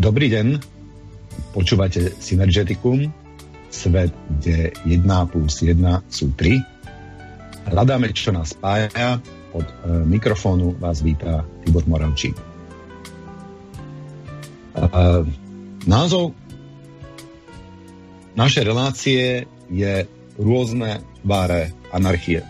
Dobrý 0.00 0.32
deň, 0.32 0.64
počúvate 1.52 2.16
Synergeticum, 2.16 3.12
svet, 3.68 4.08
kde 4.40 4.72
1 4.88 5.04
plus 5.28 5.60
1 5.60 5.76
sú 6.08 6.32
3. 6.40 7.68
Hľadáme, 7.68 8.08
čo 8.16 8.32
nás 8.32 8.56
spája. 8.56 9.20
Od 9.52 9.68
e, 9.68 9.74
mikrofónu 10.08 10.72
vás 10.80 11.04
vítá 11.04 11.44
Tibor 11.60 11.84
Moravčík. 11.84 12.32
E, 12.32 12.40
názov 15.84 16.32
našej 18.40 18.64
relácie 18.64 19.44
je 19.68 20.08
rôzne 20.40 21.04
tváre 21.20 21.76
anarchie. 21.92 22.40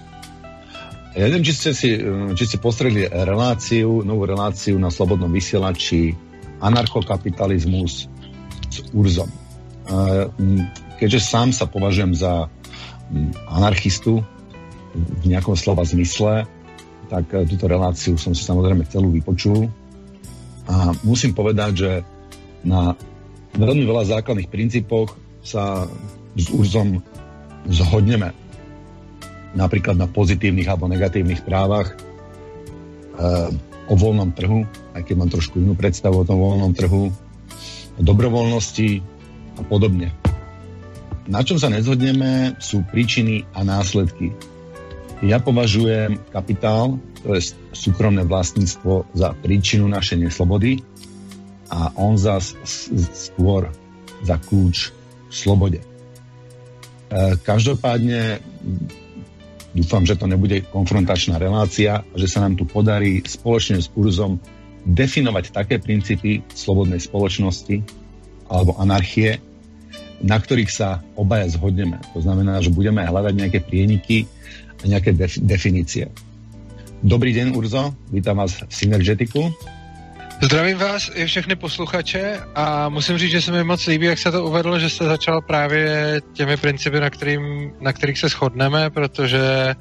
Ja 1.19 1.27
neviem, 1.27 1.43
či 1.43 1.59
ste, 1.59 1.71
si, 1.75 1.99
či 2.39 2.45
ste 2.47 2.63
postreli 2.63 3.11
reláciu, 3.11 4.07
novú 4.07 4.23
reláciu 4.23 4.79
na 4.79 4.95
Slobodnom 4.95 5.35
vysielači 5.35 6.30
anarchokapitalizmus 6.61 8.07
s 8.71 8.79
Urzom. 8.93 9.29
Keďže 11.01 11.21
sám 11.21 11.51
sa 11.51 11.65
považujem 11.67 12.13
za 12.15 12.47
anarchistu 13.51 14.23
v 14.95 15.25
nejakom 15.27 15.59
slova 15.59 15.83
zmysle, 15.83 16.47
tak 17.11 17.27
e, 17.35 17.43
túto 17.47 17.67
reláciu 17.67 18.15
som 18.15 18.35
si 18.35 18.47
samozrejme 18.47 18.87
celú 18.87 19.11
vypočul. 19.11 19.67
A 20.71 20.95
musím 21.03 21.35
povedať, 21.35 21.73
že 21.75 21.91
na 22.63 22.95
veľmi 23.59 23.83
veľa 23.83 24.19
základných 24.19 24.47
princípoch 24.47 25.19
sa 25.43 25.91
s 26.39 26.47
Urzom 26.55 27.03
zhodneme. 27.67 28.31
Napríklad 29.59 29.99
na 29.99 30.07
pozitívnych 30.07 30.71
alebo 30.71 30.87
negatívnych 30.87 31.43
právach, 31.43 31.91
e, 31.91 33.51
o 33.91 33.95
voľnom 33.99 34.31
trhu, 34.31 34.63
aj 34.95 35.03
keď 35.03 35.15
mám 35.19 35.31
trošku 35.35 35.59
inú 35.59 35.75
predstavu 35.75 36.23
o 36.23 36.27
tom 36.27 36.39
voľnom 36.39 36.73
trhu, 36.79 37.11
o 37.99 38.03
dobrovoľnosti 38.03 39.03
a 39.59 39.63
podobne. 39.67 40.15
Na 41.27 41.43
čom 41.43 41.59
sa 41.59 41.69
nezhodneme, 41.69 42.59
sú 42.63 42.87
príčiny 42.87 43.45
a 43.51 43.67
následky. 43.67 44.31
Ja 45.21 45.43
považujem 45.43 46.17
kapitál, 46.33 46.97
to 47.21 47.37
je 47.37 47.53
súkromné 47.77 48.25
vlastníctvo, 48.25 49.11
za 49.13 49.37
príčinu 49.37 49.85
našej 49.91 50.31
neslobody 50.31 50.81
a 51.69 51.93
on 51.99 52.17
za 52.17 52.41
skôr 53.13 53.69
za 54.25 54.41
kľúč 54.41 54.97
slobode. 55.29 55.83
E, 55.83 55.87
každopádne 57.43 58.41
Dúfam, 59.71 60.03
že 60.03 60.19
to 60.19 60.27
nebude 60.27 60.67
konfrontačná 60.75 61.39
relácia 61.39 62.03
a 62.03 62.15
že 62.19 62.27
sa 62.27 62.43
nám 62.43 62.59
tu 62.59 62.67
podarí 62.67 63.23
spoločne 63.23 63.79
s 63.79 63.87
kurzom 63.87 64.43
definovať 64.83 65.55
také 65.55 65.79
princípy 65.79 66.43
slobodnej 66.51 66.99
spoločnosti 66.99 67.79
alebo 68.51 68.75
anarchie, 68.83 69.39
na 70.27 70.37
ktorých 70.43 70.71
sa 70.73 71.07
obaja 71.15 71.47
zhodneme. 71.55 72.03
To 72.17 72.21
znamená, 72.21 72.59
že 72.59 72.75
budeme 72.75 73.07
hľadať 73.07 73.35
nejaké 73.37 73.59
prieniky 73.63 74.27
a 74.83 74.91
nejaké 74.91 75.15
def- 75.15 75.39
definície. 75.39 76.11
Dobrý 77.01 77.31
deň, 77.33 77.55
Urzo, 77.55 77.95
vítam 78.11 78.43
vás 78.43 78.59
v 78.61 78.73
Synergetiku. 78.75 79.55
Zdravím 80.43 80.79
vás 80.79 81.11
i 81.15 81.27
všechny 81.27 81.57
posluchače 81.57 82.41
a 82.55 82.89
musím 82.89 83.19
říct, 83.19 83.31
že 83.31 83.43
se 83.43 83.53
mi 83.53 83.65
moc 83.65 83.87
líbí, 83.87 84.07
jak 84.07 84.19
se 84.19 84.33
to 84.33 84.45
uvedlo, 84.45 84.79
že 84.79 84.91
jste 84.91 85.05
začal 85.05 85.41
právě 85.41 86.21
těmi 86.33 86.57
principy, 86.57 87.01
na, 87.01 87.11
kterým, 87.11 87.73
na 87.81 87.93
kterých 87.93 88.19
se 88.19 88.29
shodneme, 88.29 88.91
protože 88.91 89.75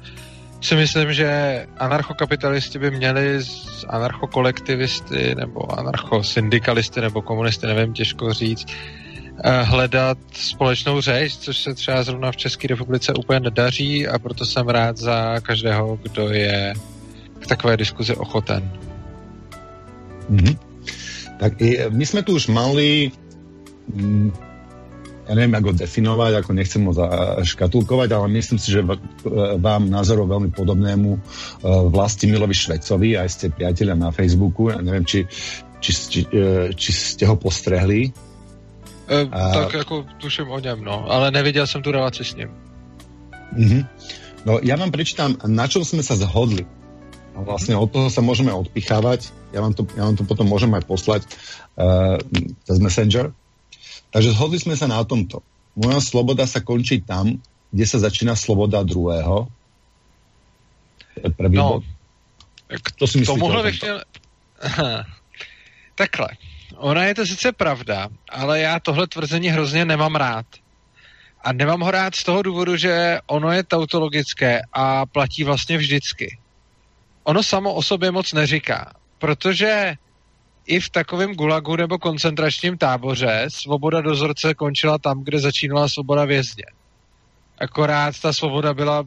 si 0.60 0.76
myslím, 0.76 1.12
že 1.12 1.66
anarchokapitalisti 1.78 2.78
by 2.78 2.90
měli 2.90 3.42
z 3.42 3.84
anarchokolektivisty 3.88 5.34
nebo 5.34 5.78
anarchosyndikalisty 5.78 7.00
nebo 7.00 7.22
komunisty, 7.22 7.66
nevím, 7.66 7.92
těžko 7.92 8.32
říct, 8.32 8.66
eh, 9.44 9.62
hledat 9.62 10.18
společnou 10.32 11.00
řeč, 11.00 11.36
což 11.36 11.58
se 11.58 11.74
třeba 11.74 12.02
zrovna 12.02 12.32
v 12.32 12.36
České 12.36 12.68
republice 12.68 13.12
úplně 13.12 13.40
nedaří 13.40 14.08
a 14.08 14.18
proto 14.18 14.46
jsem 14.46 14.68
rád 14.68 14.96
za 14.96 15.40
každého, 15.40 15.98
kdo 16.02 16.28
je 16.28 16.74
k 17.38 17.46
takové 17.46 17.76
diskuzi 17.76 18.16
ochoten. 18.16 18.89
Mm-hmm. 20.30 20.54
Tak 21.40 21.52
my 21.90 22.04
sme 22.06 22.20
tu 22.22 22.36
už 22.36 22.52
mali 22.52 23.10
mm, 23.90 24.50
ja 25.30 25.38
neviem, 25.38 25.54
ako 25.54 25.70
ho 25.70 25.76
definovať, 25.78 26.32
ako 26.42 26.50
nechcem 26.58 26.82
ho 26.90 26.92
škatulkovať, 27.46 28.08
ale 28.10 28.26
myslím 28.34 28.58
si, 28.58 28.74
že 28.74 28.82
vám 29.62 29.86
názorov 29.86 30.26
veľmi 30.26 30.50
podobnému 30.50 31.10
e, 31.14 31.18
vlasti 31.86 32.26
Milovi 32.26 32.50
Švecovi, 32.50 33.14
aj 33.14 33.28
ste 33.30 33.46
priateľa 33.54 33.94
na 33.94 34.08
Facebooku, 34.10 34.74
ja 34.74 34.82
neviem, 34.82 35.06
či, 35.06 35.22
či, 35.78 35.90
či, 35.94 36.20
e, 36.26 36.74
či 36.74 36.90
ste 36.90 37.30
ho 37.30 37.38
postrehli. 37.38 38.10
E, 39.06 39.16
a... 39.30 39.40
Tak 39.54 39.86
ako 39.86 40.02
tuším 40.18 40.50
o 40.50 40.58
ňom, 40.58 40.82
no, 40.82 41.06
ale 41.06 41.30
nevidel 41.30 41.62
som 41.62 41.78
tu 41.78 41.94
relaci 41.94 42.26
s 42.26 42.34
ním. 42.34 42.50
Mm-hmm. 43.54 43.82
No, 44.50 44.58
ja 44.66 44.74
vám 44.74 44.90
prečítam, 44.90 45.38
na 45.46 45.70
čom 45.70 45.86
sme 45.86 46.02
sa 46.02 46.18
zhodli. 46.18 46.66
A 47.40 47.56
vlastne 47.56 47.72
od 47.72 47.88
toho 47.88 48.12
sa 48.12 48.20
môžeme 48.20 48.52
odpichávať. 48.52 49.32
Ja 49.56 49.64
vám 49.64 49.72
to, 49.72 49.88
ja 49.96 50.04
vám 50.04 50.12
to 50.12 50.28
potom 50.28 50.44
môžem 50.44 50.68
aj 50.76 50.84
poslať 50.84 51.24
uh, 51.80 52.20
cez 52.68 52.76
Messenger. 52.76 53.32
Takže 54.12 54.36
zhodli 54.36 54.60
sme 54.60 54.76
sa 54.76 54.84
na 54.84 55.00
tomto. 55.08 55.40
Moja 55.72 56.04
sloboda 56.04 56.44
sa 56.44 56.60
končí 56.60 57.00
tam, 57.00 57.40
kde 57.72 57.84
sa 57.88 57.96
začína 57.96 58.36
sloboda 58.36 58.84
druhého. 58.84 59.48
To 61.16 61.20
je 61.24 61.32
prvý 61.32 61.56
no, 61.56 61.80
bod. 61.80 61.82
To 63.00 63.06
si 63.08 63.24
myslíte 63.24 63.40
tomuhle 63.40 63.62
bych 63.62 63.82
měl... 63.82 63.98
Takhle. 65.94 66.28
Ona 66.76 67.04
je 67.04 67.14
to 67.14 67.26
sice 67.26 67.52
pravda, 67.52 68.08
ale 68.28 68.60
já 68.60 68.80
tohle 68.80 69.06
tvrzení 69.06 69.48
hrozně 69.48 69.84
nemám 69.84 70.16
rád. 70.16 70.46
A 71.40 71.52
nemám 71.52 71.80
ho 71.80 71.90
rád 71.90 72.14
z 72.14 72.24
toho 72.24 72.42
důvodu, 72.42 72.76
že 72.76 73.18
ono 73.26 73.52
je 73.52 73.64
tautologické 73.64 74.60
a 74.72 75.06
platí 75.06 75.44
vlastně 75.44 75.78
vždycky 75.78 76.39
ono 77.24 77.42
samo 77.42 77.74
o 77.74 77.82
sobě 77.82 78.10
moc 78.10 78.32
neříká, 78.32 78.92
protože 79.18 79.94
i 80.66 80.80
v 80.80 80.90
takovém 80.90 81.34
gulagu 81.34 81.76
nebo 81.76 81.98
koncentračním 81.98 82.78
táboře 82.78 83.44
svoboda 83.48 84.00
dozorce 84.00 84.54
končila 84.54 84.98
tam, 84.98 85.24
kde 85.24 85.38
začínala 85.38 85.88
svoboda 85.88 86.24
vězně. 86.24 86.64
Akorát 87.58 88.20
ta 88.20 88.32
svoboda 88.32 88.74
byla 88.74 89.04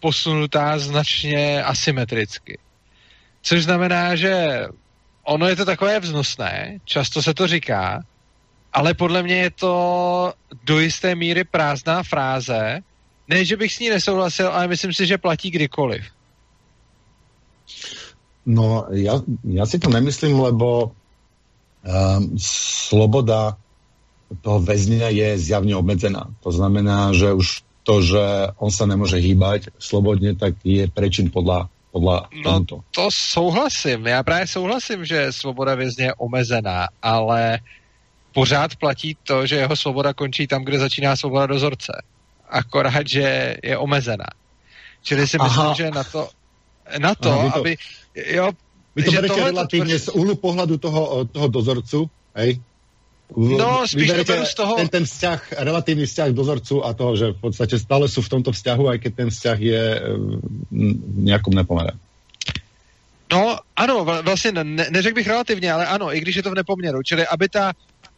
posunutá 0.00 0.78
značně 0.78 1.62
asymetricky. 1.62 2.58
Což 3.42 3.64
znamená, 3.64 4.16
že 4.16 4.64
ono 5.24 5.48
je 5.48 5.56
to 5.56 5.64
takové 5.64 6.00
vznosné, 6.00 6.78
často 6.84 7.22
se 7.22 7.34
to 7.34 7.46
říká, 7.46 8.02
ale 8.72 8.94
podle 8.94 9.22
mě 9.22 9.36
je 9.36 9.50
to 9.50 10.32
do 10.64 10.80
jisté 10.80 11.14
míry 11.14 11.44
prázdná 11.44 12.02
fráze. 12.02 12.80
Ne, 13.28 13.44
že 13.44 13.56
bych 13.56 13.72
s 13.72 13.78
ní 13.78 13.90
nesouhlasil, 13.90 14.48
ale 14.48 14.68
myslím 14.68 14.92
si, 14.92 15.06
že 15.06 15.18
platí 15.18 15.50
kdykoliv. 15.50 16.04
No, 18.44 18.86
ja, 18.92 19.24
ja 19.44 19.64
si 19.64 19.80
to 19.80 19.88
nemyslím, 19.88 20.36
lebo 20.36 20.92
um, 21.80 22.36
sloboda 22.36 23.56
toho 24.44 24.60
väzňa 24.60 25.08
je 25.12 25.28
zjavne 25.38 25.76
obmedzená. 25.76 26.28
To 26.44 26.50
znamená, 26.52 27.12
že 27.16 27.32
už 27.32 27.64
to, 27.84 28.00
že 28.00 28.52
on 28.56 28.72
sa 28.72 28.88
nemôže 28.88 29.20
hýbať 29.20 29.68
slobodne, 29.76 30.32
tak 30.34 30.56
je 30.64 30.88
prečin 30.88 31.28
podľa, 31.28 31.68
podľa 31.92 32.32
no, 32.32 32.64
tomuto. 32.64 32.76
to 32.90 33.06
souhlasím. 33.12 34.06
Já 34.06 34.22
právě 34.22 34.46
souhlasím, 34.46 35.04
že 35.04 35.32
svoboda 35.32 35.74
vězně 35.74 36.04
je 36.04 36.14
omezená, 36.14 36.88
ale 37.02 37.60
pořád 38.32 38.76
platí 38.76 39.16
to, 39.22 39.46
že 39.46 39.56
jeho 39.56 39.76
svoboda 39.76 40.12
končí 40.12 40.46
tam, 40.46 40.64
kde 40.64 40.78
začíná 40.78 41.16
svoboda 41.16 41.46
dozorce. 41.46 41.92
Akorát, 42.48 43.06
že 43.06 43.56
je 43.62 43.78
omezená. 43.78 44.26
Čili 45.02 45.28
si 45.28 45.36
myslím, 45.38 45.66
Aha. 45.66 45.74
že 45.74 45.90
na 45.90 46.04
to, 46.04 46.28
na 46.98 47.14
to, 47.14 47.30
Aha, 47.32 47.50
to 47.50 47.60
aby... 47.60 47.76
Jo, 48.14 48.52
vy 48.94 49.00
to 49.02 49.10
berete 49.10 49.40
relatívne 49.40 49.96
z 49.98 50.08
úhlu 50.14 50.38
pohľadu 50.38 50.78
toho, 50.78 51.26
toho 51.26 51.48
dozorcu, 51.50 52.06
hej? 52.38 52.62
No, 53.34 53.88
spíš 53.88 54.14
to 54.14 54.24
beru 54.24 54.44
z 54.46 54.54
toho... 54.54 54.72
Ten, 54.76 54.88
ten 54.88 55.04
vzťah, 55.08 55.58
relatívny 55.64 56.06
vzťah 56.06 56.28
dozorcu 56.30 56.84
a 56.84 56.94
toho, 56.94 57.16
že 57.16 57.26
v 57.34 57.40
podstate 57.40 57.74
stále 57.80 58.06
sú 58.06 58.22
v 58.22 58.32
tomto 58.38 58.52
vzťahu, 58.52 58.84
aj 58.94 58.98
keď 59.00 59.12
ten 59.16 59.28
vzťah 59.32 59.58
je 59.58 59.84
v 60.70 61.18
nejakom 61.24 61.56
nepomere. 61.56 61.96
No, 63.32 63.58
ano, 63.76 64.04
vlastně 64.04 64.52
ne, 64.52 64.86
neřekl 64.90 65.14
bych 65.14 65.26
relativně, 65.26 65.72
ale 65.72 65.86
ano, 65.86 66.14
i 66.14 66.20
když 66.20 66.36
je 66.36 66.42
to 66.42 66.50
v 66.50 66.54
nepoměru. 66.54 67.02
Čili 67.02 67.26
aby 67.26 67.48
ta, 67.48 67.72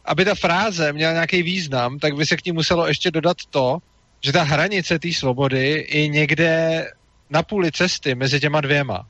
aby 0.05 0.25
ta 0.25 0.35
fráze 0.35 0.93
měla 0.93 1.13
nějaký 1.13 1.43
význam, 1.43 1.99
tak 1.99 2.15
by 2.15 2.25
se 2.25 2.37
k 2.37 2.45
ní 2.45 2.51
muselo 2.51 2.87
ještě 2.87 3.11
dodat 3.11 3.37
to, 3.49 3.77
že 4.21 4.31
ta 4.31 4.43
hranice 4.43 4.99
té 4.99 5.13
svobody 5.13 5.87
je 5.89 6.07
někde 6.07 6.85
na 7.29 7.43
půli 7.43 7.71
cesty 7.71 8.15
mezi 8.15 8.39
těma 8.39 8.61
dvěma. 8.61 9.05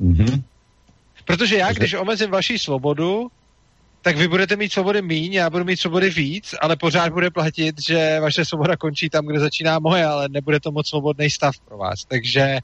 Mm-hmm. 0.00 0.42
Protože 1.24 1.56
já, 1.56 1.72
když 1.72 1.94
omezím 1.94 2.30
vaši 2.30 2.58
svobodu, 2.58 3.28
tak 4.02 4.16
vy 4.16 4.28
budete 4.28 4.56
mít 4.56 4.72
svobody 4.72 5.02
míň, 5.02 5.32
já 5.32 5.50
budu 5.50 5.64
mít 5.64 5.80
svobody 5.80 6.10
víc, 6.10 6.54
ale 6.60 6.76
pořád 6.76 7.12
bude 7.12 7.30
platit, 7.30 7.74
že 7.88 8.20
vaše 8.20 8.44
svoboda 8.44 8.76
končí 8.76 9.10
tam, 9.10 9.26
kde 9.26 9.40
začíná 9.40 9.78
moje, 9.78 10.04
ale 10.04 10.28
nebude 10.28 10.60
to 10.60 10.72
moc 10.72 10.88
svobodný 10.88 11.30
stav 11.30 11.54
pro 11.58 11.78
vás. 11.78 12.04
Takže 12.08 12.58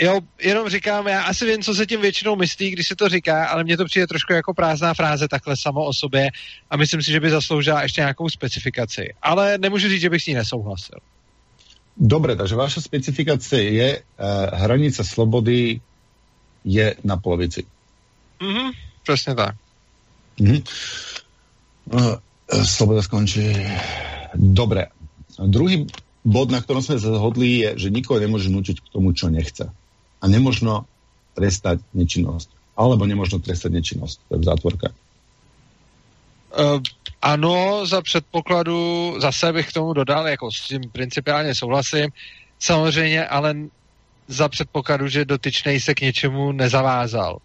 Jo, 0.00 0.20
jenom 0.42 0.68
říkám, 0.68 1.06
já 1.06 1.22
asi 1.22 1.46
vím, 1.46 1.62
co 1.62 1.74
se 1.74 1.86
tím 1.86 2.00
většinou 2.00 2.36
myslí, 2.36 2.70
když 2.70 2.88
se 2.88 2.96
to 2.96 3.08
říká, 3.08 3.46
ale 3.46 3.64
mně 3.64 3.76
to 3.76 3.84
přijde 3.84 4.06
trošku 4.06 4.32
jako 4.32 4.54
prázdná 4.54 4.94
fráze 4.94 5.28
takhle 5.28 5.56
samo 5.56 5.84
o 5.84 5.92
sobě 5.92 6.28
a 6.70 6.76
myslím 6.76 7.02
si, 7.02 7.12
že 7.12 7.20
by 7.20 7.30
zasloužila 7.30 7.82
ještě 7.82 8.00
nějakou 8.00 8.28
specifikaci. 8.28 9.14
Ale 9.22 9.58
nemůžu 9.58 9.88
říct, 9.88 10.00
že 10.00 10.10
bych 10.10 10.22
s 10.22 10.26
ní 10.26 10.34
nesouhlasil. 10.34 10.98
Dobre, 11.96 12.36
takže 12.36 12.60
vaša 12.60 12.80
specifikace 12.84 13.56
je, 13.56 13.88
uh, 13.96 14.24
hranice 14.52 15.04
slobody 15.04 15.80
je 16.64 16.86
na 17.04 17.16
polovici. 17.16 17.64
Mhm, 18.42 18.70
přesně 19.02 19.34
tak. 19.34 19.56
Mhm. 20.40 20.58
Uh, 21.92 22.14
sloboda 22.64 23.02
skončí. 23.02 23.56
Dobre. 24.34 24.86
Druhý 25.38 25.86
bod, 26.24 26.50
na 26.50 26.60
ktorom 26.60 26.82
sme 26.82 27.00
zhodli, 27.00 27.64
je, 27.64 27.86
že 27.86 27.94
nikoho 27.94 28.20
nemôže 28.20 28.52
nutiť 28.52 28.76
k 28.82 28.92
tomu, 28.92 29.16
čo 29.16 29.32
nechce. 29.32 29.72
A 30.20 30.24
nemožno 30.28 30.84
trestať 31.32 31.80
nečinnosť. 31.94 32.48
Alebo 32.76 33.08
nemožno 33.08 33.40
trestať 33.40 33.72
nečinnosť. 33.72 34.16
To 34.28 34.30
je 34.36 34.40
v 34.42 34.48
zátvorke. 34.48 34.86
Uh, 36.52 36.80
ano, 37.22 37.86
za 37.86 38.02
předpokladu, 38.02 39.14
zase 39.20 39.52
bych 39.52 39.68
k 39.68 39.72
tomu 39.72 39.92
dodal, 39.92 40.28
jako 40.28 40.52
s 40.52 40.60
tím 40.60 40.80
principiálně 40.92 41.54
souhlasím, 41.54 42.10
samozřejmě, 42.58 43.26
ale 43.26 43.54
za 44.28 44.48
předpokladu, 44.48 45.08
že 45.08 45.24
dotyčnej 45.24 45.80
se 45.80 45.94
k 45.94 46.00
něčemu 46.00 46.52
nezavázal. 46.52 47.38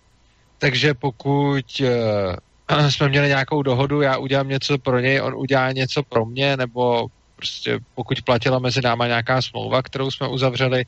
Takže 0.57 0.93
pokud 0.93 1.65
uh, 1.81 2.89
jsme 2.89 3.09
měli 3.09 3.27
nějakou 3.27 3.63
dohodu, 3.63 4.01
já 4.01 4.17
udělám 4.17 4.47
něco 4.47 4.77
pro 4.77 4.99
něj, 4.99 5.21
on 5.21 5.35
udělá 5.35 5.71
něco 5.71 6.03
pro 6.03 6.25
mě, 6.25 6.57
nebo 6.57 7.07
prostě 7.35 7.79
pokud 7.95 8.21
platila 8.21 8.59
mezi 8.59 8.81
náma 8.81 9.07
nějaká 9.07 9.41
smlouva, 9.41 9.81
kterou 9.81 10.11
jsme 10.11 10.27
uzavřeli, 10.27 10.85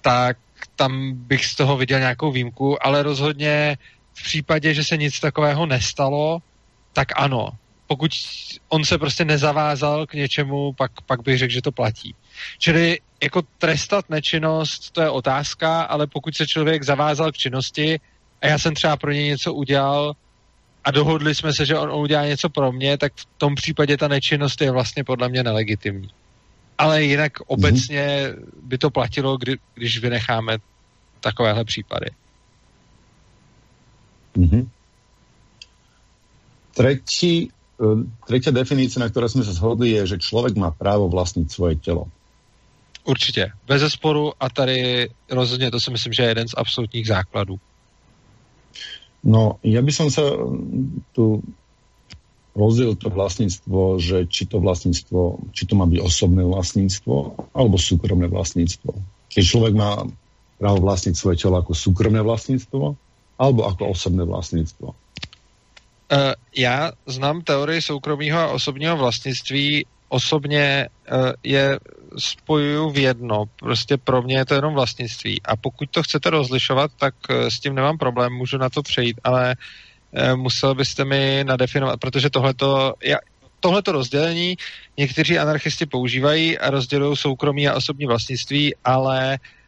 tak 0.00 0.36
tam 0.76 1.12
bych 1.12 1.46
z 1.46 1.54
toho 1.54 1.76
viděl 1.76 1.98
nějakou 1.98 2.32
výjimku, 2.32 2.86
ale 2.86 3.02
rozhodně 3.02 3.76
v 4.14 4.22
případě, 4.22 4.74
že 4.74 4.84
se 4.84 4.96
nic 4.96 5.20
takového 5.20 5.66
nestalo, 5.66 6.38
tak 6.92 7.08
ano. 7.16 7.48
Pokud 7.92 8.10
on 8.68 8.84
se 8.84 8.98
prostě 8.98 9.24
nezavázal 9.24 10.06
k 10.06 10.14
něčemu, 10.14 10.72
pak, 10.72 10.90
pak 11.06 11.22
bych 11.22 11.38
řekl, 11.38 11.52
že 11.52 11.62
to 11.62 11.72
platí. 11.72 12.14
Čili 12.58 12.98
jako 13.22 13.42
trestat 13.58 14.10
nečinnost, 14.10 14.90
to 14.90 15.02
je 15.02 15.10
otázka, 15.10 15.82
ale 15.82 16.06
pokud 16.06 16.36
se 16.36 16.46
člověk 16.46 16.82
zavázal 16.82 17.32
k 17.32 17.36
činnosti 17.36 18.00
a 18.42 18.46
já 18.46 18.58
jsem 18.58 18.74
třeba 18.74 18.96
pro 18.96 19.12
něj 19.12 19.24
něco 19.24 19.54
udělal 19.54 20.12
a 20.84 20.90
dohodli 20.90 21.34
jsme 21.34 21.52
se, 21.52 21.66
že 21.66 21.78
on 21.78 21.92
udělá 21.92 22.26
něco 22.26 22.48
pro 22.48 22.72
mě, 22.72 22.98
tak 22.98 23.12
v 23.12 23.26
tom 23.38 23.54
případě 23.54 23.96
ta 23.96 24.08
nečinnost 24.08 24.60
je 24.60 24.70
vlastně 24.70 25.04
podle 25.04 25.28
mě 25.28 25.42
nelegitimní. 25.42 26.08
Ale 26.78 27.02
jinak 27.02 27.38
mm-hmm. 27.38 27.44
obecně 27.46 28.28
by 28.62 28.78
to 28.78 28.90
platilo, 28.90 29.36
kdy, 29.36 29.56
když 29.74 29.98
vynecháme 29.98 30.58
takovéhle 31.20 31.64
případy. 31.64 32.06
Mm-hmm. 34.36 34.68
Tretí, 36.74 37.48
eh, 37.50 37.61
tretia 38.26 38.52
definícia, 38.54 39.02
na 39.02 39.10
ktorej 39.10 39.34
sme 39.34 39.44
sa 39.44 39.52
zhodli, 39.52 39.92
je, 39.98 40.14
že 40.16 40.22
človek 40.22 40.54
má 40.54 40.70
právo 40.70 41.10
vlastniť 41.10 41.46
svoje 41.50 41.76
tělo. 41.76 42.06
Určitě, 43.04 43.50
bez 43.66 43.82
sporu 43.92 44.32
a 44.40 44.50
tady 44.50 45.08
rozhodně 45.30 45.70
to 45.70 45.80
si 45.80 45.90
myslím, 45.90 46.12
že 46.12 46.22
je 46.22 46.28
jeden 46.28 46.48
z 46.48 46.54
absolutních 46.56 47.06
základů. 47.06 47.58
No, 49.22 49.62
ja 49.62 49.78
by 49.78 49.92
som 49.94 50.10
sa 50.10 50.22
tu 51.14 51.46
rozdiel 52.58 52.98
to 52.98 53.06
vlastníctvo, 53.06 54.02
že 54.02 54.26
či 54.26 54.50
to 54.50 54.58
vlastníctvo, 54.58 55.38
či 55.54 55.62
to 55.62 55.78
má 55.78 55.86
byť 55.86 56.02
osobné 56.02 56.42
vlastníctvo 56.42 57.14
alebo 57.54 57.78
súkromné 57.78 58.26
vlastníctvo. 58.26 58.90
Keď 59.30 59.42
človek 59.46 59.74
má 59.78 60.02
právo 60.58 60.78
vlastniť 60.82 61.14
svoje 61.14 61.38
telo 61.38 61.54
ako 61.54 61.70
súkromné 61.70 62.18
vlastníctvo 62.18 62.98
alebo 63.38 63.60
ako 63.62 63.94
osobné 63.94 64.26
vlastníctvo. 64.26 64.90
Uh, 66.12 66.32
já 66.56 66.92
znám 67.06 67.40
teorii 67.40 67.82
soukromého 67.82 68.40
a 68.40 68.48
osobního 68.48 68.96
vlastnictví. 68.96 69.86
Osobně 70.08 70.88
uh, 71.12 71.32
je 71.42 71.78
spojuju 72.18 72.90
v 72.90 72.98
jedno. 72.98 73.44
Prostě 73.56 73.96
pro 73.96 74.22
mě 74.22 74.36
je 74.36 74.44
to 74.44 74.54
jenom 74.54 74.74
vlastnictví. 74.74 75.42
A 75.44 75.56
pokud 75.56 75.90
to 75.90 76.02
chcete 76.02 76.30
rozlišovat, 76.30 76.90
tak 77.00 77.14
uh, 77.30 77.46
s 77.46 77.60
tím 77.60 77.74
nemám 77.74 77.98
problém, 77.98 78.32
můžu 78.32 78.58
na 78.58 78.70
to 78.70 78.82
přejít, 78.82 79.20
ale 79.24 79.56
musel 80.34 80.74
byste 80.74 81.04
mi 81.04 81.44
nadefinovat, 81.46 82.00
protože 82.00 82.30
tohleto, 82.30 82.94
já, 83.04 83.16
tohleto 83.60 83.92
rozdělení 83.92 84.56
někteří 84.96 85.38
anarchisti 85.38 85.86
používají 85.86 86.58
a 86.58 86.70
rozdělují 86.70 87.16
soukromí 87.16 87.68
a 87.68 87.74
osobní 87.74 88.06
vlastnictví, 88.06 88.74
ale 88.84 89.38
uh, 89.40 89.61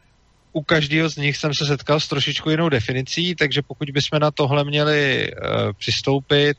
u 0.55 0.63
každého 0.63 1.09
z 1.09 1.15
nich 1.15 1.37
jsem 1.37 1.51
se 1.53 1.65
setkal 1.67 1.99
s 1.99 2.07
trošičku 2.07 2.49
jinou 2.49 2.69
definicí, 2.69 3.35
takže 3.35 3.61
pokud 3.61 3.89
bychom 3.91 4.19
na 4.19 4.31
tohle 4.31 4.63
měli 4.63 5.31
uh, 5.31 5.73
přistoupit, 5.75 6.57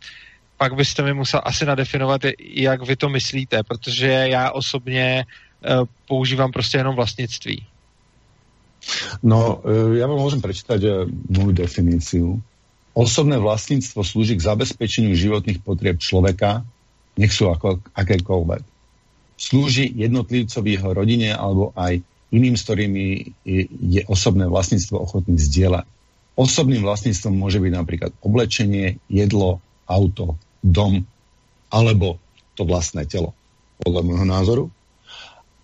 pak 0.57 0.75
byste 0.77 1.03
mi 1.03 1.15
musel 1.15 1.41
asi 1.45 1.65
nadefinovat, 1.65 2.21
jak 2.39 2.83
vy 2.85 2.97
to 2.97 3.09
myslíte, 3.09 3.63
protože 3.63 4.09
já 4.09 4.51
osobně 4.51 5.25
uh, 5.25 5.89
používám 6.09 6.53
prostě 6.53 6.79
jenom 6.79 6.97
vlastnictví. 6.97 7.67
No, 9.23 9.57
uh, 9.65 9.97
já 9.97 10.07
vám 10.07 10.19
můžem 10.19 10.41
prečítať 10.41 10.81
uh, 10.85 11.09
moju 11.29 11.53
definíciu. 11.53 12.43
Osobné 12.93 13.39
vlastníctvo 13.39 14.05
slúži 14.05 14.37
k 14.37 14.45
zabezpečeniu 14.45 15.17
životných 15.17 15.61
potrieb 15.65 16.01
človeka, 16.01 16.65
nech 17.17 17.33
ako, 17.33 17.81
akékoľvek. 17.93 18.65
Slúži 19.37 19.89
jednotlivcovi 19.93 20.81
jeho 20.81 20.97
rodine 20.97 21.33
alebo 21.33 21.73
aj 21.77 22.01
iným, 22.37 22.55
s 22.61 22.69
ktorými 22.69 23.07
je 23.81 24.03
osobné 24.05 24.45
vlastníctvo 24.45 25.01
ochotný 25.01 25.41
zdieľať. 25.41 25.89
Osobným 26.37 26.85
vlastníctvom 26.85 27.33
môže 27.33 27.57
byť 27.65 27.73
napríklad 27.73 28.13
oblečenie, 28.21 29.01
jedlo, 29.09 29.65
auto, 29.89 30.37
dom 30.61 31.09
alebo 31.73 32.21
to 32.53 32.69
vlastné 32.69 33.09
telo, 33.09 33.33
podľa 33.81 34.03
môjho 34.05 34.27
názoru. 34.29 34.65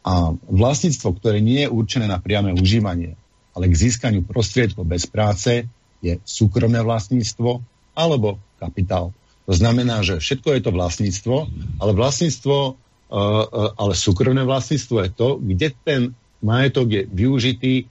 A 0.03 0.35
vlastníctvo, 0.35 1.15
ktoré 1.21 1.39
nie 1.39 1.63
je 1.63 1.71
určené 1.71 2.11
na 2.11 2.19
priame 2.19 2.57
užívanie, 2.57 3.15
ale 3.53 3.71
k 3.71 3.81
získaniu 3.87 4.25
prostriedkov 4.27 4.89
bez 4.89 5.07
práce, 5.07 5.69
je 6.03 6.19
súkromné 6.27 6.83
vlastníctvo 6.83 7.63
alebo 7.95 8.43
kapitál. 8.59 9.15
To 9.47 9.53
znamená, 9.55 10.03
že 10.03 10.19
všetko 10.19 10.49
je 10.59 10.61
to 10.63 10.71
vlastníctvo, 10.75 11.37
ale 11.79 11.93
vlastníctvo, 11.95 12.57
uh, 12.59 12.75
uh, 12.75 13.71
ale 13.79 13.93
súkromné 13.95 14.43
vlastníctvo 14.43 14.97
je 15.07 15.11
to, 15.15 15.29
kde 15.39 15.69
ten 15.87 16.01
majetok 16.43 16.91
je 16.91 17.03
využitý 17.07 17.85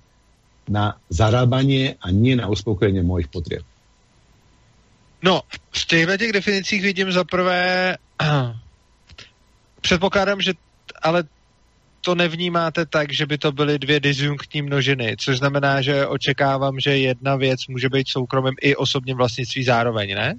na 0.70 0.96
zarábanie 1.10 1.96
a 2.00 2.12
nie 2.12 2.36
na 2.36 2.48
uspokojenie 2.48 3.04
mojich 3.04 3.28
potrieb. 3.28 3.66
No, 5.24 5.42
v 5.72 5.86
těchto 5.86 6.18
těch 6.18 6.32
definicích 6.32 6.82
vidím 6.82 7.12
za 7.12 7.24
prvé, 7.24 7.98
předpokládám, 9.82 10.42
že 10.42 10.54
ale 11.02 11.24
to 12.02 12.16
nevnímáte 12.16 12.86
tak, 12.86 13.14
že 13.14 13.26
by 13.26 13.38
to 13.38 13.52
byly 13.52 13.80
dvě 13.80 14.00
disjunktní 14.00 14.62
množiny, 14.62 15.16
což 15.20 15.38
znamená, 15.38 15.82
že 15.82 16.08
očekávám, 16.08 16.80
že 16.80 16.98
jedna 16.98 17.36
věc 17.36 17.68
může 17.68 17.90
být 17.90 18.08
soukromým 18.10 18.56
i 18.62 18.76
osobním 18.76 19.18
vlastnictví 19.18 19.64
zároveň, 19.64 20.16
ne? 20.16 20.36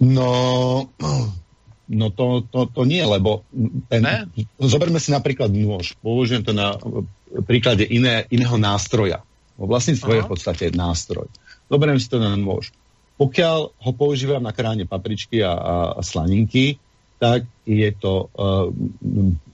No, 0.00 0.88
No 1.84 2.08
to, 2.08 2.48
to, 2.48 2.64
to 2.72 2.82
nie, 2.88 3.04
lebo 3.04 3.44
ten, 3.92 4.00
ne? 4.00 4.24
zoberme 4.56 4.96
si 4.96 5.12
napríklad 5.12 5.52
nôž. 5.52 5.92
Použijem 6.00 6.40
to 6.40 6.56
na 6.56 6.80
príklade 7.44 7.84
iné, 7.84 8.24
iného 8.32 8.56
nástroja. 8.56 9.20
Vlastníctvo 9.60 10.10
je 10.16 10.24
v 10.24 10.30
podstate 10.30 10.64
nástroj. 10.72 11.28
Zoberiem 11.68 12.00
si 12.00 12.08
to 12.08 12.16
na 12.16 12.32
nôž. 12.34 12.72
Pokiaľ 13.20 13.58
ho 13.78 13.90
používam 13.94 14.42
na 14.42 14.50
kráne 14.50 14.88
papričky 14.88 15.44
a, 15.44 15.54
a, 15.54 15.74
a 15.98 16.00
slaninky, 16.02 16.82
tak 17.22 17.46
je 17.62 17.88
to 17.94 18.28
uh, 18.34 18.68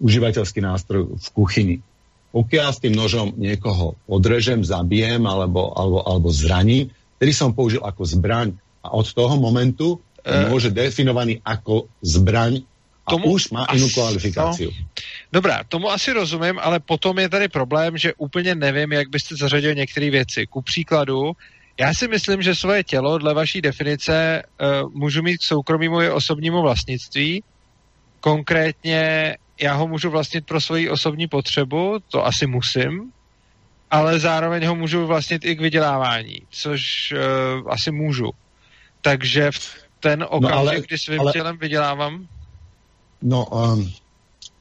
užívateľský 0.00 0.64
nástroj 0.64 1.12
v 1.12 1.28
kuchyni. 1.36 1.76
Pokiaľ 2.30 2.68
s 2.72 2.82
tým 2.82 2.94
nožom 2.94 3.34
niekoho 3.36 3.98
odrežem, 4.06 4.62
zabijem 4.62 5.26
alebo, 5.26 5.74
alebo, 5.74 5.98
alebo 6.06 6.28
zraním, 6.30 6.94
ktorý 7.18 7.32
som 7.34 7.50
použil 7.52 7.82
ako 7.82 8.02
zbraň 8.06 8.54
a 8.80 8.96
od 8.96 9.06
toho 9.12 9.36
momentu 9.36 10.00
môže 10.24 10.70
definovaný 10.70 11.40
ako 11.44 11.88
zbraň 12.02 12.62
a 13.06 13.10
tomu 13.10 13.34
už 13.34 13.50
má 13.50 13.66
inú 13.74 13.88
kvalifikáciu. 13.90 14.70
No, 14.70 14.78
dobrá, 15.32 15.64
tomu 15.64 15.90
asi 15.90 16.12
rozumím, 16.12 16.58
ale 16.62 16.80
potom 16.80 17.18
je 17.18 17.28
tady 17.28 17.48
problém, 17.48 17.98
že 17.98 18.14
úplně 18.14 18.54
nevím, 18.54 18.92
jak 18.92 19.08
byste 19.08 19.36
zařadil 19.36 19.74
některé 19.74 20.10
věci. 20.10 20.46
Ku 20.46 20.62
příkladu, 20.62 21.32
já 21.80 21.94
si 21.94 22.08
myslím, 22.08 22.42
že 22.42 22.54
svoje 22.54 22.84
tělo 22.84 23.18
dle 23.18 23.34
vaší 23.34 23.60
definice 23.60 24.42
uh, 24.42 24.92
můžu 24.92 25.22
mít 25.22 25.38
k 25.38 25.42
soukromému 25.42 26.00
i 26.02 26.10
osobnímu 26.10 26.62
vlastnictví. 26.62 27.42
Konkrétně 28.20 29.36
já 29.60 29.74
ho 29.74 29.88
můžu 29.88 30.10
vlastnit 30.10 30.46
pro 30.46 30.60
svoji 30.60 30.90
osobní 30.90 31.28
potřebu, 31.28 31.98
to 32.08 32.26
asi 32.26 32.46
musím, 32.46 33.12
ale 33.90 34.20
zároveň 34.20 34.66
ho 34.66 34.74
můžu 34.74 35.06
vlastnit 35.06 35.44
i 35.44 35.56
k 35.56 35.60
vydělávání, 35.60 36.42
což 36.50 37.12
uh, 37.12 37.72
asi 37.72 37.90
můžu. 37.90 38.30
Takže 39.00 39.50
v 39.50 39.79
ten 40.00 40.18
no, 40.18 40.28
okamžik, 40.28 40.54
no, 40.54 40.58
ale, 40.58 40.80
kdy 40.80 40.98
svým 40.98 41.20
ale, 41.20 41.32
tělem 41.32 41.56
vydělávám? 41.56 42.26
No, 43.22 43.44
um, 43.44 43.92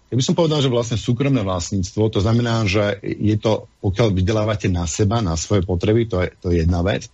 Ja 0.09 0.17
by 0.17 0.23
som 0.25 0.33
povedal, 0.33 0.65
že 0.65 0.73
vlastne 0.73 0.97
súkromné 0.97 1.45
vlastníctvo, 1.45 2.09
to 2.09 2.17
znamená, 2.17 2.65
že 2.65 2.97
je 3.05 3.37
to, 3.37 3.69
pokiaľ 3.85 4.09
vydelávate 4.09 4.65
na 4.65 4.89
seba, 4.89 5.21
na 5.21 5.37
svoje 5.37 5.61
potreby, 5.61 6.09
to 6.09 6.25
je, 6.25 6.29
to 6.41 6.45
je 6.49 6.65
jedna 6.65 6.81
vec, 6.81 7.13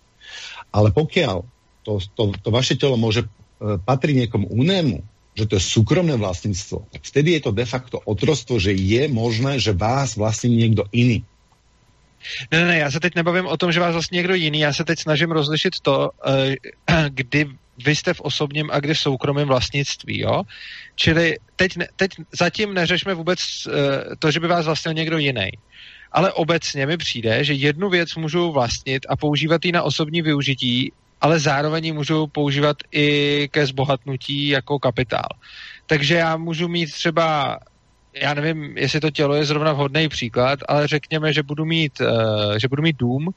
ale 0.72 0.88
pokiaľ 0.96 1.44
to, 1.84 2.00
to, 2.16 2.32
to 2.40 2.48
vaše 2.48 2.80
telo 2.80 2.96
môže 2.96 3.28
e, 3.28 3.28
patriť 3.76 4.24
niekomu 4.24 4.48
inému, 4.48 5.04
že 5.36 5.44
to 5.44 5.60
je 5.60 5.68
súkromné 5.68 6.16
vlastníctvo, 6.16 6.88
tak 6.88 7.04
vtedy 7.04 7.36
je 7.36 7.40
to 7.44 7.52
de 7.52 7.68
facto 7.68 8.00
otrostvo, 8.00 8.56
že 8.56 8.72
je 8.72 9.04
možné, 9.12 9.60
že 9.60 9.76
vás 9.76 10.16
vlastní 10.16 10.56
niekto 10.56 10.88
iný. 10.88 11.20
Ne, 12.48 12.64
ne, 12.64 12.66
ne, 12.66 12.76
já 12.80 12.90
se 12.90 13.00
teď 13.00 13.14
nebavím 13.14 13.46
o 13.46 13.56
tom, 13.60 13.72
že 13.72 13.80
vás 13.80 13.92
vlastně 13.92 14.16
někdo 14.16 14.34
jiný, 14.34 14.60
já 14.60 14.72
se 14.72 14.84
teď 14.84 14.98
snažím 14.98 15.30
rozlišit 15.30 15.84
to, 15.84 16.16
e, 16.24 16.56
kdy 17.12 17.52
vy 17.84 17.96
jste 17.96 18.14
v 18.14 18.20
osobním 18.20 18.70
a 18.70 18.80
kdy 18.80 18.94
v 18.94 18.98
soukromém 18.98 19.48
vlastnictví, 19.48 20.20
jo? 20.20 20.42
Čili 20.94 21.36
teď, 21.56 21.72
teď 21.96 22.10
zatím 22.38 22.74
neřešme 22.74 23.14
vůbec 23.14 23.38
uh, 23.66 23.74
to, 24.18 24.30
že 24.30 24.40
by 24.40 24.48
vás 24.48 24.66
vlastnil 24.66 24.94
někdo 24.94 25.18
jiný. 25.18 25.50
Ale 26.12 26.32
obecně 26.32 26.86
mi 26.86 26.96
přijde, 26.96 27.44
že 27.44 27.52
jednu 27.52 27.90
věc 27.90 28.14
můžu 28.14 28.52
vlastnit 28.52 29.06
a 29.08 29.16
používat 29.16 29.64
ji 29.64 29.72
na 29.72 29.82
osobní 29.82 30.22
využití, 30.22 30.92
ale 31.20 31.38
zároveň 31.40 31.86
ji 31.86 31.92
můžu 31.92 32.26
používat 32.26 32.76
i 32.92 33.48
ke 33.50 33.66
zbohatnutí 33.66 34.48
jako 34.48 34.78
kapitál. 34.78 35.28
Takže 35.86 36.14
já 36.14 36.36
můžu 36.36 36.68
mít 36.68 36.92
třeba 36.92 37.58
já 38.22 38.34
nevím, 38.34 38.78
jestli 38.78 39.00
to 39.00 39.10
tělo 39.10 39.34
je 39.34 39.44
zrovna 39.44 39.72
vhodný 39.72 40.08
příklad, 40.08 40.58
ale 40.68 40.86
řekněme, 40.88 41.32
že 41.32 41.42
budu 41.42 41.64
mít, 41.64 42.00
uh, 42.00 42.56
že 42.56 42.68
budu 42.68 42.82
mít 42.82 42.96
dům, 42.96 43.28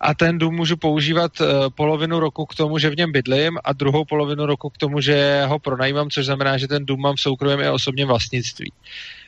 a 0.00 0.14
ten 0.14 0.38
dům 0.38 0.54
můžu 0.54 0.76
používat 0.76 1.40
uh, 1.40 1.46
polovinu 1.74 2.20
roku 2.20 2.46
k 2.46 2.54
tomu, 2.54 2.78
že 2.78 2.90
v 2.90 2.96
něm 2.96 3.12
bydlím 3.12 3.58
a 3.64 3.72
druhou 3.72 4.04
polovinu 4.04 4.46
roku 4.46 4.70
k 4.70 4.76
tomu, 4.76 5.00
že 5.00 5.44
ho 5.46 5.58
pronajímám, 5.58 6.10
což 6.10 6.26
znamená, 6.26 6.58
že 6.58 6.68
ten 6.68 6.86
dům 6.86 7.00
mám 7.00 7.16
v 7.16 7.20
soukromém 7.20 7.60
i 7.60 7.68
osobním 7.68 8.08
vlastnictví. 8.08 8.72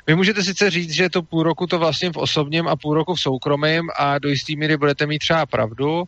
Vy 0.07 0.15
můžete 0.15 0.43
sice 0.43 0.71
říct, 0.71 0.93
že 0.93 1.11
to 1.11 1.23
půl 1.23 1.43
roku 1.43 1.67
to 1.67 1.79
vlastně 1.79 2.13
v 2.13 2.17
osobním 2.17 2.69
a 2.69 2.77
půl 2.77 2.95
roku 2.95 3.15
v 3.15 3.21
soukromém 3.21 3.87
a 3.99 4.19
do 4.19 4.29
jistý 4.29 4.57
míry 4.57 4.77
budete 4.77 5.07
mít 5.07 5.19
třeba 5.19 5.47
pravdu, 5.47 6.05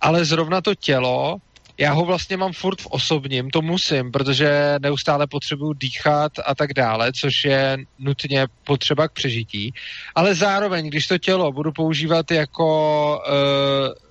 ale 0.00 0.24
zrovna 0.24 0.60
to 0.60 0.74
tělo 0.74 1.36
já 1.78 1.92
ho 1.92 2.04
vlastně 2.04 2.36
mám 2.36 2.52
furt 2.52 2.80
v 2.80 2.86
osobním, 2.86 3.50
to 3.50 3.62
musím, 3.62 4.12
protože 4.12 4.74
neustále 4.82 5.26
potřebuju 5.26 5.72
dýchat 5.72 6.32
a 6.46 6.54
tak 6.54 6.74
dále, 6.74 7.12
což 7.12 7.44
je 7.44 7.78
nutně 7.98 8.46
potřeba 8.64 9.08
k 9.08 9.12
přežití. 9.12 9.74
Ale 10.14 10.34
zároveň, 10.34 10.88
když 10.88 11.06
to 11.06 11.18
tělo 11.18 11.52
budu 11.52 11.72
používat 11.72 12.30
jako 12.30 13.22
e, 13.26 13.30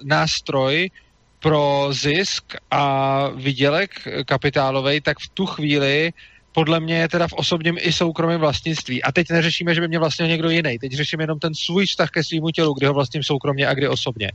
nástroj 0.04 0.90
pro 1.40 1.88
zisk 1.92 2.54
a 2.72 3.28
vydělek 3.36 3.92
kapitálový, 4.26 5.02
tak 5.02 5.20
v 5.20 5.30
tu 5.30 5.46
chvíli 5.46 6.14
podle 6.52 6.80
mě 6.80 6.98
je 6.98 7.08
teda 7.08 7.28
v 7.28 7.34
osobním 7.34 7.78
i 7.80 7.94
soukromém 7.94 8.40
vlastnictví. 8.40 9.04
A 9.04 9.12
teď 9.12 9.30
neřešíme, 9.30 9.76
že 9.76 9.82
by 9.82 9.88
mě 9.88 10.00
vlastnil 10.00 10.28
někdo 10.28 10.50
jiný. 10.50 10.80
Teď 10.80 10.92
řešíme 10.92 11.24
jenom 11.24 11.40
ten 11.40 11.56
svůj 11.56 11.86
vztah 11.86 12.10
ke 12.10 12.24
svýmu 12.24 12.52
tělu, 12.52 12.74
kdy 12.74 12.88
ho 12.88 12.94
vlastním 12.94 13.24
soukromně 13.24 13.68
a 13.68 13.74
kdy 13.74 13.88
osobně. 13.88 14.32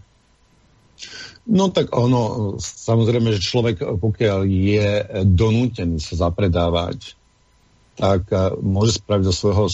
No 1.47 1.73
tak 1.73 1.97
ono, 1.97 2.55
samozrejme, 2.61 3.33
že 3.33 3.41
človek, 3.41 3.81
pokiaľ 3.81 4.39
je 4.45 4.89
donútený 5.25 5.99
sa 5.99 6.29
zapredávať, 6.29 7.17
tak 7.97 8.29
eh, 8.33 8.55
môže 8.61 9.01
spraviť 9.01 9.25
zo 9.29 9.35
svojho, 9.35 9.67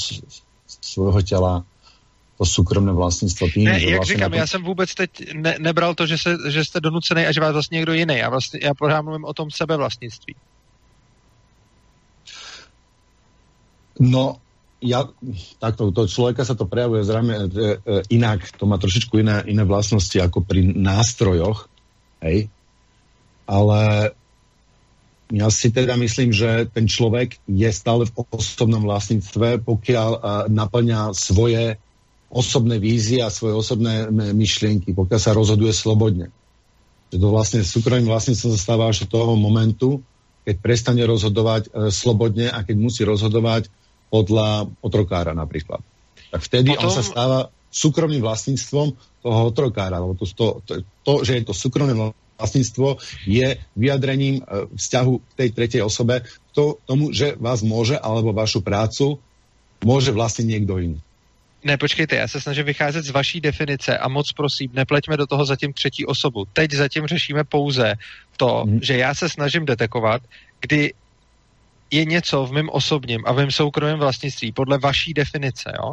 svojho 0.81 1.21
těla 1.23 1.55
to 2.37 2.45
súkromné 2.45 2.93
vlastnictvo 2.93 3.49
tým, 3.49 3.65
ne, 3.65 3.81
jak 3.81 3.97
vlastně 3.97 4.15
říkám, 4.15 4.31
to... 4.31 4.37
já 4.37 4.47
jsem 4.47 4.63
vůbec 4.63 4.95
teď 4.95 5.11
ne, 5.33 5.57
nebral 5.59 5.95
to, 5.95 6.07
že, 6.07 6.19
se, 6.19 6.37
že 6.51 6.65
jste 6.65 6.81
donucený 6.81 7.27
a 7.27 7.33
že 7.33 7.41
vás 7.41 7.53
vlastně 7.53 7.77
někdo 7.77 7.93
jiný. 7.93 8.17
Já, 8.17 8.29
vlastně, 8.29 8.61
já 8.63 8.75
pořád 8.75 9.03
mluvím 9.03 9.25
o 9.25 9.35
tom 9.35 9.51
sebevlastnictví. 9.51 10.37
No, 14.01 14.37
ja, 14.81 15.09
takto, 15.57 15.89
to 15.89 16.05
človeka 16.05 16.45
sa 16.45 16.53
to 16.53 16.69
prejavuje 16.69 17.01
zrejme 17.01 17.35
e, 17.35 17.41
e, 17.41 17.47
inak, 18.13 18.45
to 18.61 18.69
má 18.69 18.77
trošičku 18.77 19.17
iné, 19.25 19.41
iné 19.49 19.65
vlastnosti 19.65 20.17
ako 20.21 20.45
pri 20.45 20.69
nástrojoch, 20.69 21.69
hej, 22.21 22.53
ale 23.49 24.13
ja 25.33 25.51
si 25.51 25.75
teda 25.75 25.99
myslím, 25.99 26.31
že 26.31 26.71
ten 26.71 26.87
človek 26.87 27.43
je 27.51 27.71
stále 27.75 28.07
v 28.07 28.15
osobnom 28.31 28.87
vlastníctve, 28.87 29.67
pokiaľ 29.67 30.11
uh, 30.15 30.21
naplňa 30.47 31.11
svoje 31.19 31.83
osobné 32.31 32.79
vízie 32.79 33.23
a 33.23 33.31
svoje 33.31 33.59
osobné 33.59 34.07
myšlienky, 34.11 34.95
pokiaľ 34.95 35.19
sa 35.19 35.35
rozhoduje 35.35 35.75
slobodne. 35.75 36.31
Že 37.11 37.19
to 37.23 37.29
vlastne 37.31 37.61
súkromným 37.67 38.07
vlastníctvom 38.07 38.55
zastáva 38.55 38.91
až 38.91 39.07
do 39.07 39.19
toho 39.19 39.35
momentu, 39.35 39.99
keď 40.47 40.63
prestane 40.63 41.03
rozhodovať 41.03 41.75
uh, 41.75 41.91
slobodne 41.91 42.47
a 42.47 42.63
keď 42.63 42.77
musí 42.79 43.03
rozhodovať 43.03 43.67
podľa 44.11 44.71
otrokára 44.83 45.35
napríklad. 45.35 45.83
Tak 46.31 46.41
vtedy 46.43 46.75
Potom... 46.75 46.85
on 46.87 46.91
sa 46.91 47.03
stáva 47.03 47.39
súkromným 47.71 48.23
vlastníctvom 48.25 48.87
toho 49.23 49.41
otrokára, 49.51 50.01
lebo 50.01 50.17
to, 50.17 50.25
to, 50.33 50.47
to, 50.65 50.73
to 51.05 51.13
že 51.27 51.33
je 51.41 51.43
to 51.45 51.55
súkromné 51.55 51.93
vlastníctvo, 52.39 53.01
je 53.27 53.57
vyjadrením 53.77 54.41
e, 54.41 54.71
vzťahu 54.77 55.15
k 55.19 55.33
tej 55.37 55.49
tretej 55.53 55.83
osobe 55.83 56.25
k 56.25 56.29
to, 56.53 56.81
tomu, 56.85 57.13
že 57.13 57.37
vás 57.37 57.61
môže 57.61 57.97
alebo 57.97 58.33
vašu 58.33 58.61
prácu 58.61 59.21
môže 59.85 60.13
vlastniť 60.13 60.47
niekto 60.47 60.75
iný. 60.81 60.99
Ne, 61.65 61.77
počkejte, 61.77 62.17
já 62.17 62.29
se 62.29 62.41
snažím 62.41 62.65
vycházet 62.65 63.05
z 63.05 63.11
vaší 63.11 63.41
definice 63.41 63.99
a 63.99 64.09
moc 64.09 64.33
prosím, 64.33 64.71
nepleťme 64.73 65.17
do 65.17 65.27
toho 65.27 65.45
zatím 65.45 65.73
třetí 65.73 66.07
osobu. 66.07 66.47
Teď 66.53 66.73
zatím 66.73 67.07
řešíme 67.07 67.45
pouze 67.45 67.95
to, 68.37 68.63
hmm. 68.67 68.79
že 68.83 68.97
já 68.97 69.15
se 69.15 69.29
snažím 69.29 69.67
detekovat, 69.67 70.23
kdy 70.61 70.93
je 71.91 72.05
něco 72.05 72.47
v 72.47 72.53
mém 72.53 72.69
osobním 72.73 73.23
a 73.27 73.33
v 73.33 73.37
mém 73.37 73.51
soukromém 73.51 73.99
vlastnictví 73.99 74.53
podle 74.53 74.79
vaší 74.79 75.15
definice, 75.15 75.73
jo? 75.83 75.93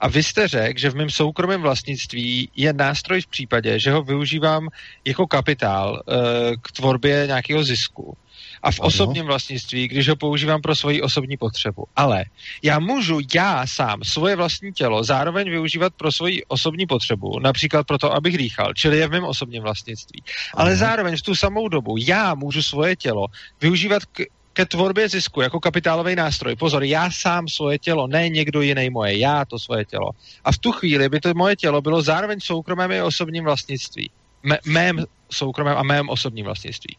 A 0.00 0.08
vy 0.08 0.22
jste 0.22 0.48
řekl, 0.48 0.80
že 0.80 0.90
v 0.90 0.94
mém 0.94 1.10
soukromém 1.10 1.62
vlastnictví 1.62 2.48
je 2.56 2.72
nástroj 2.72 3.20
v 3.20 3.26
případě, 3.26 3.78
že 3.78 3.90
ho 3.90 4.02
využívám 4.02 4.68
jako 5.04 5.26
kapitál 5.26 6.02
e, 6.02 6.56
k 6.56 6.72
tvorbě 6.72 7.24
nějakého 7.26 7.64
zisku. 7.64 8.16
A 8.62 8.70
v 8.70 8.80
ano. 8.80 8.86
osobním 8.86 9.26
vlastnictví, 9.26 9.88
když 9.88 10.08
ho 10.08 10.16
používám 10.16 10.62
pro 10.62 10.76
svoji 10.76 11.02
osobní 11.02 11.36
potřebu. 11.36 11.84
Ale 11.96 12.24
já 12.62 12.78
můžu 12.78 13.20
já 13.34 13.66
sám 13.66 14.04
svoje 14.04 14.36
vlastní 14.36 14.72
tělo 14.72 15.04
zároveň 15.04 15.50
využívat 15.50 15.94
pro 15.94 16.12
svoji 16.12 16.44
osobní 16.44 16.86
potřebu, 16.86 17.38
například 17.38 17.86
proto, 17.86 18.12
abych 18.12 18.38
dýchal, 18.38 18.74
čili 18.74 18.98
je 18.98 19.08
v 19.08 19.10
mém 19.10 19.24
osobním 19.24 19.62
vlastnictví. 19.62 20.22
Ano. 20.22 20.62
Ale 20.62 20.76
zároveň 20.76 21.16
v 21.16 21.22
tu 21.22 21.34
samou 21.34 21.68
dobu 21.68 21.96
já 21.98 22.34
můžu 22.34 22.62
svoje 22.62 22.96
tělo 22.96 23.26
využívat 23.60 24.04
k 24.04 24.26
ke 24.54 24.66
tvorbě 24.66 25.08
zisku 25.08 25.40
jako 25.40 25.60
kapitálový 25.60 26.14
nástroj. 26.14 26.56
Pozor, 26.56 26.84
já 26.84 27.10
sám 27.10 27.48
svoje 27.48 27.78
tělo, 27.78 28.06
ne 28.06 28.28
někdo 28.28 28.62
jiný 28.62 28.90
moje, 28.90 29.18
já 29.18 29.44
to 29.44 29.58
svoje 29.58 29.84
tělo. 29.84 30.10
A 30.44 30.52
v 30.52 30.58
tu 30.58 30.72
chvíli 30.72 31.08
by 31.08 31.20
to 31.20 31.34
moje 31.34 31.56
tělo 31.56 31.82
bylo 31.82 32.02
zároveň 32.02 32.40
soukromém 32.40 32.90
i 32.90 33.02
osobním 33.02 33.44
vlastnictví. 33.44 34.10
M- 34.44 34.62
mém 34.66 35.04
soukromém 35.30 35.76
a 35.76 35.82
mém 35.82 36.08
osobním 36.08 36.44
vlastnictví. 36.44 36.96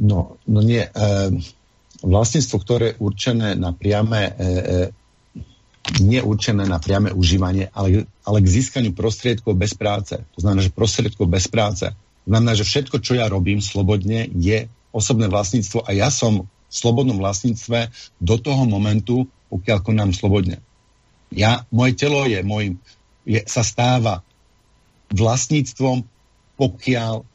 No, 0.00 0.38
no 0.46 0.60
nie. 0.62 0.82
E, 0.82 0.90
vlastníctvo, 2.02 2.56
ktoré 2.58 2.84
je 2.94 2.98
určené 2.98 3.54
na 3.54 3.70
priame, 3.70 4.34
e, 4.34 4.90
nie 6.02 6.18
určené 6.18 6.66
na 6.66 6.82
priame 6.82 7.14
užívanie, 7.14 7.70
ale, 7.70 8.10
ale 8.26 8.38
k 8.42 8.48
získaniu 8.50 8.90
prostriedkov 8.90 9.54
bez 9.54 9.74
práce. 9.78 10.18
To 10.18 10.38
znamená, 10.42 10.66
že 10.66 10.74
prostriedkov 10.74 11.26
bez 11.30 11.46
práce. 11.46 11.86
To 12.24 12.28
znamená, 12.28 12.58
že 12.58 12.66
všetko, 12.66 12.98
čo 12.98 13.14
ja 13.14 13.30
robím 13.30 13.62
slobodne, 13.62 14.26
je 14.34 14.66
osobné 14.94 15.26
vlastníctvo 15.26 15.82
a 15.82 15.90
ja 15.90 16.08
som 16.14 16.46
v 16.46 16.74
slobodnom 16.74 17.18
vlastníctve 17.18 17.90
do 18.22 18.36
toho 18.38 18.62
momentu, 18.62 19.26
pokiaľ 19.50 19.78
konám 19.82 20.10
slobodne. 20.14 20.62
Ja, 21.34 21.66
moje 21.74 21.98
telo 21.98 22.22
je, 22.30 22.38
môj, 22.46 22.78
je, 23.26 23.42
sa 23.50 23.66
stáva 23.66 24.22
vlastníctvom, 25.10 26.06
pokiaľ 26.54 27.26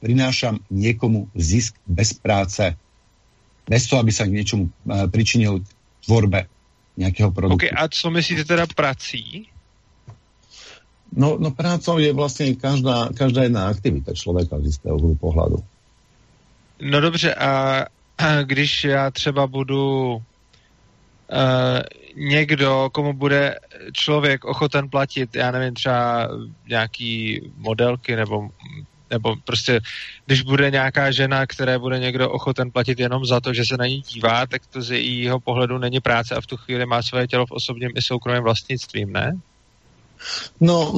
prinášam 0.00 0.60
niekomu 0.72 1.28
zisk 1.36 1.76
bez 1.84 2.16
práce, 2.16 2.72
bez 3.64 3.88
toho, 3.88 4.00
aby 4.00 4.12
sa 4.12 4.28
k 4.28 4.36
niečomu 4.36 4.68
uh, 4.68 5.08
pričinil 5.08 5.64
tvorbe 6.04 6.48
nejakého 7.00 7.32
produktu. 7.32 7.64
Okay, 7.64 7.72
a 7.72 7.88
co 7.88 8.10
myslíte 8.12 8.44
teda 8.44 8.68
prací? 8.68 9.48
No, 11.16 11.38
no 11.38 11.50
prácou 11.50 11.98
je 11.98 12.12
vlastně 12.12 12.54
každá, 12.54 13.08
každá 13.14 13.42
jedna 13.42 13.66
aktivita 13.66 14.12
člověka 14.14 14.58
z 14.60 14.64
jistého 14.64 14.98
pohľadu. 15.14 15.62
No 16.80 17.00
dobře, 17.00 17.34
a, 17.34 17.84
když 18.42 18.84
já 18.84 19.10
třeba 19.10 19.46
budu 19.46 20.14
uh, 20.14 20.22
někdo, 22.16 22.90
komu 22.92 23.12
bude 23.12 23.58
člověk 23.92 24.44
ochoten 24.44 24.88
platit, 24.88 25.36
já 25.36 25.50
nevím, 25.50 25.74
třeba 25.74 26.28
nějaký 26.68 27.40
modelky 27.56 28.16
nebo 28.16 28.48
nebo 29.10 29.36
prostě, 29.44 29.80
když 30.26 30.42
bude 30.42 30.70
nějaká 30.70 31.10
žena, 31.10 31.46
které 31.46 31.78
bude 31.78 31.98
někdo 31.98 32.30
ochoten 32.30 32.70
platit 32.70 33.00
jenom 33.00 33.24
za 33.24 33.40
to, 33.40 33.54
že 33.54 33.64
se 33.64 33.76
na 33.76 33.86
ní 33.86 34.00
dívá, 34.00 34.46
tak 34.46 34.66
to 34.66 34.82
z 34.82 34.90
jejího 34.90 35.40
pohledu 35.40 35.78
není 35.78 36.00
práce 36.00 36.34
a 36.34 36.40
v 36.40 36.46
tu 36.46 36.56
chvíli 36.56 36.86
má 36.86 37.02
své 37.02 37.26
tělo 37.26 37.46
v 37.46 37.50
osobním 37.50 37.90
i 37.94 38.02
soukromém 38.02 38.42
vlastnictvím, 38.42 39.12
ne? 39.12 39.38
No, 40.60 40.94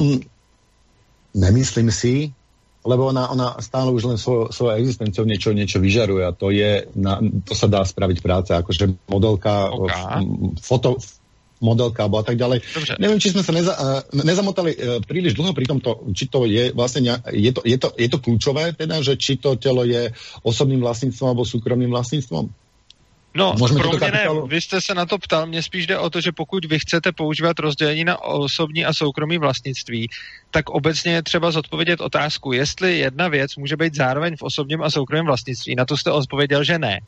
nemyslím 1.33 1.91
si, 1.91 2.33
lebo 2.87 3.11
ona, 3.11 3.27
ona 3.27 3.47
stále 3.59 3.91
už 3.91 4.03
len 4.07 4.17
svojou, 4.17 4.47
svojou 4.47 4.79
existenciou 4.79 5.27
niečo, 5.27 5.51
niečo 5.51 5.83
vyžaruje 5.83 6.23
a 6.23 6.31
to 6.31 6.55
je, 6.55 6.87
na, 6.95 7.19
to 7.43 7.51
sa 7.51 7.67
dá 7.67 7.83
spraviť 7.83 8.17
práce, 8.23 8.55
akože 8.55 9.11
modelka, 9.11 9.67
okay. 9.67 10.23
foto, 10.63 10.95
modelka 11.59 12.05
alebo 12.07 12.21
a 12.21 12.25
tak 12.25 12.37
ďalej. 12.37 12.61
Dobře. 12.63 12.93
Neviem, 13.01 13.19
či 13.19 13.33
sme 13.33 13.43
sa 13.43 13.51
neza, 13.51 13.73
nezamotali 14.13 14.71
uh, 14.77 14.79
príliš 15.03 15.33
dlho 15.35 15.51
pri 15.51 15.65
tomto, 15.65 16.07
či 16.13 16.29
to 16.31 16.47
je 16.47 16.71
vlastne 16.71 17.11
nejak, 17.11 17.21
je, 17.33 17.51
to, 17.51 17.61
je, 17.65 17.77
to, 17.77 17.89
je 17.97 18.07
to 18.07 18.17
kľúčové, 18.23 18.63
teda, 18.77 19.01
že 19.03 19.19
či 19.19 19.35
to 19.41 19.59
telo 19.59 19.83
je 19.83 20.13
osobným 20.45 20.79
vlastníctvom 20.79 21.27
alebo 21.27 21.43
súkromným 21.43 21.91
vlastníctvom? 21.91 22.47
No, 23.37 23.53
Můžeme 23.57 23.79
pro 23.79 23.89
mě 23.89 24.11
ne, 24.11 24.27
vy 24.47 24.61
jste 24.61 24.81
se 24.81 24.93
na 24.93 25.05
to 25.05 25.17
ptal, 25.17 25.45
mně 25.45 25.63
spíš 25.63 25.87
jde 25.87 25.97
o 25.97 26.09
to, 26.09 26.21
že 26.21 26.31
pokud 26.31 26.65
vy 26.65 26.79
chcete 26.79 27.11
používat 27.11 27.59
rozdělení 27.59 28.03
na 28.03 28.23
osobní 28.23 28.85
a 28.85 28.93
soukromý 28.93 29.37
vlastnictví, 29.37 30.09
tak 30.51 30.69
obecně 30.69 31.13
je 31.13 31.23
třeba 31.23 31.51
zodpovědět 31.51 32.01
otázku, 32.01 32.53
jestli 32.53 32.97
jedna 32.97 33.27
věc 33.27 33.55
může 33.55 33.77
být 33.77 33.95
zároveň 33.95 34.35
v 34.35 34.41
osobním 34.41 34.81
a 34.81 34.89
soukromém 34.89 35.25
vlastnictví. 35.25 35.75
Na 35.75 35.85
to 35.85 35.97
jste 35.97 36.11
odpověděl, 36.11 36.63
že 36.63 36.79
ne 36.79 36.99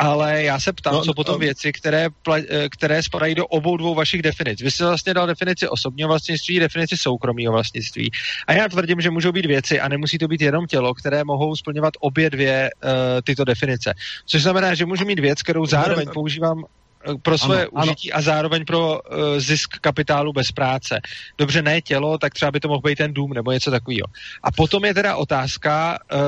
ale 0.00 0.42
já 0.42 0.60
se 0.60 0.72
ptám, 0.72 0.94
no, 0.94 1.02
co 1.04 1.14
potom 1.14 1.34
no, 1.34 1.38
věci, 1.38 1.72
které, 1.72 2.08
eh, 2.36 2.68
které 2.68 3.02
spadají 3.02 3.34
do 3.34 3.46
obou 3.46 3.76
dvou 3.76 3.94
vašich 3.94 4.22
definic. 4.22 4.62
Vy 4.62 4.70
jste 4.70 4.84
vlastně 4.84 5.14
dal 5.14 5.26
definici 5.26 5.68
osobního 5.68 6.08
vlastnictví, 6.08 6.60
definici 6.60 6.96
soukromého 6.96 7.52
vlastnictví. 7.52 8.10
A 8.46 8.52
já 8.52 8.68
tvrdím, 8.68 9.00
že 9.00 9.10
můžou 9.10 9.32
být 9.32 9.46
věci 9.46 9.80
a 9.80 9.88
nemusí 9.88 10.18
to 10.18 10.28
být 10.28 10.40
jenom 10.40 10.66
tělo, 10.66 10.94
které 10.94 11.24
mohou 11.24 11.56
splňovat 11.56 11.94
obě 12.00 12.30
dvě 12.30 12.70
uh, 12.84 12.90
tyto 13.24 13.44
definice. 13.44 13.94
Což 14.26 14.42
znamená, 14.42 14.74
že 14.74 14.86
můžu 14.86 15.04
mít 15.04 15.18
věc, 15.18 15.42
kterou 15.42 15.66
zároveň 15.66 16.08
používám 16.14 16.64
Eh, 16.64 16.79
pro 17.22 17.38
svoje 17.38 17.66
ano, 17.66 17.82
užití 17.82 18.12
ano. 18.12 18.18
a 18.18 18.22
zároveň 18.22 18.64
pro 18.64 19.00
uh, 19.00 19.38
zisk 19.38 19.80
kapitálu 19.80 20.32
bez 20.32 20.52
práce. 20.52 21.00
Dobře, 21.38 21.62
ne 21.62 21.80
tělo, 21.80 22.18
tak 22.18 22.34
třeba 22.34 22.50
by 22.50 22.60
to 22.60 22.68
mohl 22.68 22.80
být 22.80 22.98
ten 22.98 23.12
dům 23.12 23.32
nebo 23.32 23.52
něco 23.52 23.70
takového. 23.70 24.06
A 24.42 24.52
potom 24.52 24.84
je 24.84 24.94
teda 24.94 25.16
otázka, 25.16 25.98
uh, 26.12 26.18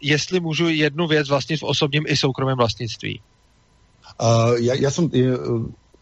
jestli 0.00 0.40
můžu 0.40 0.68
jednu 0.68 1.06
věc 1.06 1.28
vlastnit 1.28 1.60
v 1.60 1.62
osobním 1.62 2.04
i 2.06 2.16
soukromém 2.16 2.56
vlastnictví. 2.56 3.20
Uh, 4.18 4.58
ja, 4.58 4.74
ja 4.74 4.90
som, 4.90 5.06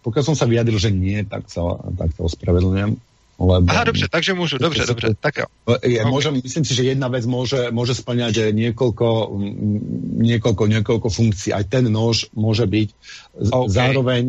pokiaľ 0.06 0.24
som 0.24 0.36
sa 0.38 0.46
vyjadril, 0.46 0.78
že 0.78 0.94
nie, 0.94 1.20
tak 1.26 1.50
sa, 1.50 1.76
tak 1.98 2.14
ospravedlňujem. 2.16 2.96
Lebo... 3.36 3.68
Aha, 3.68 3.84
dobře, 3.84 4.06
takže 4.10 4.34
můžu, 4.34 4.58
dobře, 4.58 4.86
dobře, 4.86 5.14
tak 5.20 5.36
jo. 5.36 5.44
Je, 5.84 6.00
okay. 6.00 6.08
môžem, 6.08 6.40
myslím 6.40 6.64
si, 6.64 6.72
že 6.72 6.88
jedna 6.88 7.12
vec 7.12 7.28
môže, 7.28 7.68
môže 7.68 7.92
splňať 7.92 8.56
niekoľko, 8.56 9.36
niekoľko, 10.24 10.62
niekoľko 10.72 11.08
funkcií. 11.12 11.52
Aj 11.52 11.68
ten 11.68 11.84
nož 11.84 12.32
môže 12.32 12.64
byť 12.64 12.88
okay. 13.36 13.68
zároveň 13.68 14.22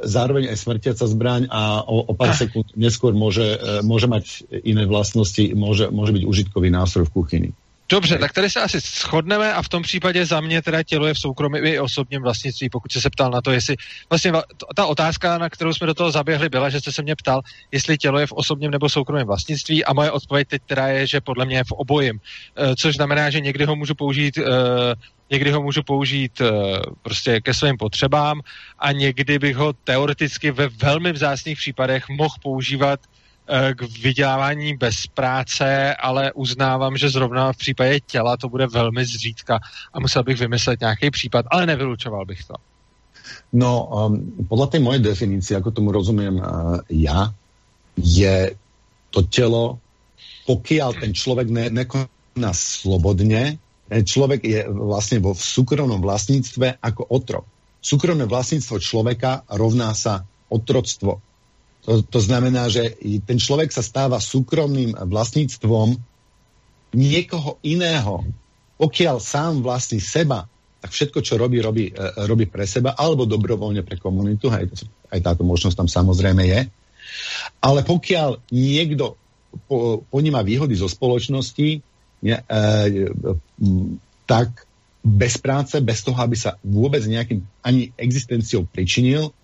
zároveň 0.00 0.48
aj 0.48 0.56
smrtiaca 0.56 1.04
zbraň 1.04 1.52
a 1.52 1.84
o, 1.84 2.00
o 2.00 2.12
pár 2.16 2.32
ah. 2.32 2.38
sekúnd 2.38 2.72
neskôr 2.80 3.12
môže, 3.12 3.44
e, 3.44 3.84
môže 3.84 4.08
mať 4.08 4.48
iné 4.64 4.88
vlastnosti, 4.88 5.52
môže, 5.52 5.92
môže 5.92 6.16
byť 6.16 6.24
užitkový 6.24 6.72
nástroj 6.72 7.12
v 7.12 7.12
kuchyni. 7.12 7.50
Dobře, 7.92 8.18
tak. 8.18 8.32
tady 8.32 8.50
se 8.50 8.60
asi 8.60 8.80
shodneme 8.80 9.52
a 9.52 9.62
v 9.62 9.68
tom 9.68 9.82
případě 9.82 10.26
za 10.26 10.40
mě 10.40 10.62
teda 10.62 10.82
tělo 10.82 11.06
je 11.06 11.14
v 11.14 11.18
soukromém 11.18 11.66
i 11.66 11.80
osobním 11.80 12.22
vlastnictví, 12.22 12.70
pokud 12.70 12.92
jsi 12.92 13.00
se 13.00 13.10
ptal 13.10 13.30
na 13.30 13.40
to, 13.40 13.52
jestli 13.52 13.76
vlastně 14.10 14.32
ta 14.76 14.86
otázka, 14.86 15.38
na 15.38 15.50
kterou 15.50 15.72
jsme 15.74 15.86
do 15.86 15.94
toho 15.94 16.10
zaběhli, 16.10 16.48
byla, 16.48 16.70
že 16.70 16.80
jste 16.80 16.92
se 16.92 17.02
mě 17.02 17.16
ptal, 17.16 17.40
jestli 17.72 17.98
tělo 17.98 18.18
je 18.18 18.26
v 18.26 18.32
osobním 18.32 18.70
nebo 18.70 18.88
soukromém 18.88 19.26
vlastnictví 19.26 19.84
a 19.84 19.92
moje 19.92 20.10
odpověď 20.10 20.48
teď 20.48 20.62
teda 20.66 20.88
je, 20.88 21.06
že 21.06 21.20
podle 21.20 21.44
mě 21.44 21.56
je 21.56 21.64
v 21.64 21.72
obojím, 21.72 22.20
e, 22.56 22.76
což 22.76 22.96
znamená, 22.96 23.30
že 23.30 23.40
někdy 23.40 23.64
ho 23.64 23.76
můžu 23.76 23.94
použít 23.94 24.38
e, 24.38 24.42
někdy 25.30 25.50
ho 25.50 25.62
můžu 25.62 25.82
použít 25.82 26.40
e, 26.40 26.50
prostě 27.02 27.40
ke 27.40 27.54
svým 27.54 27.76
potřebám 27.76 28.40
a 28.78 28.92
někdy 28.92 29.38
bych 29.38 29.56
ho 29.56 29.72
teoreticky 29.72 30.50
ve 30.50 30.68
velmi 30.68 31.12
vzácných 31.12 31.58
případech 31.58 32.08
mohl 32.08 32.34
používat 32.42 33.00
k 33.74 33.82
vydělávání 34.02 34.76
bez 34.76 35.06
práce, 35.06 35.94
ale 35.94 36.32
uznávám, 36.32 36.96
že 36.96 37.10
zrovna 37.10 37.52
v 37.52 37.56
případě 37.56 38.00
těla 38.00 38.36
to 38.36 38.48
bude 38.48 38.66
velmi 38.66 39.04
zřídka 39.04 39.58
a 39.92 40.00
musel 40.00 40.22
bych 40.22 40.40
vymyslet 40.40 40.80
nějaký 40.80 41.10
případ, 41.10 41.46
ale 41.50 41.66
nevylučoval 41.66 42.26
bych 42.26 42.44
to. 42.44 42.54
No, 43.52 43.86
um, 43.86 44.32
podle 44.48 44.66
té 44.66 44.78
moje 44.78 44.98
definice, 44.98 45.54
jako 45.54 45.70
tomu 45.70 45.92
rozumím 45.92 46.34
uh, 46.34 46.78
já, 46.90 47.34
je 47.96 48.54
to 49.10 49.22
tělo, 49.22 49.78
pokiaľ 50.46 51.00
ten 51.00 51.14
člověk 51.14 51.48
ne, 51.50 51.70
nekoná 51.70 52.52
slobodně, 52.52 53.58
ten 53.88 54.06
člověk 54.06 54.44
je 54.44 54.68
vlastně 54.68 55.18
vo 55.18 55.34
súkromnom 55.34 56.00
vlastníctve 56.00 56.74
jako 56.84 57.04
otrok. 57.04 57.44
Súkromné 57.82 58.24
vlastníctvo 58.24 58.78
člověka 58.78 59.42
rovná 59.50 59.94
sa 59.94 60.24
otroctvo. 60.48 61.20
To, 61.82 61.98
to 62.02 62.20
znamená, 62.22 62.70
že 62.70 62.94
ten 63.26 63.42
človek 63.42 63.74
sa 63.74 63.82
stáva 63.82 64.22
súkromným 64.22 64.94
vlastníctvom 64.94 65.98
niekoho 66.94 67.58
iného. 67.66 68.22
Pokiaľ 68.78 69.16
sám 69.18 69.66
vlastní 69.66 69.98
seba, 69.98 70.46
tak 70.82 70.90
všetko, 70.90 71.18
čo 71.22 71.38
robí, 71.38 71.58
robí, 71.62 71.90
e, 71.90 72.26
robí 72.26 72.46
pre 72.46 72.66
seba 72.66 72.94
alebo 72.94 73.26
dobrovoľne 73.26 73.86
pre 73.86 73.98
komunitu. 73.98 74.50
Aj, 74.50 74.66
aj 75.10 75.20
táto 75.22 75.42
možnosť 75.46 75.78
tam 75.78 75.88
samozrejme 75.90 76.42
je. 76.46 76.60
Ale 77.62 77.80
pokiaľ 77.82 78.42
niekto 78.50 79.18
po, 79.66 80.02
poníma 80.10 80.42
výhody 80.42 80.74
zo 80.74 80.86
spoločnosti, 80.90 81.82
ne, 82.22 82.36
e, 82.38 83.10
tak 84.26 84.66
bez 85.02 85.34
práce, 85.38 85.82
bez 85.82 86.06
toho, 86.06 86.18
aby 86.18 86.38
sa 86.38 86.58
vôbec 86.62 87.02
nejakým 87.02 87.42
ani 87.66 87.90
existenciou 87.98 88.66
pričinil, 88.70 89.34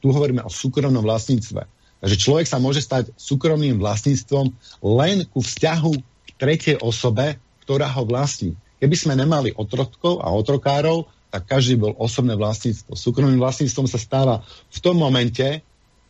tu 0.00 0.10
hovoríme 0.10 0.42
o 0.42 0.50
súkromnom 0.50 1.04
vlastníctve. 1.04 1.62
Takže 2.00 2.16
človek 2.16 2.46
sa 2.48 2.56
môže 2.56 2.80
stať 2.80 3.12
súkromným 3.14 3.76
vlastníctvom 3.76 4.52
len 4.80 5.28
ku 5.28 5.44
vzťahu 5.44 5.92
k 6.00 6.28
tretej 6.40 6.76
osobe, 6.80 7.36
ktorá 7.68 7.92
ho 7.92 8.08
vlastní. 8.08 8.56
Keby 8.80 8.96
sme 8.96 9.14
nemali 9.14 9.52
otrotkov 9.52 10.24
a 10.24 10.32
otrokárov, 10.32 11.04
tak 11.28 11.46
každý 11.46 11.76
bol 11.76 11.92
osobné 12.00 12.34
vlastníctvo. 12.34 12.96
Súkromným 12.96 13.38
vlastníctvom 13.38 13.86
sa 13.86 14.00
stáva 14.00 14.40
v 14.72 14.78
tom 14.80 14.96
momente, 14.96 15.60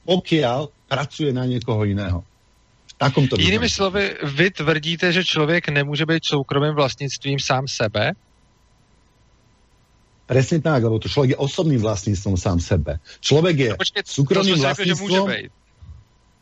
pokiaľ 0.06 0.70
pracuje 0.86 1.34
na 1.34 1.44
niekoho 1.44 1.82
iného. 1.84 2.22
Takomto 2.96 3.40
Jinými 3.40 3.68
slovy, 3.68 4.12
vy 4.22 4.50
tvrdíte, 4.50 5.12
že 5.12 5.24
člověk 5.24 5.68
nemůže 5.68 6.06
být 6.06 6.24
soukromým 6.24 6.74
vlastnictvím 6.74 7.38
sám 7.40 7.68
sebe? 7.68 8.12
Presne 10.30 10.62
tak, 10.62 10.86
lebo 10.86 11.02
to 11.02 11.10
človek 11.10 11.34
je 11.34 11.42
osobným 11.42 11.82
vlastníctvom 11.82 12.38
sám 12.38 12.62
sebe. 12.62 13.02
Človek 13.18 13.56
je 13.58 13.70
no, 13.74 13.82
počkej, 13.82 14.02
súkromným 14.06 14.62
vlastníctvom... 14.62 15.10
Řekl, 15.10 15.10
že 15.10 15.20
může 15.26 15.34
být. 15.34 15.50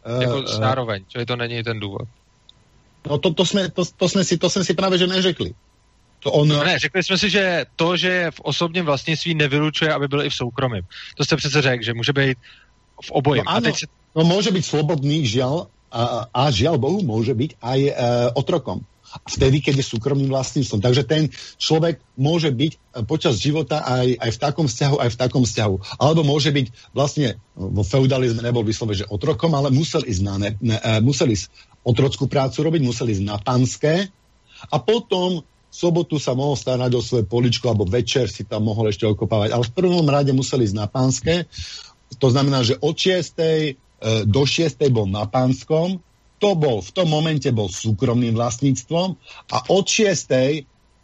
Uh, 0.04 0.22
jako 0.22 0.38
uh, 0.38 0.44
zároveň, 0.44 1.00
je 1.16 1.26
to 1.26 1.36
není 1.36 1.64
ten 1.64 1.80
důvod. 1.80 2.04
No 3.08 3.18
to, 3.18 3.32
to, 3.32 3.44
jsme, 3.48 3.72
to, 3.72 3.82
to, 3.96 4.06
jsme 4.08 4.24
si, 4.24 4.36
to 4.36 4.50
jsme 4.50 4.64
si 4.64 4.74
právě 4.76 4.98
že 4.98 5.06
neřekli. 5.06 5.54
To 6.20 6.32
on... 6.32 6.48
No 6.48 6.64
ne, 6.64 6.78
řekli 6.78 7.02
jsme 7.02 7.18
si, 7.18 7.30
že 7.30 7.64
to, 7.76 7.96
že 7.96 8.08
je 8.08 8.30
v 8.30 8.40
osobním 8.40 8.84
vlastnictví, 8.84 9.34
nevylučuje, 9.34 9.88
aby 9.88 10.08
byl 10.08 10.22
i 10.22 10.30
v 10.30 10.34
soukromém. 10.34 10.84
To 11.16 11.24
jste 11.24 11.36
přece 11.36 11.62
řekl, 11.62 11.84
že 11.84 11.94
může 11.94 12.12
být 12.12 12.38
v 13.04 13.10
obojím. 13.10 13.44
No, 13.46 13.50
ano, 13.50 13.58
a 13.58 13.60
teď 13.60 13.76
se... 13.78 13.86
no 14.16 14.24
může 14.24 14.50
být 14.50 14.66
slobodný, 14.68 15.24
žiaľ, 15.24 15.72
a, 15.88 16.28
a 16.34 16.50
žiaľ 16.52 16.76
Bohu, 16.76 17.00
může 17.00 17.32
být 17.32 17.56
aj 17.62 17.80
uh, 17.80 17.92
otrokom 18.36 18.84
vtedy, 19.26 19.58
keď 19.64 19.80
je 19.82 19.90
súkromným 19.90 20.30
vlastníctvom. 20.30 20.80
Takže 20.84 21.02
ten 21.08 21.32
človek 21.58 21.98
môže 22.14 22.52
byť 22.52 22.72
eh, 22.74 22.78
počas 23.08 23.40
života 23.40 23.82
aj, 23.82 24.18
aj 24.20 24.30
v 24.34 24.38
takom 24.38 24.66
vzťahu, 24.68 24.96
aj 25.00 25.10
v 25.10 25.18
takom 25.18 25.42
vzťahu. 25.42 25.74
Alebo 25.98 26.22
môže 26.22 26.52
byť 26.54 26.66
vlastne 26.94 27.40
vo 27.58 27.82
feudalizme 27.82 28.44
nebol 28.44 28.62
vyslove, 28.62 28.94
že 28.94 29.08
otrokom, 29.08 29.54
ale 29.56 29.74
musel 29.74 30.04
ísť, 30.06 30.22
na 30.22 30.34
ne, 30.38 30.50
ne, 30.62 30.76
eh, 30.78 31.00
musel 31.02 31.32
ísť 31.32 31.50
otrockú 31.82 32.28
prácu 32.28 32.62
robiť, 32.62 32.80
musel 32.84 33.08
ísť 33.08 33.24
na 33.24 33.40
panské 33.40 34.12
a 34.68 34.76
potom 34.82 35.42
v 35.68 35.74
sobotu 35.74 36.16
sa 36.16 36.32
mohol 36.32 36.56
starať 36.56 36.96
o 36.96 37.04
svoje 37.04 37.28
poličko 37.28 37.68
alebo 37.68 37.84
večer 37.84 38.32
si 38.32 38.48
tam 38.48 38.64
mohol 38.64 38.88
ešte 38.88 39.04
okopávať. 39.04 39.52
Ale 39.52 39.68
v 39.68 39.76
prvom 39.76 40.06
rade 40.08 40.32
musel 40.32 40.64
ísť 40.64 40.76
na 40.76 40.88
pánske. 40.88 41.44
To 42.16 42.32
znamená, 42.32 42.64
že 42.64 42.80
od 42.80 42.96
6. 42.96 43.76
Eh, 43.98 44.24
do 44.24 44.42
6. 44.48 44.88
bol 44.88 45.04
na 45.04 45.28
pánskom 45.28 46.00
to 46.38 46.54
bol, 46.54 46.80
v 46.80 46.90
tom 46.94 47.10
momente 47.10 47.50
bol 47.50 47.66
súkromným 47.66 48.34
vlastníctvom 48.34 49.08
a 49.52 49.56
od 49.68 49.84
6. 49.84 50.30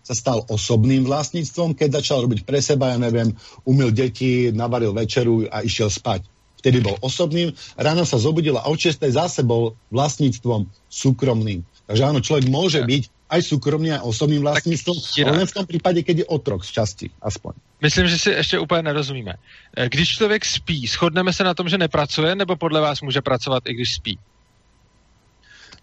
sa 0.04 0.14
stal 0.14 0.46
osobným 0.48 1.04
vlastníctvom, 1.04 1.74
keď 1.74 2.00
začal 2.00 2.24
robiť 2.24 2.46
pre 2.46 2.62
seba, 2.62 2.94
ja 2.94 2.98
neviem, 2.98 3.34
umil 3.66 3.90
deti, 3.90 4.54
navaril 4.54 4.94
večeru 4.94 5.50
a 5.50 5.60
išiel 5.66 5.90
spať. 5.90 6.26
Vtedy 6.64 6.80
bol 6.80 6.96
osobným, 7.04 7.52
ráno 7.76 8.08
sa 8.08 8.16
zobudil 8.16 8.56
a 8.56 8.64
od 8.64 8.80
6. 8.80 8.96
zase 9.04 9.44
bol 9.44 9.76
vlastníctvom 9.92 10.64
súkromným. 10.88 11.60
Takže 11.84 12.02
áno, 12.08 12.24
človek 12.24 12.48
môže 12.48 12.80
byť 12.80 13.12
aj 13.28 13.40
súkromný 13.44 13.92
a 13.92 14.04
osobným 14.04 14.40
vlastníctvom, 14.40 14.96
ale 15.28 15.44
v 15.44 15.56
tom 15.56 15.66
prípade, 15.66 16.00
keď 16.00 16.24
je 16.24 16.26
otrok 16.30 16.64
z 16.64 16.70
časti, 16.72 17.06
aspoň. 17.20 17.52
Myslím, 17.82 18.06
že 18.08 18.18
si 18.18 18.30
ještě 18.30 18.58
úplně 18.58 18.82
nerozumíme. 18.82 19.34
Eh, 19.76 19.88
když 19.88 20.08
člověk 20.08 20.44
spí, 20.44 20.86
shodneme 20.86 21.32
se 21.32 21.44
na 21.44 21.54
tom, 21.54 21.68
že 21.68 21.78
nepracuje, 21.78 22.34
nebo 22.34 22.56
podle 22.56 22.80
vás 22.80 23.00
může 23.00 23.20
pracovat, 23.20 23.62
i 23.66 23.74
když 23.74 23.94
spí? 23.94 24.18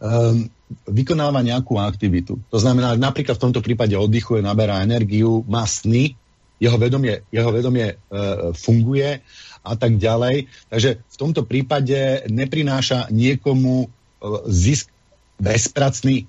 Um, 0.01 0.49
vykonáva 0.89 1.45
nejakú 1.45 1.77
aktivitu. 1.77 2.41
To 2.49 2.57
znamená, 2.57 2.97
že 2.97 3.05
napríklad 3.05 3.37
v 3.37 3.43
tomto 3.49 3.61
prípade 3.61 3.93
oddychuje, 3.93 4.41
naberá 4.41 4.81
energiu, 4.81 5.45
má 5.45 5.63
sny, 5.69 6.17
jeho 6.61 6.77
vedomie, 6.77 7.25
jeho 7.33 7.51
vedomie 7.53 7.97
uh, 7.97 8.53
funguje 8.53 9.21
a 9.61 9.73
tak 9.77 9.97
ďalej. 9.97 10.45
Takže 10.69 10.89
v 11.01 11.17
tomto 11.17 11.41
prípade 11.45 12.25
neprináša 12.29 13.09
niekomu 13.09 13.85
uh, 13.85 13.89
zisk 14.45 14.89
bezpracný. 15.41 16.27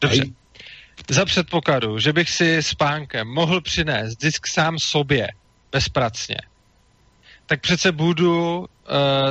Dobře. 0.00 0.22
Za 1.10 1.24
předpokladu, 1.24 1.98
že 1.98 2.12
bych 2.12 2.30
si 2.30 2.62
spánkem 2.62 3.28
mohl 3.28 3.60
přinést 3.60 4.16
disk 4.16 4.46
sám 4.46 4.78
sobě 4.78 5.28
bezpracně, 5.72 6.36
tak 7.46 7.60
přece 7.60 7.92
budu 7.92 8.58
uh, 8.58 8.66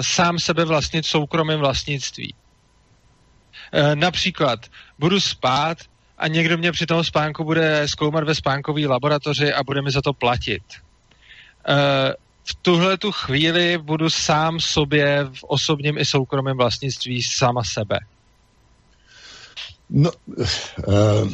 sám 0.02 0.40
sebe 0.40 0.66
vlastnit 0.66 1.06
soukromým 1.06 1.60
vlastnictví. 1.60 2.34
Uh, 3.74 3.96
například 3.96 4.60
budu 5.00 5.20
spát 5.20 5.78
a 6.18 6.28
někdo 6.28 6.58
mě 6.58 6.72
při 6.72 6.86
tom 6.86 7.04
spánku 7.04 7.44
bude 7.44 7.88
zkoumat 7.88 8.24
ve 8.24 8.36
spánkové 8.36 8.88
laboratoři 8.88 9.54
a 9.54 9.64
bude 9.64 9.82
mi 9.82 9.92
za 9.92 10.02
to 10.02 10.14
platit. 10.14 10.64
Uh, 11.70 11.76
v 12.44 12.56
tuhle 12.62 12.98
tu 12.98 13.12
chvíli 13.12 13.78
budu 13.78 14.10
sám 14.10 14.60
sobě 14.60 15.26
v 15.34 15.44
osobním 15.44 15.98
i 15.98 16.06
soukromém 16.06 16.58
vlastnictví 16.58 17.24
sama 17.24 17.64
sebe. 17.64 18.00
No, 19.90 20.12
uh, 20.88 21.30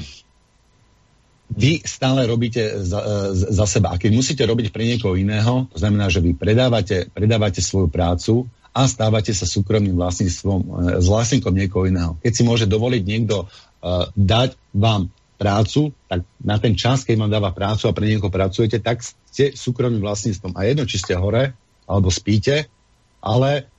vy 1.58 1.82
stále 1.86 2.25
robíte 2.25 2.84
za, 2.84 3.02
uh, 3.02 3.34
za 3.34 3.65
seba. 3.65 3.89
A 3.89 3.97
keď 3.97 4.12
musíte 4.13 4.45
robiť 4.45 4.69
pre 4.69 4.86
niekoho 4.86 5.17
iného, 5.17 5.65
to 5.73 5.78
znamená, 5.82 6.10
že 6.13 6.21
vy 6.21 6.38
predávate, 6.38 7.10
predávate 7.10 7.62
svoju 7.62 7.89
prácu 7.89 8.45
a 8.79 8.87
stávate 8.87 9.35
sa 9.35 9.43
súkromným 9.43 9.99
vlastníctvom, 9.99 10.59
uh, 10.63 10.69
s 11.03 11.05
vlastníkom 11.11 11.51
niekoho 11.51 11.91
iného. 11.91 12.15
Keď 12.23 12.31
si 12.31 12.43
môže 12.47 12.63
dovoliť 12.63 13.03
niekto 13.03 13.45
uh, 13.45 14.07
dať 14.15 14.55
vám 14.71 15.11
prácu, 15.35 15.91
tak 16.07 16.23
na 16.39 16.55
ten 16.59 16.75
čas, 16.75 17.03
keď 17.03 17.15
vám 17.15 17.31
dáva 17.31 17.51
prácu 17.51 17.87
a 17.87 17.95
pre 17.95 18.07
niekoho 18.07 18.31
pracujete, 18.31 18.79
tak 18.79 19.03
ste 19.03 19.55
súkromným 19.55 20.03
vlastníctvom. 20.03 20.55
A 20.55 20.67
jedno, 20.67 20.83
či 20.87 20.99
ste 20.99 21.15
hore, 21.15 21.55
alebo 21.87 22.11
spíte, 22.11 22.67
ale 23.19 23.67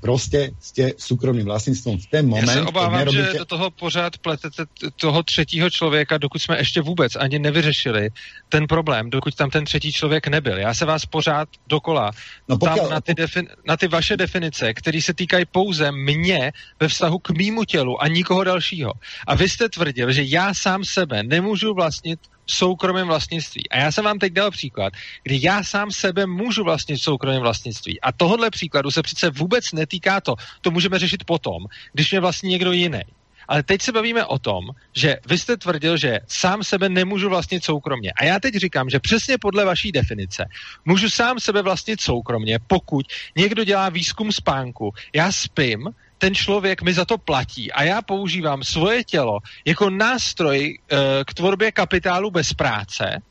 prostě 0.00 0.50
jste 0.60 0.90
soukromým 0.98 1.44
vlastnictvím 1.44 1.98
v 1.98 2.06
ten 2.06 2.28
moment. 2.28 2.48
Já 2.48 2.52
se 2.52 2.62
obávám, 2.62 2.98
nerobíte... 2.98 3.32
že 3.32 3.38
do 3.38 3.44
toho 3.44 3.70
pořád 3.70 4.18
pletete 4.18 4.64
toho 4.96 5.22
třetího 5.22 5.70
člověka, 5.70 6.18
dokud 6.18 6.42
jsme 6.42 6.58
ještě 6.58 6.80
vůbec 6.80 7.16
ani 7.16 7.38
nevyřešili 7.38 8.08
ten 8.48 8.66
problém, 8.66 9.10
dokud 9.10 9.34
tam 9.34 9.50
ten 9.50 9.64
třetí 9.64 9.92
člověk 9.92 10.26
nebyl. 10.26 10.58
Já 10.58 10.74
se 10.74 10.84
vás 10.84 11.06
pořád 11.06 11.48
dokola 11.66 12.10
no, 12.48 12.58
pokud... 12.58 12.76
tam 12.76 12.90
na 12.90 13.00
ty, 13.00 13.14
defin... 13.14 13.48
na 13.66 13.76
ty 13.76 13.88
vaše 13.88 14.16
definice, 14.16 14.74
které 14.74 15.02
se 15.02 15.14
týkají 15.14 15.44
pouze 15.44 15.92
mě 15.92 16.52
ve 16.80 16.88
vztahu 16.88 17.18
k 17.18 17.30
mýmu 17.30 17.64
tělu 17.64 18.02
a 18.02 18.08
nikoho 18.08 18.44
dalšího. 18.44 18.92
A 19.26 19.34
vy 19.34 19.48
jste 19.48 19.68
tvrdil, 19.68 20.12
že 20.12 20.22
já 20.22 20.54
sám 20.54 20.84
sebe 20.84 21.22
nemůžu 21.22 21.74
vlastnit 21.74 22.20
soukromém 22.52 23.06
vlastnictví. 23.06 23.70
A 23.70 23.78
já 23.78 23.92
jsem 23.92 24.04
vám 24.04 24.18
teď 24.18 24.32
dal 24.32 24.50
příklad, 24.50 24.92
kdy 25.22 25.38
já 25.42 25.64
sám 25.64 25.90
sebe 25.90 26.26
můžu 26.26 26.64
vlastnit 26.64 26.96
v 26.96 27.02
soukromém 27.02 27.42
vlastnictví. 27.42 28.00
A 28.00 28.12
tohohle 28.12 28.50
příkladu 28.50 28.90
se 28.90 29.02
přece 29.02 29.30
vůbec 29.30 29.72
netýká 29.72 30.20
to. 30.20 30.34
To 30.60 30.70
můžeme 30.70 30.98
řešit 30.98 31.24
potom, 31.24 31.64
když 31.92 32.10
mě 32.10 32.20
vlastní 32.20 32.50
někdo 32.50 32.72
jiný. 32.72 33.02
Ale 33.48 33.62
teď 33.62 33.82
se 33.82 33.92
bavíme 33.92 34.24
o 34.24 34.38
tom, 34.38 34.70
že 34.92 35.16
vy 35.26 35.38
jste 35.38 35.56
tvrdil, 35.56 35.96
že 35.96 36.20
sám 36.26 36.64
sebe 36.64 36.88
nemůžu 36.88 37.28
vlastnit 37.28 37.64
soukromně. 37.64 38.12
A 38.12 38.24
já 38.24 38.40
teď 38.40 38.54
říkám, 38.54 38.90
že 38.90 39.00
přesně 39.00 39.38
podle 39.38 39.64
vaší 39.64 39.92
definice 39.92 40.44
můžu 40.84 41.10
sám 41.10 41.40
sebe 41.40 41.62
vlastnit 41.62 42.00
soukromně, 42.00 42.58
pokud 42.66 43.06
někdo 43.36 43.64
dělá 43.64 43.88
výzkum 43.88 44.32
spánku, 44.32 44.94
já 45.14 45.32
spím, 45.32 45.90
ten 46.20 46.34
člověk 46.36 46.82
mi 46.84 46.92
za 46.92 47.04
to 47.04 47.18
platí 47.18 47.72
a 47.72 47.82
já 47.82 48.02
používám 48.02 48.60
svoje 48.64 49.04
tělo 49.04 49.38
jako 49.64 49.90
nástroj 49.90 50.60
uh, 50.76 50.98
k 51.24 51.34
tvorbě 51.34 51.72
kapitálu 51.72 52.30
bez 52.30 52.52
práce 52.52 53.22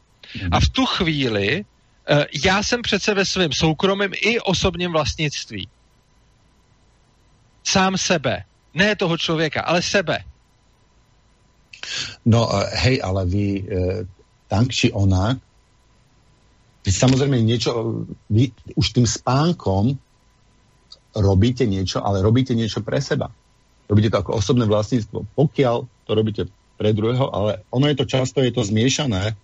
a 0.52 0.58
v 0.60 0.70
tu 0.70 0.86
chvíli 0.86 1.62
uh, 1.62 2.24
já 2.46 2.64
jsem 2.64 2.82
přece 2.82 3.14
ve 3.14 3.26
svém 3.26 3.54
soukromém 3.54 4.12
i 4.26 4.40
osobním 4.40 4.92
vlastnictví. 4.92 5.70
Sám 7.64 7.98
sebe. 7.98 8.44
Ne 8.74 8.96
toho 8.96 9.18
člověka, 9.18 9.62
ale 9.62 9.82
sebe. 9.82 10.24
No 12.26 12.48
uh, 12.48 12.64
hej, 12.74 13.00
ale 13.04 13.26
vy 13.26 13.64
tak 14.50 14.74
či 14.74 14.90
onak, 14.90 15.38
vy 16.82 16.90
samozrejme 16.90 17.38
niečo, 17.46 18.02
vy 18.34 18.50
už 18.74 18.98
tým 18.98 19.06
spánkom 19.06 19.94
robíte 21.16 21.66
niečo, 21.66 22.02
ale 22.04 22.22
robíte 22.22 22.54
niečo 22.54 22.86
pre 22.86 23.02
seba. 23.02 23.34
Robíte 23.90 24.14
to 24.14 24.22
ako 24.22 24.38
osobné 24.38 24.70
vlastníctvo. 24.70 25.26
Pokiaľ 25.34 25.76
to 26.06 26.12
robíte 26.14 26.44
pre 26.78 26.94
druhého, 26.94 27.28
ale 27.34 27.66
ono 27.74 27.90
je 27.90 27.98
to 27.98 28.06
často, 28.06 28.40
je 28.40 28.54
to 28.54 28.62
zmiešané, 28.64 29.36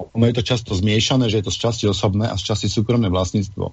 ono 0.00 0.24
je 0.32 0.34
to 0.40 0.42
často 0.42 0.72
zmiešané, 0.72 1.28
že 1.28 1.40
je 1.40 1.46
to 1.46 1.52
z 1.52 1.58
časti 1.60 1.84
osobné 1.84 2.24
a 2.24 2.40
z 2.40 2.42
časti 2.48 2.72
súkromné 2.72 3.12
vlastníctvo. 3.12 3.64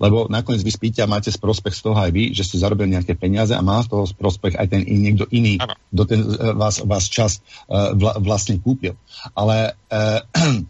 Lebo 0.00 0.32
nakoniec 0.32 0.64
vy 0.64 0.72
spíte 0.72 1.04
a 1.04 1.10
máte 1.10 1.28
z 1.28 1.36
prospech 1.36 1.76
z 1.76 1.80
toho 1.84 1.96
aj 2.00 2.10
vy, 2.10 2.32
že 2.32 2.48
ste 2.48 2.56
zarobili 2.56 2.96
nejaké 2.96 3.12
peniaze 3.12 3.52
a 3.52 3.60
má 3.60 3.84
z 3.84 3.92
toho 3.92 4.08
z 4.08 4.14
prospech 4.16 4.56
aj 4.56 4.66
ten 4.72 4.82
in, 4.88 5.04
niekto 5.04 5.28
iný, 5.28 5.60
kto 5.92 6.02
ten 6.08 6.20
uh, 6.24 6.56
vás, 6.56 6.80
vás 6.80 7.04
čas 7.12 7.44
uh, 7.68 7.92
vla, 7.92 8.16
vlastne 8.16 8.56
kúpil. 8.56 8.96
Ale 9.36 9.76
uh, 9.92 10.24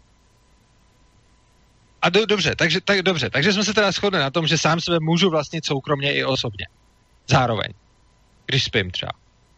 a 2.05 2.09
do, 2.09 2.25
dobře, 2.25 2.55
takže, 2.55 2.81
tak, 2.81 3.01
dobře, 3.01 3.29
takže 3.29 3.53
jsme 3.53 3.63
se 3.65 3.73
teda 3.73 3.91
shodli 3.91 4.19
na 4.19 4.29
tom, 4.29 4.47
že 4.47 4.57
sám 4.57 4.81
sebe 4.81 4.97
můžu 5.01 5.29
vlastnit 5.29 5.65
soukromně 5.65 6.13
i 6.13 6.23
osobně. 6.23 6.65
Zároveň. 7.29 7.73
Když 8.45 8.63
spím 8.63 8.91
třeba. 8.91 9.11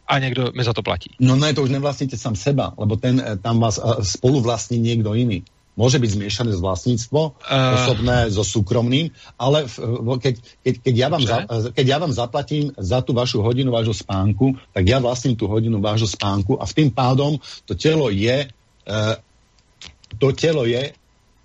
A 0.07 0.19
někdo 0.19 0.51
mi 0.55 0.63
za 0.63 0.73
to 0.73 0.83
platí. 0.83 1.11
No 1.19 1.35
ne, 1.35 1.53
to 1.53 1.63
už 1.63 1.69
nevlastníte 1.69 2.17
sám 2.17 2.35
seba, 2.35 2.73
lebo 2.77 2.95
ten, 2.95 3.19
eh, 3.19 3.35
tam 3.35 3.59
vás 3.59 3.77
uh, 3.77 3.99
spolu 3.99 4.41
vlastní 4.41 4.79
někdo 4.79 5.13
jiný. 5.13 5.43
Může 5.75 5.99
být 5.99 6.09
zmiešané 6.09 6.55
z 6.55 6.59
vlastníctvo, 6.59 7.21
uh... 7.27 7.83
osobné 7.83 8.31
so 8.31 8.47
súkromným, 8.47 9.11
ale 9.39 9.67
v, 9.67 9.79
keď, 10.17 10.35
keď, 10.63 10.73
keď, 10.81 10.95
ja 10.95 11.07
vám 11.11 11.21
za, 11.27 11.37
keď 11.75 11.85
ja 11.85 11.97
vám 11.99 12.13
zaplatím 12.15 12.71
za 12.79 13.03
tu 13.03 13.13
vašu 13.13 13.43
hodinu 13.43 13.75
vášho 13.75 13.93
spánku, 13.93 14.55
tak 14.73 14.87
ja 14.87 15.03
vlastním 15.03 15.35
tu 15.35 15.45
hodinu 15.45 15.83
vášho 15.83 16.07
spánku 16.07 16.57
a 16.57 16.65
v 16.65 16.73
tým 16.73 16.89
pádom 16.89 17.37
to 17.67 17.75
telo 17.75 18.09
je 18.09 18.47
uh, 18.87 19.15
to 20.17 20.31
telo 20.31 20.65
je 20.65 20.95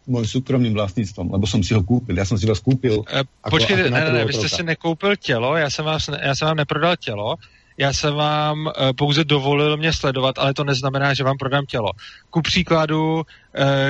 môjim 0.07 0.27
súkromným 0.27 0.75
vlastníctvom, 0.75 1.31
lebo 1.31 1.47
som 1.47 1.63
si 1.63 1.75
ho 1.75 1.83
kúpil. 1.83 2.17
Já 2.17 2.25
jsem 2.25 2.39
si 2.39 2.47
vás 2.47 2.61
kúpil. 2.61 3.05
E, 3.07 3.23
počkejte, 3.51 3.91
ne, 3.91 4.01
ne, 4.01 4.13
ne, 4.13 4.25
vy 4.25 4.33
jste 4.33 4.49
si 4.49 4.63
nekoupil 4.63 5.17
tělo, 5.17 5.57
já 5.57 5.71
jsem, 5.71 5.85
vás, 5.85 6.11
já 6.23 6.35
jsem 6.35 6.49
vám 6.49 6.57
neprodal 6.57 6.97
tělo, 6.97 7.37
já 7.77 7.93
jsem 7.93 8.15
vám 8.15 8.67
uh, 8.67 8.73
pouze 8.97 9.25
dovolil 9.25 9.77
mě 9.77 9.93
sledovat, 9.93 10.39
ale 10.39 10.55
to 10.55 10.65
neznamená, 10.65 11.15
že 11.15 11.25
vám 11.25 11.39
prodám 11.39 11.67
tělo. 11.67 11.91
Ku 12.31 12.43
příkladu, 12.43 13.15
uh, 13.15 13.25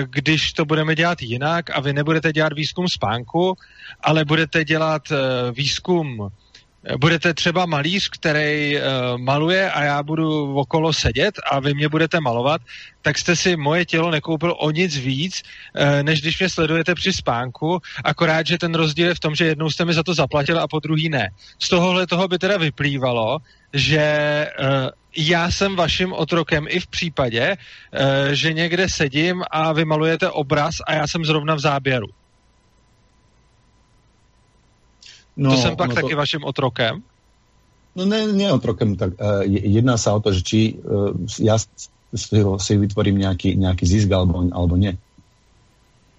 když 0.07 0.53
to 0.53 0.65
budeme 0.65 0.95
dělat 0.95 1.23
jinak 1.23 1.71
a 1.71 1.81
vy 1.81 1.93
nebudete 1.93 2.33
dělat 2.33 2.53
výzkum 2.53 2.89
spánku, 2.89 3.55
ale 4.01 4.25
budete 4.25 4.65
dělat 4.65 5.03
uh, 5.11 5.17
výzkum 5.57 6.29
budete 6.99 7.35
třeba 7.35 7.67
malíř, 7.67 8.09
který 8.09 8.77
uh, 8.77 8.83
maluje 9.19 9.71
a 9.71 9.83
já 9.83 10.03
budu 10.03 10.55
okolo 10.55 10.93
sedět 10.93 11.35
a 11.51 11.61
vy 11.61 11.75
mě 11.75 11.89
budete 11.89 12.21
malovat, 12.21 12.61
tak 13.03 13.19
jste 13.19 13.37
si 13.37 13.57
moje 13.57 13.85
tělo 13.85 14.11
nekoupil 14.11 14.57
o 14.59 14.71
nic 14.71 14.97
víc, 14.97 15.43
uh, 15.43 16.03
než 16.03 16.21
když 16.21 16.39
mě 16.39 16.49
sledujete 16.49 16.95
při 16.95 17.13
spánku, 17.13 17.79
akorát, 18.05 18.47
že 18.47 18.59
ten 18.59 18.75
rozdíl 18.75 19.09
je 19.09 19.15
v 19.15 19.21
tom, 19.21 19.35
že 19.35 19.45
jednou 19.47 19.71
jste 19.71 19.85
mi 19.85 19.95
za 19.95 20.03
to 20.03 20.15
zaplatil 20.15 20.61
a 20.61 20.69
po 20.69 20.81
druhý 20.81 21.09
ne. 21.09 21.31
Z 21.59 21.69
tohohle 21.69 22.07
toho 22.07 22.29
by 22.29 22.39
teda 22.39 22.57
vyplývalo, 22.57 23.39
že 23.73 24.47
uh, 24.61 24.67
já 25.17 25.51
jsem 25.51 25.77
vaším 25.77 26.13
otrokem 26.13 26.67
i 26.69 26.81
v 26.81 26.87
případě, 26.87 27.57
uh, 27.57 28.33
že 28.33 28.53
někde 28.53 28.89
sedím 28.89 29.43
a 29.51 29.73
vy 29.73 29.85
malujete 29.85 30.31
obraz 30.31 30.75
a 30.87 30.95
já 30.95 31.07
jsem 31.07 31.25
zrovna 31.25 31.55
v 31.55 31.61
záběru. 31.61 32.22
No, 35.37 35.51
to 35.51 35.57
jsem 35.57 35.77
pak 35.77 35.89
no 35.89 35.95
taky 35.95 36.11
to... 36.11 36.17
vaším 36.17 36.45
otrokem? 36.45 37.03
No 37.97 38.05
ne, 38.05 38.33
ne 38.33 38.53
otrokem, 38.53 38.97
tak 38.97 39.21
uh, 39.21 39.45
jedná 39.45 40.01
sa 40.01 40.17
o 40.17 40.21
to, 40.21 40.33
že 40.33 40.41
či 40.41 40.81
uh, 40.81 41.13
ja 41.41 41.61
si 42.57 42.73
vytvorím 42.77 43.19
nějaký, 43.19 43.57
nějaký 43.57 43.87
zisk 43.87 44.09
alebo, 44.13 44.49
alebo 44.53 44.77
ne. 44.77 44.97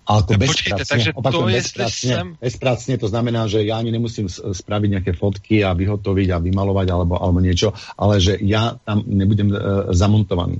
Ale 0.07 0.23
to 0.23 0.37
bezpracně, 0.37 0.85
takže 0.85 1.13
to 1.13 2.97
to 2.97 3.07
znamená, 3.07 3.47
že 3.47 3.63
já 3.63 3.77
ani 3.77 3.91
nemusím 3.91 4.27
spraviť 4.29 4.89
nějaké 4.89 5.13
fotky 5.13 5.63
a 5.63 5.73
vyhotoviť 5.73 6.29
a 6.29 6.37
vymalovať 6.37 6.89
alebo, 6.89 7.23
alebo 7.23 7.39
niečo, 7.39 7.73
ale 7.97 8.21
že 8.21 8.37
já 8.41 8.75
tam 8.85 9.03
nebudem 9.07 9.47
uh, 9.47 9.57
zamontovaný. 9.95 10.59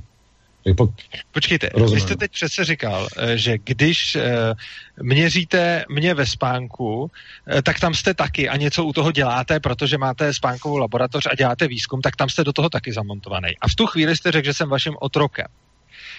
Po... 0.72 0.88
Počkejte, 1.32 1.70
Rozumím. 1.74 1.94
vy 1.94 2.00
jste 2.00 2.16
teď 2.16 2.30
přece 2.32 2.64
říkal, 2.64 3.08
eh, 3.16 3.38
že 3.38 3.58
když 3.64 4.16
eh, 4.16 4.54
měříte 5.02 5.84
mě 5.88 6.14
ve 6.14 6.26
spánku, 6.26 7.10
eh, 7.46 7.62
tak 7.62 7.80
tam 7.80 7.94
jste 7.94 8.14
taky 8.14 8.48
a 8.48 8.56
něco 8.56 8.84
u 8.84 8.92
toho 8.92 9.12
děláte, 9.12 9.60
protože 9.60 9.98
máte 9.98 10.34
spánkovou 10.34 10.76
laboratoř 10.76 11.26
a 11.32 11.34
děláte 11.34 11.68
výzkum, 11.68 12.00
tak 12.00 12.16
tam 12.16 12.28
jste 12.28 12.44
do 12.44 12.52
toho 12.52 12.70
taky 12.70 12.92
zamontovaný. 12.92 13.48
A 13.60 13.68
v 13.68 13.74
tu 13.74 13.86
chvíli 13.86 14.16
jste 14.16 14.32
řekl, 14.32 14.46
že 14.46 14.54
jsem 14.54 14.68
vaším 14.68 14.94
otrokem. 15.00 15.46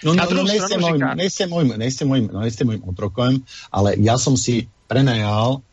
No, 0.04 0.14
no, 0.14 0.24
no 0.30 0.44
nejste, 0.44 0.76
môjim, 0.76 1.00
říká... 1.00 1.14
nejste, 1.14 1.44
môjim, 1.48 1.68
nejste, 1.72 2.04
no, 2.04 2.40
nejste 2.44 2.62
môjim 2.68 2.84
otrokom, 2.84 3.40
ale 3.72 3.96
ja 3.96 4.20
som 4.20 4.36
si 4.36 4.68
prenajal 4.84 5.64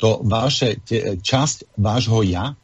to 0.00 0.24
vaše, 0.24 0.80
te, 0.88 1.20
časť 1.20 1.76
vášho 1.76 2.24
ja 2.24 2.56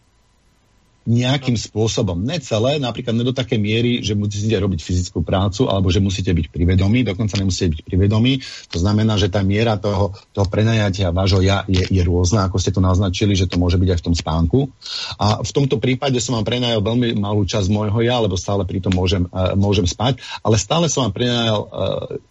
nejakým 1.05 1.57
spôsobom. 1.61 2.17
Ne 2.17 2.41
celé, 2.41 2.81
napríklad 2.81 3.13
ne 3.13 3.25
do 3.29 3.37
také 3.37 3.61
miery, 3.61 4.01
že 4.01 4.17
musíte 4.17 4.57
robiť 4.57 4.81
fyzickú 4.81 5.21
prácu, 5.21 5.69
alebo 5.69 5.93
že 5.93 6.01
musíte 6.01 6.33
byť 6.33 6.49
privedomí, 6.49 7.05
dokonca 7.05 7.37
nemusíte 7.37 7.77
byť 7.77 7.81
privedomí. 7.85 8.41
To 8.73 8.79
znamená, 8.81 9.21
že 9.21 9.29
tá 9.29 9.45
miera 9.45 9.77
toho, 9.77 10.17
toho 10.33 10.47
prenajatia 10.49 11.13
vášho 11.13 11.45
ja 11.45 11.69
je, 11.69 11.85
je 11.85 12.03
rôzna, 12.03 12.49
ako 12.49 12.57
ste 12.57 12.73
to 12.73 12.81
naznačili, 12.81 13.37
že 13.37 13.45
to 13.45 13.61
môže 13.61 13.77
byť 13.77 13.89
aj 13.93 13.99
v 14.01 14.07
tom 14.09 14.17
spánku. 14.17 14.59
A 15.21 15.45
v 15.45 15.51
tomto 15.53 15.77
prípade 15.77 16.17
som 16.25 16.41
vám 16.41 16.49
prenajal 16.49 16.81
veľmi 16.81 17.21
malú 17.21 17.45
časť 17.45 17.69
môjho 17.69 18.01
ja, 18.01 18.17
lebo 18.25 18.41
stále 18.41 18.65
pri 18.65 18.81
tom 18.81 18.97
môžem, 18.97 19.29
uh, 19.29 19.53
môžem 19.55 19.85
spať, 19.85 20.25
ale 20.41 20.57
stále 20.57 20.89
som 20.89 21.05
vám 21.05 21.15
prenajal 21.15 21.61
uh, 21.69 21.69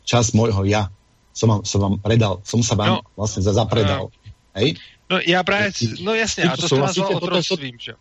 časť 0.03 0.33
môjho 0.33 0.65
ja. 0.65 0.89
Som 1.33 1.49
vám, 1.49 1.62
som 1.65 1.81
vám 1.81 1.95
predal, 1.97 2.45
som 2.45 2.62
sa 2.62 2.77
vám 2.77 3.01
no, 3.01 3.05
vlastne 3.17 3.41
zapredal. 3.41 4.13
Uh, 4.13 4.23
Hej? 4.53 4.77
No 5.09 5.19
já 5.27 5.43
právě, 5.43 5.71
no 6.01 6.13
jasně, 6.13 6.43
a 6.43 6.57
to 6.57 6.67
jste 6.67 6.79
nazval 6.79 7.15
otroctvím, 7.15 7.77
že? 7.79 7.93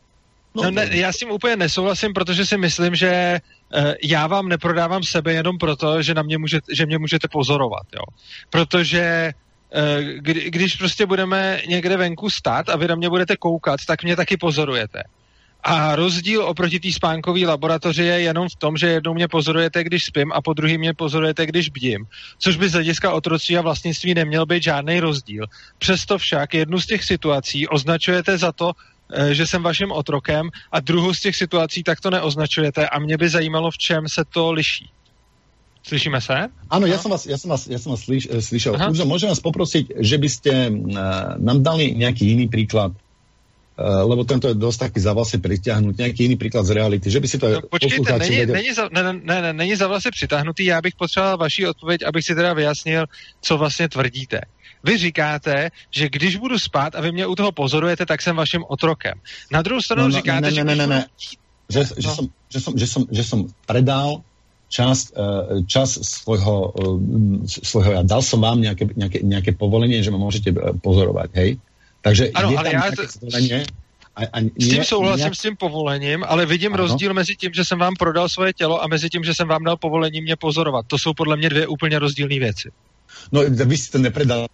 No, 0.55 0.71
ne, 0.71 0.88
já 0.91 1.12
s 1.12 1.17
tím 1.17 1.31
úplně 1.31 1.57
nesouhlasím, 1.57 2.12
protože 2.12 2.47
si 2.47 2.59
myslím, 2.59 2.95
že 2.95 3.41
uh, 3.77 3.93
já 4.03 4.27
vám 4.27 4.49
neprodávám 4.49 5.03
sebe 5.03 5.33
jenom 5.33 5.59
proto, 5.59 6.03
že, 6.03 6.15
na 6.15 6.23
mě 6.23 6.38
můžete, 6.38 6.75
že 6.75 6.87
mě 6.87 6.99
můžete 6.99 7.29
pozorovat, 7.29 7.87
jo. 7.95 8.03
Protože 8.51 9.33
uh, 9.75 10.01
kdy, 10.19 10.51
když 10.51 10.77
prostě 10.77 11.07
budeme 11.07 11.61
někde 11.69 11.97
venku 11.97 12.31
stát 12.31 12.69
a 12.69 12.77
vy 12.77 12.88
na 12.88 12.95
mě 12.95 13.09
budete 13.09 13.37
koukat, 13.37 13.81
tak 13.87 14.03
mě 14.03 14.17
taky 14.17 14.37
pozorujete. 14.37 15.03
A 15.65 15.97
rozdíl 15.97 16.43
oproti 16.45 16.81
té 16.81 16.93
spánkové 16.93 17.41
laboratoři 17.47 18.03
je 18.03 18.21
jenom 18.21 18.49
v 18.49 18.57
tom, 18.57 18.77
že 18.77 18.87
jednou 18.87 19.15
mě 19.15 19.29
pozorujete, 19.29 19.85
když 19.85 20.05
spím 20.05 20.33
a 20.33 20.43
po 20.43 20.55
druhý 20.55 20.79
mě 20.79 20.95
pozorujete, 20.95 21.47
když 21.47 21.69
bdím. 21.69 22.07
Což 22.38 22.57
by 22.57 22.69
z 22.69 22.73
hlediska 22.73 23.12
otroctví 23.12 23.59
a 23.59 23.62
vlastnictví 23.62 24.15
neměl 24.15 24.47
být 24.47 24.62
žádný 24.62 25.01
rozdíl. 25.01 25.47
Přesto 25.79 26.19
však 26.19 26.55
jednu 26.55 26.81
z 26.81 26.87
těch 26.87 27.05
situací 27.05 27.69
označujete 27.69 28.38
za 28.38 28.53
to, 28.53 28.73
že 29.33 29.46
jsem 29.46 29.62
vaším 29.62 29.92
otrokem 29.92 30.51
a 30.72 30.81
druhou 30.81 31.14
z 31.14 31.20
těch 31.20 31.37
situací 31.37 31.83
tak 31.83 32.01
to 32.01 32.11
neoznačujete 32.11 32.88
a 32.88 32.98
mě 32.98 33.16
by 33.16 33.29
zajímalo, 33.29 33.70
v 33.70 33.79
čem 33.79 34.09
se 34.09 34.25
to 34.25 34.53
liší. 34.53 34.90
Slyšíme 35.83 36.20
se? 36.20 36.48
Ano, 36.70 36.87
já 36.87 36.98
jsem 36.98 37.11
vás, 37.11 37.27
já 37.27 37.38
jsem 37.38 37.51
vás, 37.51 37.66
já 37.66 37.79
jsem 37.79 37.90
vás 37.90 38.01
slyš, 38.01 38.29
eh, 38.31 38.42
slyšel. 38.42 38.79
Můžem, 38.88 39.09
můžem 39.09 39.29
vás 39.29 39.40
poprosit, 39.40 39.92
že 39.98 40.18
byste 40.18 40.70
uh, 40.70 40.96
nám 41.38 41.62
dali 41.62 41.94
nějaký 41.94 42.27
jiný 42.27 42.48
příklad 42.48 42.92
lebo 43.83 44.23
tento 44.25 44.49
je 44.49 44.55
dosť 44.55 44.79
taký 44.79 45.01
za 45.01 45.12
vlasy 45.12 45.38
pritiahnutý, 45.38 46.03
nějaký 46.03 46.23
jiný 46.23 46.37
příklad 46.37 46.64
z 46.66 46.71
reality, 46.71 47.11
že 47.11 47.21
by 47.21 47.29
si 47.29 47.38
to 47.38 47.47
no, 47.51 47.61
počkejte, 47.71 48.18
není, 48.18 48.37
věděl... 48.37 48.55
není, 48.55 48.73
za, 48.75 48.88
ne, 48.92 49.03
ne, 49.03 49.42
ne, 49.42 49.53
není 49.53 49.77
za 49.77 49.88
vlasy 49.88 50.11
přitáhnutý, 50.11 50.64
já 50.64 50.81
bych 50.81 50.95
potřeboval 50.95 51.37
vaši 51.38 51.66
odpověď, 51.66 52.01
abych 52.07 52.25
si 52.25 52.35
teda 52.35 52.53
vyjasnil, 52.53 53.07
co 53.40 53.59
vlastně 53.59 53.88
tvrdíte. 53.88 54.40
Vy 54.85 54.99
říkáte, 54.99 55.71
že 55.90 56.09
když 56.09 56.37
budu 56.37 56.59
spát 56.59 56.95
a 56.95 57.01
vy 57.01 57.12
mě 57.12 57.27
u 57.27 57.35
toho 57.35 57.53
pozorujete, 57.53 58.07
tak 58.07 58.23
jsem 58.23 58.37
vaším 58.37 58.64
otrokem. 58.68 59.14
Na 59.51 59.62
druhou 59.62 59.83
stranu 59.83 60.03
no, 60.03 60.09
no, 60.09 60.14
říkáte, 60.14 60.40
ne, 60.40 60.51
ne, 60.51 60.55
že... 60.55 60.64
Ne, 60.64 60.77
ne, 60.77 60.87
ne, 60.87 61.07
že, 61.71 61.81
no. 61.81 61.85
že, 61.97 62.09
som, 62.09 62.25
že, 62.51 62.61
som, 62.61 62.73
že, 62.79 62.87
som, 62.87 63.03
že 63.11 63.23
som 63.25 63.38
predal 63.66 64.21
čas, 64.68 65.12
uh, 65.12 65.64
čas 65.68 66.01
svojho, 66.01 66.73
uh, 66.73 66.99
svojho, 67.45 68.01
ja 68.01 68.03
dal 68.05 68.21
som 68.25 68.40
vám 68.40 68.61
nejaké, 68.61 68.88
nejaké, 68.92 69.18
nejaké 69.21 69.53
povolenie, 69.53 70.01
že 70.01 70.12
ma 70.12 70.21
môžete 70.21 70.53
pozorovat, 70.81 71.33
hej? 71.37 71.61
Takže 72.03 72.31
ano, 72.35 72.51
je 72.51 72.59
ale 72.59 72.71
tam 72.71 72.83
já 72.83 72.91
to... 72.97 73.03
Zvoleně, 73.07 73.65
a, 74.17 74.21
a 74.21 74.41
s 74.59 74.69
tím 74.69 74.85
souhlasím 74.85 75.19
nějak... 75.19 75.35
s 75.35 75.38
tím 75.38 75.57
povolením, 75.57 76.25
ale 76.25 76.47
vidím 76.47 76.75
ano. 76.75 76.83
rozdíl 76.83 77.15
mezi 77.15 77.37
tím, 77.37 77.53
že 77.55 77.65
jsem 77.65 77.79
vám 77.79 77.95
prodal 77.99 78.29
svoje 78.29 78.53
tělo 78.53 78.83
a 78.83 78.87
mezi 78.87 79.09
tím, 79.09 79.25
že 79.25 79.35
jsem 79.35 79.49
vám 79.49 79.65
dal 79.65 79.77
povolení 79.77 80.21
mě 80.21 80.37
pozorovat. 80.37 80.87
To 80.87 80.99
jsou 80.99 81.15
podle 81.15 81.37
mě 81.37 81.49
dvě 81.49 81.67
úplně 81.67 81.99
rozdílné 81.99 82.38
věci. 82.38 82.71
No, 83.33 83.41
vy 83.65 83.77
jste 83.77 83.99
nepredal 83.99 84.47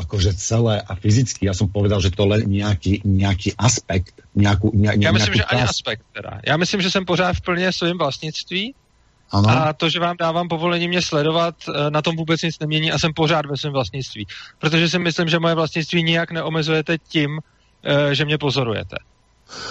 akože 0.00 0.34
celé 0.34 0.80
a 0.80 0.94
fyzicky. 0.94 1.46
Já 1.46 1.54
jsem 1.54 1.68
povedal, 1.68 2.00
že 2.00 2.10
to 2.10 2.26
len 2.26 2.42
nějaký, 2.46 3.02
nějaký 3.04 3.52
aspekt. 3.58 4.22
Nějakou, 4.34 4.70
ně, 4.74 4.92
Já 4.98 5.12
myslím, 5.12 5.34
že 5.34 5.44
ani 5.44 5.62
aspekt 5.62 6.02
teda. 6.12 6.40
Já 6.46 6.56
myslím, 6.56 6.80
že 6.80 6.90
jsem 6.90 7.04
pořád 7.04 7.32
v 7.32 7.40
plně 7.40 7.72
svým 7.72 7.98
vlastnictví 7.98 8.74
ano. 9.32 9.48
A 9.48 9.72
to, 9.72 9.88
že 9.88 10.00
vám 10.00 10.16
dávám 10.16 10.48
povolení 10.48 10.88
mě 10.88 11.02
sledovat, 11.02 11.54
eh, 11.68 11.90
na 11.90 12.02
tom 12.02 12.16
vůbec 12.16 12.42
nic 12.42 12.58
nemění 12.58 12.92
a 12.92 12.98
jsem 12.98 13.12
pořád 13.14 13.46
ve 13.46 13.56
svém 13.56 13.72
vlastnictví. 13.72 14.26
Protože 14.58 14.88
si 14.88 14.98
myslím, 14.98 15.28
že 15.28 15.38
moje 15.38 15.54
vlastnictví 15.54 16.02
nijak 16.02 16.30
neomezujete 16.30 16.98
tím, 16.98 17.40
eh, 17.84 18.14
že 18.14 18.24
mě 18.24 18.38
pozorujete. 18.38 18.96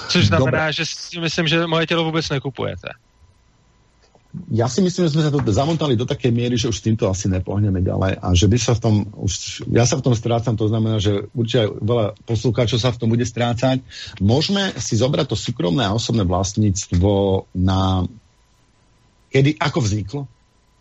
Což 0.09 0.27
znamená, 0.27 0.69
Dobre. 0.69 0.73
že 0.73 0.85
si 0.85 1.19
myslím, 1.19 1.47
že 1.47 1.67
moje 1.67 1.87
tělo 1.87 2.03
vůbec 2.03 2.29
nekupujete. 2.29 2.89
Já 4.51 4.69
si 4.69 4.81
myslím, 4.81 5.05
že 5.05 5.09
jsme 5.09 5.21
se 5.21 5.31
to 5.31 5.51
zamontali 5.51 5.95
do 5.95 6.05
také 6.05 6.31
míry, 6.31 6.57
že 6.57 6.67
už 6.67 6.77
s 6.77 6.81
tímto 6.81 7.09
asi 7.09 7.29
nepohneme 7.29 7.81
dále 7.81 8.15
a 8.15 8.33
že 8.33 8.47
by 8.47 8.59
se 8.59 8.75
v 8.75 8.79
tom, 8.79 9.05
už, 9.15 9.61
já 9.71 9.85
se 9.85 9.95
v 9.95 10.01
tom 10.01 10.15
ztrácam, 10.15 10.55
to 10.55 10.67
znamená, 10.67 10.99
že 10.99 11.27
určitě 11.33 11.67
veľa 11.67 12.15
poslucháčov 12.25 12.79
sa 12.79 12.91
v 12.95 12.97
tom 12.97 13.09
bude 13.11 13.27
strácať. 13.27 13.83
Môžeme 14.23 14.71
si 14.79 14.95
zobrať 14.95 15.27
to 15.27 15.35
súkromné 15.35 15.83
a 15.83 15.91
osobné 15.91 16.23
vlastníctvo 16.23 17.43
na 17.59 18.07
kedy, 19.31 19.57
ako 19.57 19.79
vzniklo? 19.81 20.21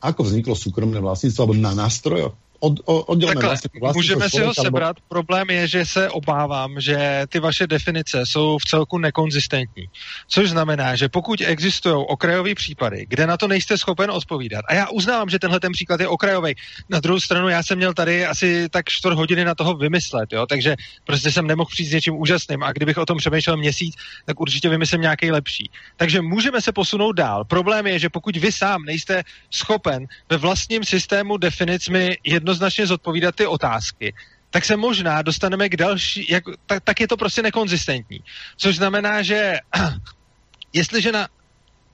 Ako 0.03 0.27
vzniklo 0.27 0.59
súkromné 0.59 0.99
vlastníctvo 0.99 1.41
alebo 1.47 1.57
na 1.57 1.73
nástrojoch? 1.73 2.35
Od, 2.61 2.81
oddělené 2.85 3.41
vlastně, 3.41 3.71
vlastně 3.81 3.99
Můžeme 3.99 4.31
si 4.31 4.41
ho 4.41 4.55
sebrat. 4.55 4.97
Nebo... 4.97 5.07
Problém 5.09 5.51
je, 5.51 5.69
že 5.69 5.87
se 5.87 6.11
obávám, 6.11 6.81
že 6.81 7.27
ty 7.29 7.41
vaše 7.41 7.67
definice 7.67 8.27
jsou 8.27 8.59
v 8.59 8.65
celku 8.65 8.99
nekonzistentní. 8.99 9.89
Což 10.29 10.51
znamená, 10.51 10.97
že 10.97 11.09
pokud 11.09 11.41
existují 11.41 11.95
okrajové 12.09 12.55
případy, 12.55 13.07
kde 13.09 13.27
na 13.27 13.37
to 13.37 13.49
nejste 13.49 13.79
schopen 13.79 14.11
odpovídat, 14.11 14.65
a 14.69 14.75
já 14.75 14.89
uznávám, 14.89 15.29
že 15.29 15.39
tenhle 15.39 15.61
ten 15.61 15.73
příklad 15.73 16.01
je 16.01 16.09
okrajový, 16.09 16.55
na 16.89 17.01
druhou 17.01 17.21
stranu 17.21 17.49
já 17.49 17.63
jsem 17.63 17.79
měl 17.79 17.95
tady 17.95 18.27
asi 18.27 18.69
tak 18.69 18.89
čtvrt 18.89 19.15
hodiny 19.15 19.45
na 19.45 19.55
toho 19.55 19.75
vymyslet, 19.75 20.33
jo? 20.33 20.47
takže 20.47 20.77
prostě 21.05 21.33
jsem 21.33 21.47
nemohl 21.47 21.71
přijít 21.71 21.89
s 21.89 21.93
něčím 21.93 22.17
úžasným 22.17 22.63
a 22.63 22.73
kdybych 22.73 22.99
o 22.99 23.07
tom 23.07 23.19
přemýšlel 23.19 23.57
měsíc, 23.57 23.95
tak 24.27 24.41
určitě 24.41 24.69
vymyslím 24.69 25.01
nějaký 25.01 25.31
lepší. 25.31 25.71
Takže 25.97 26.23
můžeme 26.23 26.61
se 26.61 26.73
posunout 26.73 27.13
dál. 27.13 27.45
Problém 27.45 27.87
je, 27.87 27.99
že 27.99 28.09
pokud 28.09 28.37
vy 28.37 28.53
sám 28.53 28.83
nejste 28.85 29.23
schopen 29.51 30.07
ve 30.29 30.37
vlastním 30.37 30.85
systému 30.85 31.37
definic 31.37 31.89
mi 31.89 32.19
jedno 32.25 32.50
jednoznačně 32.51 32.87
zodpovídat 32.87 33.35
ty 33.35 33.47
otázky, 33.47 34.15
tak 34.51 34.65
se 34.65 34.77
možná 34.77 35.23
dostaneme 35.23 35.69
k 35.69 35.77
další, 35.77 36.27
jak, 36.31 36.45
tak, 36.67 36.85
tak 36.85 37.01
je 37.01 37.09
to 37.09 37.17
prostě 37.17 37.43
nekonzistentní. 37.43 38.21
Což 38.57 38.77
znamená, 38.77 39.23
že 39.23 39.59
jestliže 40.73 41.13
na, 41.13 41.29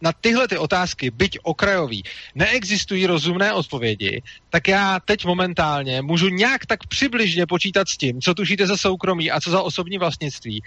na 0.01 0.13
tyhle 0.13 0.49
ty 0.49 0.59
otázky, 0.59 1.11
byť 1.11 1.39
okrajový, 1.43 2.03
neexistují 2.35 3.07
rozumné 3.07 3.53
odpovědi, 3.53 4.23
tak 4.51 4.69
já 4.69 5.01
teď 5.01 5.25
momentálně 5.25 6.03
můžu 6.03 6.29
nějak 6.29 6.67
tak 6.67 6.87
přibližně 6.89 7.47
počítat 7.47 7.89
s 7.89 7.97
tím, 7.97 8.21
co 8.21 8.35
tušíte 8.35 8.67
za 8.67 8.77
soukromí 8.77 9.31
a 9.31 9.41
co 9.41 9.51
za 9.51 9.63
osobní 9.63 9.99
vlastnictví. 9.99 10.63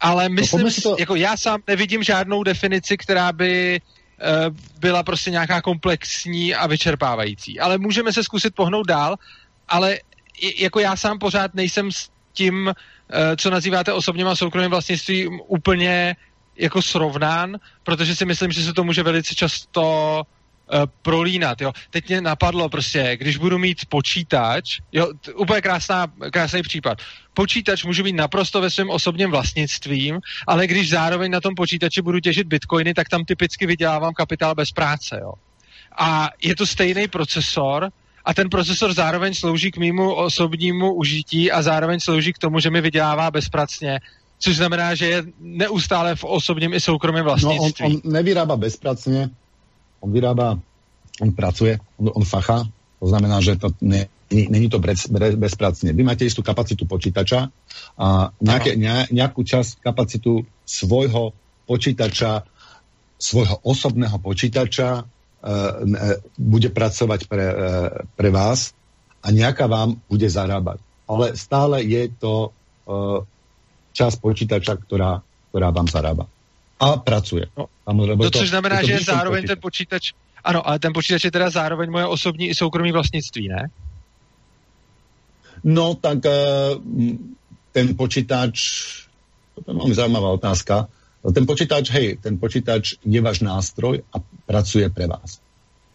Ale 0.00 0.28
no, 0.28 0.34
myslím, 0.34 0.62
no, 0.62 0.70
to... 0.82 0.96
jako 0.98 1.14
já 1.14 1.36
sám 1.36 1.62
nevidím 1.68 2.02
žádnou 2.02 2.42
definici, 2.42 2.96
která 2.96 3.32
by 3.32 3.80
Eh, 3.80 3.99
byla 4.80 5.02
prostě 5.02 5.30
nějaká 5.30 5.62
komplexní 5.62 6.54
a 6.54 6.66
vyčerpávající. 6.66 7.60
Ale 7.60 7.78
můžeme 7.78 8.12
se 8.12 8.24
zkusit 8.24 8.54
pohnout 8.54 8.86
dál, 8.86 9.16
ale 9.68 9.98
jako 10.58 10.80
já 10.80 10.96
sám 10.96 11.18
pořád 11.18 11.54
nejsem 11.54 11.92
s 11.92 12.10
tím, 12.32 12.68
eh, 12.68 13.36
co 13.36 13.50
nazýváte 13.50 13.92
osobním 13.92 14.28
a 14.28 14.36
soukromým 14.36 14.70
vlastnictvím 14.70 15.40
úplně 15.46 16.16
jako 16.56 16.82
srovnán, 16.82 17.56
protože 17.82 18.16
si 18.16 18.24
myslím, 18.24 18.52
že 18.52 18.64
se 18.64 18.72
to 18.72 18.84
může 18.84 19.02
velice 19.02 19.34
často 19.34 19.82
uh, 20.20 20.39
prolínat, 21.02 21.60
jo. 21.60 21.72
Teď 21.90 22.08
mě 22.08 22.20
napadlo 22.20 22.68
prostě, 22.68 23.16
když 23.16 23.36
budu 23.36 23.58
mít 23.58 23.78
počítač, 23.88 24.80
jo, 24.92 25.12
t- 25.20 25.32
úplně 25.32 25.60
krásná, 25.60 26.06
krásný 26.32 26.62
případ. 26.62 26.98
Počítač 27.34 27.84
můžu 27.84 28.02
mít 28.02 28.12
naprosto 28.12 28.60
ve 28.60 28.70
svém 28.70 28.90
osobním 28.90 29.30
vlastnictvím, 29.30 30.20
ale 30.46 30.66
když 30.66 30.90
zároveň 30.90 31.30
na 31.30 31.40
tom 31.40 31.54
počítači 31.54 32.02
budu 32.02 32.20
těžit 32.20 32.46
bitcoiny, 32.46 32.94
tak 32.94 33.08
tam 33.08 33.24
typicky 33.24 33.66
vydělávám 33.66 34.14
kapitál 34.14 34.54
bez 34.54 34.70
práce, 34.72 35.18
jo. 35.22 35.32
A 35.98 36.30
je 36.42 36.56
to 36.56 36.66
stejný 36.66 37.08
procesor, 37.08 37.90
a 38.24 38.34
ten 38.34 38.48
procesor 38.48 38.92
zároveň 38.92 39.34
slouží 39.34 39.70
k 39.70 39.76
mýmu 39.76 40.14
osobnímu 40.14 40.94
užití 40.94 41.52
a 41.52 41.62
zároveň 41.62 42.00
slouží 42.00 42.32
k 42.32 42.38
tomu, 42.38 42.60
že 42.60 42.70
mi 42.70 42.80
vydělává 42.80 43.30
bezpracně, 43.30 44.00
což 44.38 44.56
znamená, 44.56 44.94
že 44.94 45.06
je 45.06 45.22
neustále 45.40 46.16
v 46.16 46.24
osobním 46.24 46.74
i 46.74 46.80
soukromém 46.80 47.24
vlastnictví. 47.24 47.84
No 47.84 47.94
on, 47.94 48.00
on 48.04 48.12
nevyrába 48.12 48.56
bezpracně, 48.56 49.28
on 50.00 50.10
vyrábá, 50.12 50.56
on 51.20 51.30
pracuje, 51.36 51.76
on, 52.00 52.10
on 52.16 52.24
fachá, 52.24 52.64
to 53.00 53.06
znamená, 53.08 53.40
že 53.40 53.56
to 53.56 53.72
ne, 53.80 54.08
není 54.30 54.68
to 54.68 54.78
bez, 54.78 55.08
bez, 55.08 55.34
bezpracne. 55.34 55.96
Vy 55.96 56.04
máte 56.04 56.28
istú 56.28 56.44
kapacitu 56.44 56.84
počítača 56.84 57.48
a 57.96 58.30
nejaké, 58.40 58.76
ne, 58.76 59.08
nejakú 59.08 59.40
časť 59.40 59.80
kapacitu 59.80 60.44
svojho 60.68 61.32
počítača, 61.64 62.44
svojho 63.16 63.56
osobného 63.64 64.16
počítača 64.20 64.88
e, 64.96 65.02
e, 65.02 65.04
bude 66.36 66.68
pracovať 66.68 67.20
pre, 67.24 67.46
e, 67.46 67.56
pre 68.16 68.28
vás 68.28 68.76
a 69.24 69.32
nejaká 69.32 69.64
vám 69.64 69.96
bude 70.08 70.28
zarábať. 70.28 70.84
Ale 71.08 71.34
stále 71.40 71.80
je 71.82 72.12
to 72.20 72.34
e, 72.44 72.50
časť 73.96 74.16
počítača, 74.20 74.76
ktorá, 74.76 75.24
ktorá 75.50 75.68
vám 75.72 75.88
zarába 75.88 76.28
a 76.80 76.96
pracuje. 76.96 77.44
No, 77.56 77.68
to, 78.16 78.30
což 78.30 78.48
znamená, 78.48 78.80
to 78.80 78.88
že 78.88 78.92
je 78.92 79.04
zároveň 79.04 79.42
počítač. 79.44 79.52
ten 79.52 79.60
počítač, 79.60 80.04
ano, 80.44 80.60
ale 80.64 80.76
ten 80.80 80.92
počítač 80.96 81.28
je 81.28 81.32
teda 81.32 81.52
zároveň 81.52 81.92
moje 81.92 82.06
osobní 82.08 82.48
i 82.48 82.54
soukromí 82.56 82.88
vlastnictví, 82.92 83.52
ne? 83.52 83.68
No, 85.60 85.92
tak 85.92 86.24
uh, 86.24 86.80
ten 87.72 87.92
počítač, 87.92 88.56
to 89.60 89.68
je 89.68 89.76
velmi 89.76 89.94
zajímavá 89.94 90.32
otázka. 90.32 90.88
ten 91.20 91.44
počítač, 91.44 91.92
hej, 91.92 92.16
ten 92.16 92.40
počítač 92.40 92.96
je 93.04 93.20
váš 93.20 93.44
nástroj 93.44 94.00
a 94.08 94.24
pracuje 94.48 94.88
pre 94.88 95.04
vás. 95.04 95.36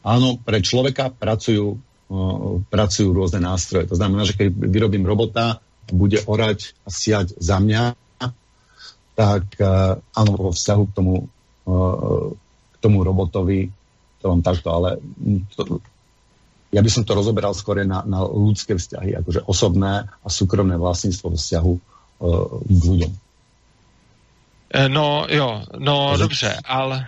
Áno, 0.05 0.37
pre 0.37 0.61
človeka 0.61 1.09
pracujú, 1.09 1.81
uh, 1.81 2.61
pracujú 2.69 3.09
rôzne 3.09 3.41
nástroje. 3.41 3.89
To 3.89 3.97
znamená, 3.97 4.21
že 4.21 4.37
keď 4.37 4.53
vyrobím 4.53 5.01
robota, 5.01 5.65
bude 5.89 6.21
orať 6.29 6.77
a 6.85 6.93
siať 6.93 7.41
za 7.41 7.57
mňa, 7.57 8.04
tak 9.15 9.43
uh, 9.63 9.95
áno, 10.15 10.31
vo 10.35 10.51
vzťahu 10.51 10.83
k 10.91 10.95
tomu, 10.95 11.15
uh, 11.65 12.27
k 12.71 12.75
tomu 12.83 13.01
robotovi 13.01 13.71
to 14.21 14.25
vám 14.29 14.41
takto, 14.41 14.73
ale 14.73 14.97
to, 15.55 15.79
ja 16.73 16.81
by 16.81 16.89
som 16.91 17.07
to 17.07 17.15
rozoberal 17.15 17.53
skôr 17.55 17.85
na, 17.87 18.03
na 18.03 18.25
ľudské 18.25 18.75
vzťahy, 18.75 19.15
akože 19.21 19.47
osobné 19.47 20.09
a 20.09 20.27
súkromné 20.27 20.75
vlastníctvo 20.75 21.31
vzťahu 21.37 21.73
uh, 21.73 21.81
k 22.65 22.81
ľuďom. 22.83 23.13
Eh, 24.75 24.89
no 24.89 25.25
jo, 25.29 25.63
no 25.79 26.09
Takže... 26.09 26.23
dobře, 26.23 26.51
ale 26.65 27.07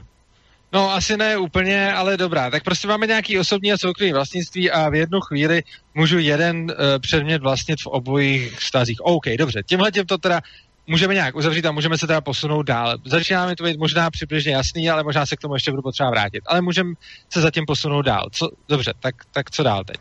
No 0.74 0.92
asi 0.92 1.18
ne 1.18 1.38
úplně, 1.38 1.94
ale 1.94 2.18
dobrá. 2.18 2.50
Tak 2.50 2.64
prostě 2.64 2.88
máme 2.88 3.08
nějaký 3.08 3.40
osobní 3.40 3.72
a 3.72 3.78
soukromý 3.78 4.14
vlastnictví 4.14 4.72
a 4.72 4.90
v 4.90 4.96
jednu 4.96 5.22
chvíli 5.22 5.64
můžu 5.96 6.20
jeden 6.20 6.64
uh, 6.64 7.00
předmět 7.00 7.42
vlastnit 7.42 7.82
v 7.82 7.88
obojích 7.88 8.62
stazích. 8.62 8.98
OK, 9.02 9.26
dobře. 9.38 9.64
Tímhle 9.64 9.92
tím 9.92 10.06
to 10.06 10.18
teda 10.18 10.42
můžeme 10.88 11.14
nějak 11.14 11.36
uzavřít 11.36 11.66
a 11.66 11.72
můžeme 11.72 11.98
se 11.98 12.08
teda 12.08 12.22
posunout 12.22 12.64
dál. 12.64 12.98
Začínáme 13.06 13.56
to 13.56 13.64
být 13.64 13.80
možná 13.80 14.10
přibližně 14.10 14.52
jasný, 14.52 14.90
ale 14.90 15.04
možná 15.04 15.26
se 15.26 15.36
k 15.36 15.40
tomu 15.40 15.54
ještě 15.54 15.72
budu 15.72 15.84
potřeba 15.84 16.10
vrátit. 16.10 16.44
Ale 16.46 16.62
můžeme 16.62 16.94
se 17.30 17.42
zatím 17.42 17.66
posunout 17.66 18.02
dál. 18.02 18.28
Co, 18.32 18.50
dobře, 18.70 18.94
tak, 19.00 19.16
tak 19.32 19.52
co 19.52 19.64
dál 19.64 19.84
teď? 19.84 19.98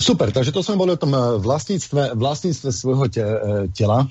Super, 0.00 0.32
takže 0.32 0.52
to 0.52 0.62
jsme 0.62 0.76
byli 0.76 0.92
o 0.92 0.96
tom 0.96 1.14
eh, 1.14 1.38
vlastnictve, 1.38 2.10
vlastnictve 2.14 2.72
svojho 2.72 3.08
tě, 3.08 3.24
eh, 3.24 3.68
těla. 3.68 4.08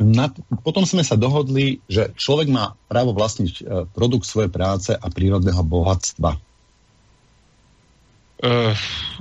Na, 0.00 0.32
potom 0.64 0.88
sme 0.88 1.04
sa 1.04 1.20
dohodli, 1.20 1.84
že 1.84 2.16
človek 2.16 2.48
má 2.48 2.72
právo 2.88 3.12
vlastniť 3.12 3.52
e, 3.60 3.62
produkt 3.92 4.24
svojej 4.24 4.48
práce 4.48 4.88
a 4.96 5.06
prírodného 5.12 5.60
bohatstva. 5.60 6.40
Uh, 8.42 8.74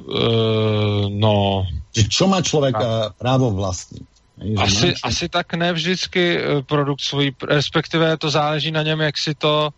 uh, 0.10 1.06
no. 1.12 1.68
Čo 1.94 2.26
má 2.26 2.42
človek 2.42 2.74
uh, 2.74 3.14
právo 3.14 3.54
vlastniť? 3.54 4.11
Asi, 4.58 4.94
asi 5.04 5.30
tak 5.30 5.54
ne 5.54 5.74
vždycky 5.74 6.40
produkt 6.66 7.02
svůj, 7.02 7.32
respektive 7.48 8.18
to 8.18 8.30
záleží 8.30 8.72
na 8.72 8.84
něm, 8.84 9.00
jak 9.00 9.18
si 9.18 9.36
to, 9.36 9.70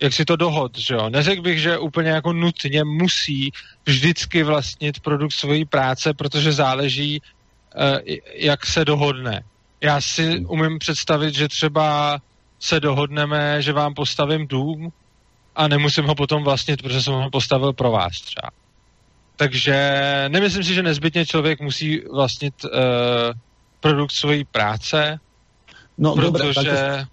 jak 0.00 0.12
si 0.12 0.24
to 0.24 0.36
dohod, 0.36 0.78
že 0.78 0.94
jo. 0.94 1.10
Neřekl 1.10 1.42
bych, 1.42 1.58
že 1.58 1.78
úplně 1.78 2.10
jako 2.10 2.32
nutně 2.32 2.84
musí 2.84 3.52
vždycky 3.86 4.42
vlastnit 4.42 5.00
produkt 5.00 5.32
svojí 5.32 5.64
práce, 5.64 6.14
protože 6.14 6.52
záleží, 6.52 7.20
uh, 7.20 7.98
jak 8.34 8.66
se 8.66 8.84
dohodne. 8.84 9.44
Já 9.80 10.00
si 10.00 10.38
umím 10.38 10.78
představit, 10.78 11.34
že 11.34 11.48
třeba 11.48 12.18
se 12.60 12.80
dohodneme, 12.80 13.62
že 13.62 13.72
vám 13.72 13.94
postavím 13.94 14.46
dům 14.46 14.92
a 15.56 15.68
nemusím 15.68 16.04
ho 16.04 16.14
potom 16.14 16.44
vlastnit, 16.44 16.82
protože 16.82 17.02
jsem 17.02 17.14
ho 17.14 17.30
postavil 17.30 17.72
pro 17.72 17.90
vás 17.90 18.20
třeba. 18.20 18.50
Takže 19.36 19.76
nemyslím 20.28 20.64
si, 20.64 20.74
že 20.74 20.82
nezbytně 20.82 21.26
člověk 21.26 21.60
musí 21.60 22.00
vlastnit 22.12 22.54
uh, 22.64 22.70
produkt 23.84 24.12
svojí 24.12 24.44
práce, 24.44 25.20
no, 25.98 26.14
protože... 26.14 26.26
Dobré, 26.26 26.54
takže... 26.54 27.04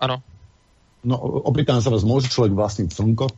Ano. 0.00 0.22
No, 1.04 1.18
opýtám 1.18 1.82
se 1.82 1.90
vás, 1.90 2.04
může 2.04 2.28
člověk 2.28 2.52
vlastnit 2.52 2.92
slunko? 2.92 3.26
Uh, 3.26 3.30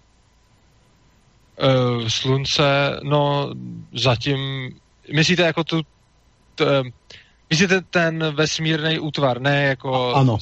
slunce, 2.08 3.00
no 3.02 3.50
zatím, 3.94 4.70
myslíte 5.12 5.42
jako 5.42 5.64
tu, 5.64 5.82
t, 6.54 6.82
Myslíte 7.50 7.80
ten 7.80 8.34
vesmírný 8.34 8.98
útvar, 8.98 9.40
ne 9.40 9.62
jako... 9.62 10.14
Ano. 10.14 10.38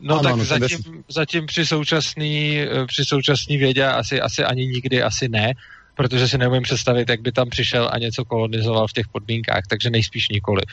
No 0.00 0.14
ano, 0.14 0.22
tak 0.22 0.32
ano, 0.32 0.44
zatím, 0.44 1.04
zatím 1.08 1.46
při 1.46 1.66
současný, 1.66 2.58
při 2.86 3.04
současný 3.04 3.56
vědě 3.56 3.86
asi, 3.86 4.20
asi 4.20 4.44
ani 4.44 4.66
nikdy 4.66 5.02
asi 5.02 5.28
ne, 5.28 5.52
protože 5.94 6.28
si 6.28 6.38
neumím 6.38 6.62
představit, 6.62 7.08
jak 7.08 7.20
by 7.20 7.32
tam 7.32 7.50
přišel 7.50 7.90
a 7.92 7.98
něco 7.98 8.24
kolonizoval 8.24 8.88
v 8.88 8.92
těch 8.92 9.08
podmínkách, 9.08 9.62
takže 9.68 9.90
nejspíš 9.90 10.28
nikoliv. 10.28 10.70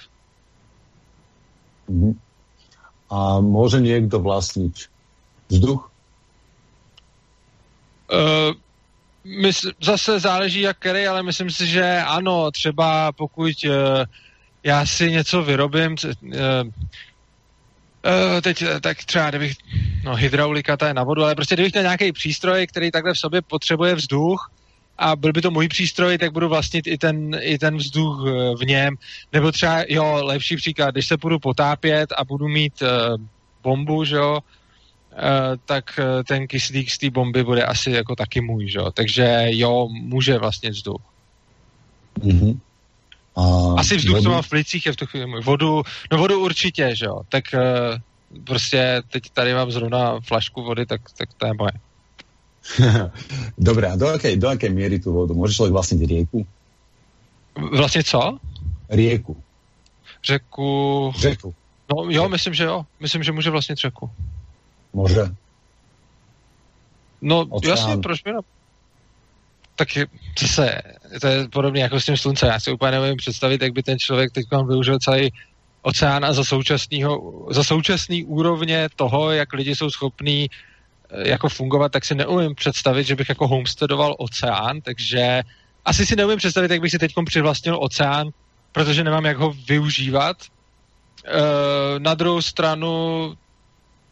Mhm. 1.87 2.19
A 3.09 3.39
může 3.39 3.79
někdo 3.79 4.19
vlastnit 4.19 4.73
vzduch? 5.49 5.91
Uh, 8.11 8.53
mysl, 9.41 9.71
zase 9.81 10.19
záleží 10.19 10.61
jak 10.61 10.77
který, 10.79 11.07
ale 11.07 11.23
myslím 11.23 11.49
si, 11.51 11.67
že 11.67 12.01
ano, 12.07 12.51
třeba 12.51 13.11
pokud 13.11 13.55
uh, 13.65 13.73
já 14.63 14.85
si 14.85 15.11
něco 15.11 15.43
vyrobím, 15.43 15.95
uh, 16.21 16.37
Uh, 18.05 18.41
teď 18.41 18.63
tak 18.81 19.03
třeba, 19.03 19.29
kdybych, 19.29 19.53
no 20.03 20.15
hydraulika 20.15 20.77
ta 20.77 20.87
je 20.87 20.93
na 20.93 21.03
vodu, 21.03 21.23
ale 21.23 21.35
prostě 21.35 21.55
kdybych 21.55 21.73
měl 21.73 21.83
nějaký 21.83 22.11
přístroj, 22.11 22.67
který 22.67 22.91
takhle 22.91 23.13
v 23.13 23.19
sobě 23.19 23.41
potřebuje 23.41 23.95
vzduch 23.95 24.51
a 25.01 25.15
byl 25.15 25.33
by 25.33 25.41
to 25.41 25.51
můj 25.51 25.67
přístroj, 25.67 26.17
tak 26.17 26.31
budu 26.31 26.49
vlastnit 26.49 26.87
i 26.87 26.97
ten, 26.97 27.37
i 27.39 27.57
ten 27.57 27.77
vzduch 27.77 28.21
v 28.59 28.65
něm. 28.65 28.95
Nebo 29.33 29.51
třeba, 29.51 29.83
jo, 29.89 30.19
lepší 30.23 30.55
příklad, 30.55 30.91
když 30.91 31.07
se 31.07 31.17
budu 31.17 31.39
potápět 31.39 32.13
a 32.17 32.23
budu 32.23 32.47
mít 32.47 32.81
uh, 32.81 33.17
bombu, 33.63 34.03
že 34.03 34.15
jo, 34.15 34.39
uh, 34.39 35.17
tak 35.65 35.99
uh, 35.99 36.23
ten 36.23 36.47
kyslík 36.47 36.91
z 36.91 36.97
té 36.97 37.09
bomby 37.09 37.43
bude 37.43 37.63
asi 37.63 37.91
jako 37.91 38.15
taky 38.15 38.41
můj, 38.41 38.69
že 38.69 38.79
jo. 38.79 38.91
Takže 38.91 39.45
jo, 39.49 39.87
může 39.91 40.37
vlastně 40.37 40.69
vzduch. 40.69 41.01
Mm-hmm. 42.19 42.59
A 43.35 43.75
Asi 43.79 43.97
vzduch, 43.97 44.15
vodu? 44.15 44.23
co 44.23 44.29
mám 44.29 44.41
v 44.41 44.49
plicích, 44.49 44.85
je 44.85 44.93
v 44.93 44.95
tu 44.95 45.05
chvíli 45.05 45.25
můj. 45.25 45.41
Vodu, 45.41 45.83
no 46.11 46.17
vodu 46.17 46.39
určitě, 46.39 46.95
že 46.95 47.05
jo. 47.05 47.21
Tak 47.29 47.43
uh, 47.53 48.41
prostě 48.43 49.01
teď 49.09 49.29
tady 49.33 49.53
mám 49.53 49.71
zrovna 49.71 50.19
flašku 50.19 50.63
vody, 50.63 50.85
tak, 50.85 51.01
tak 51.17 51.33
to 51.33 51.45
je 51.45 51.53
moje. 51.53 51.71
Dobré, 53.57 53.87
a 53.87 53.95
do 53.95 54.05
jaké, 54.05 54.35
do 54.35 54.49
jaké 54.49 54.69
míry 54.69 54.99
tu 54.99 55.13
vodu? 55.13 55.33
Může 55.33 55.53
člověk 55.53 55.73
vlastnit 55.73 56.09
rieku? 56.09 56.47
Vlastně 57.71 58.03
co? 58.03 58.37
Rieku. 58.89 59.37
Řeku... 60.23 61.13
Řeku. 61.17 61.53
No 61.95 62.09
jo, 62.09 62.29
myslím, 62.29 62.53
že 62.53 62.63
jo. 62.63 62.85
Myslím, 62.99 63.23
že 63.23 63.31
může 63.31 63.49
vlastnit 63.49 63.77
řeku. 63.77 64.09
Může. 64.93 65.21
No 67.21 67.39
Oceán. 67.49 67.77
jasně, 67.77 67.97
proč 67.97 68.21
by 68.21 68.31
ne? 68.31 68.39
tak 69.81 69.95
je, 69.95 70.07
zase, 70.41 70.81
to 71.21 71.27
je 71.27 71.47
podobně 71.47 71.81
jako 71.81 71.99
s 71.99 72.05
tím 72.05 72.17
sluncem. 72.17 72.49
Já 72.49 72.59
si 72.59 72.71
úplně 72.71 72.91
nevím 72.91 73.17
představit, 73.17 73.61
jak 73.61 73.73
by 73.73 73.83
ten 73.83 73.99
člověk 73.99 74.31
teď 74.31 74.45
využil 74.67 74.99
celý 74.99 75.33
oceán 75.81 76.25
a 76.25 76.33
za, 76.33 76.43
současnýho, 76.43 77.45
za 77.49 77.63
současný 77.63 78.23
úrovně 78.23 78.89
toho, 78.95 79.31
jak 79.31 79.53
lidi 79.53 79.75
jsou 79.75 79.89
schopní 79.89 80.49
eh, 80.49 80.55
jako 81.17 81.49
fungovat, 81.49 81.91
tak 81.91 82.05
si 82.05 82.15
neumím 82.15 82.55
představit, 82.55 83.03
že 83.03 83.15
bych 83.15 83.29
jako 83.29 83.47
homesteadoval 83.47 84.15
oceán, 84.19 84.81
takže 84.81 85.41
asi 85.85 86.05
si 86.05 86.15
neumím 86.15 86.37
představit, 86.37 86.71
jak 86.71 86.81
bych 86.81 86.91
si 86.91 86.99
teď 86.99 87.13
přivlastnil 87.25 87.77
oceán, 87.81 88.29
protože 88.71 89.03
nemám 89.03 89.25
jak 89.25 89.37
ho 89.37 89.53
využívat. 89.67 90.37
E, 91.25 91.99
na 91.99 92.13
druhou 92.13 92.41
stranu 92.41 93.33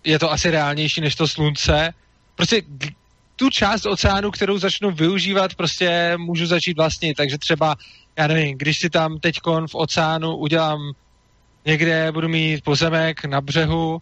je 0.03 0.19
to 0.19 0.31
asi 0.31 0.51
reálnější 0.51 1.01
než 1.01 1.15
to 1.15 1.27
slunce. 1.27 1.93
Prostě 2.35 2.61
tu 3.35 3.49
část 3.49 3.85
oceánu, 3.85 4.31
kterou 4.31 4.57
začnu 4.57 4.91
využívat, 4.91 5.55
prostě 5.55 6.13
můžu 6.17 6.45
začít 6.45 6.77
vlastnit. 6.77 7.17
Takže 7.17 7.37
třeba, 7.37 7.75
já 8.17 8.27
nevím, 8.27 8.57
když 8.57 8.79
si 8.79 8.89
tam 8.89 9.19
teď 9.19 9.39
v 9.67 9.75
oceánu 9.75 10.35
udělám 10.35 10.79
někde, 11.65 12.11
budu 12.11 12.27
mít 12.27 12.63
pozemek 12.63 13.25
na 13.25 13.41
břehu 13.41 14.01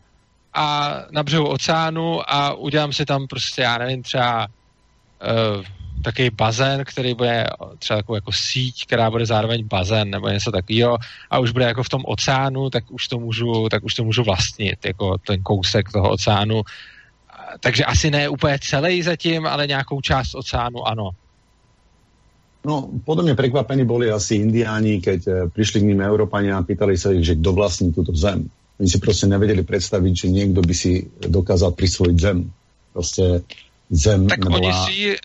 a 0.54 0.96
na 1.12 1.24
břehu 1.24 1.48
oceánu 1.48 2.32
a 2.34 2.54
udělám 2.54 2.94
si 2.94 3.06
tam 3.06 3.28
prostě, 3.28 3.62
já 3.62 3.78
nevím, 3.78 4.04
třeba 4.04 4.48
uh, 4.48 5.64
takový 6.04 6.30
bazén, 6.30 6.84
který 6.86 7.14
bude 7.14 7.48
třeba 7.80 7.98
takovou 7.98 8.16
jako 8.16 8.32
síť, 8.32 8.86
která 8.86 9.12
bude 9.12 9.26
zároveň 9.26 9.68
bazén 9.68 10.10
nebo 10.10 10.30
něco 10.30 10.52
takového 10.52 10.98
a 11.30 11.40
už 11.40 11.52
bude 11.52 11.66
jako 11.66 11.84
v 11.84 11.90
tom 11.90 12.02
oceánu, 12.06 12.70
tak 12.70 12.92
už 12.92 13.08
to 13.08 13.20
můžu, 13.20 13.70
tak 13.70 13.84
už 13.84 13.94
to 13.94 14.04
můžu 14.04 14.24
vlastnit, 14.24 14.86
jako 14.86 15.18
ten 15.18 15.44
kousek 15.44 15.92
toho 15.92 16.10
oceánu 16.10 16.64
takže 17.60 17.86
asi 17.86 18.12
ne 18.12 18.30
úplně 18.30 18.60
celý 18.62 19.04
zatím, 19.04 19.46
ale 19.46 19.68
nějakou 19.68 20.02
část 20.02 20.36
oceánu 20.36 20.88
ano. 20.88 21.10
No, 22.66 22.90
podobně 23.06 23.36
překvapení 23.36 23.86
byli 23.86 24.12
asi 24.12 24.36
indiáni, 24.36 25.02
keď 25.02 25.28
eh, 25.28 25.50
přišli 25.50 25.80
k 25.80 25.84
ním 25.84 26.02
Európania 26.02 26.58
a 26.58 26.64
pýtali 26.64 26.98
se, 26.98 27.24
že 27.24 27.36
kdo 27.36 27.54
vlastní 27.54 27.94
tuto 27.94 28.12
zem. 28.16 28.50
Oni 28.80 28.90
si 28.90 28.98
prostě 28.98 29.28
nevěděli 29.28 29.64
představit, 29.64 30.16
že 30.16 30.28
někdo 30.28 30.62
by 30.62 30.74
si 30.74 31.08
dokázal 31.28 31.72
prisvojit 31.72 32.20
zem. 32.20 32.52
Prostě 32.94 33.24
zem 33.90 34.28
tak 34.28 34.40
nebola... 34.40 34.86
oni 34.86 34.94
si 34.94 35.16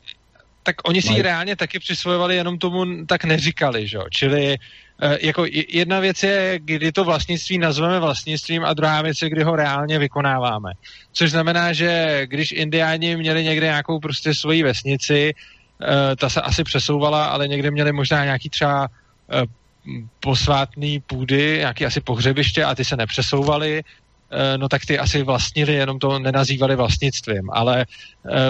tak 0.65 0.77
oni 0.85 1.03
si 1.03 1.13
ji 1.13 1.23
reálně 1.23 1.57
taky 1.57 1.79
přisvojovali, 1.79 2.37
jenom 2.37 2.59
tomu 2.59 3.07
tak 3.07 3.25
neříkali, 3.25 3.89
že? 3.89 3.99
Čili 4.11 4.59
Eh, 5.05 5.19
jako 5.23 5.47
jedna 5.69 6.01
věc 6.01 6.23
je, 6.23 6.59
kdy 6.65 6.93
to 6.93 7.05
vlastnictví 7.05 7.59
nazveme 7.59 8.01
vlastnictvím 8.01 8.65
a 8.65 8.75
druhá 8.75 9.03
věc 9.03 9.23
je, 9.23 9.31
kdy 9.31 9.43
ho 9.43 9.57
reálně 9.57 9.99
vykonáváme. 9.99 10.73
Což 11.13 11.31
znamená, 11.31 11.73
že 11.73 12.23
když 12.27 12.53
indiáni 12.53 13.17
měli 13.17 13.45
někde 13.45 13.67
nějakou 13.67 13.99
prostě 13.99 14.35
svoji 14.35 14.63
vesnici, 14.63 15.35
eh, 15.83 16.17
ta 16.17 16.29
se 16.29 16.41
asi 16.41 16.65
přesouvala, 16.65 17.27
ale 17.27 17.49
někde 17.49 17.71
měli 17.71 17.93
možná 17.93 18.25
nějaký 18.25 18.49
třeba 18.49 18.89
eh, 19.87 20.03
posvátný 20.21 21.01
půdy, 21.01 21.57
nějaký 21.59 21.87
asi 21.87 22.01
pohřebiště 22.01 22.65
a 22.65 22.75
ty 22.75 22.85
se 22.85 22.97
nepřesouvaly, 22.97 23.83
no 24.57 24.69
tak 24.69 24.87
ty 24.87 24.99
asi 24.99 25.23
vlastnili, 25.23 25.75
jenom 25.75 25.99
to 25.99 26.19
nenazývali 26.19 26.77
vlastnictvím, 26.77 27.51
ale 27.53 27.87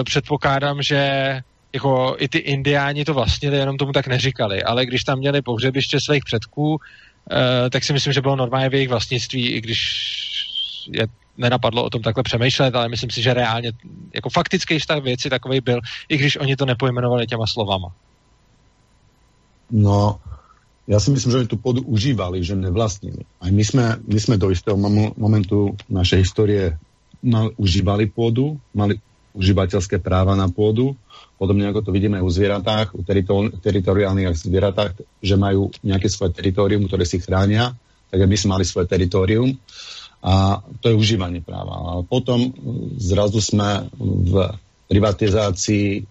předpokládám, 0.03 0.81
že 0.81 1.41
jako 1.73 2.15
i 2.19 2.27
ty 2.27 2.37
indiáni 2.37 3.05
to 3.05 3.13
vlastnili, 3.13 3.57
jenom 3.57 3.77
tomu 3.77 3.91
tak 3.91 4.07
neříkali, 4.07 4.63
ale 4.63 4.85
když 4.85 5.03
tam 5.03 5.19
měli 5.19 5.41
pohřebiště 5.41 5.99
svých 5.99 6.23
předků, 6.23 6.79
tak 7.71 7.83
si 7.83 7.93
myslím, 7.93 8.13
že 8.13 8.21
bylo 8.21 8.35
normálně 8.35 8.69
v 8.69 8.73
jejich 8.73 8.89
vlastnictví, 8.89 9.47
i 9.51 9.61
když 9.61 9.79
je 10.91 11.07
nenapadlo 11.37 11.83
o 11.83 11.89
tom 11.89 12.01
takhle 12.01 12.23
přemýšlet, 12.23 12.75
ale 12.75 12.89
myslím 12.89 13.09
si, 13.09 13.21
že 13.21 13.33
reálně 13.33 13.71
jako 14.13 14.29
faktický 14.29 14.79
stav 14.79 15.03
věci 15.03 15.29
takový 15.29 15.61
byl, 15.61 15.79
i 16.09 16.17
když 16.17 16.37
oni 16.37 16.55
to 16.55 16.65
nepojmenovali 16.65 17.27
těma 17.27 17.47
slovama. 17.47 17.91
No, 19.71 20.19
já 20.87 20.99
si 20.99 21.11
myslím, 21.11 21.31
že 21.31 21.37
oni 21.37 21.47
tu 21.47 21.57
půdu 21.57 21.81
užívali, 21.81 22.43
že 22.43 22.55
nevlastnili. 22.55 23.23
A 23.41 23.47
my 23.51 23.65
jsme, 23.65 23.97
my 24.07 24.19
jsme 24.19 24.37
do 24.37 24.51
istého 24.51 24.77
momentu 25.17 25.75
našej 25.89 26.19
historie 26.19 26.77
mali, 27.23 27.51
užívali 27.57 28.05
půdu, 28.05 28.59
mali 28.73 28.99
užívateľské 29.33 29.97
práva 29.97 30.37
na 30.37 30.45
pôdu, 30.45 30.93
podobne 31.41 31.65
ako 31.65 31.89
to 31.89 31.91
vidíme 31.91 32.21
u 32.21 32.29
zvieratách, 32.29 32.93
u 32.93 33.01
teritoriálnych 33.57 34.37
zvieratách, 34.37 35.01
že 35.25 35.35
majú 35.35 35.73
nejaké 35.81 36.05
svoje 36.05 36.37
teritorium, 36.37 36.85
ktoré 36.85 37.01
si 37.01 37.17
chránia, 37.17 37.73
tak 38.13 38.29
my 38.29 38.37
sme 38.37 38.61
mali 38.61 38.65
svoje 38.65 38.85
teritorium 38.85 39.57
a 40.21 40.61
to 40.79 40.93
je 40.93 40.95
užívanie 40.95 41.41
práva. 41.41 41.73
A 41.73 42.05
potom 42.05 42.53
zrazu 43.01 43.41
sme 43.41 43.89
v 43.97 44.53
privatizácii 44.85 45.87
e, 45.97 46.01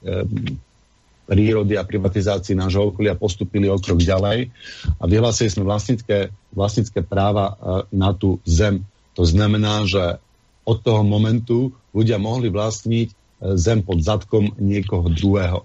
prírody 1.26 1.78
a 1.78 1.86
privatizácii 1.86 2.58
nášho 2.58 2.90
okolia 2.90 3.14
postupili 3.14 3.70
o 3.70 3.78
krok 3.78 4.02
ďalej 4.02 4.50
a 4.98 5.04
vyhlásili 5.06 5.48
sme 5.48 5.64
vlastnické, 5.64 6.34
vlastnické 6.50 7.00
práva 7.00 7.54
e, 7.54 7.54
na 7.94 8.10
tú 8.12 8.42
zem. 8.42 8.82
To 9.14 9.22
znamená, 9.22 9.86
že 9.86 10.18
od 10.66 10.82
toho 10.82 11.02
momentu 11.06 11.74
ľudia 11.94 12.18
mohli 12.18 12.50
vlastniť 12.50 13.08
e, 13.10 13.14
zem 13.54 13.86
pod 13.86 14.02
zadkom 14.02 14.54
niekoho 14.58 15.06
druhého. 15.10 15.62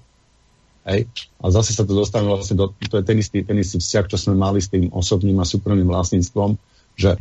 Hej? 0.87 1.09
A 1.43 1.45
zase 1.51 1.75
sa 1.75 1.83
to 1.83 1.93
dostane 1.93 2.29
vlastne 2.29 2.55
do, 2.55 2.71
to 2.87 3.01
je 3.01 3.05
ten 3.05 3.17
istý, 3.19 3.43
ten 3.43 3.59
istý 3.59 3.81
vzťah, 3.81 4.05
čo 4.07 4.17
sme 4.17 4.39
mali 4.39 4.63
s 4.63 4.71
tým 4.71 4.87
osobným 4.93 5.37
a 5.41 5.45
súkromným 5.45 5.89
vlastníctvom, 5.89 6.55
že 6.95 7.19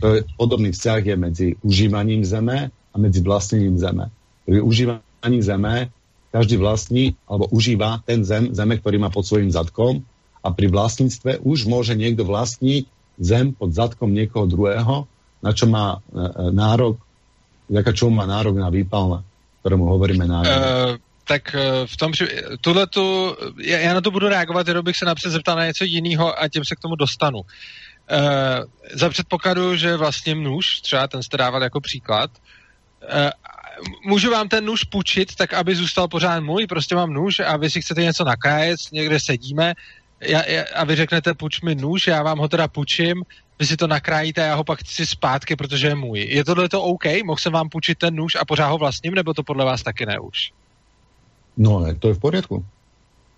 to 0.00 0.06
je, 0.16 0.18
podobný 0.38 0.72
vzťah 0.72 1.00
je 1.04 1.16
medzi 1.18 1.46
užívaním 1.60 2.24
zeme 2.24 2.70
a 2.70 2.96
medzi 2.96 3.20
vlastnením 3.20 3.76
zeme. 3.76 4.08
Pri 4.48 4.64
užívaní 4.64 5.38
zeme 5.44 5.92
každý 6.30 6.56
vlastní 6.56 7.18
alebo 7.26 7.50
užíva 7.50 8.02
ten 8.06 8.22
zem, 8.22 8.54
zeme, 8.54 8.78
ktorý 8.78 9.02
má 9.02 9.10
pod 9.10 9.26
svojím 9.26 9.50
zadkom 9.50 10.06
a 10.40 10.48
pri 10.54 10.70
vlastníctve 10.70 11.42
už 11.42 11.66
môže 11.66 11.92
niekto 11.98 12.24
vlastniť 12.24 12.86
zem 13.20 13.52
pod 13.52 13.76
zadkom 13.76 14.08
niekoho 14.14 14.48
druhého, 14.48 15.04
na 15.44 15.52
čo 15.52 15.68
má 15.68 15.98
e, 15.98 15.98
e 16.00 16.44
nárok, 16.54 16.96
vďaka 17.68 17.90
čomu 17.92 18.16
má 18.16 18.24
nárok 18.24 18.56
na 18.56 18.72
výpalné, 18.72 19.20
ktorému 19.60 19.84
hovoríme 19.84 20.24
nárok. 20.24 20.50
Uh, 20.50 20.96
tak 21.28 21.54
e, 21.54 21.86
v 21.86 21.96
tom, 21.96 22.10
že 22.14 22.26
tuhle 22.60 22.86
tu, 22.86 23.36
já, 23.60 23.78
já 23.78 23.94
na 23.94 24.00
to 24.00 24.10
budu 24.10 24.28
reagovat, 24.28 24.68
jenom 24.68 24.84
bych 24.84 24.96
se 24.96 25.04
napřed 25.04 25.30
zeptal 25.30 25.56
na 25.56 25.66
něco 25.66 25.84
jiného 25.84 26.42
a 26.42 26.48
tím 26.48 26.64
se 26.64 26.74
k 26.74 26.80
tomu 26.80 26.96
dostanu. 26.96 27.38
Uh, 28.10 28.66
za 28.94 29.08
předpokladu, 29.08 29.76
že 29.76 29.96
vlastně 29.96 30.34
nůž, 30.34 30.80
třeba 30.80 31.06
ten 31.06 31.22
jste 31.22 31.36
dával 31.36 31.62
jako 31.62 31.80
příklad, 31.80 32.30
uh, 33.02 33.30
můžu 34.04 34.30
vám 34.30 34.48
ten 34.48 34.64
nůž 34.64 34.84
půjčit, 34.84 35.34
tak 35.34 35.54
aby 35.54 35.74
zůstal 35.74 36.08
pořád 36.08 36.40
můj, 36.40 36.66
prostě 36.66 36.94
mám 36.94 37.12
nůž 37.12 37.40
a 37.40 37.56
vy 37.56 37.70
si 37.70 37.82
chcete 37.82 38.02
něco 38.02 38.24
nakrájet, 38.24 38.80
někde 38.92 39.20
sedíme 39.20 39.74
já, 40.20 40.48
já, 40.48 40.64
a 40.74 40.84
vy 40.84 40.96
řeknete 40.96 41.34
půjč 41.34 41.60
mi 41.60 41.74
nůž, 41.74 42.06
já 42.06 42.22
vám 42.22 42.38
ho 42.38 42.48
teda 42.48 42.68
půjčím, 42.68 43.24
vy 43.58 43.66
si 43.66 43.76
to 43.76 43.86
nakrájíte 43.86 44.42
a 44.42 44.46
já 44.46 44.54
ho 44.54 44.64
pak 44.64 44.80
chci 44.80 45.06
zpátky, 45.06 45.56
protože 45.56 45.86
je 45.86 45.94
můj. 45.94 46.20
Je 46.20 46.44
tohle 46.44 46.68
to 46.68 46.82
OK? 46.82 47.04
Mohl 47.24 47.38
jsem 47.38 47.52
vám 47.52 47.68
půjčit 47.68 47.98
ten 47.98 48.14
nůž 48.14 48.36
a 48.40 48.44
pořád 48.44 48.68
ho 48.68 48.78
vlastním, 48.78 49.14
nebo 49.14 49.34
to 49.34 49.42
podle 49.42 49.64
vás 49.64 49.82
taky 49.82 50.06
ne 50.06 50.18
už? 50.18 50.52
No, 51.56 51.94
to 51.98 52.08
je 52.08 52.14
v 52.14 52.18
pořádku. 52.18 52.66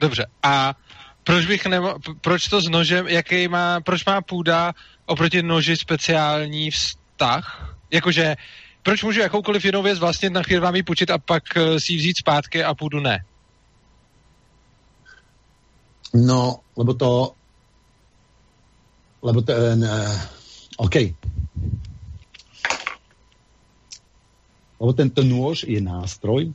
Dobře. 0.01 0.26
A 0.43 0.74
proč 1.24 1.47
bych 1.47 1.66
nemo, 1.66 1.95
proč 2.20 2.49
to 2.49 2.61
s 2.61 2.68
nožem, 2.68 3.09
jaký 3.09 3.49
má, 3.49 3.80
proč 3.80 4.05
má 4.05 4.20
půda 4.20 4.72
oproti 5.07 5.43
noži 5.43 5.76
speciální 5.76 6.70
vztah? 6.70 7.76
Jakože, 7.90 8.36
proč 8.83 9.03
můžu 9.03 9.20
jakoukoliv 9.20 9.64
jinou 9.64 9.83
věc 9.83 9.99
vlastně 9.99 10.30
na 10.30 10.43
chvíli 10.43 10.61
vám 10.61 10.76
ji 10.76 10.83
půjčit 10.83 11.11
a 11.11 11.18
pak 11.18 11.43
uh, 11.57 11.76
si 11.78 11.93
ji 11.93 11.99
vzít 11.99 12.18
zpátky 12.18 12.64
a 12.64 12.74
půdu 12.74 13.01
ne? 13.01 13.24
No, 16.14 16.61
lebo 16.76 16.95
to, 16.95 17.35
lebo 19.22 19.43
ten, 19.43 19.85
uh, 19.85 20.20
OK. 20.76 20.95
Lebo 24.83 24.93
tento 24.93 25.22
nôž 25.22 25.62
je 25.62 25.78
nástroj 25.78 26.51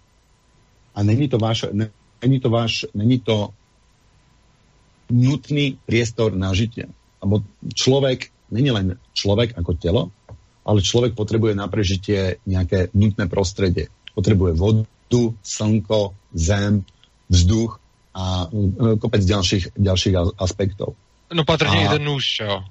a 0.92 1.00
není 1.00 1.32
to 1.32 1.40
váš, 1.40 1.66
ne, 1.72 1.90
není 2.22 2.40
to 2.44 2.50
váš, 2.50 2.86
není 2.94 3.20
to 3.24 3.50
nutný 5.10 5.80
priestor 5.88 6.36
na 6.36 6.52
žitie. 6.52 6.92
Lebo 7.24 7.42
človek 7.72 8.28
není 8.52 8.72
len 8.72 9.00
človek 9.16 9.56
ako 9.56 9.74
telo, 9.80 10.12
ale 10.68 10.84
človek 10.84 11.16
potrebuje 11.16 11.56
na 11.56 11.72
prežitie 11.72 12.44
nejaké 12.44 12.92
nutné 12.92 13.32
prostredie. 13.32 13.88
Potrebuje 14.12 14.54
vodu, 14.60 15.24
slnko, 15.40 16.12
zem, 16.36 16.84
vzduch 17.32 17.80
a 18.12 18.52
e, 18.52 19.00
kopec 19.00 19.24
ďalších, 19.24 19.80
ďalších 19.80 20.16
aspektov. 20.36 21.00
No 21.34 21.44
patrně 21.44 21.88
a, 21.88 21.96
i 21.96 21.98
ten 21.98 22.04
nůž, 22.04 22.40
jo. 22.40 22.64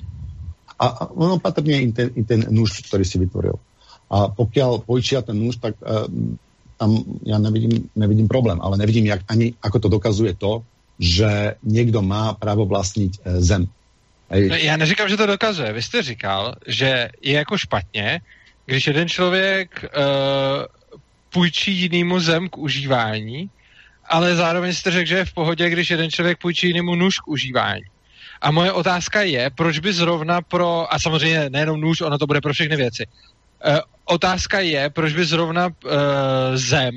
A, 0.79 0.87
a 0.87 1.09
no 1.17 1.39
patrně 1.39 1.81
i 1.81 1.93
ten, 1.93 2.11
i 2.15 2.25
ten 2.25 2.45
nůž, 2.51 2.85
ktorý 2.89 3.05
si 3.05 3.17
vytvoril. 3.19 3.57
A 4.13 4.29
pokiaľ 4.29 4.87
pojčia 4.87 5.23
ten 5.23 5.35
nůž, 5.35 5.57
tak 5.57 5.75
uh, 5.83 6.07
tam 6.77 6.91
ja 7.25 7.41
nevidím, 7.41 7.89
nevidím 7.97 8.29
problém, 8.29 8.61
ale 8.61 8.77
nevidím 8.77 9.07
jak, 9.07 9.25
ani, 9.29 9.57
ako 9.63 9.79
to 9.79 9.89
dokazuje 9.89 10.35
to, 10.37 10.63
že 10.99 11.55
někdo 11.65 12.03
má 12.03 12.33
právo 12.33 12.67
vlastnit 12.67 13.17
e, 13.25 13.41
zem. 13.41 13.69
No, 14.31 14.57
já 14.57 14.77
neříkám, 14.77 15.09
že 15.09 15.17
to 15.17 15.27
dokazuje. 15.27 15.73
Vy 15.73 15.83
jste 15.83 16.03
říkal, 16.03 16.55
že 16.67 17.09
je 17.23 17.35
jako 17.35 17.59
špatně, 17.59 18.21
když 18.67 18.87
jeden 18.87 19.09
člověk 19.09 19.85
uh, 19.85 20.65
půjčí 21.31 21.73
jinému 21.73 22.21
zem 22.21 22.49
k 22.49 22.59
užívání, 22.59 23.51
ale 24.05 24.37
zároveň 24.37 24.75
jste 24.75 24.91
řekl, 24.91 25.09
že 25.09 25.17
je 25.17 25.25
v 25.25 25.33
pohodě, 25.33 25.71
když 25.71 25.91
jeden 25.91 26.11
člověk 26.11 26.39
půjčí 26.39 26.67
jinému 26.67 26.95
nůž 26.95 27.19
k 27.19 27.29
užívání. 27.29 27.85
A 28.41 28.51
moje 28.51 28.73
otázka 28.73 29.23
je, 29.23 29.51
proč 29.55 29.79
by 29.79 29.93
zrovna 29.93 30.43
pro, 30.43 30.95
a 30.95 30.99
samozřejmě 30.99 31.51
nejenom 31.51 31.81
nůž, 31.81 32.01
ono 32.01 32.19
to 32.19 32.27
bude 32.27 32.41
pro 32.41 32.53
všechny 32.53 32.77
věci, 32.77 33.07
uh, 33.07 33.79
otázka 34.05 34.61
je, 34.61 34.91
proč 34.91 35.13
by 35.13 35.25
zrovna 35.25 35.67
uh, 35.67 35.93
zem 36.55 36.95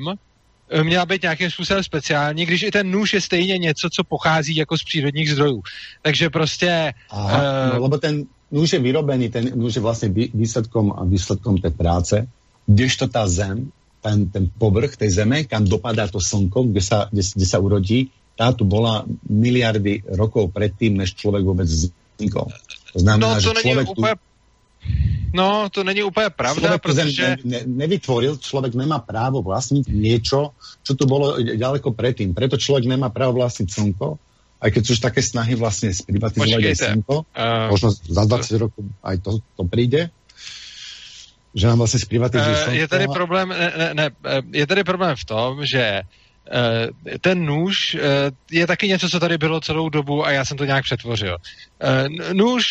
měla 0.84 1.06
být 1.06 1.22
nějakým 1.22 1.52
způsobem 1.52 1.84
speciální, 1.84 2.46
když 2.46 2.64
i 2.64 2.72
ten 2.72 2.92
nůž 2.92 3.14
je 3.14 3.22
stejně 3.22 3.58
něco, 3.58 3.90
co 3.90 4.04
pochází 4.04 4.56
jako 4.56 4.78
z 4.78 4.84
přírodních 4.84 5.32
zdrojů. 5.32 5.62
Takže 6.02 6.30
prostě... 6.30 6.94
Aha, 7.10 7.38
uh, 7.38 7.74
no, 7.74 7.82
lebo 7.84 7.98
ten 7.98 8.26
nůž 8.52 8.74
je 8.74 8.80
vyrobený, 8.80 9.30
ten 9.30 9.52
nůž 9.56 9.76
je 9.76 9.82
vlastně 9.82 10.10
výsledkom, 10.34 10.94
výsledkom 11.06 11.58
té 11.58 11.70
práce, 11.70 12.28
to 13.00 13.08
ta 13.08 13.28
zem, 13.28 13.72
ten, 14.02 14.30
ten 14.30 14.50
povrch 14.58 14.98
tej 14.98 15.10
zeme, 15.10 15.44
kam 15.44 15.66
dopadá 15.66 16.08
to 16.08 16.22
slnko, 16.22 16.64
kde 16.64 16.82
sa, 16.82 17.10
kde, 17.12 17.22
kde 17.36 17.46
sa 17.46 17.60
urodí, 17.60 18.14
tá 18.40 18.56
tu 18.56 18.64
bola 18.64 19.04
miliardy 19.28 20.08
rokov 20.16 20.56
predtým, 20.56 20.96
než 20.96 21.16
člověk 21.16 21.44
vůbec 21.44 21.68
vznikol. 21.68 22.48
To 22.94 23.00
znamená, 23.00 23.28
no, 23.28 23.36
to 23.36 23.42
že 23.42 23.62
člověk 23.62 23.88
tu... 23.92 24.02
No, 25.34 25.70
to 25.70 25.84
není 25.84 26.04
úplně 26.04 26.30
pravda, 26.30 26.62
člověk 26.62 26.82
protože... 26.82 27.24
Ne, 27.28 27.38
ne, 27.44 27.60
nevytvoril, 27.66 28.38
člověk 28.38 28.76
nemá 28.76 29.00
právo 29.00 29.42
vlastnit 29.42 29.88
něco, 29.88 30.50
co 30.84 30.96
tu 30.96 31.06
bylo 31.06 31.38
daleko 31.56 31.92
předtím. 31.92 32.34
Preto 32.34 32.58
člověk 32.58 32.86
nemá 32.86 33.10
právo 33.10 33.34
vlastnit 33.34 33.72
slnko, 33.72 34.18
aj 34.60 34.70
keď 34.76 34.84
sú 34.84 34.92
už 34.94 35.00
také 35.00 35.24
snahy 35.24 35.56
vlastne 35.56 35.88
sprivatizovať 35.96 36.64
aj 36.68 36.76
slnko, 36.76 37.16
uh, 37.24 37.72
možno 37.72 37.96
za 37.96 38.24
20 38.28 38.60
rokov 38.60 38.84
aj 39.00 39.16
to, 39.24 39.32
to 39.56 39.64
príde, 39.64 40.12
že 41.56 41.68
nám 41.68 41.78
vlastně 41.78 42.00
zprivatizují 42.00 42.56
uh, 42.68 42.74
Je 42.74 42.88
tady 42.88 43.08
problém, 43.08 43.50
ne, 43.50 43.74
ne, 43.78 43.94
ne, 43.94 44.12
je 44.52 44.68
tady 44.68 44.84
problém 44.84 45.16
v 45.16 45.26
tom, 45.26 45.66
že 45.66 45.82
Eh, 45.82 46.04
ten 47.22 47.46
nůž 47.46 47.96
eh, 47.96 48.00
je 48.52 48.68
taky 48.68 48.88
něco, 48.88 49.10
co 49.10 49.20
tady 49.20 49.38
bylo 49.38 49.62
celou 49.62 49.90
dobu 49.90 50.26
a 50.26 50.32
já 50.32 50.46
jsem 50.46 50.58
to 50.58 50.66
nějak 50.66 50.84
přetvořil. 50.84 51.38
Eh, 51.82 52.34
nůž 52.34 52.66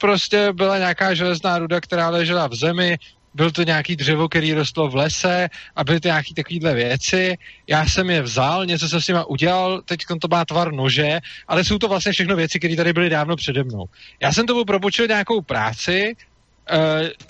prostě 0.00 0.52
byla 0.52 0.78
nějaká 0.78 1.14
železná 1.14 1.58
ruda, 1.58 1.80
která 1.80 2.08
ležela 2.10 2.46
v 2.46 2.54
zemi, 2.54 2.98
byl 3.34 3.50
to 3.50 3.62
nějaký 3.62 3.96
dřevo, 3.96 4.28
který 4.28 4.54
rostlo 4.54 4.88
v 4.88 4.94
lese 4.94 5.48
a 5.76 5.84
byly 5.84 6.00
to 6.00 6.08
nějaké 6.08 6.34
takovéhle 6.34 6.74
věci. 6.74 7.38
Já 7.66 7.86
jsem 7.86 8.10
je 8.10 8.22
vzal, 8.22 8.66
něco 8.66 8.88
jsem 8.88 9.00
s 9.00 9.08
nima 9.08 9.24
udělal, 9.24 9.82
teď 9.84 10.00
to 10.20 10.28
má 10.30 10.44
tvar 10.44 10.72
nože, 10.72 11.20
ale 11.48 11.64
jsou 11.64 11.78
to 11.78 11.88
vlastně 11.88 12.12
všechno 12.12 12.36
věci, 12.36 12.58
které 12.58 12.76
tady 12.76 12.92
byly 12.92 13.10
dávno 13.10 13.36
přede 13.36 13.64
mnou. 13.64 13.84
Já 14.22 14.32
jsem 14.32 14.46
tomu 14.46 14.64
propočil 14.64 15.06
nějakou 15.06 15.40
práci, 15.40 16.16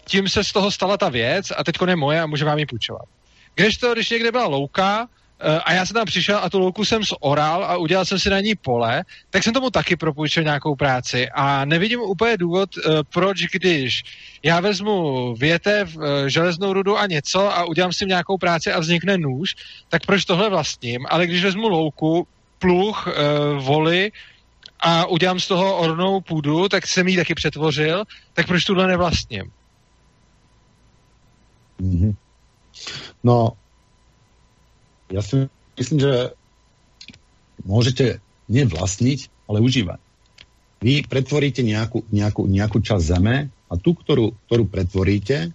tím 0.04 0.28
se 0.28 0.44
z 0.44 0.52
toho 0.52 0.70
stala 0.70 0.96
ta 0.96 1.08
věc 1.08 1.52
a 1.56 1.64
teď 1.64 1.76
je 1.88 1.96
moje 1.96 2.20
a 2.20 2.26
může 2.26 2.44
vám 2.44 2.58
ji 2.58 2.66
půjčovat. 2.66 3.04
Když 3.54 3.76
to, 3.76 3.94
když 3.94 4.10
někde 4.10 4.32
byla 4.32 4.46
louka, 4.46 5.08
Eh, 5.08 5.19
a 5.64 5.72
já 5.72 5.86
jsem 5.86 5.94
tam 5.94 6.06
přišel 6.06 6.38
a 6.42 6.50
tu 6.50 6.58
louku 6.58 6.84
jsem 6.84 7.02
zoral 7.02 7.64
a 7.64 7.76
udělal 7.76 8.04
jsem 8.04 8.18
si 8.18 8.30
na 8.30 8.40
ní 8.40 8.54
pole, 8.54 9.04
tak 9.30 9.42
jsem 9.42 9.52
tomu 9.52 9.70
taky 9.70 9.96
propůjčil 9.96 10.42
nějakou 10.42 10.76
práci 10.76 11.28
a 11.34 11.64
nevidím 11.64 12.00
úplně 12.00 12.36
důvod, 12.36 12.70
eh, 12.76 12.90
proč 13.12 13.42
když 13.52 14.02
já 14.42 14.60
vezmu 14.60 15.34
větev, 15.34 15.96
eh, 15.96 16.30
železnou 16.30 16.72
rudu 16.72 16.98
a 16.98 17.06
něco 17.06 17.56
a 17.56 17.64
udělám 17.64 17.92
si 17.92 18.06
nějakou 18.06 18.38
práci 18.38 18.72
a 18.72 18.80
vznikne 18.80 19.18
nůž, 19.18 19.56
tak 19.88 20.06
proč 20.06 20.24
tohle 20.24 20.50
vlastním, 20.50 21.06
ale 21.08 21.26
když 21.26 21.44
vezmu 21.44 21.68
louku, 21.68 22.26
pluh, 22.58 23.08
voli 23.58 24.12
a 24.80 25.06
udělám 25.06 25.40
z 25.40 25.48
toho 25.48 25.76
ornou 25.76 26.20
půdu, 26.20 26.68
tak 26.68 26.86
jsem 26.86 27.08
ji 27.08 27.16
taky 27.16 27.34
přetvořil, 27.34 28.04
tak 28.34 28.46
proč 28.46 28.64
tuhle 28.64 28.86
nevlastním? 28.86 29.50
Mm-hmm. 31.80 32.14
No, 33.24 33.52
ja 35.10 35.20
si 35.20 35.50
myslím, 35.76 35.98
že 35.98 36.12
môžete 37.66 38.22
nevlastniť, 38.48 39.50
ale 39.50 39.62
užívať. 39.62 40.00
Vy 40.80 41.04
pretvoríte 41.04 41.60
nejakú, 41.60 42.08
nejakú, 42.08 42.48
nejakú 42.48 42.78
časť 42.80 43.04
zeme 43.04 43.52
a 43.68 43.74
tú, 43.76 43.92
ktorú, 43.92 44.32
ktorú 44.48 44.64
pretvoríte, 44.64 45.52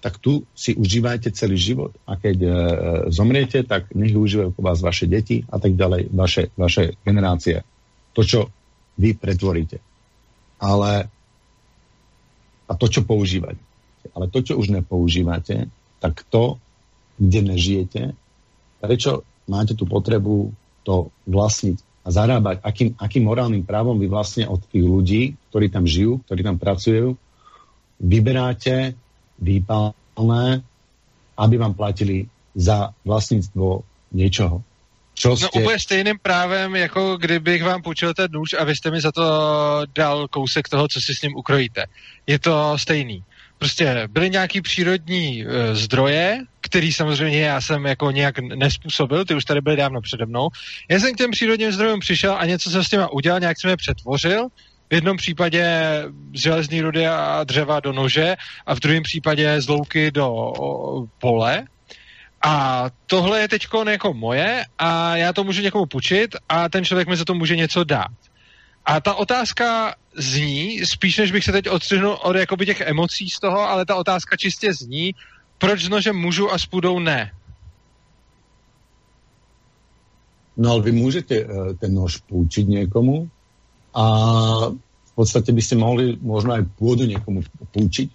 tak 0.00 0.16
tu 0.16 0.48
si 0.56 0.72
užívajte 0.74 1.30
celý 1.36 1.60
život. 1.60 1.92
A 2.08 2.16
keď 2.16 2.36
e, 2.40 2.50
zomriete, 3.12 3.62
tak 3.62 3.92
nech 3.92 4.16
užívajú 4.16 4.56
po 4.56 4.64
vás 4.64 4.80
vaše 4.80 5.04
deti 5.04 5.44
a 5.52 5.60
tak 5.60 5.76
ďalej, 5.76 6.08
vaše, 6.10 6.48
vaše 6.56 6.96
generácie. 7.04 7.62
To, 8.16 8.24
čo 8.24 8.48
vy 8.96 9.14
pretvoríte. 9.14 9.78
Ale 10.56 11.06
a 12.66 12.72
to, 12.74 12.86
čo 12.88 13.04
používate. 13.04 13.60
Ale 14.16 14.32
to, 14.32 14.40
čo 14.40 14.56
už 14.56 14.72
nepoužívate, 14.72 15.68
tak 16.00 16.24
to, 16.32 16.56
kde 17.20 17.40
nežijete, 17.54 18.02
prečo 18.80 19.22
máte 19.46 19.76
tú 19.76 19.84
potrebu 19.84 20.50
to 20.82 21.12
vlastniť 21.28 21.78
a 22.00 22.08
zarábať, 22.08 22.64
akým, 22.64 22.88
akým 22.96 23.24
morálnym 23.28 23.62
právom 23.62 24.00
vy 24.00 24.08
vlastne 24.08 24.48
od 24.48 24.64
tých 24.72 24.84
ľudí, 24.84 25.22
ktorí 25.52 25.68
tam 25.68 25.84
žijú, 25.84 26.24
ktorí 26.24 26.40
tam 26.40 26.56
pracujú, 26.56 27.12
vyberáte 28.00 28.96
výpalné, 29.36 30.64
aby 31.36 31.54
vám 31.60 31.74
platili 31.76 32.28
za 32.56 32.96
vlastníctvo 33.04 33.84
něčeho. 34.12 34.62
Čo 35.14 35.36
jste... 35.36 35.46
No 35.54 35.60
úplně 35.60 35.78
stejným 35.78 36.18
právem, 36.22 36.76
jako 36.76 37.16
kdybych 37.16 37.62
vám 37.62 37.82
půjčil 37.82 38.14
ten 38.14 38.30
nůž 38.32 38.56
a 38.58 38.64
vy 38.64 38.76
jste 38.76 38.90
mi 38.90 39.00
za 39.00 39.12
to 39.12 39.24
dal 39.94 40.28
kousek 40.28 40.68
toho, 40.68 40.88
co 40.88 41.00
si 41.00 41.14
s 41.14 41.22
ním 41.22 41.36
ukrojíte. 41.36 41.84
Je 42.26 42.38
to 42.38 42.78
stejný 42.78 43.24
prostě 43.60 44.08
byly 44.10 44.30
nějaký 44.30 44.60
přírodní 44.60 45.44
e, 45.44 45.74
zdroje, 45.74 46.38
který 46.60 46.92
samozřejmě 46.92 47.40
já 47.40 47.60
jsem 47.60 47.86
jako 47.86 48.10
nějak 48.10 48.38
nespůsobil, 48.38 49.24
ty 49.24 49.34
už 49.34 49.44
tady 49.44 49.60
byly 49.60 49.76
dávno 49.76 50.00
přede 50.00 50.26
mnou. 50.26 50.48
Já 50.88 51.00
jsem 51.00 51.14
k 51.14 51.16
těm 51.16 51.30
přírodním 51.30 51.72
zdrojům 51.72 52.00
přišel 52.00 52.36
a 52.38 52.46
něco 52.46 52.70
jsem 52.70 52.84
s 52.84 52.88
těma 52.88 53.12
udělal, 53.12 53.40
nějak 53.40 53.60
jsem 53.60 53.70
je 53.70 53.76
přetvořil, 53.76 54.48
v 54.90 54.94
jednom 54.94 55.16
případě 55.16 55.64
z 56.34 56.40
železní 56.40 56.80
rudy 56.80 57.06
a 57.06 57.44
dřeva 57.44 57.80
do 57.80 57.92
nože 57.92 58.36
a 58.66 58.74
v 58.74 58.80
druhém 58.80 59.02
případě 59.02 59.60
z 59.60 59.68
louky 59.68 60.10
do 60.10 60.52
pole. 61.20 61.64
A 62.44 62.86
tohle 63.06 63.40
je 63.40 63.48
teď 63.48 63.66
jako 63.90 64.14
moje 64.14 64.64
a 64.78 65.16
já 65.16 65.32
to 65.32 65.44
můžu 65.44 65.62
někomu 65.62 65.86
půjčit 65.86 66.36
a 66.48 66.68
ten 66.68 66.84
člověk 66.84 67.08
mi 67.08 67.16
za 67.16 67.24
to 67.24 67.34
může 67.34 67.56
něco 67.56 67.84
dát. 67.84 68.29
A 68.90 69.00
ta 69.00 69.14
otázka 69.14 69.94
zní, 70.16 70.86
spíš 70.86 71.18
než 71.18 71.32
bych 71.32 71.44
se 71.44 71.52
teď 71.52 71.68
odstřihnul 71.68 72.18
od 72.22 72.36
jakoby 72.36 72.66
těch 72.66 72.80
emocí 72.80 73.30
z 73.30 73.40
toho, 73.40 73.60
ale 73.60 73.86
ta 73.86 73.96
otázka 73.96 74.36
čistě 74.36 74.74
zní, 74.74 75.14
proč 75.58 75.84
s 75.84 75.88
nožem 75.88 76.16
můžu 76.16 76.50
a 76.52 76.58
s 76.58 76.66
půdou 76.66 76.98
ne? 76.98 77.30
No 80.56 80.70
ale 80.70 80.82
vy 80.82 80.92
můžete 80.92 81.44
uh, 81.44 81.72
ten 81.80 81.94
nož 81.94 82.16
půjčit 82.16 82.68
někomu 82.68 83.30
a 83.94 84.04
v 85.04 85.12
podstatě 85.14 85.52
byste 85.52 85.76
mohli 85.76 86.18
možná 86.20 86.58
i 86.58 86.62
půdu 86.62 87.04
někomu 87.04 87.42
půjčit, 87.70 88.10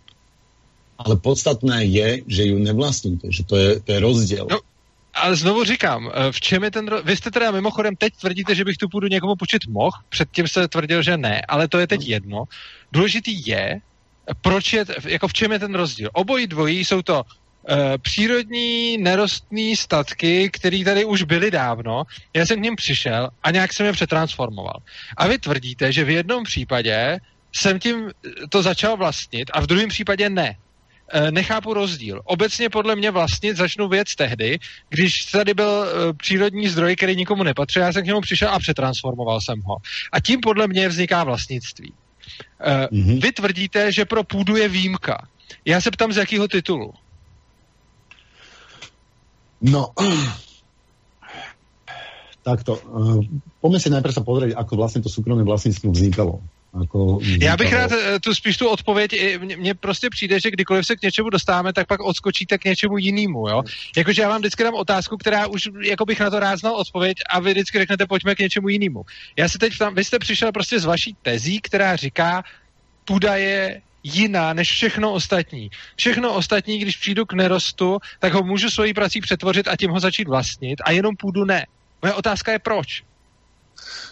ale 0.98 1.16
podstatné 1.16 1.86
je, 1.86 2.22
že 2.28 2.44
ji 2.44 2.60
nevlastníte, 2.60 3.28
že 3.32 3.44
to 3.44 3.56
je, 3.56 3.80
to 3.80 3.92
je 3.92 4.00
rozdíl. 4.00 4.48
No, 4.52 4.60
ale 5.26 5.36
znovu 5.36 5.64
říkám, 5.64 6.12
eh, 6.14 6.32
v 6.32 6.42
čem 6.42 6.64
je 6.64 6.72
ten... 6.72 6.90
Vy 7.04 7.18
jste 7.18 7.32
teda 7.32 7.52
mimochodem 7.52 7.96
teď 7.96 8.14
tvrdíte, 8.22 8.56
že 8.56 8.66
bych 8.66 8.78
tu 8.78 8.90
půdu 8.90 9.08
někomu 9.08 9.36
počít 9.36 9.68
mohl, 9.68 9.98
předtím 10.10 10.48
jste 10.48 10.68
tvrdil, 10.68 11.02
že 11.02 11.18
ne, 11.18 11.42
ale 11.48 11.68
to 11.68 11.80
je 11.80 11.88
teď 11.88 12.08
jedno. 12.08 12.44
Důležitý 12.92 13.48
je, 13.48 13.82
proč 14.42 14.74
je, 14.74 14.86
jako 15.06 15.28
v 15.28 15.34
čem 15.34 15.52
je 15.52 15.60
ten 15.60 15.76
rozdíl. 15.76 16.10
Obojí 16.14 16.48
dvojí 16.48 16.86
jsou 16.86 17.02
to 17.02 17.24
uh, 17.24 17.78
přírodní 18.02 18.98
nerostní 18.98 19.76
statky, 19.76 20.50
které 20.50 20.84
tady 20.86 21.06
už 21.06 21.24
byly 21.24 21.52
dávno. 21.52 22.04
Já 22.34 22.46
jsem 22.46 22.60
k 22.60 22.64
ním 22.64 22.76
přišel 22.76 23.30
a 23.44 23.52
nějak 23.52 23.74
jsem 23.74 23.86
je 23.86 23.94
přetransformoval. 23.94 24.78
A 25.18 25.28
vy 25.28 25.38
tvrdíte, 25.38 25.92
že 25.92 26.04
v 26.04 26.10
jednom 26.10 26.44
případě 26.44 27.18
jsem 27.52 27.80
tím 27.80 28.12
to 28.50 28.62
začal 28.62 28.98
vlastnit 28.98 29.52
a 29.54 29.62
v 29.62 29.68
druhém 29.68 29.90
případě 29.90 30.30
ne. 30.30 30.58
Eh, 31.08 31.32
nechápu 31.32 31.74
rozdíl. 31.74 32.22
Obecně 32.24 32.70
podle 32.70 32.96
mě 32.96 33.12
vlastně 33.12 33.56
začnu 33.56 33.88
věc 33.88 34.16
tehdy, 34.16 34.60
když 34.90 35.26
tady 35.26 35.54
byl 35.54 35.86
eh, 35.86 36.14
přírodní 36.14 36.68
zdroj, 36.68 36.96
který 36.96 37.16
nikomu 37.16 37.44
nepatřil, 37.44 37.82
já 37.82 37.94
jsem 37.94 38.04
k 38.04 38.06
němu 38.06 38.22
přišel 38.22 38.50
a 38.50 38.60
přetransformoval 38.60 39.42
jsem 39.42 39.62
ho. 39.62 39.78
A 40.12 40.20
tím 40.20 40.40
podle 40.40 40.68
mě 40.68 40.90
vzniká 40.90 41.24
vlastnictví. 41.24 41.94
Mm-hmm. 42.92 43.22
Vy 43.22 43.32
tvrdíte, 43.32 43.92
že 43.92 44.06
pro 44.06 44.24
půdu 44.24 44.56
je 44.56 44.70
výjimka. 44.70 45.28
Já 45.66 45.82
se 45.82 45.92
ptám, 45.92 46.14
z 46.14 46.18
jakého 46.18 46.48
titulu? 46.48 46.94
No, 49.62 49.94
takto. 52.46 52.78
Poďme 53.62 53.80
si 53.82 53.90
najprv 53.90 54.14
sa 54.14 54.22
pozrieť, 54.22 54.54
ako 54.54 54.74
vlastne 54.78 55.02
to 55.02 55.10
súkromné 55.10 55.42
vlastníctvo 55.42 55.90
vznikalo. 55.90 56.46
Jako 56.80 57.20
Já 57.42 57.58
bych 57.58 57.74
rád 57.74 57.92
eh, 57.92 58.20
tu 58.20 58.36
spíš 58.36 58.58
tu 58.58 58.70
odpověď, 58.70 59.12
mně 59.58 59.74
prostě 59.74 60.10
přijde, 60.10 60.40
že 60.40 60.52
kdykoliv 60.52 60.86
se 60.86 60.96
k 60.96 61.02
něčemu 61.02 61.30
dostáváme, 61.30 61.74
tak 61.74 61.88
pak 61.88 62.00
odskočíte 62.00 62.58
k 62.58 62.66
něčemu 62.66 62.98
jinému, 62.98 63.50
jo. 63.50 63.64
Jakože 63.98 64.22
já 64.22 64.30
vám 64.30 64.40
vždycky 64.40 64.64
dám 64.64 64.74
otázku, 64.74 65.18
která 65.18 65.48
už 65.48 65.70
jako 65.84 66.06
bych 66.06 66.20
na 66.20 66.30
to 66.30 66.40
rád 66.40 66.60
znal 66.60 66.76
odpověď 66.76 67.18
a 67.30 67.40
vy 67.40 67.52
vždycky 67.52 67.80
řeknete, 67.80 68.06
pojďme 68.06 68.36
k 68.36 68.40
něčemu 68.40 68.70
jinému. 68.70 69.06
Já 69.38 69.50
se 69.50 69.58
teď 69.58 69.78
tam, 69.78 69.96
vy 69.96 70.04
jste 70.04 70.20
přišel 70.20 70.52
prostě 70.52 70.80
z 70.80 70.86
vaší 70.86 71.16
tezí, 71.22 71.62
která 71.62 71.96
říká, 71.96 72.44
půda 73.06 73.36
je 73.36 73.82
jiná 74.04 74.54
než 74.54 74.72
všechno 74.72 75.14
ostatní. 75.14 75.70
Všechno 75.96 76.34
ostatní, 76.34 76.80
když 76.80 76.98
přijdu 76.98 77.26
k 77.26 77.34
nerostu, 77.34 78.00
tak 78.20 78.34
ho 78.34 78.44
můžu 78.44 78.70
svojí 78.70 78.94
prací 78.94 79.22
přetvořit 79.22 79.68
a 79.68 79.76
tím 79.76 79.92
ho 79.92 80.00
začít 80.00 80.28
vlastnit 80.28 80.82
a 80.86 80.92
jenom 80.92 81.16
půdu 81.16 81.46
ne. 81.46 81.66
Moje 82.02 82.14
otázka 82.14 82.52
je 82.52 82.60
proč. 82.60 83.04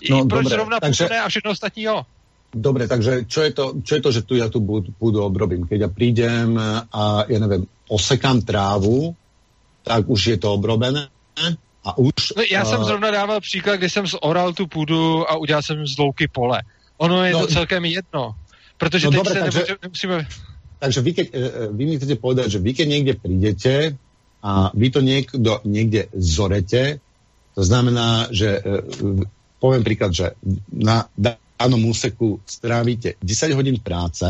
No, 0.10 0.26
proč 0.26 0.44
dobré, 0.44 0.56
zrovna 0.56 0.80
takže... 0.80 1.04
půdu 1.04 1.14
ne 1.14 1.22
a 1.22 1.30
všechno 1.30 1.52
ostatní 1.52 1.84
jo? 1.84 2.06
Dobre, 2.54 2.86
takže 2.86 3.26
čo 3.26 3.42
je 3.42 3.52
to, 3.52 3.66
čo 3.82 3.94
je 3.98 4.02
to 4.02 4.10
že 4.14 4.22
tu 4.30 4.38
ja 4.38 4.46
tu 4.46 4.62
pôdu 5.02 5.26
obrobím? 5.26 5.66
Keď 5.66 5.80
ja 5.82 5.90
prídem 5.90 6.54
a 6.94 7.26
ja 7.26 7.40
neviem, 7.42 7.66
osekám 7.90 8.46
trávu, 8.46 9.18
tak 9.82 10.06
už 10.06 10.22
je 10.34 10.38
to 10.38 10.54
obrobené 10.54 11.10
a 11.84 11.98
už... 11.98 12.38
No, 12.38 12.44
já 12.52 12.64
uh, 12.64 12.70
jsem 12.70 12.84
zrovna 12.84 13.12
dával 13.12 13.42
příklad, 13.42 13.76
kdy 13.76 13.90
jsem 13.90 14.06
zoral 14.08 14.54
tu 14.54 14.68
půdu 14.68 15.30
a 15.32 15.36
udělal 15.36 15.62
jsem 15.62 15.88
z 15.88 15.98
louky 15.98 16.28
pole. 16.28 16.62
Ono 16.98 17.26
je 17.26 17.34
no, 17.34 17.40
to 17.40 17.48
celkem 17.48 17.86
jedno. 17.86 18.36
Protože 18.78 19.06
no, 19.08 19.12
teď 19.12 19.18
dobre, 19.18 19.34
se 19.34 19.40
takže, 19.40 19.76
nemusíme... 19.82 20.28
Takže 20.80 21.02
vy, 21.02 21.12
keď, 21.14 21.28
e, 21.32 21.40
e, 21.40 21.68
vy 21.72 21.84
mi 21.86 21.96
chcete 21.98 22.16
povedať, 22.20 22.48
že 22.52 22.60
vy 22.60 22.72
keď 22.76 22.88
niekde 22.88 23.14
prídete 23.16 23.76
a 24.44 24.68
vy 24.76 24.88
to 24.92 25.00
niekdo, 25.00 25.64
niekde 25.64 26.12
zorete, 26.12 27.00
to 27.56 27.62
znamená, 27.64 28.28
že 28.36 28.60
poviem 29.64 29.88
príklad, 29.88 30.12
že 30.12 30.36
na 30.76 31.08
danom 31.64 31.80
úseku 31.88 32.44
strávite 32.44 33.16
10 33.24 33.56
hodín 33.56 33.80
práce, 33.80 34.28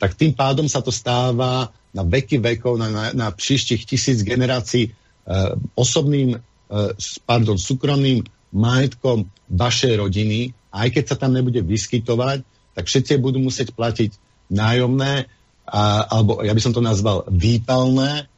tak 0.00 0.16
tým 0.16 0.32
pádom 0.32 0.64
sa 0.64 0.80
to 0.80 0.88
stáva 0.88 1.68
na 1.92 2.02
veky 2.04 2.40
vekov, 2.40 2.80
na, 2.80 2.88
na, 2.88 3.04
na 3.12 3.28
příštích 3.32 3.84
tisíc 3.84 4.24
generací 4.24 4.88
e, 4.88 4.90
osobným, 5.76 6.36
e, 6.36 6.38
pardon, 7.28 7.56
súkromným 7.60 8.24
majetkom 8.52 9.28
vašej 9.52 10.00
rodiny. 10.00 10.52
A 10.72 10.88
aj 10.88 10.96
keď 10.96 11.04
sa 11.08 11.16
tam 11.16 11.36
nebude 11.36 11.60
vyskytovať, 11.60 12.44
tak 12.76 12.84
všetci 12.88 13.20
budú 13.20 13.40
musieť 13.40 13.72
platiť 13.72 14.16
nájomné, 14.52 15.28
a, 15.66 16.08
alebo 16.08 16.40
ja 16.40 16.52
by 16.52 16.60
som 16.60 16.72
to 16.72 16.84
nazval 16.84 17.24
výpalné, 17.28 18.28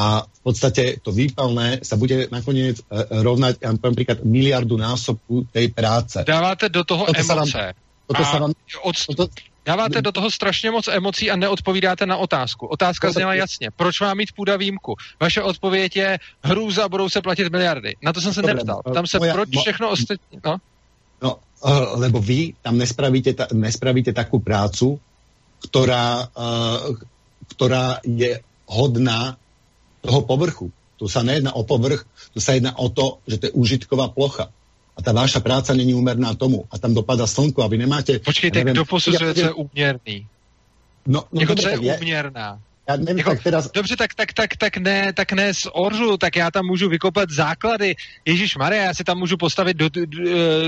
a 0.00 0.24
v 0.24 0.40
podstate 0.40 0.96
to 1.04 1.12
výpalné 1.12 1.84
sa 1.84 2.00
bude 2.00 2.32
nakoniec 2.32 2.80
e, 2.80 2.84
rovnať, 3.20 3.60
ja 3.60 3.68
poviem 3.76 3.96
príklad, 4.00 4.24
miliardu 4.24 4.80
násobku 4.80 5.44
tej 5.52 5.68
práce. 5.76 6.24
Dáváte 6.24 6.72
do 6.72 6.80
toho 6.88 7.04
toto 7.04 7.20
emoce. 7.20 7.28
Sa 7.28 7.36
vám, 7.36 7.76
toto 8.08 8.24
sa 8.24 8.36
vám, 8.40 8.52
od, 8.80 8.96
toto, 8.96 9.24
Dáváte 9.60 10.02
do 10.02 10.12
toho 10.12 10.30
strašně 10.30 10.70
moc 10.70 10.88
emocí 10.88 11.30
a 11.30 11.36
neodpovídáte 11.36 12.06
na 12.06 12.16
otázku. 12.16 12.66
Otázka 12.66 13.06
no, 13.06 13.12
zněla 13.12 13.34
jasně. 13.34 13.70
Proč 13.76 14.00
má 14.00 14.14
mít 14.14 14.32
půda 14.32 14.56
výjimku? 14.56 14.96
Vaše 15.20 15.42
odpověď 15.42 15.96
je 15.96 16.18
hrůza, 16.42 16.88
budou 16.88 17.08
se 17.08 17.20
platit 17.20 17.52
miliardy. 17.52 17.96
Na 18.02 18.12
to 18.12 18.20
jsem 18.20 18.34
se 18.34 18.42
Dobre, 18.42 18.54
neptal. 18.54 18.82
Tam 18.94 19.06
se 19.06 19.18
moja, 19.18 19.34
proč 19.34 19.48
všechno 19.60 19.90
ostatní... 19.90 20.40
No? 20.44 20.56
no, 21.22 21.36
uh, 21.60 22.00
lebo 22.00 22.20
vy 22.20 22.56
tam 22.62 22.78
nespravíte, 22.78 23.36
ta, 23.36 23.46
nespravíte 23.52 24.16
takú 24.16 24.40
prácu, 24.40 24.96
ktorá, 25.60 26.24
uh, 26.32 26.96
ktorá 27.52 28.00
je 28.00 28.40
hodná 28.64 29.36
toho 30.00 30.22
povrchu. 30.22 30.72
Tu 30.96 31.08
sa 31.08 31.24
nejedná 31.24 31.56
o 31.56 31.64
povrch, 31.64 32.04
tu 32.32 32.44
sa 32.44 32.52
jedná 32.52 32.76
o 32.76 32.88
to, 32.92 33.24
že 33.24 33.40
to 33.40 33.44
je 33.48 33.52
užitková 33.56 34.12
plocha. 34.12 34.52
A 34.96 35.02
ta 35.02 35.16
vaša 35.16 35.40
práca 35.40 35.72
není 35.72 35.96
úmerná 35.96 36.34
tomu. 36.36 36.68
A 36.68 36.76
tam 36.76 36.92
dopadá 36.92 37.24
slnko 37.26 37.64
a 37.64 37.72
vy 37.72 37.78
nemáte... 37.78 38.18
Počkejte, 38.18 38.58
nevím, 38.58 38.74
kdo 38.74 38.84
posuzuje, 38.84 39.34
co 39.34 39.40
je 39.40 39.52
úměrný? 39.52 40.26
No, 41.06 41.24
no 41.32 41.40
jako, 41.40 41.54
co 41.54 41.68
je 41.68 41.78
úměrná? 41.78 42.60
Já 42.88 42.96
nevím, 42.96 43.18
jako, 43.18 43.30
tak 43.30 43.42
teraz... 43.42 43.70
Dobře, 43.70 43.96
tak, 43.96 44.14
tak, 44.14 44.32
tak, 44.32 44.56
tak, 44.56 44.76
ne, 44.76 45.12
tak 45.12 45.32
ne 45.32 45.54
z 45.54 45.66
Orzu, 45.72 46.16
tak 46.16 46.36
já 46.36 46.50
tam 46.50 46.66
můžu 46.66 46.88
vykopat 46.88 47.30
základy. 47.30 47.94
Ježíš 48.24 48.56
Maria, 48.56 48.82
já 48.82 48.94
si 48.94 49.04
tam 49.04 49.18
můžu 49.18 49.36
postavit 49.36 49.76
do, 49.76 49.88
do, 49.88 50.06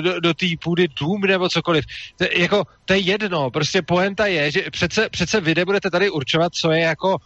do, 0.00 0.20
do 0.20 0.34
té 0.34 0.46
půdy 0.64 0.88
dům 1.00 1.20
nebo 1.20 1.48
cokoliv. 1.48 1.84
To, 2.16 2.24
jako, 2.36 2.64
to 2.84 2.92
je 2.92 2.98
jedno, 2.98 3.50
prostě 3.50 3.82
poenta 3.82 4.26
je, 4.26 4.50
že 4.50 4.60
přece, 4.70 5.08
přece 5.08 5.40
vy 5.40 5.54
nebudete 5.54 5.90
tady 5.90 6.10
určovat, 6.10 6.54
co 6.54 6.70
je 6.70 6.80
jako 6.80 7.16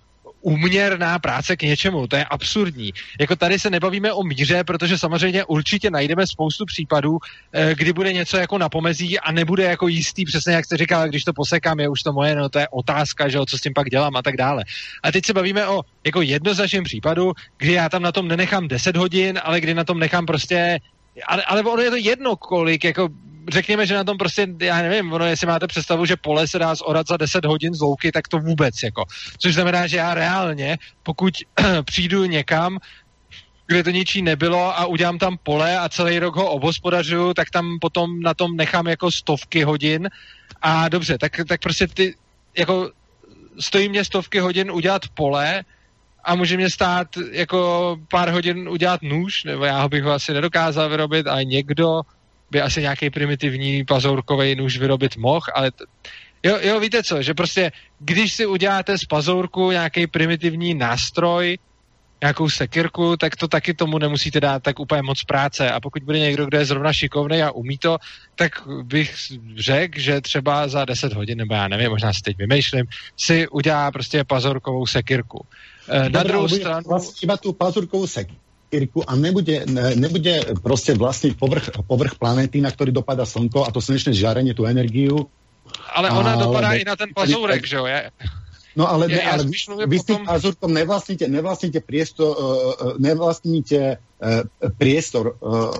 uměrná 0.46 1.18
práce 1.18 1.56
k 1.56 1.62
něčemu. 1.62 2.06
To 2.06 2.16
je 2.16 2.24
absurdní. 2.24 2.92
Jako 3.20 3.36
tady 3.36 3.58
se 3.58 3.70
nebavíme 3.70 4.12
o 4.12 4.22
míře, 4.22 4.64
protože 4.64 4.98
samozřejmě 4.98 5.44
určitě 5.44 5.90
najdeme 5.90 6.26
spoustu 6.26 6.64
případů, 6.64 7.18
eh, 7.52 7.74
kdy 7.74 7.92
bude 7.92 8.12
něco 8.12 8.36
jako 8.36 8.58
na 8.58 8.68
pomezí 8.68 9.18
a 9.18 9.32
nebude 9.32 9.64
jako 9.64 9.88
jistý, 9.88 10.24
přesně 10.24 10.54
jak 10.54 10.64
jste 10.64 10.76
říkal, 10.76 11.08
když 11.08 11.24
to 11.24 11.32
posekám, 11.32 11.80
je 11.80 11.88
už 11.88 12.02
to 12.02 12.12
moje, 12.12 12.34
no 12.34 12.48
to 12.48 12.58
je 12.58 12.68
otázka, 12.68 13.28
že 13.28 13.36
jo, 13.38 13.46
co 13.46 13.58
s 13.58 13.60
tím 13.60 13.74
pak 13.74 13.90
dělám 13.90 14.16
a 14.16 14.22
tak 14.22 14.36
dále. 14.36 14.64
A 15.02 15.12
teď 15.12 15.26
se 15.26 15.32
bavíme 15.32 15.66
o 15.66 15.82
jako 16.06 16.22
jednoznačném 16.22 16.84
případu, 16.84 17.32
kdy 17.58 17.72
já 17.72 17.88
tam 17.88 18.02
na 18.02 18.12
tom 18.12 18.28
nenechám 18.28 18.68
10 18.68 18.96
hodin, 18.96 19.40
ale 19.42 19.60
kdy 19.60 19.74
na 19.74 19.84
tom 19.84 19.98
nechám 19.98 20.26
prostě 20.26 20.78
ale, 21.26 21.42
ale 21.42 21.62
ono 21.62 21.82
je 21.82 21.90
to 21.90 21.96
jedno, 21.96 22.36
kolik, 22.36 22.84
jako 22.84 23.08
řekněme, 23.48 23.86
že 23.86 23.94
na 23.94 24.04
tom 24.04 24.18
prostě, 24.18 24.48
já 24.60 24.82
nevím, 24.82 25.12
ono, 25.12 25.26
jestli 25.26 25.46
máte 25.46 25.66
představu, 25.66 26.04
že 26.04 26.16
pole 26.16 26.48
se 26.48 26.58
dá 26.58 26.74
zorat 26.74 27.08
za 27.08 27.16
10 27.16 27.44
hodin 27.44 27.74
z 27.74 27.80
louky, 27.80 28.12
tak 28.12 28.28
to 28.28 28.38
vůbec, 28.38 28.74
jako. 28.82 29.04
Což 29.38 29.54
znamená, 29.54 29.86
že 29.86 29.96
já 29.96 30.14
reálně, 30.14 30.78
pokud 31.02 31.34
přijdu 31.84 32.24
někam, 32.24 32.78
kde 33.66 33.82
to 33.82 33.90
ničí 33.90 34.22
nebylo 34.22 34.78
a 34.78 34.86
udělám 34.86 35.18
tam 35.18 35.38
pole 35.42 35.78
a 35.78 35.88
celý 35.88 36.18
rok 36.18 36.36
ho 36.36 36.50
obospodařuju, 36.50 37.34
tak 37.34 37.50
tam 37.50 37.78
potom 37.80 38.20
na 38.20 38.34
tom 38.34 38.56
nechám 38.56 38.86
jako 38.86 39.10
stovky 39.12 39.62
hodin 39.62 40.08
a 40.62 40.88
dobře, 40.88 41.18
tak, 41.18 41.32
tak 41.48 41.60
prostě 41.60 41.86
ty, 41.86 42.14
jako 42.58 42.90
stojí 43.60 43.88
mě 43.88 44.04
stovky 44.04 44.38
hodin 44.38 44.70
udělat 44.70 45.02
pole 45.14 45.64
a 46.24 46.34
může 46.34 46.56
mě 46.56 46.70
stát 46.70 47.08
jako 47.32 47.96
pár 48.10 48.30
hodin 48.30 48.68
udělat 48.68 49.02
nůž, 49.02 49.44
nebo 49.44 49.64
já 49.64 49.82
ho 49.82 49.88
bych 49.88 50.04
ho 50.04 50.12
asi 50.12 50.32
nedokázal 50.32 50.88
vyrobit, 50.88 51.26
ale 51.26 51.44
někdo 51.44 52.02
by 52.50 52.60
asi 52.60 52.82
nějaký 52.82 53.10
primitivní 53.10 53.84
pazourkový 53.84 54.54
nůž 54.54 54.78
vyrobit 54.78 55.16
mohl, 55.16 55.46
ale 55.54 55.70
t- 55.70 55.84
jo, 56.42 56.58
jo, 56.62 56.80
víte 56.80 57.02
co, 57.02 57.22
že 57.22 57.34
prostě 57.34 57.72
když 57.98 58.32
si 58.32 58.46
uděláte 58.46 58.98
z 58.98 59.04
pazourku 59.04 59.70
nějaký 59.70 60.06
primitivní 60.06 60.74
nástroj, 60.74 61.58
nějakou 62.22 62.50
sekirku, 62.50 63.16
tak 63.16 63.36
to 63.36 63.48
taky 63.48 63.74
tomu 63.74 63.98
nemusíte 63.98 64.40
dát 64.40 64.62
tak 64.62 64.80
úplně 64.80 65.02
moc 65.02 65.24
práce. 65.24 65.70
A 65.70 65.80
pokud 65.80 66.02
bude 66.02 66.18
někdo, 66.18 66.46
kdo 66.46 66.58
je 66.58 66.64
zrovna 66.64 66.92
šikovný 66.92 67.42
a 67.42 67.50
umí 67.50 67.78
to, 67.78 67.98
tak 68.34 68.52
bych 68.82 69.14
řekl, 69.56 70.00
že 70.00 70.20
třeba 70.20 70.68
za 70.68 70.84
10 70.84 71.12
hodin, 71.12 71.38
nebo 71.38 71.54
já 71.54 71.68
nevím, 71.68 71.90
možná 71.90 72.12
si 72.12 72.22
teď 72.22 72.36
vymýšlím, 72.38 72.86
si 73.16 73.48
udělá 73.48 73.90
prostě 73.90 74.24
pazorkovou 74.24 74.86
sekirku. 74.86 75.46
E, 75.88 76.08
na 76.08 76.22
druhou 76.22 76.48
stranu... 76.48 76.88
Vlastně 76.88 77.26
iba 77.26 77.36
tu 77.36 77.52
pazorkovou 77.52 78.06
sekirku 78.06 78.45
Irku 78.66 79.06
a 79.06 79.14
nebude, 79.14 79.62
nebude 79.94 80.58
proste 80.58 80.98
vlastniť 80.98 81.32
povrch, 81.38 81.66
povrch 81.86 82.18
planéty, 82.18 82.58
na 82.58 82.74
ktorý 82.74 82.90
dopadá 82.90 83.22
slnko 83.22 83.62
a 83.62 83.70
to 83.70 83.78
slnečné 83.78 84.10
žiarenie, 84.10 84.58
tú 84.58 84.66
energiu. 84.66 85.30
Ale 85.94 86.10
ona 86.10 86.34
ale, 86.34 86.42
dopadá 86.42 86.70
i 86.74 86.82
na 86.82 86.98
ten 86.98 87.14
pazúrek, 87.14 87.62
že 87.62 87.78
jo? 87.78 87.86
No 88.76 88.84
ale, 88.84 89.08
ne, 89.08 89.24
ale 89.24 89.48
vy, 89.48 89.56
vy 89.88 89.96
s 89.96 90.04
tým 90.04 90.20
nevlastníte, 90.68 91.24
nevlastníte 91.32 91.80
priestor, 91.80 92.36
uh, 92.36 93.00
nevlastníte 93.00 93.96
uh, 93.96 94.44
priestor 94.76 95.40
uh, 95.40 95.72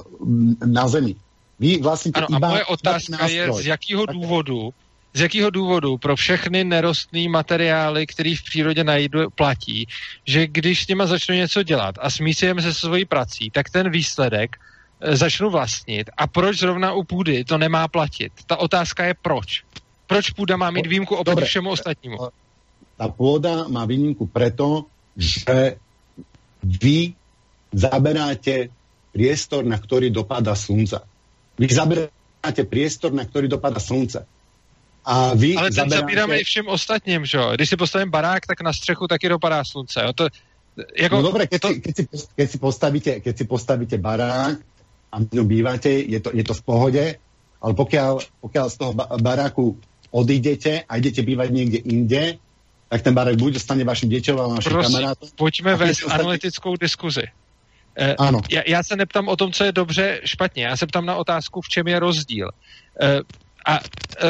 na 0.64 0.88
Zemi. 0.88 1.12
Vy 1.60 1.84
vlastníte 1.84 2.24
ano, 2.24 2.40
iba 2.40 2.48
a 2.48 2.52
moje 2.56 2.64
otázka 2.72 3.26
je, 3.28 3.52
z 3.52 3.66
jakého 3.66 4.06
důvodu 4.06 4.72
z 5.16 5.20
jakého 5.20 5.50
důvodu 5.50 5.98
pro 5.98 6.16
všechny 6.16 6.64
nerostné 6.64 7.28
materiály, 7.28 8.06
které 8.06 8.36
v 8.36 8.44
přírodě 8.44 8.84
najdu, 8.84 9.30
platí, 9.30 9.88
že 10.28 10.46
když 10.46 10.84
s 10.84 10.88
nima 10.88 11.06
začnu 11.06 11.34
něco 11.34 11.62
dělat 11.62 11.94
a 12.00 12.10
smísím 12.10 12.60
se 12.60 12.74
svojí 12.74 13.04
prací, 13.04 13.50
tak 13.50 13.70
ten 13.70 13.90
výsledek 13.90 14.56
e, 15.00 15.16
začnu 15.16 15.50
vlastnit. 15.50 16.10
A 16.16 16.26
proč 16.26 16.58
zrovna 16.58 16.92
u 16.92 17.04
půdy 17.04 17.44
to 17.44 17.58
nemá 17.58 17.88
platit? 17.88 18.32
Ta 18.46 18.56
otázka 18.56 19.04
je 19.04 19.14
proč. 19.22 19.64
Proč 20.06 20.30
půda 20.30 20.56
má 20.56 20.70
mít 20.70 20.86
výjimku 20.86 21.16
oproti 21.16 21.44
všemu 21.44 21.70
ostatnímu? 21.70 22.18
Ta 22.96 23.08
půda 23.08 23.68
má 23.68 23.84
výjimku 23.84 24.26
proto, 24.26 24.84
že 25.16 25.80
vy 26.62 27.14
zaberáte 27.72 28.68
priestor, 29.16 29.64
na 29.64 29.80
ktorý 29.80 30.12
dopadá 30.12 30.52
slunce. 30.52 31.00
Vy 31.56 31.72
zaberáte 31.72 32.68
priestor, 32.68 33.16
na 33.16 33.24
ktorý 33.24 33.48
dopadá 33.48 33.80
slunce. 33.80 34.28
A 35.06 35.34
vy 35.34 35.54
Ale 35.54 35.70
ten 35.70 35.90
zabíráme 35.90 36.38
i 36.38 36.44
všem 36.44 36.68
ostatním, 36.68 37.26
že 37.26 37.38
jo? 37.38 37.54
Když 37.54 37.68
si 37.68 37.76
postavím 37.76 38.10
barák, 38.10 38.46
tak 38.46 38.60
na 38.60 38.72
střechu 38.72 39.06
taky 39.06 39.28
dopadá 39.28 39.64
slunce. 39.64 40.02
Jo? 40.02 40.12
To, 40.12 40.28
jako, 40.98 41.16
no 41.16 41.22
dobré, 41.22 41.46
keď, 41.46 41.60
to... 41.60 41.68
si, 41.68 41.80
keď, 41.80 41.94
si, 41.96 42.02
keď, 42.36 42.50
si 42.50 42.58
postavíte, 42.58 43.12
keď 43.20 43.38
si 43.38 43.44
postavíte 43.44 43.96
barák 43.98 44.58
a 45.12 45.14
v 45.22 45.32
ňom 45.32 45.46
bývate, 45.46 45.90
je 45.90 46.20
to, 46.20 46.30
je 46.34 46.44
to 46.44 46.54
v 46.54 46.62
pohode, 46.62 47.04
ale 47.62 47.72
pokiaľ, 47.74 48.12
pokiaľ 48.42 48.66
z 48.66 48.76
toho 48.76 48.92
baráku 49.22 49.78
odídete 50.10 50.82
a 50.82 50.92
idete 50.98 51.22
bývať 51.22 51.48
niekde 51.54 51.78
inde, 51.86 52.42
tak 52.88 53.02
ten 53.02 53.14
barák 53.14 53.38
buď 53.38 53.62
dostane 53.62 53.86
vašim 53.86 54.10
deťom 54.10 54.36
a 54.42 54.44
vašim 54.58 54.72
Prosím, 54.74 54.94
kamarádom. 54.94 55.28
Pojďme 55.38 55.72
vést 55.76 56.02
ostatní... 56.02 56.14
analytickou 56.14 56.76
diskuzi. 56.76 57.26
Eh, 57.98 58.14
ano. 58.18 58.40
Já, 58.50 58.62
já 58.66 58.82
se 58.82 58.96
neptám 58.96 59.28
o 59.28 59.36
tom, 59.36 59.52
co 59.52 59.64
je 59.64 59.72
dobře, 59.72 60.20
špatně. 60.24 60.64
Já 60.64 60.76
se 60.76 60.86
ptám 60.86 61.06
na 61.06 61.16
otázku, 61.16 61.60
v 61.60 61.68
čem 61.68 61.88
je 61.88 61.98
rozdíl. 61.98 62.48
Eh, 63.02 63.20
a 63.66 63.80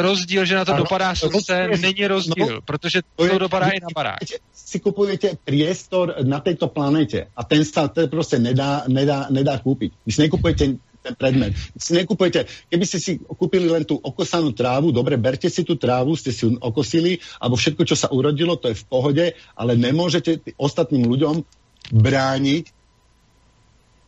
rozdíl, 0.01 0.45
že 0.45 0.55
na 0.55 0.65
to 0.65 0.73
ano, 0.73 0.83
dopadá 0.83 1.15
slunce, 1.15 1.67
rozdíl, 1.67 1.81
není 1.81 2.07
rozdíl, 2.07 2.47
no, 2.49 2.61
protože 2.61 3.01
to, 3.15 3.27
to 3.27 3.37
dopadá 3.37 3.69
i 3.69 3.79
na 3.79 3.87
barák. 3.95 4.17
Si 4.53 4.79
kupujete 4.79 5.37
priestor 5.45 6.15
na 6.25 6.39
tejto 6.39 6.67
planete 6.67 7.27
a 7.35 7.43
ten 7.43 7.63
to 7.93 8.07
prostě 8.07 8.39
nedá, 8.39 8.83
nedá, 8.87 9.27
nedá. 9.29 9.61
Vy 10.05 10.11
si 10.11 10.21
nekupujete 10.21 10.77
ten 11.07 11.15
predmet. 11.15 11.55
Si 11.77 11.95
nekupujete, 11.95 12.45
keby 12.67 12.83
ste 12.83 12.99
si 12.99 13.11
kúpili 13.21 13.71
len 13.71 13.87
tú 13.87 13.95
okosanú 13.95 14.51
trávu, 14.51 14.91
dobre, 14.91 15.15
berte 15.15 15.47
si 15.47 15.63
tú 15.63 15.79
trávu, 15.79 16.19
ste 16.19 16.35
si 16.35 16.43
ju 16.43 16.59
okosili, 16.59 17.23
alebo 17.39 17.55
všetko, 17.55 17.83
čo 17.87 17.95
sa 17.95 18.11
urodilo, 18.11 18.59
to 18.59 18.73
je 18.73 18.75
v 18.75 18.87
pohode, 18.91 19.25
ale 19.55 19.71
nemôžete 19.79 20.43
ostatným 20.59 21.07
ľuďom 21.07 21.47
brániť, 21.95 22.65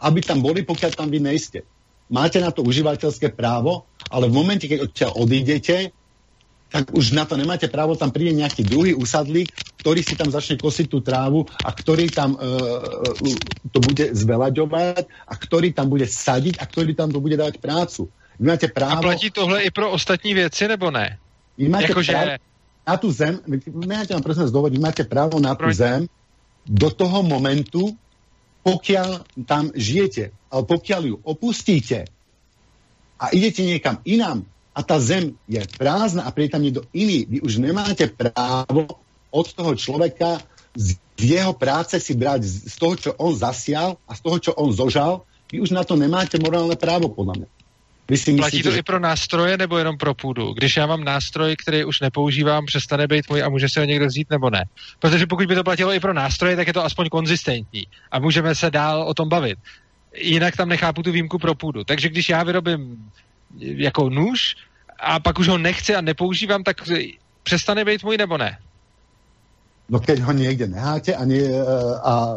aby 0.03 0.19
tam 0.19 0.43
boli, 0.43 0.67
pokiaľ 0.67 0.91
tam 0.91 1.07
vy 1.07 1.23
nejste. 1.23 1.63
Máte 2.09 2.41
na 2.41 2.49
to 2.49 2.65
užívateľské 2.65 3.29
právo, 3.37 3.85
ale 4.09 4.25
v 4.27 4.33
momente, 4.33 4.65
keď 4.65 4.79
odtiaľ 4.89 5.11
odídete, 5.13 5.93
tak 6.69 6.93
už 6.93 7.17
na 7.17 7.25
to 7.25 7.33
nemáte 7.33 7.65
právo, 7.65 7.97
tam 7.97 8.13
príde 8.13 8.33
nejaký 8.37 8.61
druhý 8.61 8.93
usadlík, 8.93 9.49
ktorý 9.81 10.05
si 10.05 10.13
tam 10.13 10.29
začne 10.29 10.61
kosiť 10.61 10.85
tú 10.85 11.01
trávu 11.01 11.49
a 11.65 11.69
ktorý 11.73 12.13
tam 12.13 12.37
uh, 12.37 12.45
to 13.73 13.81
bude 13.81 14.13
zvelaďovať 14.13 15.05
a 15.05 15.33
ktorý 15.33 15.73
tam 15.73 15.89
bude 15.89 16.05
sadiť 16.05 16.61
a 16.61 16.63
ktorý 16.69 16.93
tam 16.93 17.09
to 17.09 17.17
bude 17.17 17.37
dávať 17.37 17.57
prácu. 17.57 18.05
Vy 18.37 18.45
máte 18.45 18.69
právo... 18.69 19.09
A 19.09 19.17
platí 19.17 19.33
tohle 19.33 19.65
i 19.65 19.69
pro 19.73 19.89
ostatní 19.91 20.33
věci, 20.33 20.67
nebo 20.67 20.91
ne? 20.91 21.17
Vy 21.57 21.69
máte 21.69 21.89
jako 21.89 22.03
právo 22.05 22.25
že... 22.25 22.37
na 22.87 22.97
tú 22.97 23.11
zem, 23.11 23.39
necháte 23.85 24.13
vám 24.13 24.23
prosím 24.23 24.49
zdôvodiť, 24.49 24.77
vy 24.77 24.81
máte 24.81 25.03
právo 25.05 25.37
na 25.37 25.53
tú 25.53 25.69
zem 25.69 26.09
do 26.65 26.89
toho 26.89 27.21
momentu, 27.21 27.93
pokiaľ 28.63 29.09
tam 29.45 29.71
žijete. 29.75 30.35
Ale 30.49 30.63
pokiaľ 30.65 31.01
ju 31.05 31.15
opustíte, 31.23 32.09
a 33.19 33.35
idete 33.35 33.67
niekam 33.67 33.99
inám 34.07 34.47
a 34.71 34.79
tá 34.79 34.95
zem 34.95 35.35
je 35.43 35.59
prázdna 35.75 36.23
a 36.23 36.31
príde 36.31 36.55
tam 36.55 36.63
niekto 36.63 36.87
iný, 36.95 37.27
vy 37.27 37.37
už 37.43 37.59
nemáte 37.59 38.07
právo 38.07 38.87
od 39.27 39.47
toho 39.51 39.75
človeka 39.75 40.39
z 40.73 40.95
jeho 41.19 41.51
práce 41.51 41.99
si 41.99 42.15
brať 42.15 42.47
z 42.47 42.75
toho, 42.79 42.95
čo 42.95 43.11
on 43.19 43.35
zasial 43.35 43.99
a 44.07 44.15
z 44.15 44.19
toho, 44.23 44.37
čo 44.39 44.51
on 44.55 44.71
zožal, 44.71 45.27
vy 45.51 45.59
už 45.59 45.75
na 45.75 45.83
to 45.83 45.99
nemáte 45.99 46.39
morálne 46.39 46.79
právo, 46.79 47.11
podľa 47.11 47.43
mňa. 47.43 47.47
Vy 48.09 48.17
si 48.17 48.31
myslíte, 48.31 48.41
Platí 48.41 48.63
to 48.63 48.71
že... 48.71 48.77
i 48.77 48.83
pro 48.83 48.99
nástroje 48.99 49.57
nebo 49.57 49.77
jenom 49.77 49.97
pro 49.97 50.13
půdu? 50.13 50.53
Když 50.53 50.77
já 50.77 50.85
mám 50.85 51.03
nástroj, 51.03 51.55
který 51.55 51.85
už 51.85 51.99
nepoužívám, 51.99 52.65
přestane 52.65 53.07
být 53.07 53.29
můj 53.29 53.43
a 53.43 53.49
může 53.49 53.69
se 53.69 53.79
ho 53.79 53.85
někdo 53.85 54.05
vzít 54.05 54.29
nebo 54.29 54.49
ne? 54.49 54.65
Protože 54.99 55.27
pokud 55.27 55.47
by 55.47 55.55
to 55.55 55.63
platilo 55.63 55.93
i 55.93 55.99
pro 55.99 56.13
nástroje, 56.13 56.55
tak 56.55 56.67
je 56.67 56.73
to 56.73 56.85
aspoň 56.85 57.09
konzistentní 57.09 57.87
a 58.11 58.19
můžeme 58.19 58.55
se 58.55 58.71
dál 58.71 59.01
o 59.03 59.13
tom 59.13 59.29
bavit 59.29 59.59
jinak 60.15 60.57
tam 60.57 60.69
nechápu 60.69 61.03
tu 61.03 61.11
výjimku 61.11 61.37
pro 61.39 61.55
půdu. 61.55 61.83
Takže 61.83 62.09
když 62.09 62.29
já 62.29 62.43
vyrobím 62.43 63.11
jako 63.59 64.09
nůž 64.09 64.55
a 64.99 65.19
pak 65.19 65.39
už 65.39 65.47
ho 65.47 65.57
nechci 65.57 65.95
a 65.95 66.01
nepoužívám, 66.01 66.63
tak 66.63 66.77
přestane 67.43 67.85
být 67.85 68.03
můj 68.03 68.17
nebo 68.17 68.37
ne? 68.37 68.57
No 69.89 69.99
keď 69.99 70.19
ho 70.19 70.31
někde 70.31 70.67
neháte 70.67 71.15
a, 71.15 71.25
ne, 71.25 71.35
a 72.03 72.35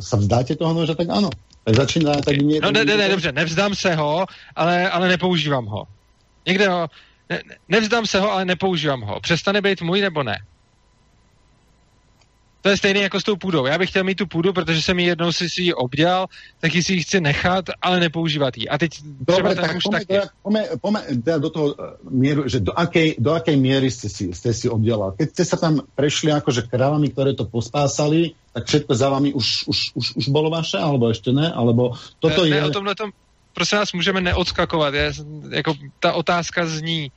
se 0.00 0.16
vzdáte 0.16 0.56
toho 0.56 0.74
nože, 0.74 0.94
tak 0.94 1.08
ano. 1.10 1.30
Tak 1.66 1.74
začíná 1.74 2.14
tak 2.22 2.36
nie, 2.36 2.60
No 2.62 2.70
ne, 2.70 2.84
ne, 2.84 2.96
ne, 2.96 3.08
dobře, 3.08 3.32
nevzdám 3.32 3.74
se 3.74 3.94
ho, 3.94 4.26
ale, 4.56 4.90
ale 4.90 5.08
nepoužívám 5.08 5.66
ho. 5.66 5.84
Někde 6.46 6.68
ho, 6.68 6.88
ne, 7.30 7.42
nevzdám 7.68 8.06
se 8.06 8.20
ho, 8.20 8.32
ale 8.32 8.44
nepoužívám 8.44 9.00
ho. 9.00 9.20
Přestane 9.20 9.60
být 9.60 9.82
můj 9.82 10.00
nebo 10.00 10.22
ne? 10.22 10.38
To 12.66 12.70
je 12.70 12.76
stejné 12.76 13.00
jako 13.00 13.20
s 13.20 13.24
tou 13.24 13.36
půdou. 13.36 13.66
Já 13.66 13.78
bych 13.78 13.90
chtěl 13.90 14.04
mít 14.04 14.14
tu 14.14 14.26
půdu, 14.26 14.52
protože 14.52 14.82
jsem 14.82 14.98
ji 14.98 15.06
jednou 15.06 15.32
si, 15.32 15.50
si 15.50 15.62
ji 15.62 15.74
obdělal, 15.74 16.26
tak 16.60 16.72
si 16.72 16.92
ji 16.92 17.02
chci 17.02 17.20
nechat, 17.20 17.64
ale 17.82 18.00
nepoužívat 18.00 18.58
ji. 18.58 18.68
A 18.68 18.78
teď 18.78 18.90
Dobre, 19.04 19.54
tak 19.54 19.76
už 19.76 19.84
taky. 19.84 20.18
Pome, 20.42 20.64
pome, 20.80 21.02
teda 21.24 21.38
do 21.38 21.50
toho 21.50 21.74
eh, 21.78 21.96
míru, 22.10 22.48
že 22.48 22.60
do 22.60 22.78
akej, 22.78 23.16
do 23.18 23.32
akej 23.32 23.56
miery 23.56 23.90
jste 23.90 24.08
si, 24.08 24.34
jste 24.34 24.52
si 24.52 24.68
obdělal. 24.68 25.12
Keď 25.12 25.30
jste 25.30 25.44
se 25.44 25.56
tam 25.56 25.80
prešli 25.94 26.32
akože 26.32 26.62
krávami, 26.62 27.08
které 27.08 27.34
to 27.34 27.44
pospásali, 27.44 28.30
tak 28.56 28.64
všetko 28.66 28.92
za 28.94 29.08
vami 29.12 29.36
už, 29.36 29.68
už, 29.68 29.78
už, 29.94 30.06
už 30.16 30.28
bolo 30.32 30.48
vaše, 30.48 30.80
alebo 30.80 31.08
ještě 31.08 31.32
ne? 31.32 31.52
Alebo 31.52 31.92
toto 32.18 32.42
ne, 32.42 32.48
je... 32.48 32.54
Ne, 32.54 32.66
o 32.66 32.70
tomhle 32.70 32.94
tom, 32.94 33.12
prosím 33.52 33.78
nás, 33.78 33.92
můžeme 33.92 34.20
neodskakovat. 34.20 34.94
Je, 34.94 35.12
jako 35.50 35.74
ta 36.00 36.12
otázka 36.12 36.66
zní, 36.66 37.12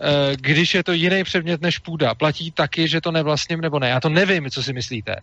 Eh, 0.00 0.36
když 0.36 0.74
je 0.74 0.84
to 0.84 0.92
jiný 0.92 1.24
předmět 1.24 1.60
než 1.60 1.78
půda, 1.78 2.14
platí 2.14 2.50
taky, 2.50 2.88
že 2.88 3.00
to 3.00 3.12
nevlastním 3.12 3.60
nebo 3.60 3.78
ne. 3.78 3.88
Já 3.88 4.00
to 4.00 4.08
nevím, 4.08 4.50
co 4.50 4.62
si 4.62 4.72
myslíte. 4.72 5.16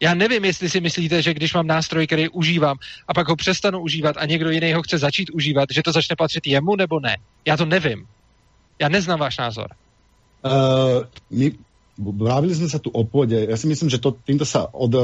Já 0.00 0.14
nevím, 0.14 0.44
jestli 0.44 0.70
si 0.70 0.80
myslíte, 0.80 1.22
že 1.22 1.34
když 1.34 1.54
mám 1.54 1.66
nástroj, 1.66 2.06
který 2.06 2.28
užívám 2.28 2.76
a 3.08 3.14
pak 3.14 3.28
ho 3.28 3.36
přestanu 3.36 3.80
užívat 3.80 4.16
a 4.18 4.26
někdo 4.26 4.50
jiný 4.50 4.72
ho 4.72 4.82
chce 4.82 4.98
začít 4.98 5.30
užívat, 5.30 5.68
že 5.72 5.82
to 5.82 5.92
začne 5.92 6.16
patřit 6.16 6.46
jemu 6.46 6.76
nebo 6.76 7.00
ne. 7.00 7.16
Já 7.46 7.56
to 7.56 7.64
nevím. 7.64 8.06
Já 8.78 8.88
neznám 8.88 9.18
váš 9.18 9.38
názor. 9.38 9.66
Uh, 10.44 10.50
my 11.30 11.52
bavili 11.98 12.56
sme 12.56 12.68
sa 12.72 12.80
tu 12.80 12.88
o 12.88 13.04
pôde. 13.04 13.36
Ja 13.36 13.56
si 13.60 13.68
myslím, 13.68 13.92
že 13.92 14.00
to, 14.00 14.16
týmto 14.16 14.48
sa 14.48 14.64
od, 14.72 14.96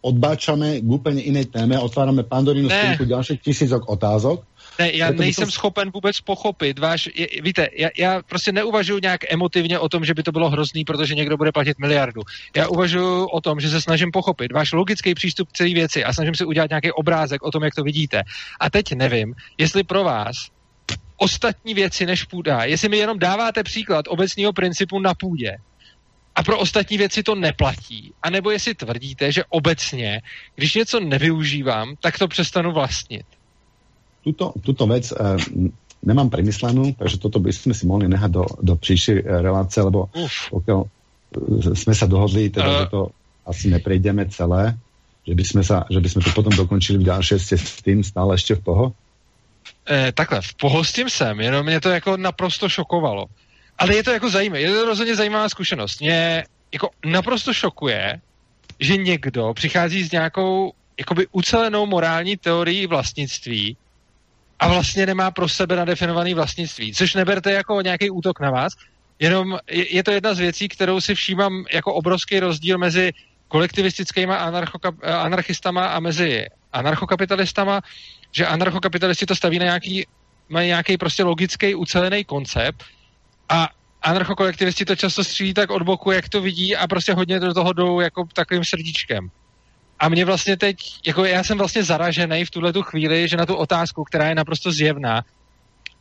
odbáčame 0.00 0.80
k 0.80 0.88
úplne 0.88 1.20
inej 1.20 1.52
téme 1.52 1.76
a 1.76 1.84
otvárame 1.84 2.24
Pandorínu 2.24 2.72
skrinku 2.72 3.04
ďalších 3.04 3.44
tisícok 3.44 3.84
otázok. 3.88 4.44
Ne, 4.78 4.96
já 4.96 5.06
Proto 5.06 5.22
nejsem 5.22 5.44
to... 5.44 5.50
schopen 5.50 5.90
vůbec 5.94 6.20
pochopit 6.20 6.78
váš, 6.78 7.08
je, 7.14 7.28
víte, 7.42 7.68
já, 7.78 7.88
já 7.98 8.22
prostě 8.22 8.52
neuvažuji 8.52 8.98
nějak 9.02 9.32
emotivně 9.32 9.78
o 9.78 9.88
tom, 9.88 10.04
že 10.04 10.14
by 10.14 10.22
to 10.22 10.32
bylo 10.32 10.50
hrozný, 10.50 10.84
protože 10.84 11.14
někdo 11.14 11.36
bude 11.36 11.52
platit 11.52 11.78
miliardu. 11.78 12.22
Já 12.56 12.68
uvažuji 12.68 13.26
o 13.26 13.40
tom, 13.40 13.60
že 13.60 13.68
se 13.68 13.80
snažím 13.80 14.10
pochopit 14.10 14.52
váš 14.52 14.72
logický 14.72 15.14
přístup 15.14 15.48
k 15.48 15.52
celé 15.52 15.74
věci 15.74 16.04
a 16.04 16.12
snažím 16.12 16.34
se 16.34 16.44
udělat 16.44 16.70
nějaký 16.70 16.92
obrázek 16.92 17.42
o 17.42 17.50
tom, 17.50 17.62
jak 17.62 17.74
to 17.74 17.82
vidíte. 17.82 18.22
A 18.60 18.70
teď 18.70 18.92
nevím, 18.92 19.34
jestli 19.58 19.84
pro 19.84 20.04
vás 20.04 20.34
ostatní 21.16 21.74
věci 21.74 22.06
než 22.06 22.24
půda, 22.24 22.64
jestli 22.64 22.88
mi 22.88 22.96
jenom 22.96 23.18
dáváte 23.18 23.62
příklad 23.62 24.04
obecního 24.08 24.52
principu 24.52 25.00
na 25.00 25.14
půdě, 25.14 25.56
a 26.34 26.42
pro 26.42 26.58
ostatní 26.58 26.98
věci 26.98 27.22
to 27.22 27.34
neplatí. 27.34 28.12
A 28.22 28.30
nebo 28.30 28.50
jestli 28.50 28.74
tvrdíte, 28.74 29.32
že 29.32 29.44
obecně, 29.48 30.22
když 30.54 30.74
něco 30.74 31.00
nevyužívám, 31.00 31.94
tak 32.00 32.18
to 32.18 32.28
přestanu 32.28 32.72
vlastnit 32.72 33.26
tuto, 34.24 34.56
tuto 34.64 34.88
vec 34.88 35.12
uh, 35.12 35.36
nemám 36.00 36.32
premyslenú, 36.32 36.96
takže 36.96 37.20
toto 37.20 37.36
by 37.44 37.52
sme 37.52 37.76
si 37.76 37.84
mohli 37.84 38.08
nehať 38.08 38.30
do, 38.32 38.44
do 38.64 38.74
příštej 38.80 39.20
uh, 39.20 39.44
relácie, 39.44 39.84
lebo 39.84 40.08
Uf. 40.16 40.48
pokiaľ 40.48 40.80
uh, 40.80 40.88
sme 41.76 41.92
sa 41.92 42.08
dohodli, 42.08 42.48
teda, 42.48 42.70
uh. 42.72 42.76
že 42.80 42.86
to 42.88 43.00
asi 43.44 43.68
neprejdeme 43.68 44.24
celé, 44.32 44.72
že 45.28 45.36
by, 45.36 45.44
sme 45.44 45.62
sa, 45.64 45.84
že 45.92 46.00
by 46.00 46.08
sme 46.08 46.20
to 46.24 46.32
potom 46.32 46.52
dokončili 46.52 47.00
v 47.00 47.08
ste 47.20 47.56
s 47.60 47.80
tým 47.84 48.00
stále 48.00 48.36
ešte 48.36 48.56
v 48.56 48.64
poho? 48.64 48.84
Eh, 49.88 50.12
takhle, 50.12 50.40
v 50.40 50.54
poho 50.60 50.84
s 50.84 50.92
tím 50.92 51.08
jsem, 51.08 51.40
jenom 51.40 51.64
mě 51.64 51.80
to 51.80 51.88
jako 51.90 52.16
naprosto 52.16 52.68
šokovalo. 52.68 53.24
Ale 53.78 53.96
je 53.96 54.02
to 54.02 54.10
jako 54.10 54.30
zajímavé, 54.30 54.60
je 54.60 54.72
to 54.72 54.84
rozhodně 54.84 55.16
zajímavá 55.16 55.48
zkušenost. 55.48 56.00
Mě 56.00 56.44
jako 56.72 56.90
naprosto 57.04 57.52
šokuje, 57.52 58.20
že 58.80 58.96
někdo 58.96 59.54
přichází 59.54 60.04
s 60.04 60.12
nějakou 60.12 60.72
jakoby 60.98 61.26
ucelenou 61.32 61.86
morální 61.86 62.36
teorií 62.36 62.86
vlastnictví, 62.86 63.76
a 64.58 64.68
vlastně 64.68 65.06
nemá 65.06 65.30
pro 65.30 65.48
sebe 65.48 65.76
nadefinovaný 65.76 66.34
vlastnictví, 66.34 66.94
což 66.94 67.14
neberte 67.14 67.52
jako 67.52 67.80
nějaký 67.80 68.10
útok 68.10 68.40
na 68.40 68.50
vás, 68.50 68.72
jenom 69.18 69.58
je, 69.70 69.94
je 69.94 70.02
to 70.02 70.10
jedna 70.10 70.34
z 70.34 70.38
věcí, 70.38 70.68
kterou 70.68 71.00
si 71.00 71.14
všímám 71.14 71.64
jako 71.72 71.94
obrovský 71.94 72.40
rozdíl 72.40 72.78
mezi 72.78 73.12
kolektivistickými 73.48 74.32
anarchistama 75.02 75.86
a 75.86 76.00
mezi 76.00 76.46
anarchokapitalistama, 76.72 77.80
že 78.32 78.46
anarchokapitalisti 78.46 79.26
to 79.26 79.36
staví 79.36 79.58
na 79.58 79.64
nějaký, 79.64 80.06
mají 80.48 80.68
nějaký 80.68 80.96
prostě 80.96 81.24
logický 81.24 81.74
ucelený 81.74 82.24
koncept 82.24 82.84
a 83.48 83.68
anarchokolektivisti 84.02 84.84
to 84.84 84.96
často 84.96 85.24
střílí 85.24 85.54
tak 85.54 85.70
od 85.70 85.82
boku, 85.82 86.10
jak 86.10 86.28
to 86.28 86.40
vidí 86.40 86.76
a 86.76 86.86
prostě 86.86 87.14
hodně 87.14 87.40
do 87.40 87.54
toho 87.54 87.72
jdou 87.72 88.00
jako 88.00 88.24
takovým 88.32 88.64
srdíčkem. 88.64 89.28
A 89.98 90.08
mě 90.08 90.24
vlastně 90.24 90.56
teď, 90.56 90.76
jako 91.06 91.24
já 91.24 91.44
jsem 91.44 91.58
vlastně 91.58 91.84
zaražený 91.84 92.44
v 92.44 92.50
tuhle 92.50 92.72
tu 92.72 92.82
chvíli, 92.82 93.28
že 93.28 93.36
na 93.36 93.46
tu 93.46 93.54
otázku, 93.54 94.04
která 94.04 94.28
je 94.28 94.34
naprosto 94.34 94.72
zjevná, 94.72 95.24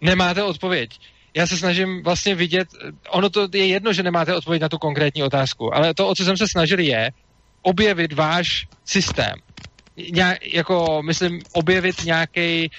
nemáte 0.02 0.44
odpověď. 0.44 1.00
Já 1.36 1.48
se 1.48 1.58
snažím 1.58 2.04
vlastně 2.04 2.36
vidět, 2.36 2.68
ono 3.10 3.30
to 3.30 3.48
je 3.54 3.68
jedno, 3.68 3.94
že 3.94 4.04
nemáte 4.04 4.36
odpověď 4.36 4.62
na 4.62 4.70
tu 4.70 4.78
konkrétní 4.78 5.24
otázku, 5.24 5.76
ale 5.76 5.94
to, 5.94 6.08
o 6.08 6.16
co 6.16 6.26
jsem 6.26 6.38
se 6.38 6.48
snažil, 6.48 6.80
je 6.80 7.12
objevit 7.62 8.14
váš 8.14 8.68
systém. 8.86 9.34
Ně, 9.98 10.40
jako, 10.54 11.02
myslím, 11.06 11.42
objevit 11.54 12.04
nějaký 12.06 12.72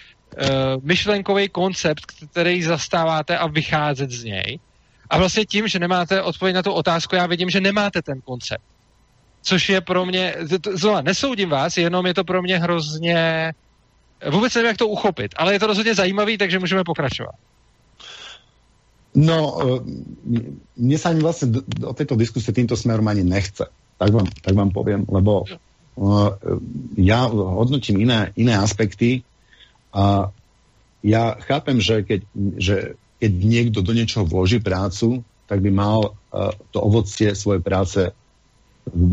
myšlenkový 0.83 1.49
koncept, 1.49 2.05
který 2.31 2.63
zastáváte 2.63 3.39
a 3.39 3.47
vycházet 3.47 4.11
z 4.11 4.25
něj. 4.25 4.59
A 5.11 5.19
vlastně 5.19 5.45
tím, 5.45 5.69
že 5.69 5.79
nemáte 5.79 6.23
odpověď 6.23 6.55
na 6.55 6.63
tu 6.63 6.73
otázku, 6.73 7.17
já 7.17 7.27
vidím, 7.27 7.51
že 7.51 7.61
nemáte 7.61 8.03
ten 8.03 8.21
koncept 8.21 8.65
což 9.45 9.69
je 9.69 9.81
pro 9.81 10.07
mě, 10.07 10.35
znovu, 10.75 11.03
nesoudím 11.03 11.49
vás, 11.49 11.77
jenom 11.77 12.07
je 12.07 12.15
to 12.15 12.25
pro 12.25 12.43
mě 12.43 12.59
hrozně, 12.59 13.53
vůbec 14.31 14.55
nevím, 14.55 14.69
jak 14.69 14.77
to 14.77 14.89
uchopit, 14.89 15.35
ale 15.37 15.53
je 15.53 15.61
to 15.61 15.67
rozhodně 15.67 15.95
zajímavý, 15.95 16.39
takže 16.39 16.59
můžeme 16.59 16.85
pokračovat. 16.85 17.35
No, 19.15 19.63
eh, 19.63 19.79
mne 20.75 20.99
sa 20.99 21.15
ani 21.15 21.23
vlastne 21.23 21.55
do 21.55 21.95
tejto 21.95 22.19
diskusie 22.19 22.51
týmto 22.51 22.75
smerom 22.75 23.07
ani 23.07 23.23
nechce. 23.23 23.63
Tak 23.95 24.11
vám, 24.11 24.27
tak 24.43 24.59
vám 24.59 24.75
poviem, 24.75 25.07
lebo 25.07 25.47
uh, 25.47 26.35
ja 26.99 27.31
hodnotím 27.31 28.03
iné, 28.03 28.35
iné 28.35 28.59
aspekty 28.59 29.23
a 29.95 30.35
ja 31.05 31.39
chápem, 31.47 31.79
že 31.79 32.03
keď, 32.03 32.21
že 32.59 32.77
keď 33.23 33.33
niekto 33.41 33.79
do 33.81 33.95
niečoho 33.95 34.27
vloží 34.27 34.59
prácu, 34.59 35.23
tak 35.47 35.63
by 35.63 35.71
mal 35.71 36.13
uh, 36.13 36.51
to 36.75 36.83
ovocie 36.83 37.31
svojej 37.37 37.63
práce 37.63 38.01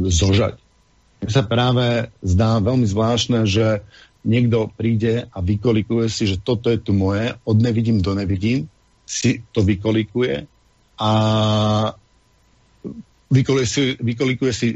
zožať. 0.10 0.58
Mne 1.22 1.32
sa 1.32 1.44
práve 1.46 2.10
zdá 2.26 2.58
veľmi 2.58 2.88
zvláštne, 2.90 3.46
že 3.46 3.86
niekto 4.26 4.74
príde 4.74 5.30
a 5.30 5.38
vykolikuje 5.38 6.10
si, 6.10 6.26
že 6.26 6.42
toto 6.42 6.74
je 6.74 6.82
tu 6.82 6.98
moje, 6.98 7.38
od 7.46 7.58
nevidím 7.62 8.02
do 8.02 8.18
nevidím, 8.18 8.66
si 9.06 9.44
to 9.54 9.62
vykolikuje 9.62 10.50
a 10.98 11.12
vykolikuje 13.32 13.68
si, 13.68 13.84
vykolikuje 14.00 14.54
si 14.54 14.68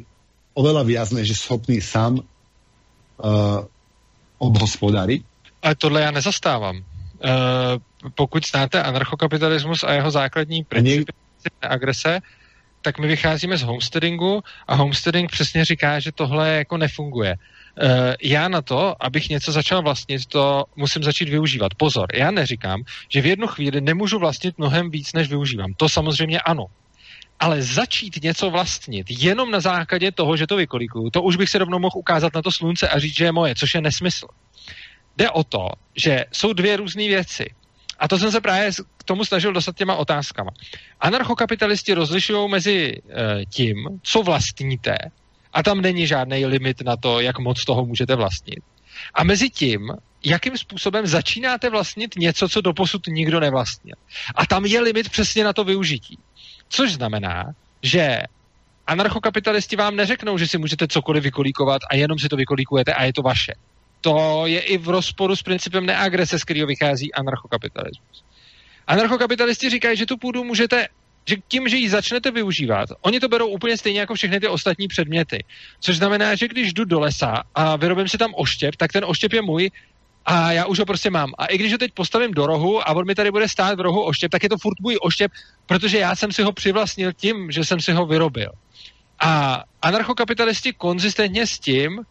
oveľa 0.55 0.83
viac, 0.87 1.09
než 1.11 1.33
je 1.33 1.37
schopný 1.37 1.83
sám 1.83 2.19
uh, 2.21 3.59
obhospodariť. 4.39 5.34
Ale 5.65 5.75
tohle 5.75 6.01
já 6.01 6.11
nezastávám. 6.11 6.77
Uh, 6.77 6.83
pokud 8.15 8.47
znáte 8.47 8.83
anarchokapitalismus 8.83 9.83
a 9.83 9.93
jeho 9.93 10.11
základní 10.11 10.63
principy 10.63 11.13
agrese, 11.61 12.19
tak 12.81 12.99
my 12.99 13.07
vycházíme 13.07 13.57
z 13.57 13.63
homesteadingu 13.63 14.43
a 14.67 14.75
homesteading 14.75 15.31
přesně 15.31 15.65
říká, 15.65 15.99
že 15.99 16.11
tohle 16.11 16.49
jako 16.49 16.77
nefunguje. 16.77 17.35
Eh, 17.81 18.15
já 18.21 18.47
na 18.47 18.61
to, 18.61 18.95
abych 18.99 19.29
něco 19.29 19.51
začal 19.51 19.81
vlastnit, 19.81 20.25
to 20.25 20.63
musím 20.75 21.03
začít 21.03 21.29
využívat. 21.29 21.73
Pozor, 21.77 22.05
já 22.13 22.31
neříkám, 22.31 22.83
že 23.09 23.21
v 23.21 23.25
jednu 23.25 23.47
chvíli 23.47 23.81
nemůžu 23.81 24.19
vlastnit 24.19 24.57
mnohem 24.57 24.91
víc, 24.91 25.13
než 25.13 25.29
využívám. 25.29 25.73
To 25.77 25.89
samozřejmě 25.89 26.39
ano. 26.39 26.65
Ale 27.39 27.61
začít 27.61 28.23
něco 28.23 28.49
vlastnit 28.49 29.07
jenom 29.09 29.51
na 29.51 29.59
základě 29.59 30.11
toho, 30.11 30.37
že 30.37 30.47
to 30.47 30.55
vykolikuju, 30.55 31.09
to 31.09 31.21
už 31.21 31.35
bych 31.35 31.49
se 31.49 31.57
rovnou 31.57 31.79
mohl 31.79 31.97
ukázat 31.97 32.33
na 32.35 32.41
to 32.41 32.51
slunce 32.51 32.89
a 32.89 32.99
říct, 32.99 33.17
že 33.17 33.25
je 33.25 33.31
moje, 33.31 33.55
což 33.55 33.73
je 33.73 33.81
nesmysl. 33.81 34.27
Jde 35.17 35.29
o 35.29 35.43
to, 35.43 35.69
že 35.95 36.25
jsou 36.31 36.53
dvě 36.53 36.77
různé 36.77 37.07
věci. 37.07 37.45
A 37.99 38.07
to 38.07 38.19
jsem 38.19 38.31
se 38.31 38.41
právě 38.41 38.71
k 38.97 39.03
tomu 39.03 39.25
snažil 39.25 39.53
dostat 39.53 39.75
těma 39.75 39.95
otázkama. 39.95 40.51
Anarchokapitalisti 40.99 41.93
rozlišují 41.93 42.49
mezi 42.49 42.91
e, 42.91 43.45
tím, 43.45 43.75
co 44.03 44.23
vlastníte, 44.23 44.97
a 45.53 45.63
tam 45.63 45.81
není 45.81 46.07
žádný 46.07 46.45
limit 46.45 46.81
na 46.81 46.97
to, 46.97 47.19
jak 47.19 47.39
moc 47.39 47.65
toho 47.65 47.85
můžete 47.85 48.15
vlastnit. 48.15 48.59
A 49.13 49.23
mezi 49.23 49.49
tím, 49.49 49.91
jakým 50.23 50.57
způsobem 50.57 51.07
začínáte 51.07 51.69
vlastnit 51.69 52.15
něco, 52.15 52.49
co 52.49 52.61
doposud 52.61 53.07
nikdo 53.07 53.39
nevlastnil. 53.39 53.95
A 54.35 54.45
tam 54.45 54.65
je 54.65 54.81
limit 54.81 55.09
přesně 55.09 55.43
na 55.43 55.53
to 55.53 55.63
využití. 55.63 56.19
Což 56.69 56.93
znamená, 56.93 57.43
že 57.81 58.19
anarchokapitalisti 58.87 59.75
vám 59.75 59.95
neřeknou, 59.95 60.37
že 60.37 60.47
si 60.47 60.57
můžete 60.57 60.87
cokoliv 60.87 61.23
vykolíkovat 61.23 61.81
a 61.91 61.95
jenom 61.95 62.19
si 62.19 62.29
to 62.29 62.35
vykolíkujete 62.35 62.93
a 62.93 63.03
je 63.03 63.13
to 63.13 63.21
vaše 63.21 63.53
to 64.05 64.45
je 64.45 64.59
i 64.59 64.77
v 64.77 64.89
rozporu 64.89 65.35
s 65.35 65.41
principem 65.41 65.85
neagrese, 65.85 66.39
z 66.39 66.43
kterého 66.43 66.67
vychází 66.67 67.13
anarchokapitalismus. 67.13 68.23
Anarchokapitalisti 68.87 69.69
říkají, 69.69 69.97
že 69.97 70.05
tu 70.05 70.17
půdu 70.17 70.43
můžete 70.43 70.87
že 71.27 71.35
tím, 71.47 71.67
že 71.67 71.77
ji 71.77 71.89
začnete 71.89 72.31
využívat, 72.31 72.89
oni 73.01 73.19
to 73.19 73.27
berou 73.27 73.47
úplně 73.47 73.77
stejně 73.77 73.99
jako 73.99 74.13
všechny 74.13 74.39
ty 74.39 74.47
ostatní 74.47 74.87
předměty. 74.87 75.43
Což 75.79 75.97
znamená, 75.97 76.35
že 76.35 76.47
když 76.47 76.73
jdu 76.73 76.85
do 76.85 76.99
lesa 76.99 77.43
a 77.55 77.75
vyrobím 77.75 78.07
si 78.07 78.17
tam 78.17 78.31
oštěp, 78.35 78.75
tak 78.75 78.93
ten 78.93 79.05
oštěp 79.05 79.33
je 79.33 79.41
můj 79.41 79.71
a 80.25 80.51
já 80.51 80.65
už 80.65 80.79
ho 80.79 80.85
prostě 80.85 81.09
mám. 81.09 81.33
A 81.37 81.45
i 81.45 81.57
když 81.57 81.71
ho 81.71 81.77
teď 81.77 81.91
postavím 81.93 82.31
do 82.31 82.45
rohu 82.45 82.89
a 82.89 82.93
on 82.93 83.05
mi 83.07 83.15
tady 83.15 83.31
bude 83.31 83.49
stát 83.49 83.77
v 83.77 83.81
rohu 83.81 84.01
oštěp, 84.01 84.31
tak 84.31 84.43
je 84.43 84.49
to 84.49 84.57
furt 84.61 84.79
můj 84.81 84.97
oštěp, 85.01 85.31
protože 85.65 85.97
já 85.97 86.15
jsem 86.15 86.31
si 86.31 86.43
ho 86.43 86.51
přivlastnil 86.51 87.13
tím, 87.13 87.51
že 87.51 87.65
jsem 87.65 87.81
si 87.81 87.91
ho 87.91 88.05
vyrobil. 88.05 88.51
A 89.19 89.63
anarchokapitalisti 89.81 90.73
konzistentně 90.73 91.47
s 91.47 91.59
tím 91.59 92.05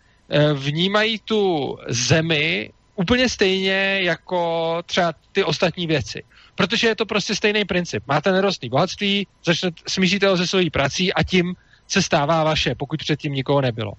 vnímají 0.55 1.19
tu 1.19 1.77
zemi 1.89 2.71
úplně 2.97 3.29
stejně 3.29 3.99
jako 4.03 4.83
třeba 4.87 5.13
ty 5.33 5.45
ostatní 5.45 5.87
věci. 5.87 6.23
Protože 6.55 6.89
je 6.89 6.97
to 6.97 7.07
prostě 7.07 7.35
stejný 7.35 7.65
princip. 7.65 8.03
Máte 8.07 8.33
nerostný 8.33 8.69
bohatství, 8.69 9.27
začnete, 9.45 9.83
smíříte 9.89 10.29
ho 10.29 10.37
se 10.37 10.47
svojí 10.47 10.71
prací 10.71 11.13
a 11.13 11.23
tím 11.23 11.55
se 11.89 12.03
stává 12.03 12.45
vaše, 12.45 12.75
pokud 12.75 13.01
předtím 13.01 13.33
nikoho 13.33 13.61
nebylo. 13.61 13.93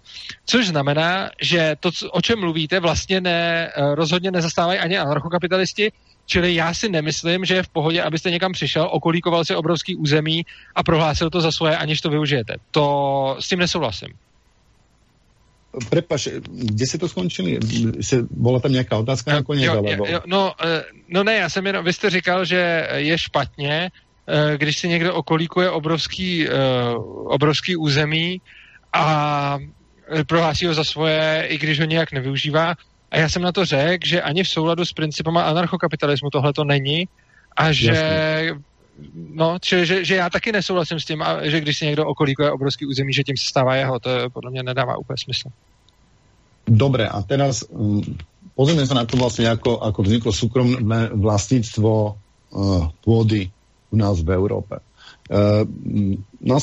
Což 0.45 0.67
znamená, 0.67 1.29
že 1.41 1.75
to, 1.79 1.89
o 2.11 2.21
čem 2.21 2.39
mluvíte, 2.39 2.79
vlastně 2.79 3.21
ne, 3.21 3.71
eh, 3.75 3.95
rozhodně 3.95 4.31
nezastávají 4.31 4.79
ani 4.79 4.97
anarchokapitalisti, 4.97 5.91
čili 6.25 6.55
já 6.55 6.73
si 6.73 6.89
nemyslím, 6.89 7.45
že 7.45 7.55
je 7.55 7.63
v 7.63 7.69
pohodě, 7.69 8.01
abyste 8.01 8.31
někam 8.31 8.51
přišel, 8.51 8.89
okolíkoval 8.91 9.45
si 9.45 9.55
obrovský 9.55 9.95
území 9.95 10.45
a 10.75 10.83
prohlásil 10.83 11.29
to 11.29 11.41
za 11.41 11.51
svoje, 11.51 11.77
aniž 11.77 12.01
to 12.01 12.09
využijete. 12.09 12.55
To 12.71 13.37
s 13.39 13.49
tím 13.49 13.59
nesouhlasím. 13.59 14.09
Prepaš, 15.89 16.29
kde 16.49 16.85
si 16.85 16.97
to 16.97 17.07
skončili? 17.09 17.59
Byla 18.31 18.59
tam 18.59 18.71
nějaká 18.71 18.97
otázka 18.97 19.33
nakonec? 19.33 19.63
Jo, 19.63 19.83
jo, 19.85 20.05
jo, 20.07 20.19
no, 20.25 20.53
eh, 20.65 20.83
no 21.09 21.23
ne, 21.23 21.35
já 21.35 21.49
jsem 21.49 21.67
jenom, 21.67 21.85
vy 21.85 21.93
jste 21.93 22.09
říkal, 22.09 22.45
že 22.45 22.87
je 22.95 23.17
špatně, 23.17 23.89
Eh, 24.29 24.57
když 24.57 24.79
si 24.79 24.87
někdo 24.87 25.15
okolíkuje 25.15 25.69
obrovský, 25.69 26.49
eh, 26.49 26.51
obrovský 27.25 27.75
území 27.75 28.41
a 28.93 29.57
prohlásí 30.27 30.65
ho 30.65 30.73
za 30.73 30.83
svoje, 30.83 31.45
i 31.49 31.57
když 31.57 31.79
ho 31.79 31.85
nějak 31.85 32.11
nevyužívá. 32.11 32.75
A 33.11 33.17
já 33.17 33.29
jsem 33.29 33.41
na 33.41 33.51
to 33.51 33.65
řekl, 33.65 34.07
že 34.07 34.21
ani 34.21 34.43
v 34.43 34.49
souladu 34.49 34.85
s 34.85 34.93
principama 34.93 35.43
anarchokapitalismu 35.43 36.29
tohle 36.29 36.53
to 36.53 36.63
není 36.63 37.05
a 37.57 37.71
že 37.71 37.87
Jasně. 37.87 38.65
No, 39.33 39.57
že, 39.59 39.85
že, 39.85 40.05
že 40.05 40.15
já 40.15 40.29
taky 40.29 40.51
nesouhlasím 40.51 40.99
s 40.99 41.05
tím, 41.05 41.23
že 41.41 41.61
když 41.61 41.77
si 41.77 41.85
někdo 41.85 42.07
okolíkuje 42.07 42.51
obrovský 42.51 42.85
území, 42.85 43.13
že 43.13 43.23
tím 43.23 43.37
se 43.37 43.45
stává 43.49 43.75
jeho, 43.75 43.99
to 43.99 44.09
podle 44.33 44.51
mě 44.51 44.63
nedává 44.63 44.97
úplně 44.97 45.17
smysl. 45.17 45.49
Dobre, 46.67 47.05
a 47.05 47.21
teraz 47.21 47.61
um, 47.69 48.01
pozrieme 48.57 48.89
sa 48.89 48.97
na 48.97 49.05
to 49.05 49.21
vlastne, 49.21 49.45
ako, 49.45 49.85
ako 49.85 49.99
vzniklo 50.01 50.31
súkromné 50.33 51.13
vlastníctvo 51.13 51.91
uh, 51.93 52.89
pôdy 53.05 53.53
u 53.93 53.95
nás 54.01 54.17
v 54.17 54.33
Európe. 54.33 54.81
Uh, 55.29 55.61
na, 56.41 56.57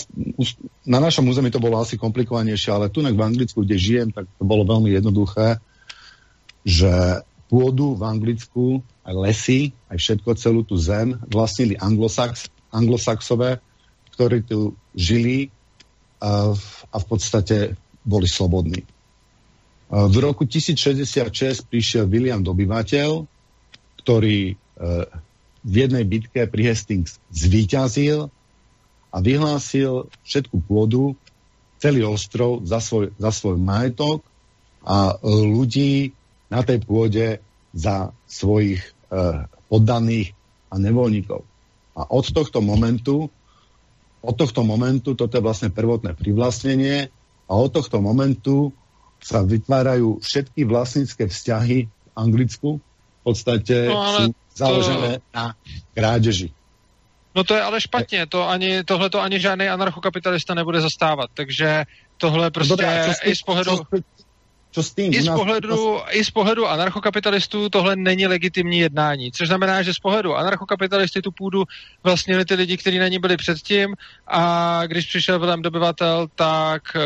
na 0.91 0.99
území 1.31 1.55
to 1.55 1.63
bolo 1.63 1.79
asi 1.79 1.95
komplikovanejšie, 2.03 2.75
ale 2.75 2.91
tu 2.91 2.99
v 3.15 3.23
Anglicku, 3.23 3.63
kde 3.63 3.79
žijem, 3.79 4.09
tak 4.11 4.27
to 4.27 4.43
bolo 4.43 4.67
veľmi 4.67 4.91
jednoduché, 4.91 5.63
že 6.67 7.23
pôdu 7.53 7.93
v 7.93 8.03
Anglicku, 8.09 8.81
aj 9.05 9.13
lesy, 9.13 9.77
aj 9.93 10.01
všetko, 10.01 10.41
celú 10.41 10.65
tú 10.65 10.81
zem 10.81 11.21
vlastnili 11.29 11.77
anglosax, 11.77 12.49
anglosaxové, 12.73 13.61
ktorí 14.17 14.41
tu 14.49 14.73
žili 14.97 15.53
a, 16.17 16.57
a 16.89 16.97
v 16.97 17.05
podstate 17.05 17.77
boli 18.01 18.25
slobodní. 18.25 18.89
V 19.93 20.17
roku 20.25 20.49
1066 20.49 21.69
prišiel 21.69 22.09
William 22.09 22.41
Dobyvateľ, 22.41 23.29
ktorý 24.01 24.57
v 25.63 25.75
jednej 25.77 26.09
bitke 26.09 26.49
pri 26.49 26.73
Hastings 26.73 27.21
zvíťazil 27.29 28.33
a 29.13 29.17
vyhlásil 29.21 30.09
všetku 30.25 30.65
pôdu, 30.65 31.13
celý 31.77 32.09
ostrov 32.09 32.65
za 32.65 32.81
svoj, 32.81 33.13
za 33.21 33.29
svoj 33.35 33.59
majetok 33.61 34.25
a 34.87 35.19
ľudí 35.27 36.15
na 36.53 36.61
tej 36.61 36.85
pôde 36.85 37.41
za 37.73 38.13
svojich 38.29 38.85
e, 38.85 38.89
poddaných 39.73 40.37
a 40.69 40.77
nevoľníkov. 40.77 41.41
A 41.97 42.03
od 42.13 42.27
tohto 42.29 42.61
momentu 42.61 43.33
od 44.23 44.39
tohto 44.39 44.63
momentu, 44.63 45.19
toto 45.19 45.35
je 45.35 45.43
vlastne 45.43 45.75
prvotné 45.75 46.15
privlastnenie 46.15 47.11
a 47.51 47.53
od 47.59 47.75
tohto 47.75 47.99
momentu 47.99 48.71
sa 49.19 49.43
vytvárajú 49.43 50.23
všetky 50.23 50.63
vlastnícke 50.63 51.27
vzťahy 51.27 51.79
v 51.91 52.09
Anglicku. 52.15 52.79
V 52.79 53.23
podstate 53.23 53.91
no, 53.91 54.03
sú 54.15 54.23
založené 54.55 55.19
to... 55.19 55.27
na 55.35 55.47
krádeži. 55.95 56.55
No 57.35 57.45
to 57.45 57.55
je 57.55 57.63
ale 57.63 57.81
špatně, 57.81 58.27
to 58.27 58.49
ani, 58.49 58.85
tohle 58.85 59.11
to 59.11 59.21
ani 59.21 59.41
žádný 59.41 59.69
anarchokapitalista 59.69 60.55
nebude 60.55 60.81
zastávat, 60.81 61.31
takže 61.35 61.85
tohle 62.17 62.51
prostě 62.51 62.73
Dobrá, 62.73 63.13
i 63.25 63.37
z 63.37 63.43
pohledu... 63.43 63.77
Co, 63.77 63.85
co 64.73 64.83
s 64.83 64.95
tím? 64.95 65.13
I 65.15 65.23
z, 65.23 65.29
pohledu, 65.29 66.01
I 66.09 66.25
z 66.25 66.31
pohledu 66.31 66.67
anarchokapitalistů 66.67 67.69
tohle 67.69 67.97
není 67.97 68.27
legitimní 68.27 68.79
jednání, 68.79 69.33
což 69.33 69.49
znamená, 69.49 69.83
že 69.83 69.95
z 69.95 69.99
pohledu 69.99 70.35
anarchokapitalisty 70.37 71.23
tu 71.23 71.31
půdu 71.31 71.65
vlastnili 72.05 72.45
ty 72.45 72.55
lidi, 72.55 72.77
kteří 72.77 72.99
na 72.99 73.09
ní 73.09 73.19
byli 73.19 73.37
předtím 73.37 73.95
a 74.27 74.83
když 74.87 75.07
přišel 75.07 75.39
Vilém 75.39 75.63
dobyvatel, 75.63 76.29
tak 76.35 76.83
uh, 76.97 77.03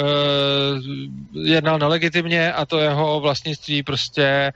jednal 1.47 1.79
nelegitimně 1.79 2.53
a 2.53 2.67
to 2.67 2.79
jeho 2.79 3.21
vlastnictví 3.21 3.83
prostě 3.83 4.53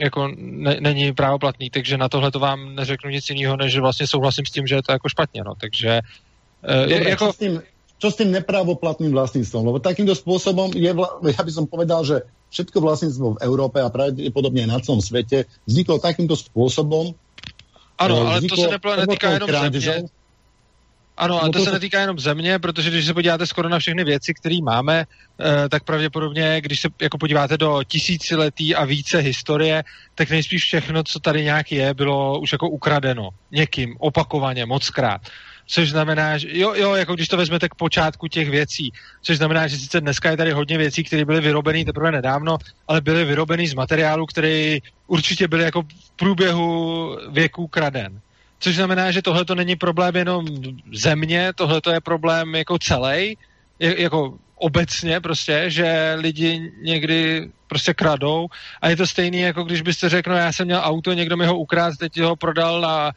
jako 0.00 0.28
ne, 0.36 0.76
není 0.80 1.12
právoplatný, 1.12 1.70
takže 1.70 1.98
na 1.98 2.08
tohle 2.08 2.30
to 2.30 2.38
vám 2.38 2.74
neřeknu 2.74 3.10
nic 3.10 3.30
jiného, 3.30 3.56
než 3.56 3.72
že 3.72 3.80
vlastně 3.80 4.06
souhlasím 4.06 4.46
s 4.46 4.50
tím, 4.50 4.66
že 4.66 4.74
je 4.74 4.82
to 4.82 4.92
jako 4.92 5.08
špatně, 5.08 5.42
no, 5.44 5.54
takže 5.60 6.00
uh, 6.62 6.90
Dobre, 6.90 7.10
jako... 7.10 7.32
S, 7.32 7.36
tým, 7.36 7.62
čo 7.96 8.12
s 8.12 8.16
tým 8.16 8.28
nepravoplatným 8.28 9.12
vlastníctvom? 9.12 9.72
Lebo 9.72 9.78
takýmto 9.80 10.12
spôsobom 10.12 10.76
je, 10.76 10.92
vla... 10.92 11.16
ja 11.24 11.40
by 11.40 11.52
som 11.52 11.64
povedal, 11.64 12.04
že 12.04 12.28
všetko 12.50 12.80
vlastníctvo 12.80 13.26
v 13.36 13.42
Európe 13.42 13.82
a 13.82 13.90
pravdepodobne 13.90 14.66
na 14.66 14.80
celom 14.80 15.02
svete 15.02 15.44
vzniklo 15.66 15.98
takýmto 15.98 16.38
spôsobom. 16.38 17.12
Ano, 17.98 18.14
eh, 18.16 18.26
ale 18.26 18.38
to 18.42 18.56
se 18.56 18.68
netýká 18.96 19.30
jenom 19.30 19.50
země. 19.50 20.08
Ano, 21.16 21.42
a 21.42 21.46
no 21.46 21.52
to, 21.52 21.58
to 21.58 21.64
se 21.64 21.72
netýká 21.72 22.00
jenom 22.00 22.18
země, 22.18 22.58
protože 22.58 22.90
když 22.90 23.06
se 23.06 23.14
podíváte 23.14 23.46
skoro 23.46 23.68
na 23.68 23.78
všechny 23.78 24.04
věci, 24.04 24.34
které 24.34 24.56
máme, 24.62 25.04
eh, 25.04 25.68
tak 25.68 25.84
pravděpodobně, 25.84 26.60
když 26.60 26.80
se 26.80 26.88
jako 27.00 27.18
podíváte 27.18 27.58
do 27.58 27.80
tisíciletí 27.88 28.74
a 28.74 28.84
více 28.84 29.18
historie, 29.18 29.84
tak 30.14 30.30
nejspíš 30.30 30.62
všechno, 30.62 31.02
co 31.02 31.20
tady 31.20 31.44
nějak 31.44 31.72
je, 31.72 31.94
bylo 31.94 32.40
už 32.40 32.52
jako 32.52 32.68
ukradeno 32.68 33.28
někým, 33.50 33.96
opakovaně, 33.98 34.66
mockrát. 34.66 35.20
Což 35.66 35.90
znamená, 35.90 36.38
že 36.38 36.48
jo, 36.50 36.74
jo, 36.74 36.94
jako 36.94 37.14
když 37.14 37.28
to 37.28 37.36
vezmete 37.36 37.68
k 37.68 37.74
počátku 37.74 38.28
těch 38.28 38.50
věcí, 38.50 38.92
což 39.22 39.36
znamená, 39.36 39.66
že 39.66 39.76
sice 39.76 40.00
dneska 40.00 40.30
je 40.30 40.36
tady 40.36 40.52
hodně 40.52 40.78
věcí, 40.78 41.04
které 41.04 41.24
byly 41.24 41.40
vyrobeny 41.40 41.84
teprve 41.84 42.12
nedávno, 42.12 42.58
ale 42.88 43.00
byly 43.00 43.24
vyrobeny 43.24 43.66
z 43.66 43.74
materiálu, 43.74 44.26
který 44.26 44.78
určitě 45.06 45.48
byly 45.48 45.64
jako 45.64 45.82
v 45.82 46.10
průběhu 46.16 47.18
věků 47.30 47.68
kraden. 47.68 48.20
Což 48.58 48.74
znamená, 48.74 49.10
že 49.10 49.22
tohle 49.22 49.44
to 49.44 49.54
není 49.54 49.76
problém 49.76 50.16
jenom 50.16 50.46
země, 50.92 51.52
tohle 51.54 51.80
to 51.80 51.90
je 51.90 52.00
problém 52.00 52.54
jako 52.54 52.78
celý, 52.78 53.38
jako 53.78 54.38
obecně 54.56 55.20
prostě, 55.20 55.64
že 55.66 56.14
lidi 56.16 56.72
někdy 56.82 57.50
prostě 57.66 57.94
kradou 57.94 58.48
a 58.82 58.88
je 58.88 58.96
to 58.96 59.06
stejný, 59.06 59.40
jako 59.40 59.64
když 59.64 59.82
byste 59.82 60.08
řekl, 60.08 60.30
no 60.30 60.36
já 60.36 60.52
jsem 60.52 60.66
měl 60.66 60.80
auto, 60.84 61.12
někdo 61.12 61.36
mi 61.36 61.46
ho 61.46 61.58
ukradl, 61.58 61.96
teď 61.96 62.20
ho 62.20 62.36
prodal 62.36 62.80
na 62.80 63.12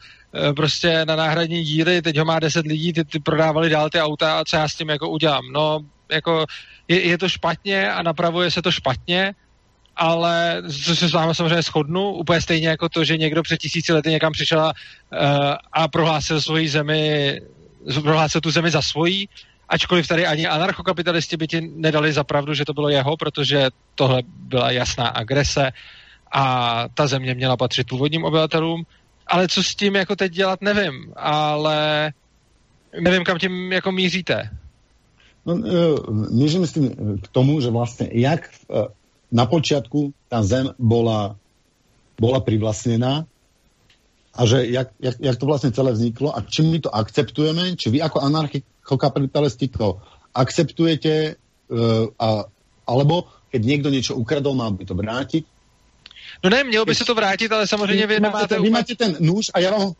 prostě 0.56 1.04
na 1.04 1.16
náhradní 1.16 1.64
díly, 1.64 2.02
teď 2.02 2.18
ho 2.18 2.24
má 2.24 2.38
deset 2.38 2.66
lidí, 2.66 2.92
ty, 2.92 3.04
ty 3.04 3.20
prodávali 3.20 3.70
dál 3.70 3.90
ty 3.90 4.00
auta 4.00 4.38
a 4.38 4.44
co 4.44 4.56
já 4.56 4.68
s 4.68 4.74
tím 4.74 4.88
jako 4.88 5.08
udělám. 5.08 5.44
No, 5.52 5.80
jako 6.10 6.46
je, 6.88 7.00
je 7.00 7.18
to 7.18 7.28
špatně 7.28 7.92
a 7.92 8.02
napravuje 8.02 8.50
se 8.50 8.62
to 8.62 8.70
špatně, 8.72 9.34
ale 9.96 10.62
co 10.84 10.96
se 10.96 11.08
s 11.08 11.12
vámi 11.12 11.34
samozřejmě 11.34 11.62
shodnu, 11.62 12.10
úplně 12.10 12.40
stejně 12.40 12.68
jako 12.68 12.88
to, 12.88 13.04
že 13.04 13.16
někdo 13.16 13.42
před 13.42 13.56
tisíci 13.56 13.92
lety 13.92 14.10
někam 14.10 14.32
přišel 14.32 14.60
a, 14.60 14.72
uh, 15.12 15.54
a 15.72 15.88
prohlásil 15.88 16.40
svoji 16.40 16.68
zemi, 16.68 17.40
prohlásil 18.02 18.40
tu 18.40 18.50
zemi 18.50 18.70
za 18.70 18.82
svojí, 18.82 19.28
ačkoliv 19.68 20.08
tady 20.08 20.26
ani 20.26 20.46
anarchokapitalisti 20.46 21.36
by 21.36 21.46
ti 21.46 21.60
nedali 21.60 22.12
za 22.12 22.24
pravdu, 22.24 22.54
že 22.54 22.64
to 22.64 22.72
bylo 22.72 22.88
jeho, 22.88 23.16
protože 23.16 23.68
tohle 23.94 24.22
byla 24.26 24.70
jasná 24.70 25.08
agrese 25.08 25.70
a 26.32 26.84
ta 26.94 27.06
země 27.06 27.34
měla 27.34 27.56
patřit 27.56 27.88
původním 27.88 28.24
obyvatelům, 28.24 28.84
ale 29.30 29.48
co 29.48 29.62
s 29.62 29.74
tím 29.74 29.94
jako 29.94 30.16
teď 30.16 30.32
dělat, 30.32 30.60
nevím, 30.60 31.12
ale 31.16 32.12
nevím, 33.00 33.24
kam 33.24 33.38
tím 33.38 33.72
jako 33.72 33.92
míříte. 33.92 34.50
No, 35.46 35.54
uh, 35.54 36.30
mířím 36.30 36.66
s 36.66 36.72
tím 36.72 36.90
k 37.22 37.28
tomu, 37.28 37.60
že 37.60 37.70
vlastně 37.70 38.08
jak 38.12 38.50
uh, 38.68 38.84
na 39.32 39.46
počiatku 39.46 40.12
tá 40.28 40.42
zem 40.42 40.74
bola, 40.78 41.38
bola 42.20 42.40
privlastnená 42.42 43.24
a 44.34 44.40
že 44.46 44.66
jak, 44.66 44.90
jak, 45.00 45.16
jak 45.20 45.36
to 45.38 45.46
vlastne 45.46 45.70
celé 45.70 45.94
vzniklo 45.94 46.34
a 46.34 46.42
či 46.42 46.66
my 46.66 46.78
to 46.82 46.90
akceptujeme, 46.90 47.78
či 47.78 47.90
vy 47.90 48.02
ako 48.02 48.20
anarchokapitalisti 48.20 49.70
to 49.70 50.02
akceptujete 50.34 51.34
uh, 51.34 52.10
a, 52.18 52.50
alebo 52.90 53.30
keď 53.50 53.60
niekto 53.62 53.88
niečo 53.90 54.18
ukradol, 54.18 54.54
mal 54.58 54.74
by 54.74 54.84
to 54.86 54.94
vrátiť. 54.94 55.42
No 56.44 56.50
ne, 56.50 56.64
mělo 56.64 56.84
by 56.84 56.94
se 56.94 57.04
to 57.04 57.14
vrátit, 57.14 57.52
ale 57.52 57.66
samozřejmě 57.66 58.06
vy, 58.06 58.14
vy 58.14 58.20
nemáte... 58.20 58.54
Ten, 58.54 58.72
máte 58.72 58.94
ten 58.94 59.16
nůž 59.20 59.50
a 59.54 59.60
já 59.60 59.70
vám... 59.70 59.92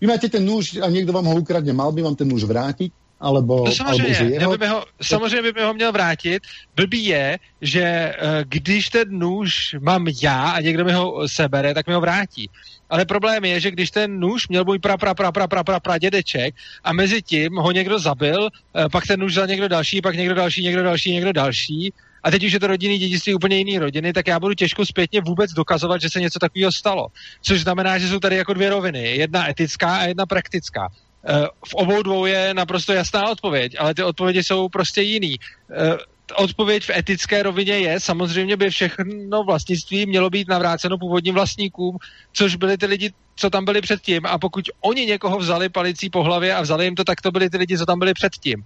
Vy 0.00 0.06
máte 0.06 0.28
ten 0.28 0.44
nůž 0.44 0.76
a 0.76 0.88
někdo 0.88 1.12
vám 1.12 1.24
ho 1.24 1.34
ukradne, 1.34 1.72
mal 1.72 1.92
by 1.92 2.02
vám 2.02 2.16
ten 2.16 2.28
nůž 2.28 2.44
vrátit? 2.44 2.92
Alebo, 3.20 3.64
no 3.64 3.72
samozřejmě, 3.72 4.38
alebo 4.38 4.40
jeho... 4.40 4.58
by 4.58 4.66
ho, 4.66 4.84
samozřejmě 5.02 5.52
by 5.52 5.62
ho 5.62 5.74
měl 5.74 5.92
vrátit. 5.92 6.42
Blbý 6.76 7.04
je, 7.04 7.38
že 7.60 7.82
eh, 7.82 8.14
když 8.44 8.88
ten 8.88 9.08
nůž 9.18 9.76
mám 9.80 10.06
já 10.22 10.50
a 10.50 10.60
někdo 10.60 10.84
mi 10.84 10.92
ho 10.92 11.28
sebere, 11.28 11.74
tak 11.74 11.86
mi 11.86 11.94
ho 11.94 12.00
vrátí. 12.00 12.50
Ale 12.90 13.04
problém 13.04 13.44
je, 13.44 13.60
že 13.60 13.70
když 13.70 13.90
ten 13.90 14.20
nůž 14.20 14.48
měl 14.48 14.64
můj 14.64 14.78
pra, 14.78 14.96
pra, 14.96 15.14
pra, 15.14 15.32
pra, 15.32 15.48
pra, 15.48 15.64
pra, 15.64 15.80
pra 15.80 15.98
dědeček 15.98 16.54
a 16.84 16.92
mezi 16.92 17.22
tím 17.22 17.56
ho 17.56 17.72
někdo 17.72 17.98
zabil, 17.98 18.48
eh, 18.48 18.88
pak 18.92 19.06
ten 19.06 19.20
nůž 19.20 19.32
vzal 19.32 19.46
někdo 19.46 19.68
další, 19.68 20.02
pak 20.02 20.16
někdo 20.16 20.34
další, 20.34 20.62
někdo 20.62 20.82
další, 20.82 21.12
někdo 21.12 21.32
další, 21.32 21.92
a 22.22 22.30
teď 22.30 22.44
už 22.44 22.52
je 22.52 22.60
to 22.60 22.66
rodinný 22.66 22.98
dědictví 22.98 23.34
úplně 23.34 23.56
jiný 23.56 23.78
rodiny, 23.78 24.12
tak 24.12 24.26
já 24.26 24.40
budu 24.40 24.54
těžko 24.54 24.86
zpětně 24.86 25.20
vůbec 25.20 25.52
dokazovat, 25.52 26.00
že 26.00 26.10
se 26.10 26.20
něco 26.20 26.38
takového 26.38 26.72
stalo. 26.72 27.06
Což 27.42 27.60
znamená, 27.60 27.98
že 27.98 28.08
jsou 28.08 28.18
tady 28.18 28.36
jako 28.36 28.54
dvě 28.54 28.70
roviny. 28.70 29.16
Jedna 29.16 29.50
etická 29.50 29.96
a 29.96 30.04
jedna 30.04 30.26
praktická. 30.26 30.88
Eh, 31.28 31.46
v 31.68 31.74
obou 31.74 32.02
dvou 32.02 32.26
je 32.26 32.54
naprosto 32.54 32.92
jasná 32.92 33.30
odpověď, 33.30 33.76
ale 33.78 33.94
ty 33.94 34.02
odpovědi 34.02 34.44
jsou 34.44 34.68
prostě 34.68 35.02
jiný. 35.02 35.36
Eh, 35.70 35.96
odpověď 36.34 36.84
v 36.84 36.90
etické 36.90 37.42
rovině 37.42 37.78
je, 37.78 38.00
samozřejmě 38.00 38.56
by 38.56 38.70
všechno 38.70 39.44
vlastnictví 39.44 40.06
mělo 40.06 40.30
být 40.30 40.48
navráceno 40.48 40.98
původním 40.98 41.34
vlastníkům, 41.34 41.98
což 42.32 42.56
byli 42.56 42.78
ty 42.78 42.86
lidi, 42.86 43.12
co 43.36 43.50
tam 43.50 43.64
byli 43.64 43.80
předtím. 43.80 44.26
A 44.26 44.38
pokud 44.38 44.64
oni 44.80 45.06
někoho 45.06 45.38
vzali 45.38 45.68
palicí 45.68 46.10
po 46.10 46.22
hlavě 46.22 46.54
a 46.54 46.62
vzali 46.62 46.84
jim 46.84 46.94
to, 46.94 47.04
tak 47.04 47.20
to 47.20 47.30
byli 47.30 47.50
ty 47.50 47.56
lidi, 47.56 47.78
co 47.78 47.86
tam 47.86 47.98
byli 47.98 48.14
předtím. 48.14 48.64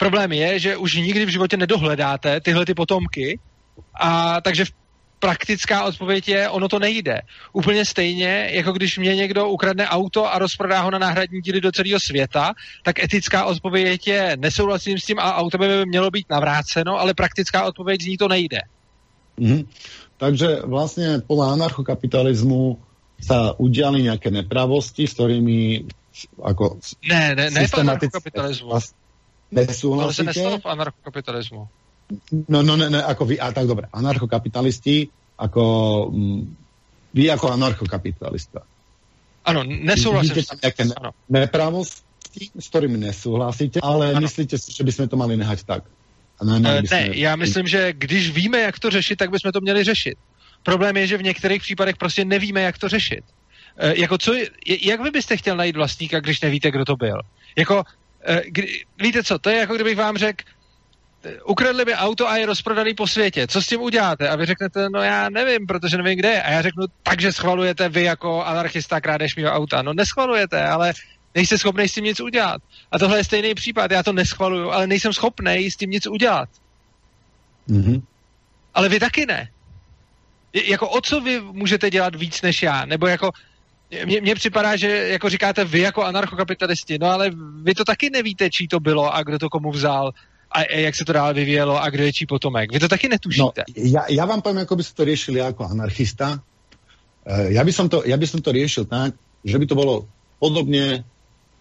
Problém 0.00 0.32
je, 0.32 0.58
že 0.58 0.76
už 0.76 0.96
nikdy 0.96 1.24
v 1.24 1.28
životě 1.28 1.56
nedohledáte 1.56 2.40
tyhle 2.40 2.66
ty 2.66 2.74
potomky, 2.74 3.38
a 4.00 4.40
takže 4.40 4.64
praktická 5.18 5.84
odpověď 5.84 6.28
je, 6.28 6.48
ono 6.48 6.68
to 6.68 6.78
nejde. 6.78 7.20
Úplně 7.52 7.84
stejně, 7.84 8.48
jako 8.52 8.72
když 8.72 8.98
mě 8.98 9.14
někdo 9.14 9.48
ukradne 9.48 9.88
auto 9.88 10.32
a 10.32 10.38
rozprodá 10.38 10.80
ho 10.80 10.90
na 10.90 10.98
náhradní 10.98 11.40
díly 11.40 11.60
do 11.60 11.72
celého 11.72 12.00
světa, 12.00 12.52
tak 12.82 13.04
etická 13.04 13.44
odpověď 13.44 14.06
je, 14.08 14.36
nesouhlasím 14.40 14.98
s 14.98 15.04
tím 15.04 15.18
a 15.18 15.36
auto 15.36 15.58
by 15.58 15.86
mělo 15.86 16.10
být 16.10 16.26
navráceno, 16.30 17.00
ale 17.00 17.14
praktická 17.14 17.64
odpověď 17.64 18.00
z 18.02 18.06
ní 18.06 18.16
to 18.16 18.28
nejde. 18.28 18.58
Mm-hmm. 19.38 19.66
Takže 20.16 20.48
vlastně 20.64 21.20
podle 21.26 21.52
anarchokapitalismu 21.52 22.78
sa 23.20 23.52
udiali 23.60 24.02
nějaké 24.02 24.30
nepravosti, 24.30 25.06
s 25.06 25.12
kterými 25.12 25.84
jako 26.48 26.80
ne, 27.08 27.34
ne, 27.34 27.50
ne 27.50 27.66
anarchokapitalismu. 27.72 28.72
Nesúhlasíte? 29.52 30.02
Ale 30.04 30.14
se 30.14 30.22
nestalo 30.22 30.58
v 30.58 30.66
anarchokapitalismu. 30.66 31.68
No, 32.48 32.62
no, 32.62 32.76
ne, 32.76 32.90
ne, 32.90 33.00
ako 33.02 33.22
vy, 33.24 33.38
a 33.38 33.52
tak 33.54 33.66
dobre, 33.66 33.86
anarchokapitalisti, 33.92 35.06
ako 35.38 35.62
m, 36.10 36.18
mm, 36.18 36.42
vy 37.14 37.30
ako 37.30 37.46
anarchokapitalista. 37.54 38.62
Ano, 39.44 39.62
nesouhlasím. 39.64 40.34
Vidíte 40.34 40.50
tam 40.54 40.58
nejaké 40.62 40.82
ne, 40.86 40.94
nepravosti, 41.30 42.50
s 42.54 42.66
ktorými 42.70 42.98
nesouhlasíte, 42.98 43.78
ale 43.82 44.14
ano. 44.14 44.26
myslíte 44.26 44.58
si, 44.58 44.74
že 44.74 44.82
bychom 44.84 45.08
to 45.08 45.16
mali 45.16 45.34
nehať 45.38 45.64
tak? 45.64 45.82
A 46.40 46.44
ne, 46.44 46.60
ne, 46.60 46.82
ne, 46.90 47.10
já 47.12 47.36
myslím, 47.36 47.66
že 47.66 47.92
když 47.92 48.30
víme, 48.30 48.60
jak 48.60 48.78
to 48.78 48.90
řešit, 48.90 49.16
tak 49.16 49.30
bychom 49.30 49.52
to 49.52 49.60
měli 49.60 49.84
řešit. 49.84 50.18
Problém 50.62 50.96
je, 50.96 51.06
že 51.06 51.18
v 51.18 51.22
některých 51.22 51.62
případech 51.62 51.96
prostě 51.96 52.24
nevíme, 52.24 52.62
jak 52.62 52.78
to 52.78 52.88
řešit. 52.88 53.24
E, 53.76 54.00
jako 54.00 54.18
co, 54.18 54.34
jak 54.82 55.00
vy 55.00 55.10
byste 55.10 55.36
chtěl 55.36 55.56
najít 55.56 55.76
vlastníka, 55.76 56.20
když 56.20 56.40
nevíte, 56.40 56.70
kdo 56.70 56.84
to 56.84 56.96
byl? 56.96 57.20
Jako, 57.56 57.84
kdy, 58.46 58.84
víte 58.98 59.22
co, 59.24 59.38
to 59.38 59.50
je 59.50 59.56
jako 59.56 59.74
kdybych 59.74 59.96
vám 59.96 60.16
řekl, 60.16 60.44
ukradli 61.44 61.84
by 61.84 61.94
auto 61.94 62.28
a 62.28 62.36
je 62.36 62.46
rozprodaný 62.46 62.94
po 62.94 63.06
světě. 63.06 63.46
Co 63.46 63.62
s 63.62 63.66
tím 63.66 63.80
uděláte? 63.80 64.28
A 64.28 64.36
vy 64.36 64.46
řeknete, 64.46 64.88
no 64.90 65.02
já 65.02 65.28
nevím, 65.28 65.66
protože 65.66 65.96
nevím, 65.96 66.18
kde 66.18 66.28
je. 66.28 66.42
A 66.42 66.50
já 66.50 66.62
řeknu, 66.62 66.86
takže 67.02 67.32
schvalujete 67.32 67.88
vy 67.88 68.02
jako 68.02 68.44
anarchista 68.44 69.00
krádež 69.00 69.36
mého 69.36 69.52
auta. 69.52 69.82
No 69.82 69.92
neschvalujete, 69.92 70.64
ale 70.64 70.92
nejste 71.34 71.58
schopný 71.58 71.88
s 71.88 71.92
tím 71.94 72.04
nic 72.04 72.20
udělat. 72.20 72.62
A 72.92 72.98
tohle 72.98 73.18
je 73.18 73.24
stejný 73.24 73.54
případ. 73.54 73.90
Já 73.90 74.02
to 74.02 74.12
neschvaluju, 74.12 74.70
ale 74.70 74.86
nejsem 74.86 75.12
schopný 75.12 75.70
s 75.70 75.76
tím 75.76 75.90
nic 75.90 76.06
udělat. 76.06 76.48
Mm-hmm. 77.68 78.02
Ale 78.74 78.88
vy 78.88 79.00
taky 79.00 79.26
ne. 79.26 79.50
Jako 80.52 80.88
o 80.88 81.00
co 81.00 81.20
vy 81.20 81.40
můžete 81.40 81.90
dělat 81.90 82.14
víc 82.14 82.42
než 82.42 82.62
já? 82.62 82.84
Nebo 82.84 83.06
jako 83.06 83.30
mně 84.06 84.34
připadá, 84.34 84.76
že 84.76 84.88
jako 84.88 85.28
říkáte 85.28 85.64
vy 85.64 85.80
jako 85.80 86.04
anarchokapitalisti, 86.04 86.98
no 86.98 87.06
ale 87.06 87.30
vy 87.62 87.74
to 87.74 87.84
taky 87.84 88.10
nevíte, 88.10 88.50
čí 88.50 88.68
to 88.68 88.80
bylo 88.80 89.14
a 89.14 89.22
kdo 89.22 89.38
to 89.38 89.50
komu 89.50 89.70
vzal 89.70 90.12
a 90.52 90.62
jak 90.62 90.94
se 90.94 91.04
to 91.04 91.12
dále 91.12 91.34
vyvíjelo 91.34 91.82
a 91.82 91.90
kdo 91.90 92.04
je 92.04 92.12
čí 92.12 92.26
potomek. 92.26 92.72
Vy 92.72 92.80
to 92.80 92.88
taky 92.88 93.08
netušíte. 93.08 93.62
No, 93.66 93.74
ja, 93.78 94.02
ja 94.10 94.24
vám 94.26 94.42
poviem, 94.42 94.66
ako 94.66 94.74
by 94.74 94.82
ste 94.82 94.98
to 94.98 95.06
riešili 95.06 95.38
ako 95.38 95.70
anarchista. 95.70 96.42
Uh, 97.22 97.54
ja, 97.54 97.62
by 97.62 97.70
som 97.70 97.86
to, 97.86 98.02
ja 98.02 98.18
by 98.18 98.26
som 98.26 98.42
to 98.42 98.50
riešil 98.50 98.90
tak, 98.90 99.14
že 99.46 99.56
by 99.58 99.66
to 99.70 99.78
bolo 99.78 100.10
podobne 100.42 101.06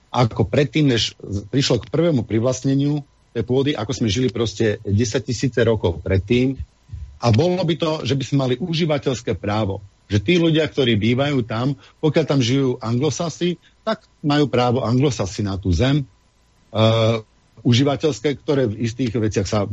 ako 0.10 0.50
predtým, 0.50 0.90
než 0.90 1.14
prišlo 1.54 1.86
k 1.86 1.90
prvému 1.94 2.26
privlastneniu 2.26 3.06
tej 3.30 3.46
pôdy, 3.46 3.78
ako 3.78 3.94
sme 3.94 4.10
žili 4.10 4.34
proste 4.34 4.82
10 4.82 4.90
tisíce 5.22 5.62
rokov 5.62 6.02
predtým. 6.02 6.58
A 7.22 7.30
bolo 7.30 7.62
by 7.62 7.76
to, 7.78 7.92
že 8.10 8.18
by 8.18 8.24
sme 8.26 8.38
mali 8.42 8.56
užívateľské 8.58 9.38
právo. 9.38 9.86
Že 10.10 10.18
tí 10.26 10.34
ľudia, 10.42 10.66
ktorí 10.66 10.98
bývajú 10.98 11.46
tam, 11.46 11.78
pokiaľ 12.02 12.26
tam 12.26 12.42
žijú 12.42 12.82
anglosasy, 12.82 13.62
tak 13.86 14.10
majú 14.26 14.50
právo 14.50 14.82
anglosasy 14.82 15.46
na 15.46 15.56
tú 15.56 15.70
zem. 15.70 16.04
Uh, 16.74 17.22
užívateľské, 17.62 18.40
ktoré 18.42 18.66
v 18.66 18.90
istých 18.90 19.14
veciach 19.14 19.48
sa 19.48 19.70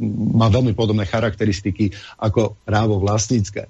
má 0.00 0.46
veľmi 0.48 0.72
podobné 0.72 1.04
charakteristiky 1.04 1.92
ako 2.16 2.56
právo 2.64 3.02
vlastnícke. 3.02 3.68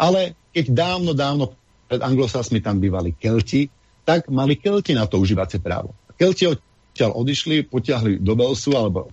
Ale 0.00 0.36
keď 0.50 0.64
dávno, 0.72 1.12
dávno 1.12 1.54
pred 1.86 2.00
anglosasmi 2.00 2.62
tam 2.62 2.78
bývali 2.78 3.14
Kelti, 3.14 3.68
tak 4.04 4.30
mali 4.32 4.56
Kelti 4.58 4.96
na 4.96 5.06
to 5.06 5.20
užívacie 5.20 5.60
právo. 5.62 5.94
Kelti 6.16 6.48
odtiaľ 6.48 7.16
odišli, 7.16 7.68
potiahli 7.68 8.18
do 8.20 8.34
Belsu, 8.34 8.74
alebo, 8.74 9.12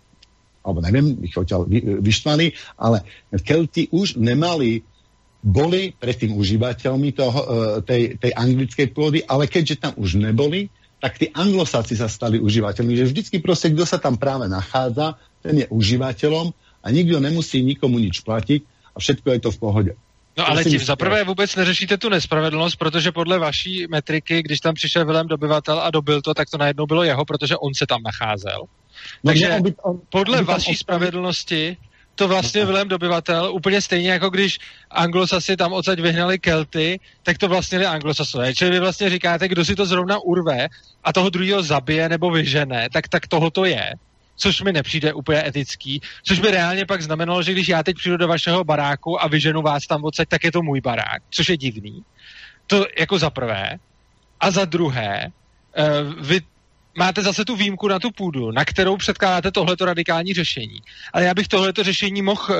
alebo 0.65 0.79
neviem, 0.81 1.19
ich 1.23 1.35
odtiaľ 1.35 1.67
vy, 1.67 2.01
vyštvali, 2.01 2.77
ale 2.79 3.05
Kelti 3.43 3.91
už 3.93 4.17
nemali 4.17 4.81
boli 5.43 5.93
predtým 5.93 6.33
užívateľmi 6.33 7.09
toho, 7.13 7.39
e, 7.39 7.47
tej, 7.85 8.01
tej 8.17 8.31
anglickej 8.33 8.87
pôdy, 8.91 9.19
ale 9.23 9.45
keďže 9.45 9.75
tam 9.79 9.93
už 9.95 10.17
neboli, 10.17 10.69
tak 10.97 11.21
tí 11.21 11.29
anglosáci 11.29 11.93
sa 11.93 12.09
stali 12.09 12.41
užívateľmi, 12.41 12.97
že 12.97 13.05
vždycky 13.05 13.37
proste, 13.37 13.69
kto 13.69 13.85
sa 13.85 14.01
tam 14.01 14.17
práve 14.17 14.49
nachádza, 14.49 15.15
ten 15.45 15.61
je 15.61 15.67
užívateľom 15.69 16.51
a 16.81 16.87
nikdo 16.89 17.21
nemusí 17.21 17.61
nikomu 17.61 18.01
nič 18.01 18.25
platiť 18.25 18.61
a 18.93 18.97
všetko 18.97 19.27
je 19.29 19.39
to 19.39 19.49
v 19.53 19.59
pohode. 19.61 19.93
No 20.37 20.49
ale 20.49 20.63
tím 20.63 20.79
za 20.79 20.95
prvé 20.95 21.23
vůbec 21.23 21.55
neřešíte 21.55 21.97
tu 21.97 22.09
nespravedlnost, 22.09 22.75
protože 22.75 23.11
podle 23.11 23.39
vaší 23.39 23.87
metriky, 23.89 24.41
když 24.43 24.59
tam 24.59 24.73
přišel 24.73 25.05
Vilém 25.05 25.27
dobyvatel 25.27 25.79
a 25.79 25.91
dobil 25.91 26.21
to, 26.21 26.33
tak 26.33 26.49
to 26.49 26.57
najednou 26.57 26.85
bylo 26.85 27.03
jeho, 27.03 27.25
protože 27.25 27.57
on 27.57 27.73
se 27.73 27.85
tam 27.87 28.03
nacházel. 28.03 28.61
No, 29.23 29.29
Takže 29.29 29.49
on 29.49 29.63
by, 29.63 29.75
on, 29.83 30.01
podle 30.09 30.39
on 30.39 30.45
vaší 30.45 30.75
spravedlnosti 30.75 31.77
to 32.17 32.27
vlastně 32.27 32.65
Vilém 32.65 32.87
dobyvatel, 32.87 33.51
úplně 33.53 33.81
stejně 33.81 34.11
jako 34.11 34.29
když 34.29 34.59
anglosasi 34.91 35.57
tam 35.57 35.73
odsaď 35.73 35.99
vyhnali 35.99 36.39
Kelty, 36.39 36.99
tak 37.23 37.37
to 37.37 37.47
vlastně 37.47 37.77
byli 37.77 37.87
anglosasové. 37.87 38.55
Čili 38.55 38.71
vy 38.71 38.79
vlastně 38.79 39.09
říkáte, 39.09 39.47
kdo 39.47 39.65
si 39.65 39.75
to 39.75 39.85
zrovna 39.85 40.19
urve 40.19 40.67
a 41.03 41.13
toho 41.13 41.29
druhého 41.29 41.63
zabije 41.63 42.09
nebo 42.09 42.31
vyžene, 42.31 42.89
tak, 42.93 43.07
tak 43.07 43.27
toho 43.27 43.49
to 43.49 43.65
je 43.65 43.93
což 44.37 44.61
mi 44.61 44.73
nepřijde 44.73 45.13
úplně 45.13 45.47
etický, 45.47 46.01
což 46.23 46.39
by 46.39 46.51
reálně 46.51 46.85
pak 46.85 47.01
znamenalo, 47.01 47.43
že 47.43 47.51
když 47.51 47.67
já 47.67 47.83
teď 47.83 47.97
přijdu 47.97 48.17
do 48.17 48.27
vašeho 48.27 48.63
baráku 48.63 49.23
a 49.23 49.27
vyženu 49.27 49.61
vás 49.61 49.87
tam 49.87 50.03
odsaď, 50.03 50.27
tak 50.29 50.43
je 50.43 50.51
to 50.51 50.61
můj 50.61 50.81
barák, 50.81 51.23
což 51.29 51.49
je 51.49 51.57
divný. 51.57 52.03
To 52.67 52.85
jako 52.99 53.19
za 53.19 53.29
prvé. 53.29 53.81
A 54.39 54.51
za 54.51 54.65
druhé, 54.65 55.31
uh, 55.77 56.13
vy 56.21 56.41
máte 56.97 57.21
zase 57.21 57.45
tu 57.45 57.55
výjimku 57.55 57.87
na 57.87 57.99
tu 57.99 58.11
půdu, 58.11 58.51
na 58.51 58.65
kterou 58.65 58.97
předkládáte 58.97 59.51
tohleto 59.51 59.85
radikální 59.85 60.33
řešení. 60.33 60.79
Ale 61.13 61.23
já 61.23 61.33
bych 61.33 61.47
tohleto 61.47 61.83
řešení 61.83 62.21
mohl 62.21 62.41
uh, 62.49 62.55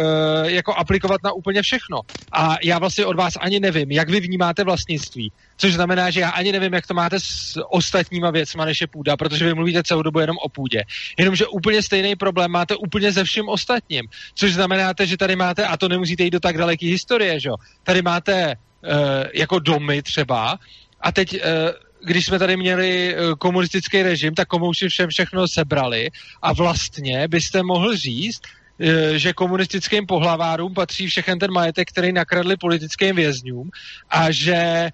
jako 0.45 0.73
aplikovat 0.73 1.23
na 1.23 1.31
úplně 1.31 1.61
všechno. 1.61 2.01
A 2.31 2.55
já 2.63 2.79
vlastně 2.79 3.05
od 3.05 3.15
vás 3.15 3.33
ani 3.39 3.59
nevím, 3.59 3.91
jak 3.91 4.09
vy 4.09 4.19
vnímáte 4.19 4.63
vlastnictví. 4.63 5.31
Což 5.57 5.73
znamená, 5.73 6.09
že 6.09 6.19
já 6.19 6.29
ani 6.29 6.51
nevím, 6.51 6.73
jak 6.73 6.87
to 6.87 6.93
máte 6.93 7.19
s 7.19 7.59
ostatníma 7.69 8.31
věcma, 8.31 8.65
než 8.65 8.81
je 8.81 8.87
půda, 8.87 9.17
protože 9.17 9.45
vy 9.45 9.53
mluvíte 9.53 9.83
celou 9.83 10.01
dobu 10.01 10.19
jenom 10.19 10.37
o 10.37 10.49
půdě. 10.49 10.83
Jenomže 11.19 11.47
úplně 11.47 11.81
stejný 11.81 12.15
problém 12.15 12.51
máte 12.51 12.75
úplně 12.75 13.11
ze 13.11 13.23
vším 13.23 13.49
ostatním. 13.49 14.05
Což 14.35 14.53
znamená, 14.53 14.93
že 15.03 15.17
tady 15.17 15.35
máte, 15.35 15.65
a 15.65 15.77
to 15.77 15.89
nemusíte 15.89 16.23
jít 16.23 16.31
do 16.31 16.39
tak 16.39 16.57
daleké 16.57 16.85
historie, 16.85 17.39
že 17.39 17.49
jo? 17.49 17.55
Tady 17.83 18.01
máte 18.01 18.55
uh, 18.55 18.91
jako 19.33 19.59
domy 19.59 20.01
třeba, 20.01 20.59
a 21.01 21.11
teď 21.11 21.33
uh, 21.33 21.39
když 22.05 22.25
jsme 22.25 22.39
tady 22.39 22.57
měli 22.57 23.15
eh, 23.15 23.17
komunistický 23.37 24.03
režim, 24.03 24.35
tak 24.35 24.47
komunisti 24.47 24.87
všem 24.87 25.09
všechno 25.09 25.47
sebrali 25.47 26.09
a 26.41 26.53
vlastně 26.53 27.27
byste 27.27 27.63
mohl 27.63 27.95
říct, 27.95 28.41
eh, 28.79 29.19
že 29.19 29.33
komunistickým 29.33 30.05
pohlavárům 30.05 30.73
patří 30.73 31.07
všechen 31.07 31.39
ten 31.39 31.51
majetek, 31.51 31.87
který 31.87 32.11
nakradli 32.11 32.57
politickým 32.57 33.15
vězňům 33.15 33.69
a 34.09 34.31
že 34.31 34.55
eh, 34.55 34.91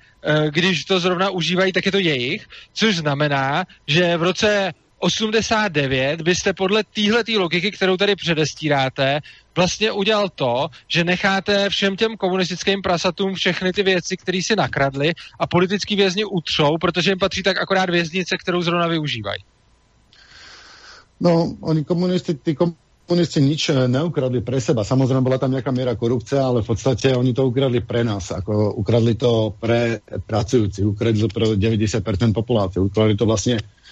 když 0.50 0.86
to 0.86 1.00
zrovna 1.00 1.30
užívají, 1.30 1.72
tak 1.72 1.86
je 1.86 1.92
to 1.92 2.00
jejich, 2.00 2.48
což 2.74 2.96
znamená, 2.96 3.66
že 3.88 4.18
v 4.18 4.24
roce 4.24 4.74
89 5.04 6.22
byste 6.22 6.54
podle 6.54 6.84
téhle 6.84 7.24
logiky, 7.38 7.72
kterou 7.72 7.98
tady 7.98 8.16
předestíráte, 8.16 9.20
vlastně 9.56 9.92
udělal 9.92 10.30
to, 10.30 10.68
že 10.88 11.04
necháte 11.04 11.70
všem 11.70 11.96
těm 11.96 12.18
komunistickým 12.18 12.82
prasatům 12.82 13.34
všechny 13.34 13.74
ty 13.74 13.84
věci, 13.84 14.18
které 14.18 14.40
si 14.44 14.56
nakradli 14.56 15.14
a 15.40 15.48
politický 15.48 15.96
vězni 15.96 16.26
utřou, 16.26 16.78
protože 16.82 17.12
jim 17.12 17.20
patří 17.20 17.44
tak 17.44 17.62
akorát 17.62 17.90
věznice, 17.90 18.38
kterou 18.38 18.62
zrovna 18.62 18.88
využívají. 18.88 19.44
No, 21.20 21.56
oni 21.62 21.84
komunisti, 21.84 22.34
tí 22.34 22.56
komunisti 22.56 23.40
nič 23.42 23.70
eh, 23.70 23.88
neukradli 23.88 24.42
pre 24.42 24.60
seba. 24.60 24.84
Samozrejme 24.84 25.24
bola 25.24 25.40
tam 25.40 25.52
nejaká 25.52 25.72
miera 25.72 25.96
korupcie, 25.96 26.40
ale 26.40 26.64
v 26.64 26.68
podstate 26.68 27.16
oni 27.16 27.32
to 27.36 27.48
ukradli 27.48 27.84
pre 27.84 28.04
nás. 28.04 28.32
Ako 28.32 28.76
ukradli 28.80 29.16
to 29.16 29.56
pre 29.60 30.00
pracujúci, 30.04 30.84
ukradli 30.84 31.28
to 31.28 31.30
pre 31.32 31.56
90% 31.56 32.04
populácie. 32.36 32.80
Ukradli 32.84 33.16
to 33.16 33.28
vlastne 33.28 33.60
eh, 33.60 33.83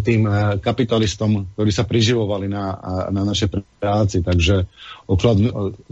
tým 0.00 0.24
eh, 0.24 0.56
kapitalistom, 0.64 1.44
ktorí 1.52 1.68
sa 1.68 1.84
priživovali 1.84 2.48
na, 2.48 2.72
na 3.12 3.22
našej 3.22 3.52
práci. 3.76 4.24
Takže 4.24 4.64
oklad, 5.04 5.36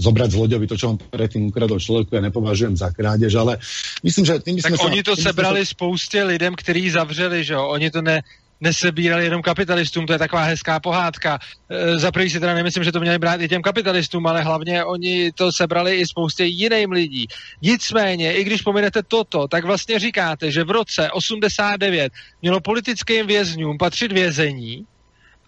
zobrať 0.01 0.29
z 0.33 0.37
loďovi 0.41 0.67
to, 0.69 0.81
čo 0.81 0.97
on 0.97 0.97
predtým 0.97 1.53
ukradol 1.53 1.77
človeku, 1.77 2.17
ja 2.17 2.25
nepovažujem 2.25 2.77
za 2.77 2.89
krádež, 2.89 3.37
ale 3.37 3.61
myslím, 4.01 4.25
že 4.25 4.41
tým 4.41 4.57
Tak 4.65 4.81
oni 4.81 5.05
to 5.05 5.17
sebrali 5.17 5.61
sa... 5.65 5.77
spoustě 5.77 6.25
lidem, 6.25 6.55
kteří 6.57 6.91
zavřeli, 6.91 7.45
že 7.45 7.55
jo? 7.55 7.69
Oni 7.69 7.91
to 7.91 8.03
ne, 8.03 8.25
nesebírali 8.61 9.25
jenom 9.25 9.43
kapitalistům, 9.43 10.07
to 10.07 10.13
je 10.13 10.19
taková 10.19 10.43
hezká 10.43 10.81
pohádka. 10.81 11.39
E, 11.69 11.99
za 11.99 12.13
prvý 12.13 12.31
si 12.31 12.41
teda 12.41 12.55
nemyslím, 12.55 12.85
že 12.85 12.93
to 12.93 13.01
měli 13.01 13.19
brát 13.19 13.41
i 13.41 13.49
těm 13.49 13.63
kapitalistům, 13.63 14.27
ale 14.27 14.43
hlavně 14.43 14.85
oni 14.85 15.33
to 15.33 15.53
sebrali 15.53 15.97
i 15.97 16.07
spoustě 16.07 16.45
jiným 16.45 16.93
lidí. 16.93 17.27
Nicméně, 17.63 18.35
i 18.35 18.45
když 18.45 18.63
pominete 18.63 19.03
toto, 19.03 19.49
tak 19.49 19.65
vlastně 19.65 19.99
říkáte, 19.99 20.51
že 20.51 20.65
v 20.65 20.71
roce 20.71 21.11
89 21.11 22.13
mělo 22.43 22.61
politickým 22.61 23.27
vězňům 23.27 23.79
patřit 23.79 24.13
vězení, 24.13 24.87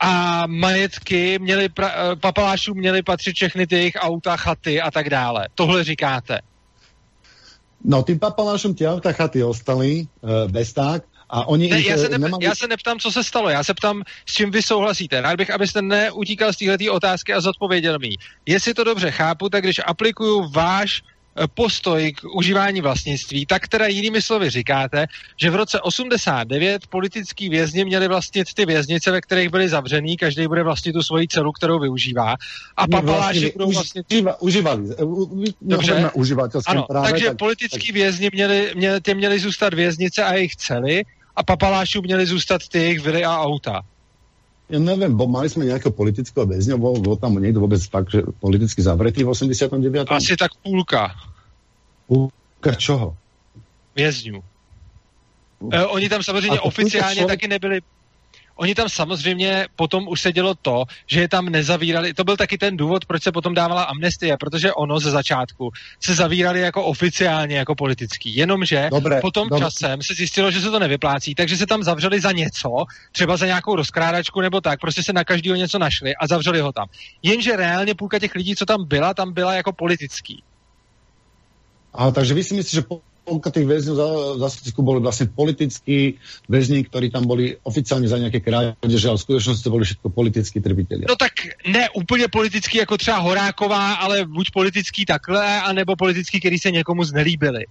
a 0.00 0.44
majetky 0.46 1.38
pra, 1.74 1.90
e, 1.90 2.16
papalášům 2.16 2.78
měly 2.78 3.02
patřit 3.02 3.36
všechny 3.36 3.66
ty 3.66 3.74
jejich 3.74 3.94
auta, 3.98 4.36
chaty 4.36 4.80
a 4.80 4.90
tak 4.90 5.11
dále. 5.11 5.48
Tohle 5.54 5.84
říkáte. 5.84 6.40
No, 7.84 8.02
tým 8.02 8.18
papalášům 8.18 8.74
ty 8.74 8.88
auta, 8.88 9.12
chaty 9.12 9.44
ostali 9.44 10.06
uh, 10.20 10.30
bez 10.50 10.72
tak, 10.72 11.02
a 11.31 11.49
oni 11.49 11.68
ne, 11.68 11.81
já, 11.81 11.97
se 11.97 12.09
ne, 12.09 12.18
nemali... 12.18 12.45
já 12.45 12.55
se 12.55 12.66
neptám, 12.66 12.99
co 12.99 13.12
se 13.12 13.24
stalo, 13.24 13.49
já 13.49 13.64
se 13.64 13.74
ptám, 13.74 14.03
s 14.26 14.35
čím 14.35 14.51
vy 14.51 14.62
souhlasíte. 14.62 15.20
Rád 15.20 15.37
bych, 15.37 15.51
abyste 15.51 15.83
neutíkal 15.83 16.53
z 16.53 16.57
této 16.57 16.93
otázky 16.93 17.35
a 17.35 17.41
zodpověděl 17.41 17.99
mi. 17.99 18.11
Jestli 18.47 18.74
to 18.74 18.85
dobře 18.85 19.11
chápu, 19.11 19.49
tak 19.49 19.64
když 19.64 19.81
aplikuju 19.87 20.51
váš 20.51 21.03
eh, 21.03 21.47
postoj 21.55 22.12
k 22.12 22.24
užívání 22.35 22.81
vlastnictví, 22.81 23.47
tak 23.47 23.68
teda 23.68 23.87
jinými 23.87 24.22
slovy 24.22 24.51
říkáte, 24.51 25.07
že 25.37 25.51
v 25.51 25.55
roce 25.55 25.81
89 25.81 26.87
politický 26.87 27.49
vězni 27.49 27.85
měli 27.85 28.09
vlastnit 28.09 28.55
ty 28.55 28.66
věznice, 28.66 29.11
ve 29.11 29.20
kterých 29.20 29.49
byli 29.49 29.68
zavřený, 29.68 30.16
každý 30.16 30.47
bude 30.47 30.62
vlastnit 30.62 30.93
tu 30.93 31.03
svoji 31.03 31.29
celu, 31.29 31.53
kterou 31.53 31.79
využívá. 31.79 32.35
A 32.76 32.87
papaláši 32.87 33.53
budou 33.53 33.72
vlastnit... 33.72 34.07
Užívali. 34.41 34.83
Dobře. 35.61 36.11
Ano, 36.66 36.83
práve, 36.89 37.11
takže 37.11 37.26
tak, 37.26 37.39
politický 37.39 37.87
tak... 37.87 37.95
vězni 37.95 38.31
měli, 38.33 38.72
měli, 38.74 39.01
tě 39.01 39.14
měli 39.14 39.39
zůstat 39.39 39.74
věznice 39.74 40.24
a 40.24 40.35
jejich 40.35 40.57
cely 40.57 41.05
a 41.39 41.43
papalášů 41.43 42.03
měli 42.03 42.26
zůstat 42.26 42.68
ty 42.68 42.78
jejich 42.78 43.01
vily 43.01 43.24
a 43.24 43.41
auta. 43.41 43.82
Ja 44.68 44.76
neviem, 44.76 45.16
bo 45.16 45.24
mali 45.24 45.49
sme 45.49 45.64
nejakého 45.64 45.97
politického 45.97 46.45
väzňa, 46.45 46.76
bol, 46.76 47.01
bol 47.01 47.16
tam 47.16 47.41
niekto 47.41 47.57
vôbec 47.57 47.80
fakt, 47.89 48.12
že 48.12 48.20
politicky 48.36 48.84
zavretý 48.84 49.24
v 49.24 49.32
89. 49.32 50.12
Asi 50.12 50.36
tak 50.36 50.53
půlka. 50.61 51.16
Půlka 52.05 52.74
čoho? 52.76 53.16
Vězňů. 53.97 54.45
Uh, 55.59 55.72
oni 55.89 56.09
tam 56.09 56.22
samozřejmě 56.22 56.61
oficiálně 56.61 57.26
taky 57.26 57.49
nebyli 57.49 57.80
Oni 58.59 58.74
tam 58.74 58.88
samozřejmě 58.88 59.66
potom 59.76 60.09
už 60.09 60.20
se 60.20 60.32
dělo 60.32 60.54
to, 60.54 60.84
že 61.06 61.20
je 61.20 61.28
tam 61.28 61.48
nezavírali, 61.48 62.14
to 62.14 62.24
byl 62.24 62.36
taky 62.36 62.59
ten 62.59 62.76
důvod, 62.76 63.04
proč 63.04 63.22
se 63.22 63.32
potom 63.32 63.54
dávala 63.54 63.82
amnestie, 63.82 64.36
protože 64.36 64.72
ono 64.72 65.00
ze 65.00 65.11
začátku 65.11 65.70
se 66.00 66.14
zavírali 66.14 66.61
jako 66.61 66.84
oficiálně, 66.84 67.56
jako 67.56 67.74
politický, 67.74 68.36
jenomže 68.36 68.88
dobre, 68.90 69.20
potom 69.20 69.48
dobre. 69.48 69.64
časem 69.64 70.02
se 70.02 70.14
zjistilo, 70.14 70.50
že 70.50 70.61
se 70.61 70.70
to 70.70 70.78
nevyplácí, 70.78 71.34
takže 71.34 71.56
se 71.56 71.66
tam 71.66 71.82
zavřeli 71.82 72.20
za 72.20 72.32
něco, 72.32 72.84
třeba 73.12 73.36
za 73.36 73.46
nějakou 73.46 73.76
rozkrádačku 73.76 74.40
nebo 74.40 74.61
tak, 74.61 74.80
prostě 74.80 75.02
se 75.02 75.12
na 75.12 75.24
každého 75.24 75.56
něco 75.56 75.78
našli 75.78 76.16
a 76.16 76.26
zavřeli 76.26 76.61
ho 76.61 76.72
tam. 76.72 76.86
Jenže 77.22 77.56
reálně 77.56 77.94
půlka 77.94 78.18
těch 78.18 78.34
lidí, 78.34 78.56
co 78.56 78.66
tam 78.66 78.84
byla, 78.84 79.14
tam 79.14 79.32
byla 79.32 79.54
jako 79.54 79.72
politický. 79.72 80.42
A 81.94 82.11
takže 82.11 82.34
vy 82.34 82.44
si 82.44 82.54
myslíte, 82.54 82.80
že 82.80 82.98
polka 83.29 83.53
tých 83.53 83.68
väzňov 83.68 83.95
za, 83.95 84.07
za 84.41 84.49
Sociku 84.49 84.81
boli 84.81 85.05
vlastne 85.05 85.29
politickí 85.29 86.16
väzni, 86.49 86.89
ktorí 86.89 87.12
tam 87.12 87.29
boli 87.29 87.61
oficiálne 87.61 88.09
za 88.09 88.16
nejaké 88.16 88.41
krádeže, 88.41 89.07
ale 89.12 89.20
v 89.20 89.24
skutočnosti 89.29 89.61
to 89.61 89.74
boli 89.74 89.85
všetko 89.85 90.09
politickí 90.09 90.59
trpiteľi. 90.64 91.05
No 91.05 91.16
tak 91.20 91.33
ne 91.68 91.85
úplně 91.93 92.29
politický 92.29 92.79
jako 92.79 92.97
třeba 92.97 93.18
Horáková, 93.18 93.95
ale 93.95 94.24
buď 94.24 94.51
politický 94.51 95.05
takhle, 95.05 95.61
anebo 95.61 95.97
politický, 95.97 96.41
který 96.41 96.59
se 96.59 96.70
někomu 96.70 97.05
znelíbili. 97.05 97.66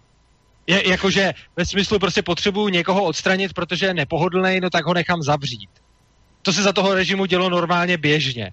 Je, 0.68 0.90
jakože 0.90 1.34
ve 1.56 1.66
smyslu 1.66 2.00
prostě 2.00 2.22
potřebuju 2.22 2.70
někoho 2.70 3.04
odstranit, 3.04 3.54
protože 3.54 3.86
je 3.86 3.94
nepohodlný, 3.94 4.60
no 4.60 4.70
tak 4.70 4.86
ho 4.86 4.94
nechám 4.94 5.24
zavřít. 5.24 5.70
To 6.42 6.54
se 6.54 6.64
za 6.64 6.74
toho 6.74 6.94
režimu 6.94 7.26
dělo 7.26 7.50
normálně 7.50 7.98
běžně. 7.98 8.52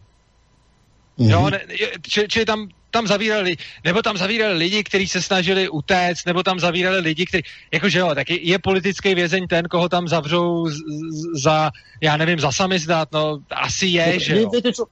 Mm-hmm. 1.18 1.30
Jo, 1.30 1.50
ne, 1.50 1.60
či, 2.02 2.26
či 2.28 2.44
tam 2.44 2.68
tam 2.94 3.10
zavírali, 3.10 3.58
nebo 3.84 4.02
tam 4.06 4.14
zavírali 4.14 4.54
lidi, 4.54 4.86
kteří 4.86 5.06
se 5.10 5.22
snažili 5.22 5.66
utéct, 5.66 6.26
nebo 6.26 6.46
tam 6.46 6.62
zavírali 6.62 7.02
lidi, 7.02 7.26
kteří, 7.26 7.42
jakože 7.74 7.98
jo, 7.98 8.14
taky 8.14 8.38
je 8.38 8.58
politický 8.58 9.14
vězeň 9.14 9.50
ten, 9.50 9.66
koho 9.66 9.88
tam 9.90 10.06
zavřou 10.06 10.70
z, 10.70 10.78
z, 10.78 11.42
za, 11.42 11.70
já 11.98 12.14
nevím, 12.16 12.38
za 12.38 12.52
samizdat, 12.54 13.10
no 13.12 13.42
asi 13.50 13.86
je, 13.98 14.06
no, 14.14 14.18
že 14.18 14.32
jo. 14.38 14.50
Víte, 14.54 14.72
čo, 14.72 14.86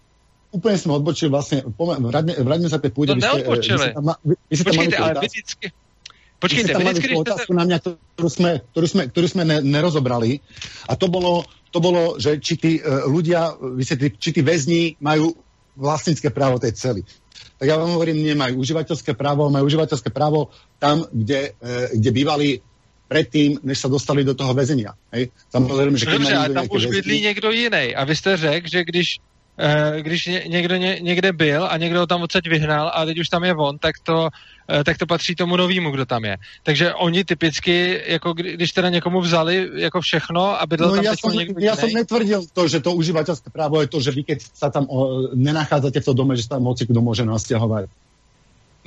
úplně 0.51 0.79
jsme 0.79 0.93
odbočili 0.93 1.31
vlastně, 1.31 1.63
vraťme 2.39 2.69
se 2.69 2.79
teď 2.79 2.93
půjde. 2.93 3.15
To 3.15 3.21
neodbočili. 3.21 3.95
Počkejte, 4.49 4.97
ale 4.97 5.15
vy 5.21 5.27
vždycky, 5.27 5.67
Počkejte, 6.39 6.75
vy 6.75 6.85
vždycky, 6.85 7.07
když 7.07 7.19
otázku 7.19 7.53
na 7.55 7.65
mě, 7.65 7.81
kterou 8.15 8.29
jsme, 8.29 8.61
kterou 8.71 8.87
jsme, 8.87 9.03
kterou 9.07 9.29
jsme 9.29 9.45
ne, 9.45 9.63
nerozobrali, 9.63 10.41
a 10.89 10.97
to 10.97 11.09
bylo, 11.09 11.45
to 11.71 11.81
bylo, 11.81 12.19
že 12.19 12.41
či 12.43 12.57
ty 12.59 12.71
uh, 12.83 13.07
ľudia, 13.07 13.55
či 14.19 14.31
ty 14.35 14.43
väzni 14.43 14.99
majú 14.99 15.39
vlastnické 15.79 16.29
právo 16.35 16.59
tej 16.59 16.75
cely 16.75 17.03
tak 17.59 17.69
ja 17.69 17.79
vám 17.79 17.95
hovorím, 17.95 18.27
nemajú 18.27 18.59
užívateľské 18.59 19.15
právo, 19.15 19.47
majú 19.51 19.71
užívateľské 19.71 20.11
právo 20.11 20.51
tam, 20.83 21.07
kde, 21.13 21.55
e, 21.63 21.89
kde 21.95 22.11
bývali 22.11 22.49
předtím, 23.09 23.59
než 23.63 23.79
se 23.79 23.89
dostali 23.89 24.25
do 24.25 24.35
toho. 24.35 24.57
Hej? 25.13 25.29
Samozřejmě, 25.51 25.99
že 25.99 26.07
Dobře, 26.07 26.35
a 26.35 26.49
tam 26.49 26.67
už 26.71 26.87
bydlí 26.87 27.21
někdo 27.21 27.51
jiný. 27.51 27.95
A 27.95 28.05
vy 28.05 28.17
jste 28.17 28.37
řekl, 28.37 28.69
že 28.69 28.85
když, 28.85 29.21
když 30.01 30.31
někdo 30.47 30.77
ně, 30.77 30.99
někde 31.01 31.33
byl 31.33 31.67
a 31.71 31.77
někdo 31.77 32.01
ho 32.01 32.07
tam 32.07 32.23
odsaď 32.23 32.49
vyhnal 32.49 32.91
a 32.95 33.05
teď 33.05 33.19
už 33.19 33.29
tam 33.29 33.45
je 33.45 33.55
on, 33.55 33.79
tak 33.79 33.95
to 34.03 34.29
Eh, 34.71 34.85
tak 34.85 34.99
to 34.99 35.07
patří 35.07 35.35
tomu 35.35 35.57
novému, 35.57 35.91
kdo 35.91 36.07
tam 36.07 36.25
je. 36.25 36.37
Takže 36.63 36.95
oni 36.95 37.25
typicky, 37.25 38.01
jako 38.07 38.33
když 38.33 38.73
teda 38.73 38.89
někomu 38.89 39.21
vzali 39.21 39.71
jako 39.75 40.01
všechno 40.01 40.61
a 40.61 40.67
bydlel 40.67 40.91
no, 40.91 40.97
tam 40.97 41.05
já 41.05 41.15
jsem, 41.17 41.33
někdo 41.33 41.61
Já 41.61 41.77
jsem 41.77 41.93
netvrdil 41.93 42.43
to, 42.53 42.69
že 42.69 42.81
to 42.81 42.93
uživatelské 42.93 43.51
právo 43.51 43.81
je 43.81 43.87
to, 43.87 44.01
že 44.01 44.11
vy 44.11 44.23
keď 44.23 44.39
sa 44.55 44.71
tam 44.71 44.87
o, 44.87 45.29
nenachádzate 45.35 46.01
v 46.01 46.05
tom 46.05 46.15
dome, 46.15 46.37
že 46.39 46.49
tam 46.49 46.63
hoci 46.63 46.87
kdo 46.87 47.01
může 47.01 47.25
nastěhovat. 47.27 47.91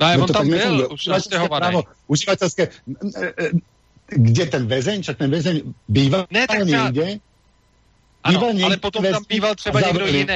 No, 0.00 0.06
no 0.16 0.24
on 0.24 0.28
tam 0.32 0.48
byl 0.48 0.88
už 0.92 1.06
nastěhovaný. 1.06 1.80
Uživatelské, 2.06 2.68
kde 4.08 4.46
ten 4.46 4.66
väzeň, 4.66 5.02
však 5.02 5.16
ten 5.18 5.30
väzeň 5.30 5.76
býval 5.88 6.26
ne, 6.30 6.46
tak 6.46 6.64
někde. 6.64 7.20
Ano, 8.26 8.50
ale 8.64 8.76
potom 8.76 9.04
tam 9.04 9.22
býval 9.28 9.54
třeba 9.54 9.80
někdo 9.80 10.06
jiný. 10.06 10.26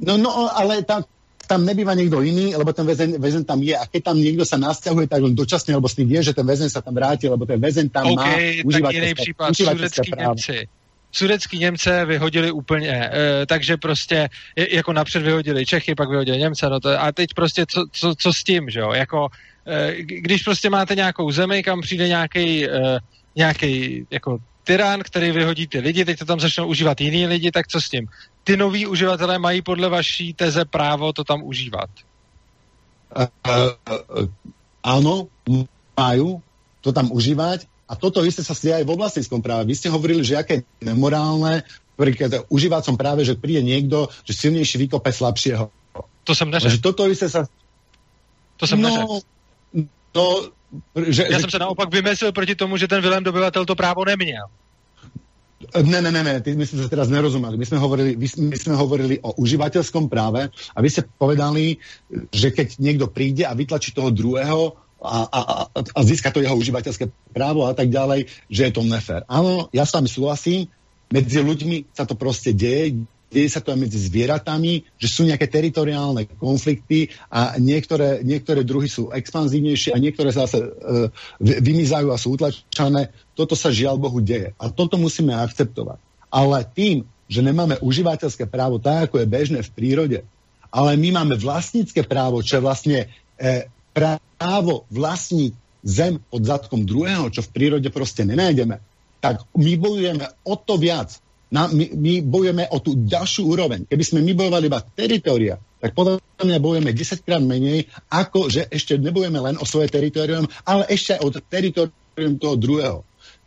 No, 0.00 0.16
no, 0.16 0.58
ale 0.58 0.82
tam, 0.82 1.04
tam 1.50 1.66
nebýva 1.66 1.98
niekto 1.98 2.22
iný, 2.22 2.54
lebo 2.54 2.70
ten 2.70 2.86
väzen, 2.86 3.18
väzen 3.18 3.42
tam 3.42 3.58
je. 3.58 3.74
A 3.74 3.82
keď 3.90 4.14
tam 4.14 4.16
niekto 4.22 4.46
sa 4.46 4.54
nasťahuje, 4.54 5.10
tak 5.10 5.18
len 5.18 5.34
dočasne, 5.34 5.74
lebo 5.74 5.90
s 5.90 5.98
tým 5.98 6.06
vie, 6.06 6.22
že 6.22 6.30
ten 6.30 6.46
väzen 6.46 6.70
sa 6.70 6.78
tam 6.78 6.94
vráti, 6.94 7.26
lebo 7.26 7.42
ten 7.42 7.58
väzen 7.58 7.90
tam 7.90 8.06
okay, 8.06 8.62
má 8.62 8.94
jiný 8.94 9.18
případ, 9.18 9.50
sudecký 9.50 10.10
Němci. 10.14 10.58
Sudecký 11.10 11.58
Němce 11.58 12.04
vyhodili 12.04 12.50
úplně, 12.54 13.10
e, 13.12 13.46
takže 13.46 13.76
prostě 13.76 14.28
je, 14.56 14.76
jako 14.76 14.92
napřed 14.92 15.22
vyhodili 15.22 15.66
Čechy, 15.66 15.94
pak 15.94 16.08
vyhodili 16.08 16.38
Němce, 16.38 16.70
no 16.70 16.80
to, 16.80 17.02
a 17.02 17.12
teď 17.12 17.34
prostě 17.34 17.66
co, 17.66 17.84
co, 17.92 18.14
co 18.14 18.32
s 18.32 18.44
tím, 18.44 18.70
že 18.70 18.80
jo, 18.80 18.92
jako 18.92 19.28
e, 19.66 19.94
když 20.02 20.42
prostě 20.42 20.70
máte 20.70 20.94
nějakou 20.94 21.30
zemi, 21.30 21.62
kam 21.62 21.80
přijde 21.80 22.08
nějaký 22.08 22.68
e, 22.70 22.98
nějaký 23.36 24.06
jako 24.10 24.38
tyran, 24.70 25.02
který 25.02 25.32
vyhodí 25.32 25.66
ty 25.66 25.78
lidi, 25.78 26.04
teď 26.04 26.18
to 26.18 26.24
tam 26.24 26.40
začnou 26.40 26.66
užívat 26.70 27.00
jiní 27.00 27.26
lidi, 27.26 27.50
tak 27.50 27.66
co 27.66 27.80
s 27.80 27.90
tím? 27.90 28.06
Ty 28.44 28.56
noví 28.56 28.86
uživatelé 28.86 29.38
mají 29.38 29.62
podle 29.62 29.88
vaší 29.88 30.34
teze 30.34 30.64
právo 30.64 31.12
to 31.12 31.24
tam 31.24 31.42
užívat? 31.42 31.90
Uh, 33.10 33.26
uh, 33.50 34.30
áno, 34.86 35.26
majú 35.98 36.38
to 36.78 36.94
tam 36.94 37.10
užívať 37.10 37.66
a 37.90 37.98
toto 37.98 38.22
isté 38.22 38.46
sa 38.46 38.54
strie 38.54 38.70
aj 38.78 38.86
v 38.86 38.94
vlastníckom 38.94 39.42
práve. 39.42 39.66
Vy 39.66 39.74
ste 39.74 39.90
hovorili, 39.90 40.22
že 40.22 40.38
aké 40.38 40.62
nemorálne, 40.78 41.66
príklad 41.98 42.46
užívacom 42.46 42.94
práve, 42.94 43.26
že 43.26 43.34
príde 43.34 43.66
niekto, 43.66 44.06
že 44.22 44.38
silnejší 44.38 44.86
vykope 44.86 45.10
slabšieho. 45.10 45.66
To 46.22 46.32
som 46.38 46.46
neřekl. 46.46 46.78
toto 46.78 47.10
isté 47.10 47.26
sa... 47.26 47.50
To 48.62 48.70
jsem 48.70 48.78
no, 48.78 48.86
neřekl. 48.86 49.18
No, 50.14 50.24
že, 51.08 51.26
Já 51.30 51.38
jsem 51.38 51.50
se 51.50 51.58
naopak 51.58 51.92
vymyslel 51.92 52.32
proti 52.32 52.54
tomu, 52.54 52.76
že 52.76 52.88
ten 52.88 53.02
Vilém 53.02 53.24
dobyvatel 53.24 53.64
to 53.66 53.74
právo 53.74 54.04
neměl. 54.04 54.46
Ne, 55.82 56.02
ne, 56.02 56.10
ne, 56.10 56.24
ne, 56.24 56.40
ty, 56.40 56.56
my 56.56 56.64
sme 56.64 56.82
sa 56.82 56.88
teraz 56.88 57.12
nerozumeli. 57.12 57.60
My 57.60 57.68
sme, 57.68 57.76
hovorili, 57.76 58.16
my 58.16 58.56
sme 58.56 58.74
hovorili 58.80 59.20
o 59.20 59.36
užívateľskom 59.36 60.08
práve 60.08 60.48
a 60.48 60.78
vy 60.80 60.88
ste 60.88 61.04
povedali, 61.04 61.76
že 62.32 62.48
keď 62.48 62.80
niekto 62.80 63.06
príde 63.12 63.44
a 63.44 63.52
vytlačí 63.52 63.92
toho 63.92 64.08
druhého 64.08 64.72
a, 65.04 65.28
a, 65.28 65.40
a, 65.40 65.54
a 65.84 66.00
získa 66.00 66.32
to 66.32 66.40
jeho 66.40 66.56
užívateľské 66.56 67.12
právo 67.36 67.68
a 67.68 67.76
tak 67.76 67.92
ďalej, 67.92 68.32
že 68.48 68.62
je 68.68 68.72
to 68.72 68.82
nefér. 68.88 69.28
Áno, 69.28 69.68
ja 69.76 69.84
s 69.84 69.92
vami 69.92 70.08
súhlasím, 70.08 70.64
medzi 71.12 71.44
ľuďmi 71.44 71.92
sa 71.92 72.08
to 72.08 72.16
proste 72.16 72.56
deje, 72.56 73.04
deje 73.30 73.48
sa 73.48 73.62
to 73.62 73.70
aj 73.70 73.78
medzi 73.78 73.96
zvieratami, 73.96 74.84
že 74.98 75.08
sú 75.08 75.22
nejaké 75.22 75.46
teritoriálne 75.46 76.26
konflikty 76.36 77.14
a 77.30 77.56
niektoré, 77.56 78.26
niektoré 78.26 78.66
druhy 78.66 78.90
sú 78.90 79.14
expanzívnejšie 79.14 79.94
a 79.94 80.02
niektoré 80.02 80.34
zase 80.34 80.58
e, 80.58 80.68
vymizajú 81.40 82.10
a 82.10 82.18
sú 82.18 82.34
utlačané. 82.34 83.14
Toto 83.38 83.54
sa 83.54 83.70
žiaľ 83.70 84.02
Bohu 84.02 84.18
deje. 84.18 84.52
A 84.58 84.68
toto 84.68 84.98
musíme 84.98 85.30
akceptovať. 85.32 86.02
Ale 86.28 86.66
tým, 86.74 87.06
že 87.30 87.40
nemáme 87.40 87.78
užívateľské 87.78 88.50
právo 88.50 88.82
tak, 88.82 89.10
ako 89.10 89.22
je 89.22 89.30
bežné 89.30 89.60
v 89.62 89.70
prírode, 89.70 90.18
ale 90.70 90.98
my 90.98 91.22
máme 91.22 91.34
vlastnícke 91.38 92.02
právo, 92.06 92.42
čo 92.42 92.58
je 92.58 92.66
vlastne 92.66 92.98
e, 93.38 93.70
právo 93.94 94.86
vlastniť 94.90 95.52
zem 95.86 96.18
pod 96.18 96.42
zadkom 96.44 96.84
druhého, 96.84 97.30
čo 97.32 97.46
v 97.46 97.52
prírode 97.54 97.88
proste 97.88 98.26
nenájdeme, 98.26 98.82
tak 99.22 99.44
my 99.54 99.72
bojujeme 99.76 100.26
o 100.44 100.54
to 100.58 100.76
viac 100.76 101.16
na, 101.50 101.66
my, 101.66 101.86
my 101.98 102.12
bojujeme 102.22 102.64
o 102.70 102.78
tú 102.78 102.94
ďalšiu 102.94 103.50
úroveň. 103.50 103.82
Keby 103.90 104.04
sme 104.06 104.20
my 104.22 104.32
bojovali 104.38 104.70
iba 104.70 104.80
teritoria, 104.86 105.58
tak 105.82 105.98
podľa 105.98 106.22
mňa 106.38 106.58
bojujeme 106.62 106.90
10 106.94 107.26
krát 107.26 107.42
menej, 107.42 107.90
ako 108.06 108.46
že 108.46 108.70
ešte 108.70 108.94
nebojujeme 108.96 109.40
len 109.42 109.56
o 109.58 109.66
svoje 109.66 109.90
teritorium, 109.90 110.46
ale 110.62 110.86
aj 110.86 111.18
o 111.26 111.28
teritorium 111.34 112.34
toho 112.38 112.54
druhého. 112.54 112.98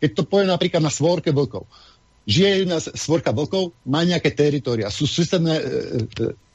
Keď 0.04 0.10
to 0.20 0.22
poviem 0.28 0.52
napríklad 0.52 0.84
na 0.84 0.92
svorke 0.92 1.32
vlkov. 1.32 1.64
Žije 2.28 2.68
jedna 2.68 2.76
svorka 2.80 3.32
vlkov, 3.32 3.72
má 3.88 4.04
nejaké 4.04 4.32
teritoria, 4.36 4.92
sú 4.92 5.08
susedné 5.08 5.54
e, 5.56 5.64
e, 5.64 5.70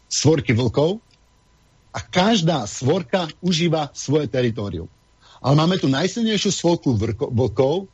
svorky 0.09 0.53
vlkov 0.53 1.01
a 1.93 1.99
každá 2.01 2.65
svorka 2.69 3.29
užíva 3.41 3.89
svoje 3.97 4.29
teritorium. 4.29 4.89
Ale 5.41 5.55
máme 5.57 5.81
tu 5.81 5.89
najsilnejšiu 5.89 6.51
svorku 6.51 6.93
vlkov, 7.33 7.87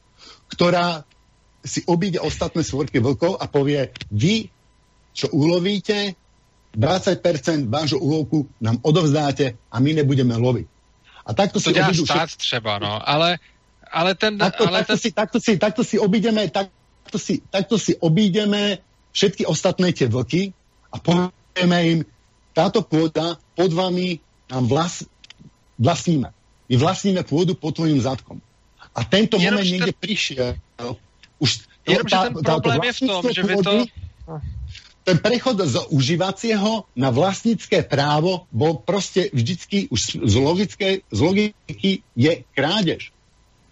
ktorá 0.52 1.07
si 1.66 1.82
obíde 1.90 2.22
ostatné 2.22 2.62
svorky 2.62 3.02
vlkov 3.02 3.42
a 3.42 3.50
povie, 3.50 3.90
vy, 4.14 4.48
čo 5.12 5.34
ulovíte, 5.34 6.14
20% 6.78 7.72
vášho 7.72 8.00
úlovku 8.00 8.46
nám 8.62 8.78
odovzdáte 8.84 9.58
a 9.72 9.80
my 9.80 9.92
nebudeme 9.98 10.36
loviť. 10.38 10.68
A 11.26 11.34
takto 11.34 11.58
to 11.58 11.70
si 11.70 11.74
dělá 11.74 11.90
stát 11.94 12.30
všet... 12.30 12.38
třeba, 12.38 12.80
no, 12.80 13.10
ale, 13.10 13.40
ale 13.92 14.16
ten... 14.16 14.38
Takto, 14.38 14.68
ale 14.68 14.80
takto, 14.80 14.94
ten... 14.94 15.00
si, 15.00 15.10
takto, 15.12 15.38
si, 15.40 15.58
takto 15.58 15.84
si 15.84 16.00
obídeme, 16.00 16.50
takto 16.50 17.18
si, 17.18 17.42
takto 17.50 17.80
si 17.80 17.98
obídeme 17.98 18.78
všetky 19.16 19.48
ostatné 19.48 19.96
tie 19.96 20.12
vlky 20.12 20.54
a 20.94 21.00
povieme 21.02 21.80
im, 21.88 22.00
táto 22.54 22.84
pôda 22.84 23.40
pod 23.56 23.72
vami 23.74 24.20
nám 24.52 24.68
vlas, 24.70 25.08
vlastníme. 25.80 26.30
My 26.70 26.76
vlastníme 26.76 27.24
pôdu 27.24 27.56
pod 27.56 27.80
tvojim 27.80 27.98
zadkom. 27.98 28.44
A 28.96 29.04
tento 29.04 29.36
Jenom 29.36 29.60
moment 29.60 29.68
niekde 29.68 29.92
ten... 29.92 30.96
už 31.40 31.66
to, 31.86 31.91
Jenom, 31.91 32.07
tá, 32.10 32.10
že 32.10 32.34
ten 32.34 32.44
problém 32.44 32.82
je 32.84 32.94
v 32.94 33.02
tom, 33.06 33.22
že 33.30 33.41
vy 33.44 33.56
to... 33.62 33.72
Ten 35.06 35.22
prechod 35.22 35.62
z 35.62 35.78
užívacieho 35.94 36.90
na 36.98 37.14
vlastnické 37.14 37.86
právo 37.86 38.49
bol 38.49 38.82
proste 38.82 39.30
vždycky 39.30 39.86
už 39.94 40.26
z, 40.26 40.36
logické, 40.41 41.06
z 41.14 41.20
logiky 41.22 42.02
je 42.18 42.41
krádež. 42.57 43.14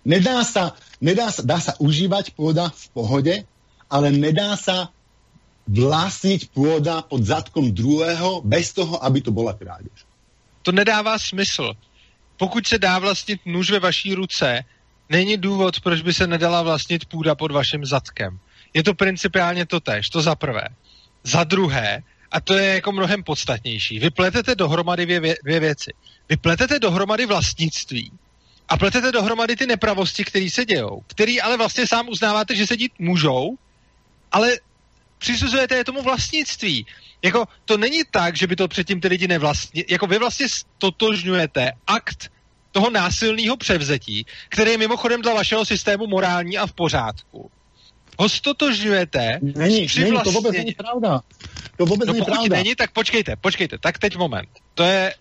Nedá 0.06 0.46
sa, 0.46 0.78
nedá 1.02 1.34
sa, 1.34 1.42
dá 1.42 1.58
sa 1.58 1.74
užívať 1.82 2.38
pôda 2.38 2.70
v 2.70 2.86
pohode, 2.94 3.36
ale 3.90 4.08
nedá 4.14 4.54
sa 4.54 4.94
vlastniť 5.66 6.54
pôda 6.54 7.02
pod 7.02 7.26
zadkom 7.26 7.74
druhého 7.74 8.46
bez 8.46 8.70
toho, 8.78 9.02
aby 9.02 9.26
to 9.26 9.34
bola 9.34 9.58
krádež. 9.58 10.06
To 10.62 10.70
nedává 10.70 11.18
smysl. 11.18 11.74
Pokud 12.38 12.68
se 12.68 12.78
dá 12.78 13.00
vlastnit 13.00 13.42
nůž 13.46 13.72
ve 13.72 13.80
vaší 13.80 14.14
ruce, 14.14 14.64
není 15.14 15.38
důvod, 15.38 15.80
proč 15.80 16.02
by 16.02 16.14
se 16.14 16.28
nedala 16.28 16.62
vlastnit 16.62 17.06
půda 17.06 17.36
pod 17.36 17.52
vaším 17.52 17.86
zadkem. 17.86 18.40
Je 18.74 18.84
to 18.84 18.94
principiálně 18.94 19.66
to 19.66 19.80
tež, 19.80 20.10
to 20.10 20.22
za 20.22 20.36
prvé. 20.36 20.68
Za 21.24 21.44
druhé, 21.44 22.04
a 22.32 22.42
to 22.42 22.54
je 22.54 22.74
jako 22.74 22.92
mnohem 22.92 23.24
podstatnější, 23.24 24.00
vy 24.00 24.10
pletete 24.10 24.56
dohromady 24.56 25.06
dvě, 25.06 25.36
dvě 25.44 25.60
věci. 25.60 25.94
Vy 26.30 26.38
pletete 26.38 26.80
dohromady 26.80 27.26
vlastnictví 27.26 28.12
a 28.70 28.78
pletete 28.78 29.12
dohromady 29.12 29.56
ty 29.56 29.66
nepravosti, 29.68 30.24
které 30.24 30.50
se 30.50 30.66
dějou, 30.66 31.04
který 31.08 31.42
ale 31.42 31.58
vlastně 31.58 31.88
sám 31.88 32.10
uznáváte, 32.10 32.56
že 32.56 32.68
se 32.68 32.78
dít 32.78 32.92
můžou, 33.00 33.56
ale 34.32 34.58
přisuzujete 35.18 35.76
je 35.76 35.84
tomu 35.84 36.02
vlastnictví. 36.02 36.86
Jako, 37.22 37.46
to 37.66 37.78
není 37.78 38.02
tak, 38.12 38.36
že 38.36 38.48
by 38.48 38.56
to 38.56 38.68
předtím 38.68 39.02
ty 39.02 39.08
lidi 39.08 39.28
nevlastní, 39.28 39.86
jako 39.90 40.08
vy 40.08 40.18
vlastně 40.18 40.50
stotožňujete 40.50 41.72
akt 41.88 42.34
toho 42.74 42.90
násilného 42.90 43.58
převzetí, 43.58 44.26
které 44.50 44.72
je 44.72 44.78
mimochodem 44.78 45.22
dle 45.22 45.34
vašeho 45.34 45.66
systému 45.66 46.08
morální 46.08 46.58
a 46.58 46.68
v 46.68 46.74
pořádku, 46.74 47.52
ho 48.20 48.30
stotožňujete 48.30 49.40
není, 49.42 49.88
není, 49.98 50.18
to 50.24 50.32
vůbec 50.32 50.54
není 50.54 50.74
pravda. 50.74 51.22
To 51.78 51.86
vůbec 51.86 52.08
no 52.08 52.14
není 52.14 52.26
pokud 52.26 52.36
pravda. 52.36 52.58
není, 52.58 52.76
tak 52.76 52.92
počkejte, 52.92 53.36
počkejte, 53.36 53.78
tak 53.78 53.98
teď 53.98 54.18
moment. 54.18 54.50
To 54.74 54.84
je, 54.84 55.16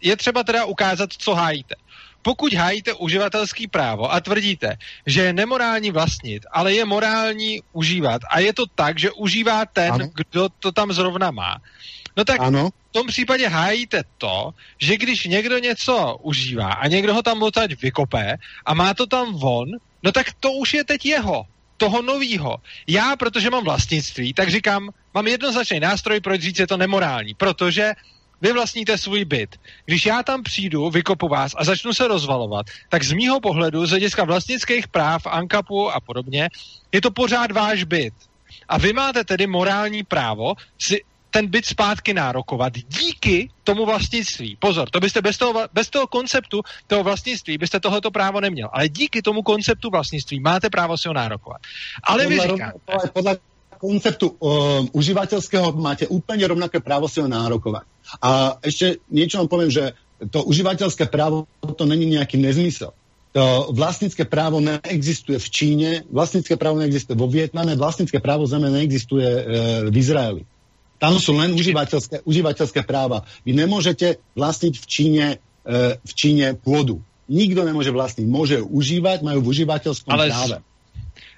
je 0.00 0.16
třeba 0.16 0.42
teda 0.42 0.64
ukázat, 0.64 1.10
co 1.12 1.34
hájíte. 1.34 1.74
Pokud 2.22 2.54
hájíte 2.54 2.92
uživatelský 2.92 3.66
právo 3.66 4.12
a 4.12 4.20
tvrdíte, 4.20 4.76
že 5.06 5.22
je 5.22 5.32
nemorální 5.32 5.90
vlastnit, 5.90 6.46
ale 6.52 6.74
je 6.74 6.84
morální 6.84 7.62
užívat 7.72 8.22
a 8.30 8.38
je 8.38 8.52
to 8.52 8.66
tak, 8.74 8.98
že 8.98 9.10
užívá 9.10 9.66
ten, 9.66 9.92
ano. 9.92 10.08
kdo 10.14 10.48
to 10.48 10.72
tam 10.72 10.92
zrovna 10.92 11.30
má, 11.30 11.58
no 12.16 12.24
tak 12.24 12.40
ano 12.40 12.70
v 12.70 12.92
tom 12.92 13.06
případě 13.06 13.48
hájíte 13.48 14.02
to, 14.18 14.50
že 14.78 14.96
když 14.96 15.24
někdo 15.24 15.58
něco 15.58 16.18
užívá 16.22 16.72
a 16.72 16.88
někdo 16.88 17.14
ho 17.14 17.22
tam 17.22 17.42
odtaď 17.42 17.82
vykope 17.82 18.36
a 18.66 18.74
má 18.74 18.94
to 18.94 19.06
tam 19.06 19.34
von, 19.34 19.68
no 20.02 20.12
tak 20.12 20.26
to 20.40 20.52
už 20.52 20.74
je 20.74 20.84
teď 20.84 21.06
jeho, 21.06 21.46
toho 21.76 22.02
novýho. 22.02 22.56
Já, 22.86 23.16
protože 23.16 23.50
mám 23.50 23.64
vlastnictví, 23.64 24.34
tak 24.34 24.50
říkám, 24.50 24.90
mám 25.14 25.26
jednoznačný 25.26 25.80
nástroj, 25.80 26.20
proč 26.20 26.40
říct, 26.40 26.58
je 26.58 26.66
to 26.66 26.76
nemorální, 26.76 27.34
protože 27.34 27.92
vy 28.40 28.52
vlastníte 28.52 28.98
svůj 28.98 29.24
byt. 29.24 29.60
Když 29.84 30.06
já 30.06 30.22
tam 30.22 30.42
přijdu, 30.42 30.90
vykopu 30.90 31.28
vás 31.28 31.54
a 31.56 31.64
začnu 31.64 31.94
se 31.94 32.08
rozvalovat, 32.08 32.66
tak 32.88 33.02
z 33.02 33.12
mýho 33.12 33.40
pohledu, 33.40 33.86
z 33.86 33.90
hlediska 33.90 34.24
vlastnických 34.24 34.88
práv, 34.88 35.26
ANKAPu 35.26 35.90
a 35.90 36.00
podobně, 36.00 36.48
je 36.92 37.00
to 37.00 37.10
pořád 37.10 37.52
váš 37.52 37.84
byt. 37.84 38.14
A 38.68 38.78
vy 38.78 38.92
máte 38.92 39.24
tedy 39.24 39.46
morální 39.46 40.02
právo 40.02 40.54
si 40.78 41.00
ten 41.32 41.48
byt 41.48 41.66
zpátky 41.66 42.14
nárokovat 42.14 42.72
díky 42.76 43.48
tomu 43.64 43.88
vlastnictví. 43.88 44.56
Pozor, 44.60 44.90
to 44.90 45.00
byste 45.00 45.24
bez 45.24 45.40
toho, 45.40 45.64
bez 45.72 45.88
toho 45.88 46.06
konceptu 46.06 46.60
toho 46.86 47.02
vlastnictví 47.02 47.58
byste 47.58 47.80
tohleto 47.80 48.10
právo 48.10 48.40
neměl. 48.40 48.68
Ale 48.72 48.88
díky 48.88 49.22
tomu 49.22 49.42
konceptu 49.42 49.88
vlastnictví 49.90 50.40
máte 50.40 50.70
právo 50.70 50.98
si 50.98 51.08
ho 51.08 51.14
nárokovat. 51.14 51.60
Ale 52.04 52.28
podle, 52.28 52.36
vy 52.36 52.52
říkáte... 52.52 52.78
Podle 53.12 53.32
konceptu 53.82 54.28
uh, 54.38 54.86
užívateľského 54.94 55.72
máte 55.72 56.06
úplně 56.06 56.46
rovnaké 56.46 56.78
právo 56.80 57.08
si 57.08 57.18
ho 57.20 57.28
nárokovat. 57.28 57.82
A 58.22 58.58
ještě 58.62 58.96
niečo 59.10 59.38
vám 59.38 59.48
poviem, 59.48 59.70
že 59.70 59.92
to 60.30 60.44
užívateľské 60.44 61.10
právo 61.10 61.50
to 61.76 61.84
není 61.86 62.06
nějaký 62.06 62.38
nezmysel. 62.38 62.92
To 63.32 63.72
vlastnické 63.72 64.28
právo 64.28 64.60
neexistuje 64.60 65.40
v 65.40 65.48
Číne, 65.50 65.90
vlastnické 66.12 66.54
právo 66.60 66.78
neexistuje 66.78 67.16
vo 67.16 67.26
Vietname, 67.26 67.80
vlastnické 67.80 68.20
právo 68.20 68.44
zeme 68.44 68.68
neexistuje 68.68 69.24
e, 69.24 69.42
v 69.88 69.96
Izraeli. 69.96 70.44
Tam 71.02 71.18
sú 71.18 71.34
len 71.34 71.50
užívateľské, 71.58 72.22
užívateľské 72.22 72.86
práva. 72.86 73.26
Vy 73.42 73.58
nemôžete 73.58 74.22
vlastniť 74.38 74.74
v 74.78 74.84
Číne, 74.86 75.26
e, 75.66 75.98
v 75.98 76.12
Číne 76.14 76.54
pôdu. 76.54 77.02
Nikdo 77.26 77.66
nemôže 77.66 77.90
vlastniť. 77.90 78.26
Môže 78.30 78.62
ju 78.62 78.70
užívať, 78.70 79.26
majú 79.26 79.42
v 79.42 79.50
užívateľskom 79.50 80.14
Ale 80.14 80.30
práve. 80.30 80.56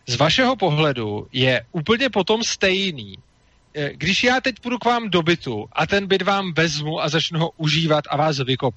Z, 0.04 0.12
z 0.12 0.14
vašeho 0.20 0.52
pohledu 0.60 1.32
je 1.32 1.64
úplně 1.72 2.12
potom 2.12 2.44
stejný, 2.44 3.16
e, 3.16 3.96
když 3.96 4.24
já 4.24 4.40
teď 4.40 4.60
půjdu 4.60 4.78
k 4.78 4.84
vám 4.84 5.08
do 5.08 5.22
bytu 5.22 5.64
a 5.72 5.86
ten 5.86 6.06
byt 6.06 6.22
vám 6.22 6.52
vezmu 6.52 7.00
a 7.00 7.08
začnu 7.08 7.40
ho 7.40 7.50
užívat 7.56 8.04
a 8.10 8.16
vás 8.16 8.44
vykopu, 8.44 8.76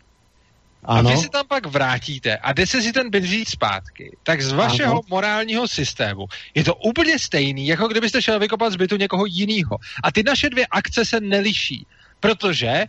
ano. 0.84 1.10
A 1.10 1.12
vy 1.12 1.18
se 1.18 1.30
tam 1.30 1.48
pak 1.48 1.66
vrátíte 1.66 2.38
a 2.38 2.54
jde 2.54 2.68
se 2.68 2.82
si 2.82 2.94
ten 2.94 3.10
byt 3.10 3.24
vzít 3.24 3.50
zpátky, 3.50 4.18
tak 4.24 4.42
z 4.42 4.52
vašeho 4.52 4.92
ano. 4.92 5.02
morálního 5.10 5.68
systému 5.68 6.26
je 6.56 6.64
to 6.64 6.76
úplně 6.76 7.20
stejný, 7.20 7.68
jako 7.68 7.88
kdybyste 7.88 8.22
šel 8.22 8.40
vykopat 8.40 8.74
z 8.74 8.76
bytu 8.76 8.96
někoho 8.96 9.26
jiného. 9.26 9.78
A 10.04 10.12
ty 10.12 10.24
naše 10.24 10.50
dvě 10.50 10.68
akce 10.72 11.06
se 11.06 11.20
neliší, 11.20 11.88
protože 12.20 12.86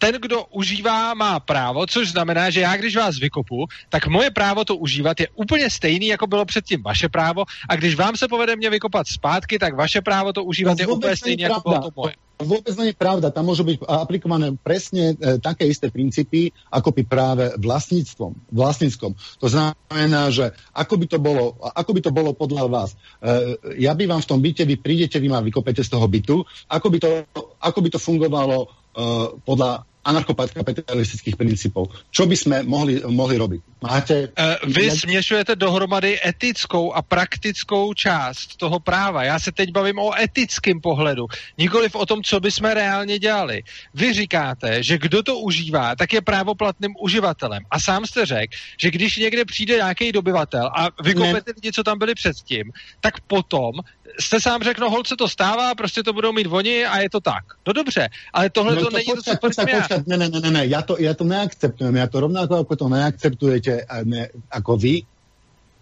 ten, 0.00 0.16
kdo 0.16 0.48
užívá, 0.56 1.14
má 1.14 1.36
právo, 1.40 1.84
což 1.86 2.16
znamená, 2.16 2.50
že 2.50 2.60
já, 2.60 2.76
když 2.76 2.96
vás 2.96 3.20
vykopu, 3.20 3.68
tak 3.88 4.08
moje 4.08 4.30
právo 4.30 4.64
to 4.64 4.76
užívat 4.76 5.20
je 5.20 5.28
úplně 5.34 5.70
stejný, 5.70 6.06
jako 6.06 6.26
bylo 6.26 6.44
předtím 6.44 6.82
vaše 6.82 7.08
právo, 7.08 7.44
a 7.68 7.76
když 7.76 7.94
vám 7.94 8.16
se 8.16 8.28
povede 8.28 8.56
mě 8.56 8.70
vykopat 8.70 9.06
zpátky, 9.06 9.58
tak 9.58 9.76
vaše 9.76 10.00
právo 10.00 10.32
to 10.32 10.44
užívat 10.44 10.78
no, 10.78 10.82
je 10.82 10.86
úplně 10.86 11.16
stejný, 11.16 11.42
jako 11.42 11.60
bylo 11.60 11.80
to 11.80 11.90
moje. 11.96 12.14
Vôbec 12.40 12.72
nie 12.80 12.88
je 12.90 12.96
pravda. 12.96 13.28
Tam 13.28 13.52
môžu 13.52 13.68
byť 13.68 13.84
aplikované 13.84 14.56
presne 14.56 15.12
e, 15.12 15.36
také 15.36 15.68
isté 15.68 15.92
princípy, 15.92 16.56
ako 16.72 16.96
by 16.96 17.02
práve 17.04 17.44
vlastníctvom, 17.60 18.32
vlastníckom. 18.48 19.12
To 19.12 19.46
znamená, 19.52 20.32
že 20.32 20.56
ako 20.72 20.94
by 20.96 21.06
to 21.06 21.18
bolo, 21.20 21.60
ako 21.60 21.90
by 21.92 22.00
to 22.00 22.08
bolo 22.08 22.32
podľa 22.32 22.64
vás. 22.72 22.90
E, 22.96 23.60
ja 23.84 23.92
bývam 23.92 24.24
v 24.24 24.28
tom 24.32 24.40
byte, 24.40 24.64
vy 24.64 24.80
prídete, 24.80 25.20
vy 25.20 25.28
ma 25.28 25.44
vykopete 25.44 25.84
z 25.84 25.92
toho 25.92 26.08
bytu. 26.08 26.40
Ako 26.72 26.88
by 26.88 26.98
to, 26.98 27.10
ako 27.60 27.78
by 27.84 27.88
to 27.92 28.00
fungovalo 28.00 28.56
e, 28.64 28.66
podľa 29.44 29.84
anarchokapitalistických 30.04 31.36
princípov. 31.36 31.92
Čo 32.08 32.24
by 32.24 32.36
sme 32.36 32.56
mohli, 32.64 33.04
mohli 33.04 33.36
robiť? 33.36 33.60
Máte... 33.84 34.32
Uh, 34.32 34.56
vy 34.68 34.90
směšujete 34.90 35.56
dohromady 35.56 36.20
etickou 36.24 36.92
a 36.92 37.02
praktickou 37.02 37.94
část 37.94 38.56
toho 38.56 38.80
práva. 38.80 39.24
Já 39.24 39.38
se 39.38 39.52
teď 39.52 39.72
bavím 39.72 39.98
o 39.98 40.16
etickém 40.16 40.80
pohledu, 40.80 41.26
nikoliv 41.58 41.94
o 41.94 42.06
tom, 42.06 42.22
co 42.22 42.40
bychom 42.40 42.70
reálně 42.70 43.18
dělali. 43.18 43.62
Vy 43.94 44.12
říkáte, 44.12 44.82
že 44.82 44.98
kdo 44.98 45.22
to 45.22 45.38
užívá, 45.38 45.96
tak 45.96 46.12
je 46.12 46.20
právoplatným 46.20 46.94
uživatelem. 47.00 47.62
A 47.70 47.80
sám 47.80 48.06
jste 48.06 48.26
řekl, 48.26 48.52
že 48.80 48.90
když 48.90 49.16
někde 49.16 49.44
přijde 49.44 49.74
nějaký 49.74 50.12
dobyvatel 50.12 50.70
a 50.76 50.88
vykopete 51.02 51.52
lidi, 51.56 51.72
co 51.72 51.82
tam 51.84 51.98
byli 51.98 52.14
předtím, 52.14 52.72
tak 53.00 53.20
potom 53.20 53.72
jste 54.20 54.40
sám 54.40 54.62
řekl, 54.62 54.80
no 54.80 54.90
holce 54.90 55.16
to 55.18 55.28
stává, 55.28 55.74
prostě 55.74 56.02
to 56.02 56.12
budou 56.12 56.32
mít 56.32 56.46
oni 56.50 56.86
a 56.86 56.98
je 56.98 57.10
to 57.10 57.20
tak. 57.20 57.44
No 57.66 57.72
dobře, 57.72 58.08
ale 58.32 58.50
tohle 58.50 58.74
no, 58.74 58.80
to, 58.80 58.90
to 58.90 58.96
není 58.96 59.04
počkat, 59.04 59.24
to, 59.24 59.30
co 59.30 59.46
počkat, 59.46 59.78
počkat, 59.78 60.06
ne, 60.06 60.16
ne, 60.16 60.28
ne, 60.28 60.50
ne, 60.50 60.66
já 60.66 60.82
to, 60.82 60.96
já 60.98 61.14
to 61.14 61.24
neakceptujem, 61.24 61.96
já 61.96 62.06
to 62.06 62.20
rovnako 62.20 62.56
jako 62.56 62.76
to 62.76 62.88
neakceptujete 62.88 63.86
ne, 64.04 64.28
jako 64.54 64.76
vy, 64.76 65.02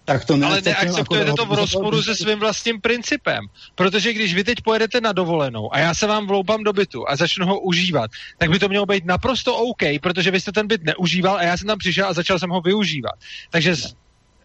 tak 0.09 0.25
to 0.25 0.35
Ale 0.35 0.61
neakceptujete 0.65 1.33
to 1.33 1.47
v 1.47 1.53
rozporu 1.53 2.03
se 2.03 2.17
svým 2.17 2.39
vlastním 2.39 2.81
principem. 2.81 3.45
Protože 3.75 4.13
když 4.13 4.35
vy 4.35 4.45
teď 4.45 4.61
pojedete 4.65 5.01
na 5.01 5.13
dovolenou 5.13 5.75
a 5.75 5.79
já 5.79 5.95
se 5.95 6.07
vám 6.07 6.27
vloupám 6.27 6.65
do 6.65 6.73
bytu 6.73 7.09
a 7.09 7.17
začnu 7.17 7.47
ho 7.47 7.61
užívat, 7.61 8.11
tak 8.39 8.51
by 8.51 8.59
to 8.59 8.69
mělo 8.69 8.87
být 8.87 9.05
naprosto 9.05 9.57
OK, 9.57 9.83
protože 10.03 10.31
vy 10.31 10.41
jste 10.41 10.53
ten 10.53 10.67
byt 10.67 10.85
neužíval 10.85 11.37
a 11.37 11.43
já 11.43 11.57
jsem 11.57 11.67
tam 11.67 11.79
přišel 11.79 12.07
a 12.07 12.13
začal 12.13 12.39
jsem 12.39 12.51
ho 12.51 12.61
využívat. 12.61 13.13
Takže 13.51 13.75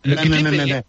ne, 0.05 0.15
ne, 0.15 0.41
ne, 0.41 0.51
ne, 0.51 0.65
ne 0.65 0.83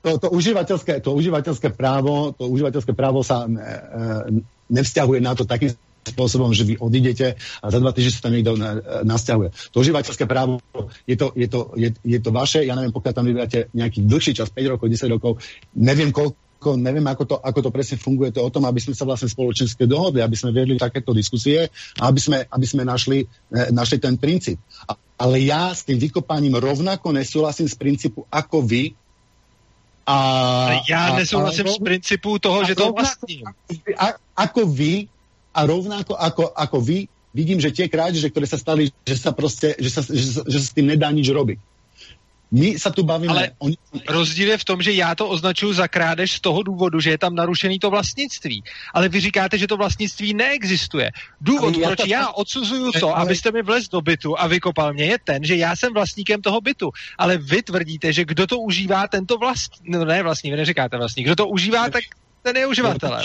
to, 0.00 0.16
to, 0.16 0.28
užívateľské, 0.32 1.04
to 1.04 1.12
užívateľské 1.12 1.68
právo, 1.76 2.32
to 2.32 2.48
užívateľské 2.48 2.92
právo 2.96 3.20
sa 3.20 3.44
ne, 3.44 3.60
e, 3.60 4.40
nevzťahuje 4.72 5.20
na 5.20 5.32
to 5.36 5.44
takým 5.44 5.76
spôsobom, 6.00 6.50
že 6.56 6.64
vy 6.64 6.74
odídete 6.80 7.36
a 7.60 7.66
za 7.68 7.78
dva 7.78 7.92
týždne 7.92 8.12
sa 8.16 8.24
tam 8.24 8.32
niekto 8.32 8.56
nasťahuje. 9.04 9.48
To 9.76 9.84
užívateľské 9.84 10.24
právo 10.24 10.64
je 11.04 11.16
to, 11.20 11.36
je, 11.36 11.46
to, 11.46 11.76
je, 11.76 11.92
je 12.00 12.18
to 12.18 12.30
vaše, 12.32 12.64
ja 12.64 12.72
neviem, 12.72 12.94
pokiaľ 12.94 13.12
tam 13.12 13.26
vyberáte 13.28 13.68
nejaký 13.76 14.08
dlhší 14.08 14.32
čas, 14.32 14.48
5 14.48 14.72
rokov, 14.76 14.88
10 14.88 15.12
rokov, 15.12 15.44
neviem 15.76 16.08
koľko, 16.08 16.80
neviem, 16.80 17.04
ako 17.04 17.22
to, 17.28 17.36
ako 17.36 17.58
to 17.68 17.70
presne 17.72 17.96
funguje, 18.00 18.32
to 18.32 18.40
o 18.40 18.48
tom, 18.48 18.64
aby 18.64 18.80
sme 18.80 18.96
sa 18.96 19.04
vlastne 19.04 19.28
spoločensky 19.28 19.84
dohodli, 19.84 20.24
aby 20.24 20.36
sme 20.36 20.56
viedli 20.56 20.80
takéto 20.80 21.12
diskusie 21.12 21.68
a 22.00 22.08
aby 22.08 22.20
sme, 22.20 22.38
aby 22.48 22.66
sme 22.66 22.82
našli, 22.88 23.28
e, 23.52 23.68
našli 23.68 24.00
ten 24.00 24.16
princíp. 24.16 24.56
Ale 25.20 25.36
ja 25.44 25.68
s 25.76 25.84
tým 25.84 26.00
vykopaním 26.00 26.56
rovnako 26.56 27.12
nesúhlasím 27.12 27.68
z 27.68 27.76
princípu 27.76 28.24
ako 28.32 28.64
vy, 28.64 28.96
a, 30.10 30.82
Já 30.88 31.14
nesouhlasím 31.16 31.68
s 31.68 31.78
principu 31.78 32.38
toho, 32.38 32.64
že 32.64 32.74
to 32.74 32.92
vlastním. 32.92 33.46
A, 33.98 34.06
ako 34.36 34.66
vy 34.66 35.08
a 35.54 35.60
rovnako 35.66 36.14
ako, 36.14 36.44
ako 36.54 36.78
vy 36.80 37.08
vidím, 37.34 37.62
že 37.62 37.70
tie 37.70 37.86
krádeže, 37.86 38.30
ktoré 38.30 38.46
sa 38.46 38.58
stali, 38.58 38.90
že 39.06 39.16
sa 39.18 39.30
prostě, 39.30 39.78
že 39.78 39.90
sa, 39.90 40.02
že, 40.02 40.42
že 40.46 40.58
sa 40.58 40.66
s 40.66 40.74
tým 40.74 40.90
nedá 40.90 41.10
nič 41.10 41.30
robiť. 41.30 41.58
My 42.50 42.78
se 42.78 42.90
tu 42.90 43.02
bavíme... 43.02 43.32
Ale 43.32 43.50
oni... 43.58 43.76
rozdíl 44.08 44.48
je 44.48 44.58
v 44.58 44.64
tom, 44.64 44.82
že 44.82 44.92
já 44.92 45.14
to 45.14 45.28
označuji 45.28 45.72
za 45.72 45.88
krádež 45.88 46.32
z 46.32 46.40
toho 46.40 46.62
důvodu, 46.62 47.00
že 47.00 47.10
je 47.10 47.18
tam 47.18 47.34
narušený 47.34 47.78
to 47.78 47.90
vlastnictví. 47.90 48.62
Ale 48.94 49.08
vy 49.08 49.20
říkáte, 49.20 49.58
že 49.58 49.66
to 49.66 49.76
vlastnictví 49.76 50.34
neexistuje. 50.34 51.10
Důvod, 51.40 51.76
já 51.76 51.86
proč 51.86 51.98
to... 51.98 52.06
já 52.06 52.28
odsuzuju 52.28 52.92
to, 52.92 53.16
ale... 53.16 53.24
abyste 53.24 53.52
mi 53.52 53.62
vlez 53.62 53.88
do 53.88 54.00
bytu 54.00 54.40
a 54.40 54.46
vykopal 54.46 54.92
mě, 54.92 55.04
je 55.04 55.18
ten, 55.24 55.44
že 55.44 55.56
já 55.56 55.76
jsem 55.76 55.94
vlastníkem 55.94 56.42
toho 56.42 56.60
bytu. 56.60 56.90
Ale 57.18 57.38
vy 57.38 57.62
tvrdíte, 57.62 58.12
že 58.12 58.24
kdo 58.24 58.46
to 58.46 58.58
užívá, 58.58 59.08
tento 59.08 59.38
vlast... 59.38 59.72
No 59.84 60.04
ne 60.04 60.22
vlastní, 60.22 60.50
vy 60.50 60.56
neříkáte 60.56 60.96
vlastní. 60.96 61.22
Kdo 61.24 61.36
to 61.36 61.48
užívá, 61.48 61.90
tak 61.90 62.02
ten 62.42 62.56
je 62.56 62.66
uživatelem. 62.66 63.24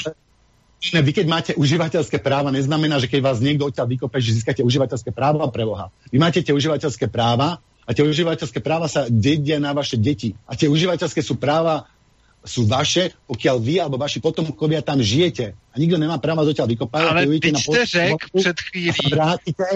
Ne, 0.93 1.01
vy 1.01 1.13
keď 1.17 1.25
máte 1.25 1.51
užívateľské 1.57 2.21
práva, 2.21 2.53
neznamená, 2.53 3.01
že 3.01 3.09
keď 3.09 3.21
vás 3.25 3.41
niekto 3.41 3.65
odtiaľ 3.65 3.89
vykope, 3.89 4.21
že 4.21 4.37
získate 4.37 4.61
užívateľské 4.61 5.09
práva 5.09 5.49
pre 5.49 5.65
Boha. 5.65 5.89
Vy 6.13 6.21
máte 6.21 6.45
tie 6.45 6.53
užívateľské 6.53 7.09
práva 7.09 7.57
a 7.85 7.93
tie 7.93 8.01
užívateľské 8.01 8.59
práva 8.65 8.89
sa 8.89 9.05
dedia 9.05 9.61
na 9.61 9.69
vaše 9.71 9.95
deti. 10.01 10.33
A 10.49 10.57
tie 10.57 10.65
užívateľské 10.65 11.21
sú 11.21 11.37
práva 11.37 11.85
sú 12.45 12.69
vaše, 12.69 13.09
pokiaľ 13.25 13.57
vy 13.57 13.75
alebo 13.81 13.97
vaši 13.97 14.21
potomkovia 14.21 14.85
tam 14.85 15.01
žijete. 15.01 15.57
A 15.73 15.75
nikto 15.81 15.97
nemá 15.97 16.21
práva 16.21 16.45
dotiaľ 16.45 16.77
vykopávať. 16.77 17.09
Ale 17.09 17.25
vy 17.25 17.37
ste 17.41 17.85
řek 17.85 18.21
před 18.29 18.57
chvílí. 18.69 19.01
vrátite. 19.11 19.69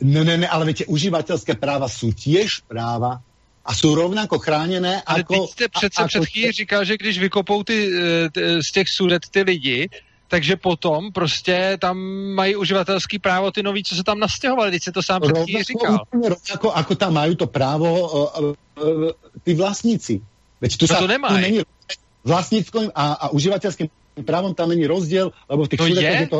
Ne, 0.00 0.22
ne, 0.22 0.36
ne, 0.38 0.46
ale 0.46 0.70
viete, 0.70 0.86
užívateľské 0.86 1.58
práva 1.58 1.90
sú 1.90 2.14
tiež 2.14 2.62
práva 2.68 3.18
a 3.64 3.70
jsou 3.74 3.94
rovnako 3.94 4.38
chráněné. 4.38 5.02
Ale 5.02 5.18
jako, 5.18 5.46
jste 5.46 5.68
přece 5.68 6.02
a, 6.02 6.06
před 6.06 6.24
chvílí 6.24 6.52
říkal, 6.52 6.84
že 6.84 6.94
když 6.96 7.18
vykopou 7.18 7.62
ty, 7.62 7.90
eh, 7.90 8.30
ty, 8.30 8.40
z 8.62 8.72
těch 8.72 8.88
sudet 8.88 9.22
ty 9.30 9.42
lidi, 9.42 9.88
takže 10.28 10.56
potom 10.56 11.12
prostě 11.12 11.76
tam 11.80 11.98
mají 12.34 12.56
uživatelský 12.56 13.18
právo 13.18 13.50
ty 13.50 13.62
noví, 13.62 13.84
co 13.84 13.94
se 13.94 14.04
tam 14.04 14.18
nastěhovali, 14.18 14.70
když 14.70 14.84
se 14.84 14.92
to 14.92 15.02
sám 15.02 15.22
před 15.22 15.38
chvíli 15.38 15.64
říkal. 15.64 15.98
Rovnako, 16.12 16.72
ako 16.72 16.94
tam 16.94 17.14
mají 17.14 17.36
to 17.36 17.46
právo 17.46 18.08
uh, 18.08 18.54
uh, 18.82 19.10
ty 19.42 19.54
vlastníci. 19.54 20.20
Veď 20.60 20.76
tu 20.76 20.84
no 20.84 20.88
sa, 20.88 20.98
to 20.98 21.06
nemají. 21.06 21.40
Není 21.40 21.60
vlastnickým 22.24 22.90
a, 22.94 23.12
a 23.12 23.28
uživatelským 23.28 23.88
právom 24.24 24.54
tam 24.54 24.68
není 24.68 24.86
rozdíl, 24.86 25.32
lebo 25.48 25.64
v 25.64 25.68
těch 25.68 25.78
to 25.78 25.86
je? 25.86 26.26
to, 26.26 26.38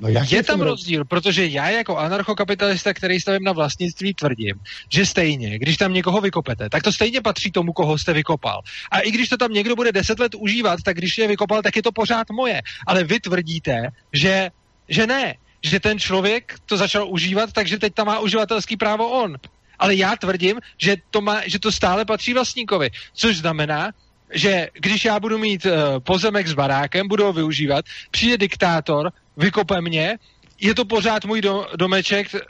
No 0.00 0.08
je 0.08 0.42
tam 0.42 0.60
rozdíl, 0.60 1.04
protože 1.04 1.46
já 1.46 1.70
jako 1.70 1.96
anarchokapitalista, 1.96 2.94
který 2.94 3.20
stavím 3.20 3.44
na 3.44 3.52
vlastnictví, 3.52 4.14
tvrdím, 4.14 4.54
že 4.92 5.06
stejně, 5.06 5.58
když 5.58 5.76
tam 5.76 5.92
někoho 5.92 6.20
vykopete, 6.20 6.68
tak 6.70 6.82
to 6.82 6.92
stejně 6.92 7.20
patří 7.20 7.50
tomu, 7.50 7.72
koho 7.72 7.98
jste 7.98 8.12
vykopal. 8.12 8.60
A 8.90 9.00
i 9.00 9.10
když 9.10 9.28
to 9.28 9.36
tam 9.36 9.52
někdo 9.52 9.76
bude 9.76 9.92
deset 9.92 10.18
let 10.18 10.34
užívat, 10.34 10.82
tak 10.82 10.96
když 10.96 11.18
je 11.18 11.28
vykopal, 11.28 11.62
tak 11.62 11.76
je 11.76 11.82
to 11.82 11.92
pořád 11.92 12.30
moje. 12.30 12.62
Ale 12.86 13.04
vy 13.04 13.20
tvrdíte, 13.20 13.90
že, 14.12 14.50
že 14.88 15.06
ne, 15.06 15.34
že 15.62 15.80
ten 15.80 15.98
člověk 15.98 16.54
to 16.66 16.76
začal 16.76 17.08
užívat, 17.08 17.52
takže 17.52 17.78
teď 17.78 17.94
tam 17.94 18.06
má 18.06 18.18
uživatelský 18.18 18.76
právo 18.76 19.10
on. 19.10 19.36
Ale 19.78 19.94
já 19.94 20.16
tvrdím, 20.16 20.60
že 20.78 20.96
to, 21.10 21.20
má, 21.20 21.40
že 21.46 21.58
to 21.58 21.72
stále 21.72 22.04
patří 22.04 22.34
vlastníkovi, 22.34 22.90
což 23.14 23.36
znamená, 23.36 23.90
že 24.30 24.68
když 24.72 25.04
já 25.04 25.20
budu 25.20 25.38
mít 25.38 25.66
uh, 25.66 25.72
pozemek 25.98 26.48
s 26.48 26.54
barákem, 26.54 27.08
budu 27.08 27.24
ho 27.24 27.32
využívat, 27.32 27.84
přijde 28.10 28.38
diktátor, 28.38 29.10
vykope 29.38 29.80
mě, 29.80 30.18
je 30.60 30.74
to 30.74 30.84
pořád 30.84 31.24
můj 31.24 31.40
do, 31.40 31.66
domeček 31.76 32.34
uh, 32.34 32.40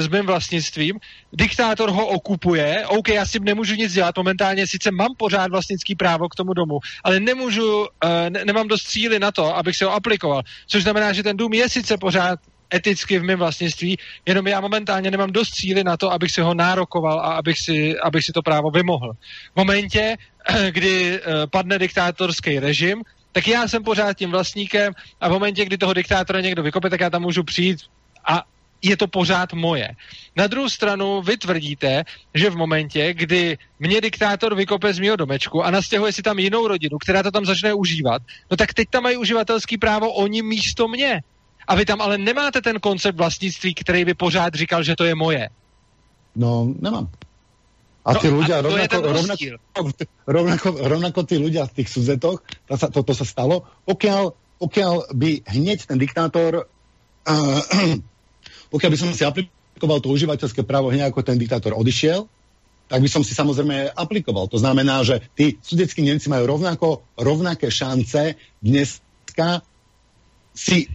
s 0.00 0.08
mým 0.08 0.26
vlastnictvím, 0.26 0.98
diktátor 1.32 1.90
ho 1.90 2.06
okupuje, 2.06 2.86
OK, 2.86 3.08
já 3.08 3.26
s 3.26 3.32
tím 3.32 3.44
nemůžu 3.44 3.74
nic 3.74 3.92
dělat, 3.92 4.16
momentálně 4.16 4.66
sice 4.66 4.90
mám 4.90 5.14
pořád 5.18 5.50
vlastnický 5.50 5.94
právo 5.94 6.28
k 6.28 6.34
tomu 6.34 6.54
domu, 6.54 6.78
ale 7.04 7.20
nemůžu, 7.20 7.80
uh, 7.80 7.86
ne, 8.28 8.44
nemám 8.44 8.68
dost 8.68 8.86
síly 8.88 9.18
na 9.18 9.32
to, 9.32 9.56
abych 9.56 9.76
se 9.76 9.84
ho 9.84 9.92
aplikoval, 9.92 10.42
což 10.66 10.82
znamená, 10.82 11.12
že 11.12 11.22
ten 11.22 11.36
dům 11.36 11.52
je 11.52 11.68
sice 11.68 11.96
pořád 11.98 12.38
eticky 12.74 13.18
v 13.18 13.22
mém 13.22 13.38
vlastnictví, 13.38 13.98
jenom 14.26 14.46
já 14.46 14.60
momentálně 14.60 15.10
nemám 15.10 15.32
dost 15.32 15.54
síly 15.54 15.84
na 15.84 15.96
to, 15.96 16.12
abych 16.12 16.30
si 16.30 16.40
ho 16.40 16.54
nárokoval 16.54 17.20
a 17.20 17.32
abych 17.38 17.58
si, 17.58 17.98
abych 17.98 18.24
si 18.24 18.32
to 18.32 18.42
právo 18.42 18.70
vymohl. 18.70 19.12
V 19.54 19.56
momentě, 19.56 20.16
kdy 20.70 21.20
uh, 21.20 21.32
padne 21.50 21.78
diktátorský 21.78 22.58
režim, 22.58 23.02
tak 23.36 23.48
já 23.48 23.68
jsem 23.68 23.84
pořád 23.84 24.12
tím 24.12 24.30
vlastníkem 24.30 24.92
a 25.20 25.28
v 25.28 25.32
momentě, 25.32 25.64
kdy 25.64 25.78
toho 25.78 25.92
diktátora 25.92 26.40
někdo 26.40 26.62
vykope, 26.62 26.90
tak 26.90 27.00
já 27.00 27.10
tam 27.10 27.22
můžu 27.22 27.42
přijít 27.42 27.80
a 28.28 28.42
je 28.82 28.96
to 28.96 29.06
pořád 29.06 29.52
moje. 29.52 29.88
Na 30.36 30.46
druhou 30.46 30.68
stranu 30.68 31.22
vy 31.22 31.36
tvrdíte, 31.36 32.04
že 32.34 32.50
v 32.50 32.56
momentě, 32.56 33.14
kdy 33.14 33.58
mě 33.78 34.00
diktátor 34.00 34.54
vykope 34.54 34.94
z 34.94 34.98
mého 34.98 35.16
domečku 35.16 35.64
a 35.64 35.70
nastěhuje 35.70 36.12
si 36.12 36.22
tam 36.22 36.38
jinou 36.38 36.68
rodinu, 36.68 36.98
která 36.98 37.22
to 37.22 37.30
tam 37.30 37.44
začne 37.44 37.74
užívat, 37.74 38.22
no 38.50 38.56
tak 38.56 38.74
teď 38.74 38.88
tam 38.90 39.02
mají 39.02 39.16
uživatelský 39.16 39.78
právo 39.78 40.12
oni 40.12 40.42
místo 40.42 40.88
mě. 40.88 41.22
A 41.68 41.74
vy 41.74 41.84
tam 41.84 42.00
ale 42.00 42.18
nemáte 42.18 42.62
ten 42.62 42.80
koncept 42.80 43.16
vlastnictví, 43.16 43.74
který 43.74 44.04
by 44.04 44.14
pořád 44.14 44.54
říkal, 44.54 44.82
že 44.82 44.96
to 44.96 45.04
je 45.04 45.14
moje. 45.14 45.48
No, 46.36 46.74
nemám. 46.80 47.08
A 48.06 48.14
no, 48.14 48.18
tí 48.22 48.30
ľudia, 48.30 48.62
a 48.62 48.62
rovnako, 48.70 48.96
rovnako, 49.02 49.44
rovnako, 50.30 50.68
rovnako 50.78 51.20
tí 51.26 51.42
ľudia 51.42 51.66
v 51.66 51.82
tých 51.82 51.90
suzetoch, 51.90 52.38
to 52.70 52.74
sa, 52.78 52.86
to, 52.86 53.02
to 53.02 53.12
sa 53.18 53.26
stalo, 53.26 53.66
pokiaľ, 53.82 54.30
pokiaľ 54.62 55.10
by 55.10 55.42
hneď 55.50 55.90
ten 55.90 55.98
diktátor, 55.98 56.70
uh, 57.26 57.60
pokiaľ 58.72 58.90
by 58.94 58.98
som 58.98 59.10
si 59.10 59.26
aplikoval 59.26 59.98
to 59.98 60.14
užívateľské 60.14 60.62
právo 60.62 60.94
hneď 60.94 61.10
ako 61.10 61.26
ten 61.26 61.34
diktátor 61.34 61.74
odišiel, 61.74 62.30
tak 62.86 63.02
by 63.02 63.10
som 63.10 63.26
si 63.26 63.34
samozrejme 63.34 63.90
aplikoval. 63.98 64.46
To 64.54 64.62
znamená, 64.62 65.02
že 65.02 65.18
tí 65.34 65.58
sudeckí 65.58 66.06
Nemci 66.06 66.30
majú 66.30 66.46
rovnako, 66.46 67.02
rovnaké 67.18 67.66
šance 67.66 68.38
dneska 68.62 69.66
si, 70.54 70.86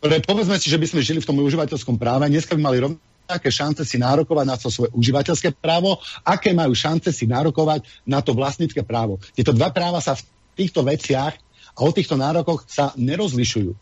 povedzme 0.00 0.56
si, 0.56 0.72
že 0.72 0.80
by 0.80 0.86
sme 0.88 1.04
žili 1.04 1.20
v 1.20 1.28
tom 1.28 1.36
užívateľskom 1.44 2.00
práve, 2.00 2.32
dneska 2.32 2.56
by 2.56 2.62
mali 2.64 2.80
rovnaké 2.80 3.13
aké 3.28 3.48
šance 3.48 3.84
si 3.84 3.96
nárokovať 3.96 4.46
na 4.46 4.56
to 4.56 4.68
svoje 4.68 4.90
užívateľské 4.92 5.56
právo, 5.56 5.98
aké 6.24 6.52
majú 6.52 6.76
šance 6.76 7.08
si 7.12 7.24
nárokovať 7.24 7.84
na 8.04 8.20
to 8.20 8.36
vlastnické 8.36 8.84
právo. 8.84 9.16
Tieto 9.32 9.56
dva 9.56 9.72
práva 9.72 10.00
sa 10.04 10.14
v 10.14 10.22
týchto 10.54 10.84
veciach 10.84 11.34
a 11.74 11.78
o 11.82 11.90
týchto 11.90 12.14
nárokoch 12.14 12.68
sa 12.68 12.92
nerozlišujú. 12.94 13.74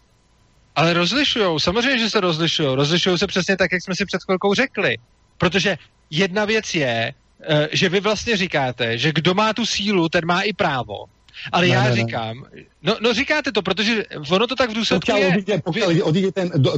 Ale 0.73 0.93
rozlišují, 0.93 1.61
samozřejmě, 1.61 1.99
že 1.99 2.11
se 2.11 2.21
rozlišují. 2.21 2.69
Rozlišují 2.75 3.19
se 3.19 3.27
přesně 3.27 3.57
tak, 3.57 3.73
jak 3.73 3.83
jsme 3.83 3.95
si 3.95 4.05
před 4.05 4.23
chvilkou 4.25 4.55
řekli. 4.55 4.97
Protože 5.39 5.77
jedna 6.11 6.45
věc 6.45 6.75
je, 6.75 7.13
eh, 7.13 7.69
že 7.73 7.89
vy 7.89 8.01
vlastně 8.01 8.37
říkáte, 8.37 8.99
že 8.99 9.13
kdo 9.13 9.35
má 9.35 9.53
tu 9.53 9.67
sílu, 9.67 10.09
ten 10.09 10.25
má 10.27 10.41
i 10.41 10.53
právo. 10.53 11.05
Ale 11.53 11.67
ne, 11.67 11.75
já 11.75 11.85
ne, 11.85 11.97
říkám, 11.97 12.45
no, 12.83 12.97
no 13.01 13.15
říkáte 13.15 13.53
to, 13.53 13.63
protože 13.63 14.05
ono 14.31 14.47
to 14.47 14.57
tak 14.57 14.71
v 14.71 14.75
důsledku 14.75 15.13
pokiaľ 15.13 15.19
je. 15.19 15.29
Odíde, 15.29 15.55
pokiaľ 15.65 15.89
odíde 16.05 16.31
ten, 16.33 16.47
do, 16.57 16.71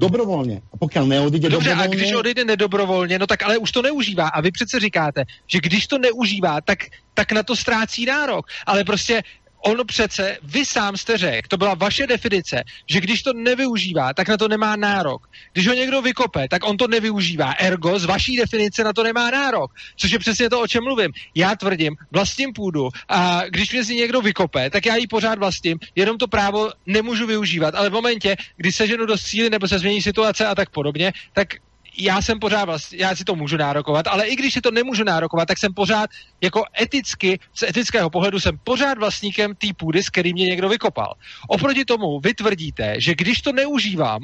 dobrovolně. 0.00 0.62
A 0.72 0.76
pokud 0.76 0.94
neodejde 1.04 1.48
Dobře, 1.48 1.68
dobrovolně... 1.68 1.84
a 1.84 1.96
když 1.96 2.12
odejde 2.12 2.44
nedobrovolně, 2.44 3.18
no 3.18 3.26
tak 3.26 3.42
ale 3.42 3.58
už 3.58 3.72
to 3.72 3.82
neužívá. 3.82 4.28
A 4.28 4.40
vy 4.40 4.50
přece 4.50 4.80
říkáte, 4.80 5.24
že 5.46 5.60
když 5.60 5.86
to 5.86 5.98
neužívá, 5.98 6.60
tak, 6.60 6.78
tak 7.14 7.32
na 7.32 7.42
to 7.42 7.56
ztrácí 7.56 8.06
nárok. 8.06 8.46
Ale 8.66 8.84
prostě 8.84 9.22
ono 9.60 9.84
přece, 9.84 10.38
vy 10.42 10.64
sám 10.64 10.96
jste 10.96 11.18
řekl, 11.18 11.48
to 11.48 11.56
byla 11.56 11.74
vaše 11.74 12.06
definice, 12.06 12.64
že 12.86 13.00
když 13.00 13.22
to 13.22 13.32
nevyužívá, 13.32 14.14
tak 14.14 14.28
na 14.28 14.36
to 14.36 14.48
nemá 14.48 14.76
nárok. 14.76 15.28
Když 15.52 15.68
ho 15.68 15.74
někdo 15.74 16.02
vykope, 16.02 16.48
tak 16.50 16.68
on 16.68 16.76
to 16.76 16.88
nevyužívá. 16.88 17.52
Ergo, 17.52 17.98
z 17.98 18.04
vaší 18.04 18.36
definice 18.36 18.84
na 18.84 18.92
to 18.92 19.02
nemá 19.02 19.30
nárok. 19.30 19.70
Což 19.96 20.10
je 20.10 20.18
přesně 20.18 20.50
to, 20.50 20.60
o 20.60 20.66
čem 20.66 20.84
mluvím. 20.84 21.10
Já 21.34 21.56
tvrdím, 21.56 21.96
vlastním 22.12 22.52
půdu 22.52 22.88
a 23.08 23.42
když 23.48 23.72
mě 23.72 23.84
si 23.84 23.94
někdo 23.94 24.20
vykope, 24.20 24.70
tak 24.70 24.86
já 24.86 24.96
ji 24.96 25.06
pořád 25.06 25.38
vlastním, 25.38 25.78
jenom 25.96 26.18
to 26.18 26.28
právo 26.28 26.70
nemůžu 26.86 27.26
využívat. 27.26 27.74
Ale 27.74 27.90
v 27.90 27.92
momentě, 27.92 28.36
kdy 28.56 28.72
se 28.72 28.86
ženu 28.86 29.06
do 29.06 29.18
síly 29.18 29.50
nebo 29.50 29.68
se 29.68 29.78
změní 29.78 30.02
situace 30.02 30.46
a 30.46 30.54
tak 30.54 30.70
podobně, 30.70 31.12
tak 31.32 31.48
já 31.98 32.22
jsem 32.22 32.38
pořád 32.38 32.64
vlastně, 32.64 32.98
já 32.98 33.16
si 33.16 33.24
to 33.24 33.34
můžu 33.34 33.56
nárokovat, 33.56 34.06
ale 34.06 34.26
i 34.26 34.36
když 34.36 34.54
si 34.54 34.60
to 34.60 34.70
nemůžu 34.70 35.04
nárokovat, 35.04 35.48
tak 35.48 35.58
jsem 35.58 35.74
pořád 35.74 36.10
jako 36.40 36.64
eticky, 36.82 37.38
z 37.54 37.62
etického 37.62 38.10
pohledu 38.10 38.40
jsem 38.40 38.58
pořád 38.64 38.98
vlastníkem 38.98 39.54
té 39.54 39.66
půdy, 39.76 40.02
s 40.02 40.08
kterým 40.08 40.32
mě 40.32 40.44
někdo 40.44 40.68
vykopal. 40.68 41.14
Oproti 41.48 41.84
tomu 41.84 42.20
vy 42.20 42.34
tvrdíte, 42.34 42.94
že 42.98 43.14
když 43.14 43.40
to 43.40 43.52
neužívám, 43.52 44.20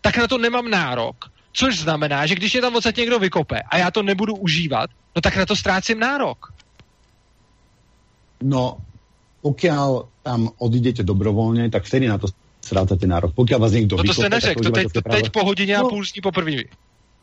tak 0.00 0.16
na 0.16 0.28
to 0.28 0.38
nemám 0.38 0.70
nárok. 0.70 1.16
Což 1.52 1.78
znamená, 1.78 2.26
že 2.26 2.34
když 2.34 2.54
je 2.54 2.60
tam 2.60 2.76
odsaď 2.76 2.96
někdo 2.96 3.18
vykope 3.18 3.60
a 3.70 3.78
já 3.78 3.90
to 3.90 4.02
nebudu 4.02 4.36
užívat, 4.36 4.90
no 5.16 5.22
tak 5.22 5.36
na 5.36 5.46
to 5.46 5.56
ztrácím 5.56 5.98
nárok. 5.98 6.52
No, 8.42 8.76
pokud 9.42 9.70
tam 10.22 10.48
odjdete 10.58 11.02
dobrovolně, 11.02 11.70
tak 11.70 11.84
vtedy 11.84 12.08
na 12.08 12.18
to 12.18 12.26
ztrácate 12.60 13.06
nárok. 13.06 13.34
Pokud 13.34 13.58
vás 13.58 13.72
někdo 13.72 13.96
No 13.96 14.02
to 14.02 14.02
vykope, 14.02 14.22
se 14.22 14.28
neřekl, 14.28 14.62
to 14.62 14.70
teď, 14.70 14.92
to 14.92 15.00
teď 15.00 15.30
po 15.30 15.44
hodině 15.44 15.76
a 15.76 15.82
No. 15.82 15.88
půl 15.88 16.04
zní 16.04 16.20
poprvé. 16.22 16.52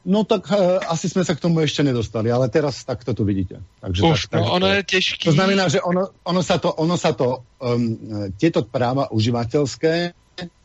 No 0.06 0.24
tak 0.24 0.52
uh, 0.52 0.58
asi 0.88 1.10
jsme 1.10 1.26
se 1.26 1.36
k 1.36 1.40
tomu 1.40 1.60
ještě 1.60 1.84
nedostali, 1.84 2.32
ale 2.32 2.50
teraz 2.50 2.84
takto 2.84 3.14
to 3.14 3.24
vidíte. 3.24 3.64
Takže 3.80 4.04
Už, 4.04 4.28
tak, 4.28 4.42
no 4.42 4.46
tak, 4.46 4.54
ono 4.54 4.68
je 4.68 4.84
těžký. 4.84 5.26
To 5.26 5.32
znamená, 5.32 5.68
že 5.68 5.82
ono, 5.82 6.08
ono 6.24 6.44
sa 6.44 6.58
to, 6.58 6.74
ono 6.74 6.98
sa 6.98 7.12
to 7.12 7.44
um, 7.60 7.98
tieto 8.38 8.64
práva 8.64 9.12
užívateľské 9.12 10.14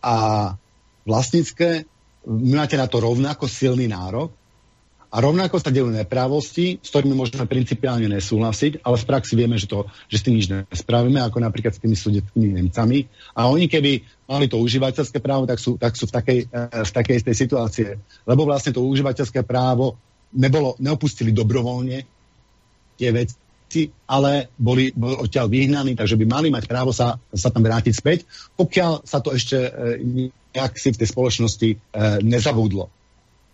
a 0.03 0.15
vlastnické, 1.07 1.85
máte 2.27 2.77
na 2.77 2.87
to 2.87 3.01
rovnako 3.01 3.49
silný 3.49 3.89
nárok 3.89 4.31
a 5.13 5.21
rovnako 5.21 5.61
sa 5.61 5.69
dejú 5.69 5.93
neprávosti, 5.93 6.81
s 6.81 6.89
ktorými 6.89 7.13
môžeme 7.13 7.45
principiálne 7.45 8.09
nesúhlasiť, 8.09 8.81
ale 8.81 8.97
v 8.97 9.05
praxi 9.05 9.37
vieme, 9.37 9.61
že, 9.61 9.69
to, 9.69 9.85
že 10.09 10.17
s 10.19 10.25
tým 10.25 10.41
nič 10.41 10.49
nespravíme, 10.49 11.21
ako 11.21 11.37
napríklad 11.37 11.77
s 11.77 11.85
tými 11.85 11.93
sudeckými 11.93 12.57
Nemcami. 12.57 13.05
A 13.37 13.53
oni, 13.53 13.69
keby 13.69 14.01
mali 14.25 14.49
to 14.49 14.57
užívateľské 14.57 15.21
právo, 15.21 15.45
tak 15.45 15.61
sú, 15.61 15.77
tak 15.77 16.01
sú 16.01 16.09
v, 16.09 16.13
takej, 16.17 16.39
eh, 16.49 16.85
v 16.89 16.93
takej 16.97 17.15
istej 17.21 17.37
situácie. 17.37 17.89
Lebo 18.25 18.49
vlastne 18.49 18.73
to 18.73 18.81
užívateľské 18.89 19.45
právo 19.45 20.01
nebolo, 20.33 20.81
neopustili 20.81 21.29
dobrovoľne 21.29 22.09
tie 22.97 23.13
veci, 23.13 23.93
ale 24.09 24.49
boli, 24.57 24.97
boli 24.97 25.17
odtiaľ 25.21 25.53
vyhnaní, 25.53 25.93
takže 25.93 26.17
by 26.17 26.25
mali 26.25 26.49
mať 26.49 26.65
právo 26.65 26.93
sa, 26.93 27.21
sa 27.37 27.53
tam 27.53 27.65
vrátiť 27.65 27.93
späť, 27.93 28.25
pokiaľ 28.57 29.05
sa 29.05 29.21
to 29.21 29.33
ešte 29.33 29.57
e, 29.57 29.71
nejak 30.57 30.73
si 30.77 30.93
v 30.93 31.01
tej 31.01 31.09
spoločnosti 31.09 31.69
e, 31.73 31.77
nezabudlo. 32.25 33.02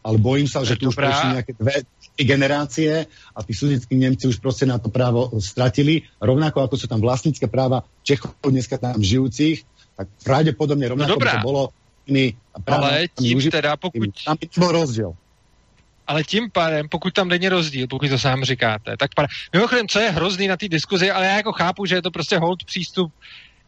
Ale 0.09 0.16
bojím 0.16 0.48
sa, 0.48 0.64
že 0.64 0.80
tu 0.80 0.89
už 0.89 0.97
prešli 0.97 1.36
nejaké 1.36 1.52
dve 1.52 1.85
generácie 2.16 3.05
a 3.36 3.39
tí 3.44 3.52
sudeckí 3.52 3.93
Nemci 3.93 4.24
už 4.24 4.40
proste 4.40 4.64
na 4.64 4.80
to 4.80 4.89
právo 4.89 5.28
stratili, 5.36 6.09
rovnako 6.16 6.64
ako 6.64 6.74
sú 6.80 6.86
tam 6.89 7.05
vlastnícke 7.05 7.44
práva 7.44 7.85
Čechov 8.01 8.32
dneska 8.40 8.80
tam 8.80 9.05
žijúcich, 9.05 9.68
tak 10.01 10.09
pravdepodobne 10.24 10.89
rovnako 10.89 11.12
No 11.12 11.14
dobrá. 11.20 11.36
by 11.36 11.36
to 11.36 11.44
bolo 11.44 11.62
tými 12.09 12.24
Ale 12.64 13.12
tím 13.12 13.36
užívateľskými. 13.36 13.52
teda, 13.52 13.70
pokud 13.76 14.09
Tam 14.24 14.36
by 14.40 14.47
to 14.48 14.56
bol 14.56 14.72
rozdiel. 14.72 15.10
Ale 16.09 16.24
tím 16.24 16.48
pádem, 16.48 16.89
pokud 16.89 17.12
tam 17.12 17.28
není 17.28 17.48
rozdíl, 17.52 17.85
pokud 17.85 18.09
to 18.09 18.18
sám 18.18 18.44
říkáte, 18.44 18.97
tak 18.97 19.12
pár... 19.12 19.28
Mimochodem, 19.52 19.89
co 19.89 20.01
je 20.01 20.10
hrozný 20.10 20.48
na 20.48 20.56
té 20.56 20.68
diskuzi, 20.68 21.10
ale 21.10 21.26
já 21.26 21.36
jako 21.36 21.52
chápu, 21.52 21.85
že 21.85 21.94
je 21.94 22.02
to 22.02 22.10
prostě 22.10 22.39
hold 22.39 22.64
přístup 22.64 23.12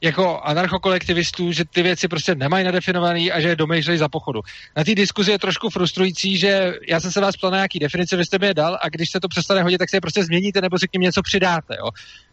jako 0.00 0.40
anarchokolektivistů, 0.40 1.52
že 1.52 1.64
ty 1.64 1.82
věci 1.82 2.08
prostě 2.08 2.34
nemají 2.34 2.64
nadefinovaný 2.64 3.32
a 3.32 3.40
že 3.40 3.48
je 3.48 3.56
domýšlej 3.56 3.98
za 3.98 4.08
pochodu. 4.08 4.40
Na 4.76 4.84
té 4.84 4.94
diskuzi 4.94 5.30
je 5.30 5.38
trošku 5.38 5.70
frustrující, 5.70 6.38
že 6.38 6.74
já 6.88 7.00
jsem 7.00 7.12
se 7.12 7.20
vás 7.20 7.36
ptal 7.36 7.50
na 7.50 7.56
nějaký 7.56 7.78
definice, 7.78 8.16
vy 8.16 8.24
jste 8.24 8.38
mi 8.38 8.46
je 8.46 8.54
dal 8.54 8.78
a 8.82 8.88
když 8.88 9.10
se 9.10 9.20
to 9.20 9.28
přestane 9.28 9.62
hodit, 9.62 9.78
tak 9.78 9.90
si 9.90 9.96
je 9.96 10.00
prostě 10.00 10.24
změníte 10.24 10.60
nebo 10.60 10.78
si 10.78 10.88
k 10.88 10.92
ním 10.92 11.02
něco 11.02 11.22
přidáte. 11.22 11.76
Jo? 11.78 11.90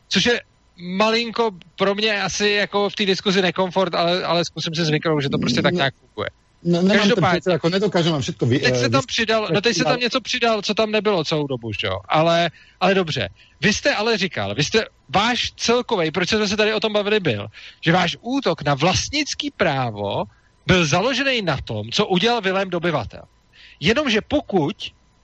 Což 0.07 0.25
je 0.25 0.41
malinko 0.77 1.51
pro 1.75 1.95
mě 1.95 2.21
asi 2.21 2.49
jako 2.49 2.89
v 2.89 2.95
té 2.95 3.05
diskuzi 3.05 3.41
nekomfort, 3.41 3.95
ale, 3.95 4.23
ale 4.23 4.45
zkusím 4.45 4.75
si 4.75 4.85
zvyknout, 4.85 5.23
že 5.23 5.29
to 5.29 5.37
prostě 5.37 5.61
tak 5.61 5.73
nějak 5.73 5.93
funguje. 5.95 6.29
No, 6.67 6.81
nemám 6.81 6.97
Každopádně- 6.97 7.39
přece, 7.39 7.51
jako 7.51 7.69
nedokážem 7.69 8.11
vám 8.11 8.21
všetko 8.21 8.45
vy, 8.45 8.59
Teď 8.59 8.75
se 8.75 8.85
eh, 8.85 8.89
tam 8.89 9.01
přidal, 9.07 9.47
no 9.53 9.61
teď 9.61 9.77
se 9.77 9.83
tam 9.83 9.99
něco 9.99 10.21
přidal, 10.21 10.61
co 10.61 10.73
tam 10.73 10.91
nebylo 10.91 11.23
celou 11.23 11.47
dobu, 11.47 11.71
že 11.73 11.87
jo? 11.87 11.99
Ale, 12.09 12.51
ale 12.79 12.93
dobře. 12.95 13.29
Vy 13.61 13.73
jste 13.73 13.95
ale 13.95 14.17
říkal, 14.17 14.55
vy 14.55 14.63
jste, 14.63 14.85
váš 15.09 15.51
celkový, 15.51 16.11
proč 16.11 16.29
jsme 16.29 16.47
se 16.47 16.57
tady 16.57 16.73
o 16.73 16.79
tom 16.79 16.93
bavili, 16.93 17.19
byl, 17.19 17.47
že 17.81 17.91
váš 17.91 18.17
útok 18.21 18.61
na 18.61 18.73
vlastnický 18.73 19.51
právo 19.51 20.23
byl 20.65 20.85
založený 20.85 21.41
na 21.41 21.57
tom, 21.57 21.91
co 21.91 22.05
udělal 22.05 22.41
Vilém 22.41 22.69
dobyvatel. 22.69 23.23
Jenomže 23.79 24.21
pokud 24.27 24.75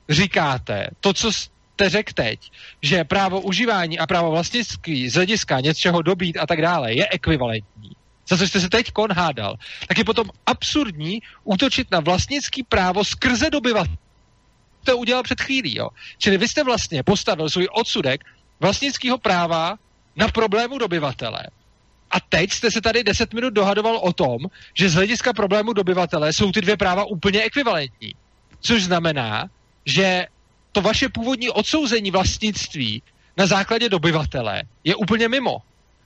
říkáte 0.10 0.88
to, 1.00 1.14
co 1.14 1.32
jste 1.34 1.90
řekl 1.90 2.14
teď, 2.14 2.52
že 2.82 3.04
právo 3.04 3.42
užívání 3.42 4.00
a 4.00 4.08
právo 4.08 4.32
vlastnictví 4.32 5.10
z 5.10 5.14
hlediska 5.14 5.60
něčeho 5.60 6.02
dobít 6.02 6.38
a 6.38 6.48
tak 6.48 6.62
dále 6.62 6.94
je 6.94 7.08
ekvivalentní, 7.12 7.92
za 8.28 8.38
co 8.38 8.48
jste 8.48 8.60
se 8.60 8.70
teď 8.70 8.92
kon 8.92 9.12
hádal, 9.12 9.56
tak 9.88 9.98
je 9.98 10.04
potom 10.04 10.30
absurdní 10.46 11.22
útočit 11.44 11.92
na 11.92 12.00
vlastnický 12.00 12.64
právo 12.64 13.04
skrze 13.04 13.50
dobyvatel. 13.50 13.96
To 14.84 14.98
udělal 14.98 15.24
před 15.24 15.42
chvílí, 15.42 15.78
jo. 15.78 15.90
Čili 16.18 16.38
vy 16.38 16.48
jste 16.48 16.64
vlastně 16.64 17.04
postavil 17.04 17.50
svůj 17.50 17.68
odsudek 17.72 18.24
vlastnického 18.60 19.18
práva 19.18 19.76
na 20.16 20.28
problému 20.28 20.78
dobyvatele. 20.78 21.44
A 22.12 22.20
teď 22.20 22.52
jste 22.52 22.72
se 22.72 22.82
tady 22.82 23.04
10 23.04 23.34
minut 23.34 23.54
dohadoval 23.54 23.98
o 23.98 24.14
tom, 24.14 24.38
že 24.74 24.90
z 24.90 24.94
hlediska 24.94 25.34
problému 25.34 25.74
dobyvatele 25.74 26.34
jsou 26.34 26.52
ty 26.52 26.62
dvě 26.62 26.78
práva 26.78 27.06
úplně 27.06 27.44
ekvivalentní. 27.44 28.16
Což 28.60 28.84
znamená, 28.84 29.50
že 29.86 30.26
to 30.72 30.82
vaše 30.82 31.10
původní 31.10 31.50
odsouzení 31.50 32.12
vlastnictví 32.12 33.02
na 33.38 33.46
základě 33.46 33.90
dobyvatele 33.90 34.64
je 34.84 34.96
úplně 34.96 35.30
mimo. 35.30 35.58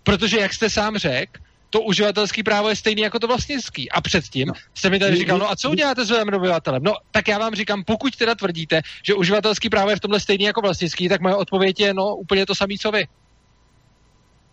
Protože, 0.04 0.40
jak 0.40 0.54
jste 0.54 0.70
sám 0.70 0.98
řekl, 0.98 1.42
to 1.70 1.82
uživatelský 1.82 2.44
právo 2.44 2.70
je 2.70 2.76
stejný 2.76 3.02
jako 3.02 3.20
to 3.20 3.28
vlastnický. 3.28 3.92
A 3.92 4.02
předtím 4.02 4.52
jste 4.74 4.90
mi 4.90 5.00
tady 5.00 5.16
říkal, 5.16 5.38
no 5.38 5.52
a 5.52 5.56
co 5.56 5.70
uděláte 5.70 6.06
s 6.06 6.08
svým 6.08 6.32
dobyvatelem? 6.32 6.84
No, 6.84 6.94
tak 7.12 7.28
já 7.28 7.38
vám 7.40 7.56
říkám, 7.56 7.84
pokud 7.84 8.16
teda 8.16 8.36
tvrdíte, 8.36 8.82
že 9.04 9.14
uživatelský 9.14 9.70
právo 9.70 9.90
je 9.90 9.96
v 9.96 10.00
tomhle 10.00 10.20
stejný 10.20 10.46
jako 10.46 10.62
vlastnický, 10.62 11.10
tak 11.10 11.22
moje 11.22 11.36
odpověď 11.36 11.80
je, 11.80 11.94
no, 11.94 12.16
úplně 12.16 12.46
to 12.46 12.56
samý, 12.56 12.78
co 12.78 12.92
vy. 12.92 13.08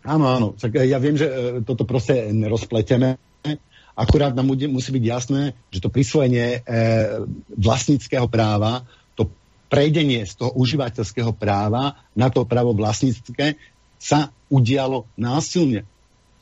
Áno, 0.04 0.28
áno. 0.28 0.48
Tak 0.52 0.76
eh, 0.76 0.84
ja 0.84 1.00
viem, 1.00 1.16
že 1.16 1.26
eh, 1.26 1.36
toto 1.64 1.88
proste 1.88 2.28
rozpleteme. 2.28 3.16
Akurát 3.94 4.34
nám 4.34 4.50
musí 4.50 4.90
byť 4.90 5.04
jasné, 5.06 5.42
že 5.72 5.80
to 5.80 5.88
prisvojenie 5.88 6.60
eh, 6.60 6.62
vlastnického 7.56 8.28
práva, 8.28 8.84
to 9.16 9.32
prejdenie 9.72 10.28
z 10.28 10.34
toho 10.34 10.52
užívateľského 10.60 11.32
práva 11.32 11.96
na 12.12 12.28
to 12.28 12.44
právo 12.44 12.76
vlastnické 12.76 13.56
sa 13.96 14.28
udialo 14.52 15.08
násilne. 15.16 15.88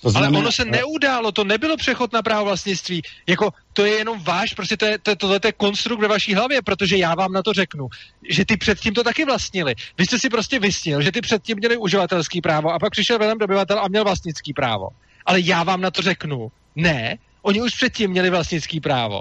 To 0.03 0.09
Ale 0.09 0.13
znamená, 0.13 0.39
ono 0.39 0.53
se 0.53 0.65
neudálo, 0.65 1.33
to 1.33 1.45
nebylo 1.45 1.77
přechod 1.77 2.13
na 2.13 2.23
právo 2.23 2.45
vlastnictví. 2.45 3.03
Jako, 3.27 3.51
to 3.73 3.85
je 3.85 3.93
jenom 3.93 4.23
váš, 4.23 4.55
prostě 4.55 4.77
to 4.77 4.87
je, 4.87 4.99
to, 4.99 5.17
tohle 5.17 5.41
je 5.45 5.53
konstrukt 5.53 6.01
ve 6.01 6.09
vaší 6.09 6.35
hlavě, 6.35 6.63
protože 6.63 6.97
já 6.97 7.15
vám 7.15 7.33
na 7.33 7.43
to 7.43 7.53
řeknu, 7.53 7.89
že 8.29 8.45
ty 8.45 8.57
předtím 8.57 8.95
to 8.95 9.05
taky 9.05 9.25
vlastnili. 9.25 9.75
Vy 9.99 10.07
jste 10.07 10.19
si 10.19 10.29
prostě 10.29 10.59
vysnil, 10.59 11.03
že 11.03 11.13
ty 11.13 11.21
předtím 11.21 11.59
měli 11.59 11.77
uživatelský 11.77 12.41
právo 12.41 12.73
a 12.73 12.79
pak 12.79 12.91
přišel 12.91 13.19
Vilém 13.19 13.39
dobyvatel 13.39 13.79
a 13.81 13.89
měl 13.89 14.05
vlastnický 14.05 14.53
právo. 14.53 14.89
Ale 15.27 15.41
já 15.41 15.63
vám 15.63 15.81
na 15.81 15.91
to 15.91 16.03
řeknu, 16.03 16.53
ne, 16.77 17.19
oni 17.43 17.63
už 17.63 17.75
předtím 17.75 18.11
měli 18.11 18.31
vlastnický 18.31 18.81
právo. 18.81 19.21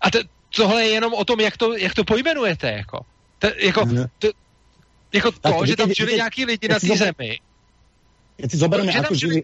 A 0.00 0.10
to, 0.10 0.18
tohle 0.56 0.82
je 0.82 0.88
jenom 0.88 1.14
o 1.14 1.24
tom, 1.24 1.40
jak 1.40 1.56
to, 1.56 1.76
jak 1.76 1.94
to 1.94 2.04
pojmenujete, 2.04 2.70
jako. 2.70 3.00
To, 3.38 3.46
jako, 3.58 3.86
to, 4.18 4.28
jako 5.12 5.32
to, 5.32 5.38
Tak, 5.38 5.66
že 5.66 5.76
tam 5.76 5.92
žili 5.92 6.14
nějaký 6.14 6.44
lidi 6.44 6.68
na 6.68 6.78
té 6.78 6.86
zemi, 6.96 7.38
Keď 8.36 8.50
si 8.50 8.56
zoberieme, 8.56 8.92
Že 8.92 8.98
tam 8.98 9.04
ako 9.04 9.14
žili- 9.14 9.32
žili, 9.32 9.42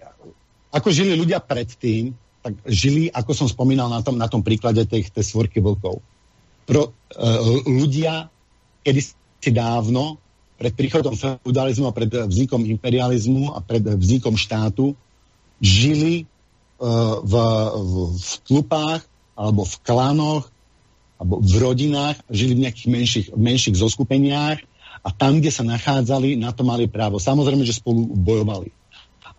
ako 0.72 0.88
žili 0.88 1.12
ľudia 1.14 1.38
predtým, 1.38 2.16
tak 2.42 2.58
žili, 2.66 3.06
ako 3.12 3.32
som 3.36 3.46
spomínal 3.46 3.86
na 3.86 4.02
tom, 4.02 4.18
na 4.18 4.26
tom 4.26 4.42
príklade 4.42 4.82
tej, 4.88 5.06
tej 5.12 5.24
svorky 5.24 5.62
vlkov. 5.62 6.02
Pro 6.66 6.90
uh, 6.90 6.92
ľudia, 7.68 8.26
kedy 8.82 9.00
si 9.38 9.50
dávno, 9.54 10.18
pred 10.58 10.74
príchodom 10.74 11.14
feudalizmu 11.14 11.86
a 11.90 11.94
pred 11.94 12.10
vznikom 12.10 12.66
imperializmu 12.66 13.54
a 13.54 13.62
pred 13.62 13.82
vznikom 13.82 14.34
štátu, 14.34 14.94
žili 15.62 16.26
uh, 16.82 17.22
v, 17.22 17.34
v, 17.78 17.92
v 18.18 18.30
tlupách 18.50 19.02
alebo 19.38 19.62
v 19.62 19.74
klanoch 19.86 20.44
alebo 21.22 21.38
v 21.38 21.54
rodinách, 21.62 22.18
žili 22.26 22.58
v 22.58 22.62
nejakých 22.66 22.88
menších, 22.90 23.26
menších 23.38 23.78
zoskupeniach 23.78 24.58
a 25.06 25.08
tam, 25.14 25.38
kde 25.38 25.54
sa 25.54 25.62
nachádzali, 25.62 26.34
na 26.34 26.50
to 26.50 26.66
mali 26.66 26.90
právo. 26.90 27.22
Samozrejme, 27.22 27.62
že 27.62 27.78
spolu 27.78 28.10
bojovali. 28.10 28.81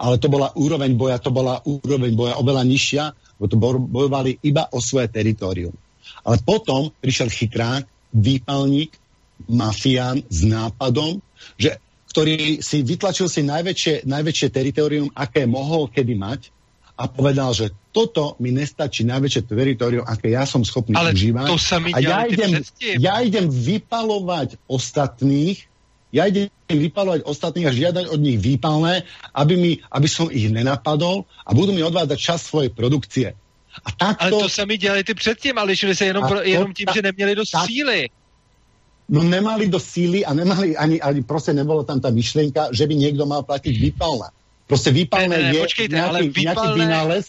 Ale 0.03 0.19
to 0.19 0.27
bola 0.27 0.51
úroveň 0.59 0.91
boja, 0.99 1.15
to 1.15 1.31
bola 1.31 1.63
úroveň 1.63 2.11
boja 2.11 2.35
oveľa 2.35 2.63
nižšia, 2.67 3.03
bo 3.39 3.47
to 3.47 3.55
bo- 3.55 3.79
bojovali 3.79 4.35
iba 4.43 4.67
o 4.75 4.83
svoje 4.83 5.07
teritorium. 5.07 5.71
Ale 6.27 6.43
potom 6.43 6.91
prišiel 6.99 7.31
chytrák, 7.31 7.87
výpalník, 8.11 8.91
mafián 9.47 10.21
s 10.27 10.43
nápadom, 10.43 11.23
že, 11.55 11.79
ktorý 12.11 12.59
si 12.59 12.83
vytlačil 12.83 13.31
si 13.31 13.41
najväčšie, 13.47 14.03
najväčšie 14.05 14.47
teritorium, 14.51 15.07
aké 15.15 15.47
mohol 15.47 15.89
kedy 15.89 16.13
mať 16.19 16.53
a 16.93 17.09
povedal, 17.09 17.51
že 17.57 17.73
toto 17.89 18.37
mi 18.37 18.53
nestačí 18.53 19.01
najväčšie 19.05 19.41
teritorium, 19.49 20.05
aké 20.05 20.33
ja 20.33 20.45
som 20.45 20.61
schopný 20.61 20.93
Ale 20.93 21.17
užívať. 21.17 21.47
to 21.49 21.57
sa 21.57 21.81
mi 21.81 21.89
a 21.89 21.97
ja 21.97 22.29
idem, 22.29 22.61
ja 23.01 23.21
idem 23.21 23.49
vypalovať 23.49 24.61
ostatných, 24.69 25.65
ja 26.13 26.29
idem 26.29 26.45
vypalovať 26.69 27.25
ostatných 27.25 27.67
a 27.67 27.73
žiadať 27.73 28.05
od 28.13 28.19
nich 28.21 28.37
výpalné, 28.37 29.01
aby, 29.33 29.53
mi, 29.57 29.71
aby 29.89 30.05
som 30.05 30.29
ich 30.29 30.45
nenapadol 30.45 31.25
a 31.41 31.49
budú 31.57 31.73
mi 31.73 31.81
odvádzať 31.81 32.17
čas 32.21 32.45
svojej 32.45 32.69
produkcie. 32.69 33.33
A 33.81 33.89
takto, 33.89 34.37
Ale 34.37 34.45
to 34.45 34.49
sami 34.49 34.77
dělali 34.77 35.03
ty 35.03 35.13
předtím 35.13 35.57
a 35.57 35.63
lišili 35.65 35.95
se 35.95 36.05
jenom, 36.05 36.23
pro, 36.29 36.37
to 36.37 36.45
jenom 36.45 36.73
tím, 36.73 36.85
ta- 36.85 36.93
že 36.93 37.01
neměli 37.01 37.35
dost 37.35 37.51
tak- 37.51 37.65
síly. 37.65 38.09
no 39.09 39.23
nemali 39.23 39.67
do 39.67 39.79
síly 39.79 40.25
a 40.25 40.33
nemali 40.33 40.77
ani, 40.77 41.01
ani 41.01 41.21
proste 41.25 41.53
nebolo 41.53 41.83
tam 41.83 41.99
tá 41.99 42.07
myšlienka, 42.13 42.69
že 42.71 42.87
by 42.87 42.93
niekto 42.95 43.25
mal 43.25 43.43
platiť 43.43 43.73
výpalné. 43.75 44.29
Proste 44.69 44.93
výpalné 44.95 45.27
Ne, 45.27 45.43
ne, 45.43 45.51
je 45.57 45.61
počkejte, 45.65 45.95
nejaký, 45.97 46.09
ale 46.09 46.19
nejaký 46.23 46.39
výpalné- 46.39 46.77
vynález, 46.79 47.25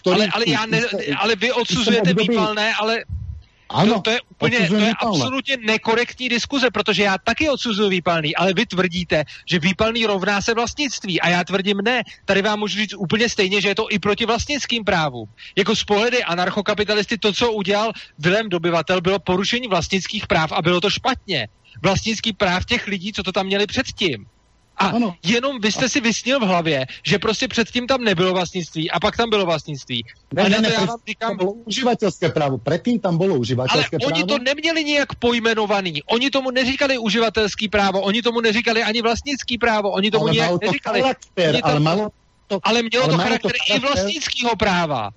ktorý... 0.00 0.14
Ale, 0.16 0.24
ale, 0.32 0.44
já 0.48 0.62
ne, 0.66 0.80
ale 1.20 1.32
vy 1.36 1.48
odsuzujete 1.52 2.10
výpalné, 2.14 2.66
ale 2.80 3.04
Áno, 3.70 3.94
to, 3.94 4.00
to 4.00 4.10
je 4.10 4.20
úplně, 4.30 4.58
to 4.68 4.74
je 4.74 4.92
absolutně 4.98 5.56
nekorektní 5.56 6.28
diskuze, 6.28 6.70
protože 6.70 7.02
já 7.02 7.18
taky 7.18 7.48
odsuzuju 7.50 7.88
výpalný, 7.88 8.36
ale 8.36 8.52
vy 8.52 8.66
tvrdíte, 8.66 9.24
že 9.46 9.58
výpalný 9.58 10.06
rovná 10.06 10.42
se 10.42 10.54
vlastnictví 10.54 11.20
a 11.20 11.28
já 11.28 11.44
tvrdím 11.44 11.78
ne. 11.78 12.02
Tady 12.24 12.42
vám 12.42 12.58
můžu 12.58 12.78
říct 12.78 12.94
úplně 12.98 13.28
stejně, 13.28 13.60
že 13.60 13.68
je 13.68 13.74
to 13.74 13.86
i 13.90 13.98
proti 13.98 14.26
vlastnickým 14.26 14.84
právům. 14.84 15.28
Jako 15.56 15.76
z 15.76 15.84
pohledy 15.84 16.24
anarchokapitalisty 16.24 17.18
to, 17.18 17.32
co 17.32 17.52
udělal 17.52 17.92
Vilém 18.18 18.48
Dobyvatel, 18.48 19.00
bylo 19.00 19.18
porušení 19.18 19.68
vlastnických 19.68 20.26
práv 20.26 20.52
a 20.52 20.62
bylo 20.62 20.80
to 20.80 20.90
špatně. 20.90 21.48
Vlastnický 21.82 22.32
práv 22.32 22.64
těch 22.64 22.86
lidí, 22.86 23.12
co 23.12 23.22
to 23.22 23.32
tam 23.32 23.46
měli 23.46 23.66
předtím. 23.66 24.26
A 24.80 24.86
Ano. 24.96 25.12
jenom 25.22 25.60
vy 25.60 25.72
jste 25.72 25.88
si 25.88 26.00
vysnil 26.00 26.40
v 26.40 26.42
hlavě, 26.42 26.86
že 27.04 27.18
prostě 27.18 27.48
předtím 27.48 27.86
tam 27.86 28.00
nebylo 28.04 28.32
vlastnictví 28.32 28.90
a 28.90 29.00
pak 29.00 29.16
tam 29.16 29.30
bylo 29.30 29.44
vlastnictví. 29.46 30.04
Ne, 30.32 30.42
a 30.42 30.48
ne, 30.48 30.60
ne, 30.60 30.68
to 30.68 30.74
já 30.74 30.80
vám 30.80 30.88
to 30.98 31.02
říkám, 31.08 31.36
bolo 31.36 31.52
užívateľské 31.52 32.28
právo. 32.32 32.56
Predtým 32.58 32.96
tam 33.00 33.18
bolo 33.20 33.36
ale 33.36 33.44
užívateľské 33.44 34.00
právo. 34.00 34.08
oni 34.08 34.24
to 34.24 34.38
neměli 34.40 34.80
nijak 34.84 35.14
pojmenovaný. 35.20 36.02
Oni 36.08 36.30
tomu 36.32 36.50
neříkali 36.50 36.98
uživatelský 36.98 37.68
právo, 37.68 38.00
oni 38.00 38.22
tomu 38.22 38.40
neříkali 38.40 38.82
ani 38.82 39.02
vlastnický 39.04 39.58
právo, 39.58 39.90
oni 39.92 40.10
tomu 40.10 40.28
ale 40.32 40.36
malo 40.40 40.58
to 40.58 40.66
neříkali. 40.66 41.00
charakter, 41.00 41.52
to- 41.60 41.66
ale 41.66 41.80
malo 41.80 42.08
to... 42.48 42.58
Ale 42.62 42.82
mělo 42.82 43.04
ale 43.04 43.12
to 43.12 43.16
malo 43.16 43.28
to 43.28 43.28
charakter 43.28 43.52
i 43.52 43.58
charakter- 43.58 43.80
vlastnického 43.80 44.56
práva. 44.56 45.10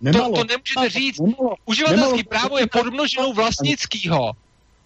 Nemalo. 0.00 0.30
to 0.36 0.44
nemůžete 0.44 0.88
říct. 0.98 1.18
Nemalo. 1.20 1.54
Uživatelský 1.66 2.22
Nemalo- 2.22 2.28
právo 2.30 2.58
je 2.58 2.66
podmnožinou 2.66 3.32
vlastnického. 3.32 4.32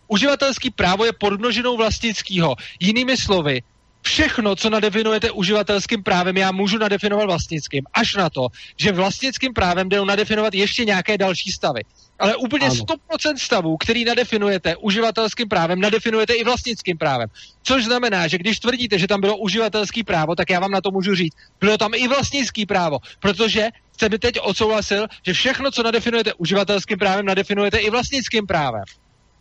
Uživatelský 0.09 0.71
právo 0.71 1.05
je 1.05 1.13
podmnožinou 1.13 1.77
vlastnického. 1.77 2.57
Jinými 2.81 3.17
slovy, 3.17 3.63
všechno, 4.03 4.57
co 4.57 4.71
nadefinujete 4.71 5.31
uživatelským 5.31 6.03
právem, 6.03 6.37
já 6.37 6.53
můžu 6.53 6.79
nadefinovat 6.79 7.27
vlastnickým. 7.27 7.85
Až 7.95 8.15
na 8.15 8.31
to, 8.31 8.47
že 8.77 8.93
vlastnickým 8.93 9.53
právem 9.53 9.89
jde 9.89 10.05
nadefinovat 10.05 10.55
ještě 10.55 10.85
nějaké 10.85 11.19
další 11.19 11.53
stavy. 11.53 11.81
Ale 12.19 12.37
úplně 12.37 12.67
Ano. 12.67 12.75
100% 12.75 13.37
stavů, 13.37 13.77
který 13.77 14.05
nadefinujete 14.05 14.77
uživatelským 14.77 15.49
právem, 15.49 15.81
nadefinujete 15.81 16.35
i 16.35 16.45
vlastnickým 16.45 16.99
právem. 16.99 17.29
Což 17.63 17.85
znamená, 17.85 18.29
že 18.29 18.39
když 18.39 18.61
tvrdíte, 18.61 18.99
že 18.99 19.07
tam 19.07 19.21
bylo 19.21 19.37
uživatelský 19.37 20.03
právo, 20.03 20.35
tak 20.35 20.51
já 20.51 20.61
vám 20.61 20.71
na 20.71 20.81
to 20.81 20.91
můžu 20.91 21.15
říct, 21.15 21.35
bylo 21.61 21.79
tam 21.79 21.95
i 21.95 22.09
vlastnický 22.09 22.67
právo, 22.67 22.99
protože 23.21 23.69
jste 23.93 24.09
mi 24.09 24.19
teď 24.19 24.41
odsouhlasil, 24.41 25.07
že 25.27 25.33
všechno, 25.33 25.71
co 25.71 25.83
nadefinujete 25.83 26.35
uživatelským 26.35 26.99
právem, 26.99 27.27
nadefinujete 27.27 27.79
i 27.79 27.91
vlastnickým 27.91 28.47
právem. 28.47 28.85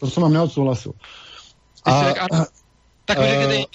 To 0.01 0.09
som 0.09 0.23
vám 0.23 0.33
řekl, 2.09 2.25
ano. 2.31 2.45
Tak 3.05 3.17
mi, 3.17 3.25
eh, 3.25 3.29
řekněte, 3.29 3.55
jiný- 3.55 3.65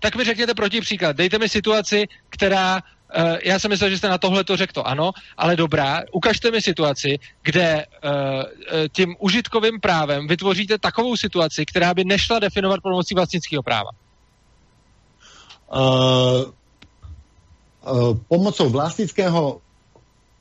tak 0.00 0.16
mi 0.16 0.24
řekněte 0.24 0.54
protipříklad. 0.54 1.16
Dejte 1.16 1.38
mi 1.38 1.48
situaci, 1.48 2.08
která, 2.30 2.74
uh, 2.76 3.36
já 3.44 3.58
jsem 3.58 3.70
myslel, 3.70 3.90
že 3.90 3.98
jste 3.98 4.08
na 4.08 4.18
tohle 4.18 4.44
to 4.44 4.56
řekl 4.56 4.72
to 4.72 4.86
ano, 4.86 5.12
ale 5.36 5.56
dobrá, 5.56 6.02
ukažte 6.12 6.50
mi 6.50 6.62
situaci, 6.62 7.18
kde 7.42 7.86
uh, 7.86 8.10
uh, 8.10 8.44
tím 8.92 9.16
užitkovým 9.18 9.80
právem 9.80 10.28
vytvoříte 10.28 10.78
takovou 10.78 11.16
situaci, 11.16 11.66
která 11.66 11.94
by 11.94 12.04
nešla 12.04 12.38
definovat 12.38 12.80
pomocí 12.82 13.14
vlastnického 13.14 13.62
práva. 13.62 13.90
Uh, 15.68 16.52
uh, 17.84 18.16
pomocou 18.28 18.68
vlastnického 18.68 19.60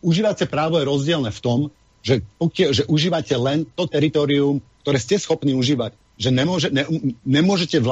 užívacie 0.01 0.47
právo 0.47 0.79
je 0.79 0.87
rozdielne 0.87 1.31
v 1.31 1.41
tom, 1.41 1.59
že, 2.05 2.23
že 2.71 2.83
užívate 2.87 3.35
len 3.35 3.67
to 3.75 3.83
teritorium, 3.89 4.63
ktoré 4.87 4.97
ste 5.01 5.19
schopní 5.19 5.51
užívať. 5.51 5.91
Že 6.15 6.29
nemôže, 6.31 6.67
ne, 6.71 6.87
nemôžete 7.27 7.83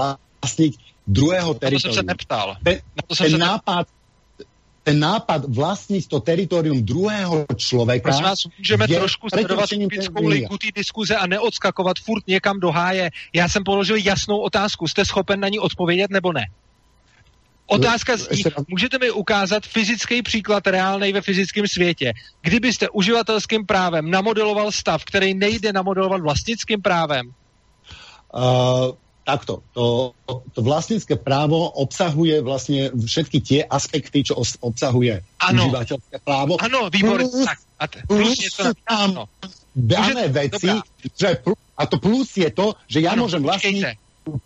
vlastniť 0.46 0.74
druhého 1.08 1.58
Na 1.62 1.70
to 1.70 1.80
jsem 1.80 1.94
se 1.94 2.04
neptal. 2.04 2.56
Ten, 2.64 2.74
Na 2.74 3.04
to 3.08 3.16
jsem 3.16 3.24
ten 3.26 3.32
se 3.32 3.38
nápad, 3.38 3.88
ten 4.86 5.00
nápad 5.00 5.50
vlastniť 5.50 6.08
to 6.08 6.20
teritorium 6.22 6.86
druhého 6.86 7.50
človeka 7.58 8.04
Prosím 8.14 8.24
vás, 8.24 8.40
můžeme 8.58 8.88
trošku 8.88 9.30
sledovat 9.30 9.70
typickou 9.70 10.28
linku 10.28 10.58
té 10.58 10.70
diskuze 10.76 11.16
a 11.18 11.28
neodskakovat 11.28 11.98
furt 12.00 12.28
někam 12.28 12.60
do 12.60 12.72
háje. 12.72 13.10
Já 13.34 13.50
jsem 13.50 13.64
položil 13.64 13.98
jasnou 13.98 14.38
otázku. 14.38 14.88
Jste 14.88 15.06
schopen 15.06 15.40
na 15.40 15.50
ní 15.50 15.60
odpovědět 15.60 16.12
nebo 16.12 16.34
ne? 16.34 16.46
Otázka 17.66 18.18
zní, 18.18 18.28
Ještě 18.30 18.50
raz. 18.50 18.66
můžete 18.68 18.98
mi 19.00 19.12
ukázat 19.12 19.66
fyzický 19.66 20.22
příklad 20.22 20.68
reálnej 20.68 21.14
ve 21.14 21.22
fyzickém 21.22 21.68
světě, 21.68 22.14
kdybyste 22.42 22.90
uživatelským 22.90 23.66
právem 23.66 24.06
namodeloval 24.12 24.72
stav, 24.72 25.02
který 25.06 25.34
nejde 25.34 25.74
namodelovat 25.74 26.22
vlastnickým 26.22 26.82
právem. 26.82 27.34
Uh, 28.36 28.94
takto, 29.26 29.66
to, 29.74 30.14
to 30.54 30.60
vlastnícke 30.62 31.18
právo 31.18 31.66
obsahuje 31.82 32.46
vlastne 32.46 32.94
všetky 32.94 33.38
tie 33.42 33.60
aspekty, 33.66 34.22
čo 34.22 34.38
os, 34.38 34.54
obsahuje 34.62 35.26
Ano. 35.42 35.66
užívateľské 35.66 36.22
právo. 36.22 36.62
Ano, 36.62 36.90
výborně. 36.94 37.26
Plus- 37.26 37.46
Tak, 37.46 37.60
a 37.80 37.86
t- 37.88 38.02
plus 38.08 38.38
No, 39.12 39.26
dané 39.76 40.30
Môžete- 40.30 40.32
veci, 40.32 40.70
dobrá. 40.72 41.10
že 41.18 41.30
a 41.78 41.84
to 41.86 41.98
plus 42.00 42.30
je 42.38 42.50
to, 42.54 42.78
že 42.88 43.02
ja 43.02 43.12
ano, 43.18 43.26
môžem 43.28 43.42
vlastniť 43.44 43.84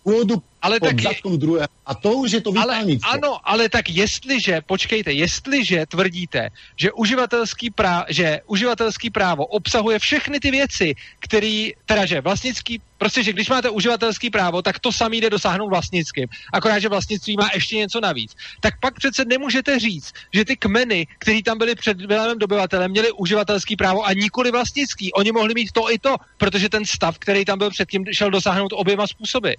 pôdu 0.01 0.41
Ale 0.61 0.79
pod 0.79 0.89
taky, 0.89 1.03
zadkom 1.03 1.39
druhého. 1.39 1.67
A 1.85 1.95
to 1.95 2.11
už 2.11 2.31
je 2.31 2.41
to 2.41 2.49
ale, 2.49 2.75
vypálnictvo. 2.75 3.09
ano, 3.09 3.31
ale 3.43 3.69
tak 3.69 3.89
jestliže, 3.89 4.61
počkejte, 4.61 5.11
jestliže 5.11 5.85
tvrdíte, 5.85 6.49
že 6.75 6.91
uživatelský, 6.91 7.69
prá, 7.69 8.05
že 8.09 8.41
uživatelský 8.45 9.09
právo 9.09 9.45
obsahuje 9.45 9.99
všechny 9.99 10.39
ty 10.39 10.51
věci, 10.51 10.95
který, 11.19 11.73
teda 11.85 12.05
že 12.05 12.21
vlastnický, 12.21 12.81
prostě, 12.97 13.23
že 13.23 13.33
když 13.33 13.49
máte 13.49 13.69
uživatelský 13.69 14.29
právo, 14.29 14.61
tak 14.61 14.79
to 14.79 14.91
samý 14.91 15.21
jde 15.21 15.29
dosáhnout 15.29 15.69
vlastnickým. 15.69 16.27
Akorát, 16.53 16.79
že 16.79 16.89
vlastnictví 16.89 17.35
má 17.37 17.49
ještě 17.53 17.75
něco 17.75 17.99
navíc. 18.01 18.35
Tak 18.59 18.79
pak 18.79 18.93
přece 18.95 19.25
nemůžete 19.25 19.79
říct, 19.79 20.13
že 20.33 20.45
ty 20.45 20.57
kmeny, 20.57 21.07
který 21.19 21.43
tam 21.43 21.57
byly 21.57 21.75
před 21.75 21.97
Vilémem 22.01 22.37
dobyvatelem, 22.37 22.91
měli 22.91 23.11
uživatelský 23.11 23.75
právo 23.75 24.05
a 24.05 24.13
nikoli 24.13 24.51
vlastnický. 24.51 25.13
Oni 25.13 25.31
mohli 25.31 25.53
mít 25.53 25.71
to 25.71 25.91
i 25.91 25.99
to, 25.99 26.15
protože 26.37 26.69
ten 26.69 26.85
stav, 26.85 27.19
který 27.19 27.45
tam 27.45 27.57
byl 27.57 27.69
předtím, 27.69 28.05
šel 28.11 28.29
dosáhnout 28.31 28.73
oběma 28.75 29.07
způsoby. 29.07 29.51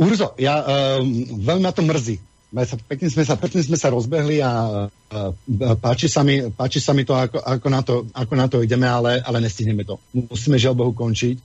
Urzo, 0.00 0.32
ja 0.40 0.64
um, 0.64 1.04
veľmi 1.44 1.62
ma 1.64 1.72
to 1.72 1.84
mrzí. 1.84 2.16
Sme 2.48 2.64
sa, 2.64 2.76
pekne, 2.80 3.08
sme 3.12 3.24
sa, 3.28 3.34
pekne 3.36 3.60
sme 3.60 3.76
sa 3.76 3.92
rozbehli 3.92 4.40
a 4.40 4.88
uh, 4.88 5.76
páči, 5.76 6.08
sa 6.08 6.24
mi, 6.24 6.40
páči 6.48 6.80
sa 6.80 6.96
mi 6.96 7.04
to, 7.04 7.12
ako, 7.12 7.44
ako, 7.44 7.66
na 7.68 7.80
to, 7.84 7.94
ako 8.16 8.32
na 8.32 8.46
to 8.48 8.64
ideme, 8.64 8.88
ale, 8.88 9.20
ale 9.20 9.44
nestihneme 9.44 9.84
to. 9.84 10.00
Musíme 10.16 10.56
žiaľ 10.56 10.72
Bohu 10.72 10.96
končiť. 10.96 11.36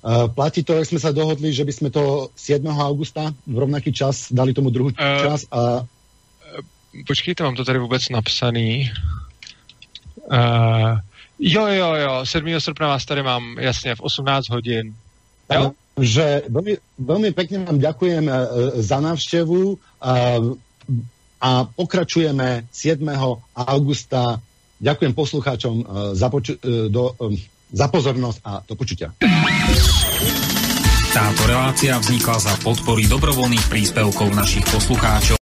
Uh, 0.00 0.28
platí 0.28 0.60
to, 0.60 0.76
jak 0.76 0.88
sme 0.88 1.00
sa 1.00 1.16
dohodli, 1.16 1.52
že 1.52 1.64
by 1.64 1.72
sme 1.72 1.88
to 1.88 2.28
7. 2.36 2.60
augusta 2.68 3.32
v 3.48 3.56
rovnaký 3.56 3.92
čas 3.92 4.28
dali 4.28 4.52
tomu 4.52 4.68
druhý 4.68 4.92
Eh, 4.96 5.24
čas 5.24 5.48
a 5.48 5.84
Počkejte, 7.06 7.44
mám 7.44 7.54
to 7.54 7.64
tady 7.64 7.78
vůbec 7.78 8.08
napsaný. 8.08 8.90
Uh, 10.32 10.98
jo, 11.38 11.66
jo, 11.66 11.94
jo, 11.94 12.26
7. 12.26 12.60
srpna 12.60 12.88
vás 12.88 13.04
tady 13.04 13.22
mám, 13.22 13.58
jasně, 13.58 13.94
v 13.94 14.00
18 14.00 14.48
hodin. 14.48 14.94
Jo? 15.54 15.72
Že 16.00 16.48
veľmi, 16.48 16.74
veľmi 16.98 17.30
pekne 17.36 17.68
vám 17.68 17.78
ďakujem 17.78 18.24
uh, 18.26 18.36
za 18.80 18.98
návštevu 18.98 19.78
a 21.40 21.50
pokračujeme 21.72 22.68
7. 22.68 23.00
augusta. 23.54 24.42
Ďakujem 24.80 25.12
poslucháčom 25.12 25.74
uh, 25.80 25.84
za, 26.16 26.28
poču- 26.32 26.58
do, 26.88 27.12
za 27.70 27.86
pozornosť 27.92 28.38
a 28.44 28.52
do 28.64 28.74
počutia. 28.74 29.12
Táto 31.10 31.42
relácia 31.42 31.98
vznikla 31.98 32.38
za 32.38 32.54
podpory 32.62 33.10
dobrovoľných 33.10 33.66
príspevkov 33.66 34.30
našich 34.30 34.62
poslucháčov. 34.70 35.38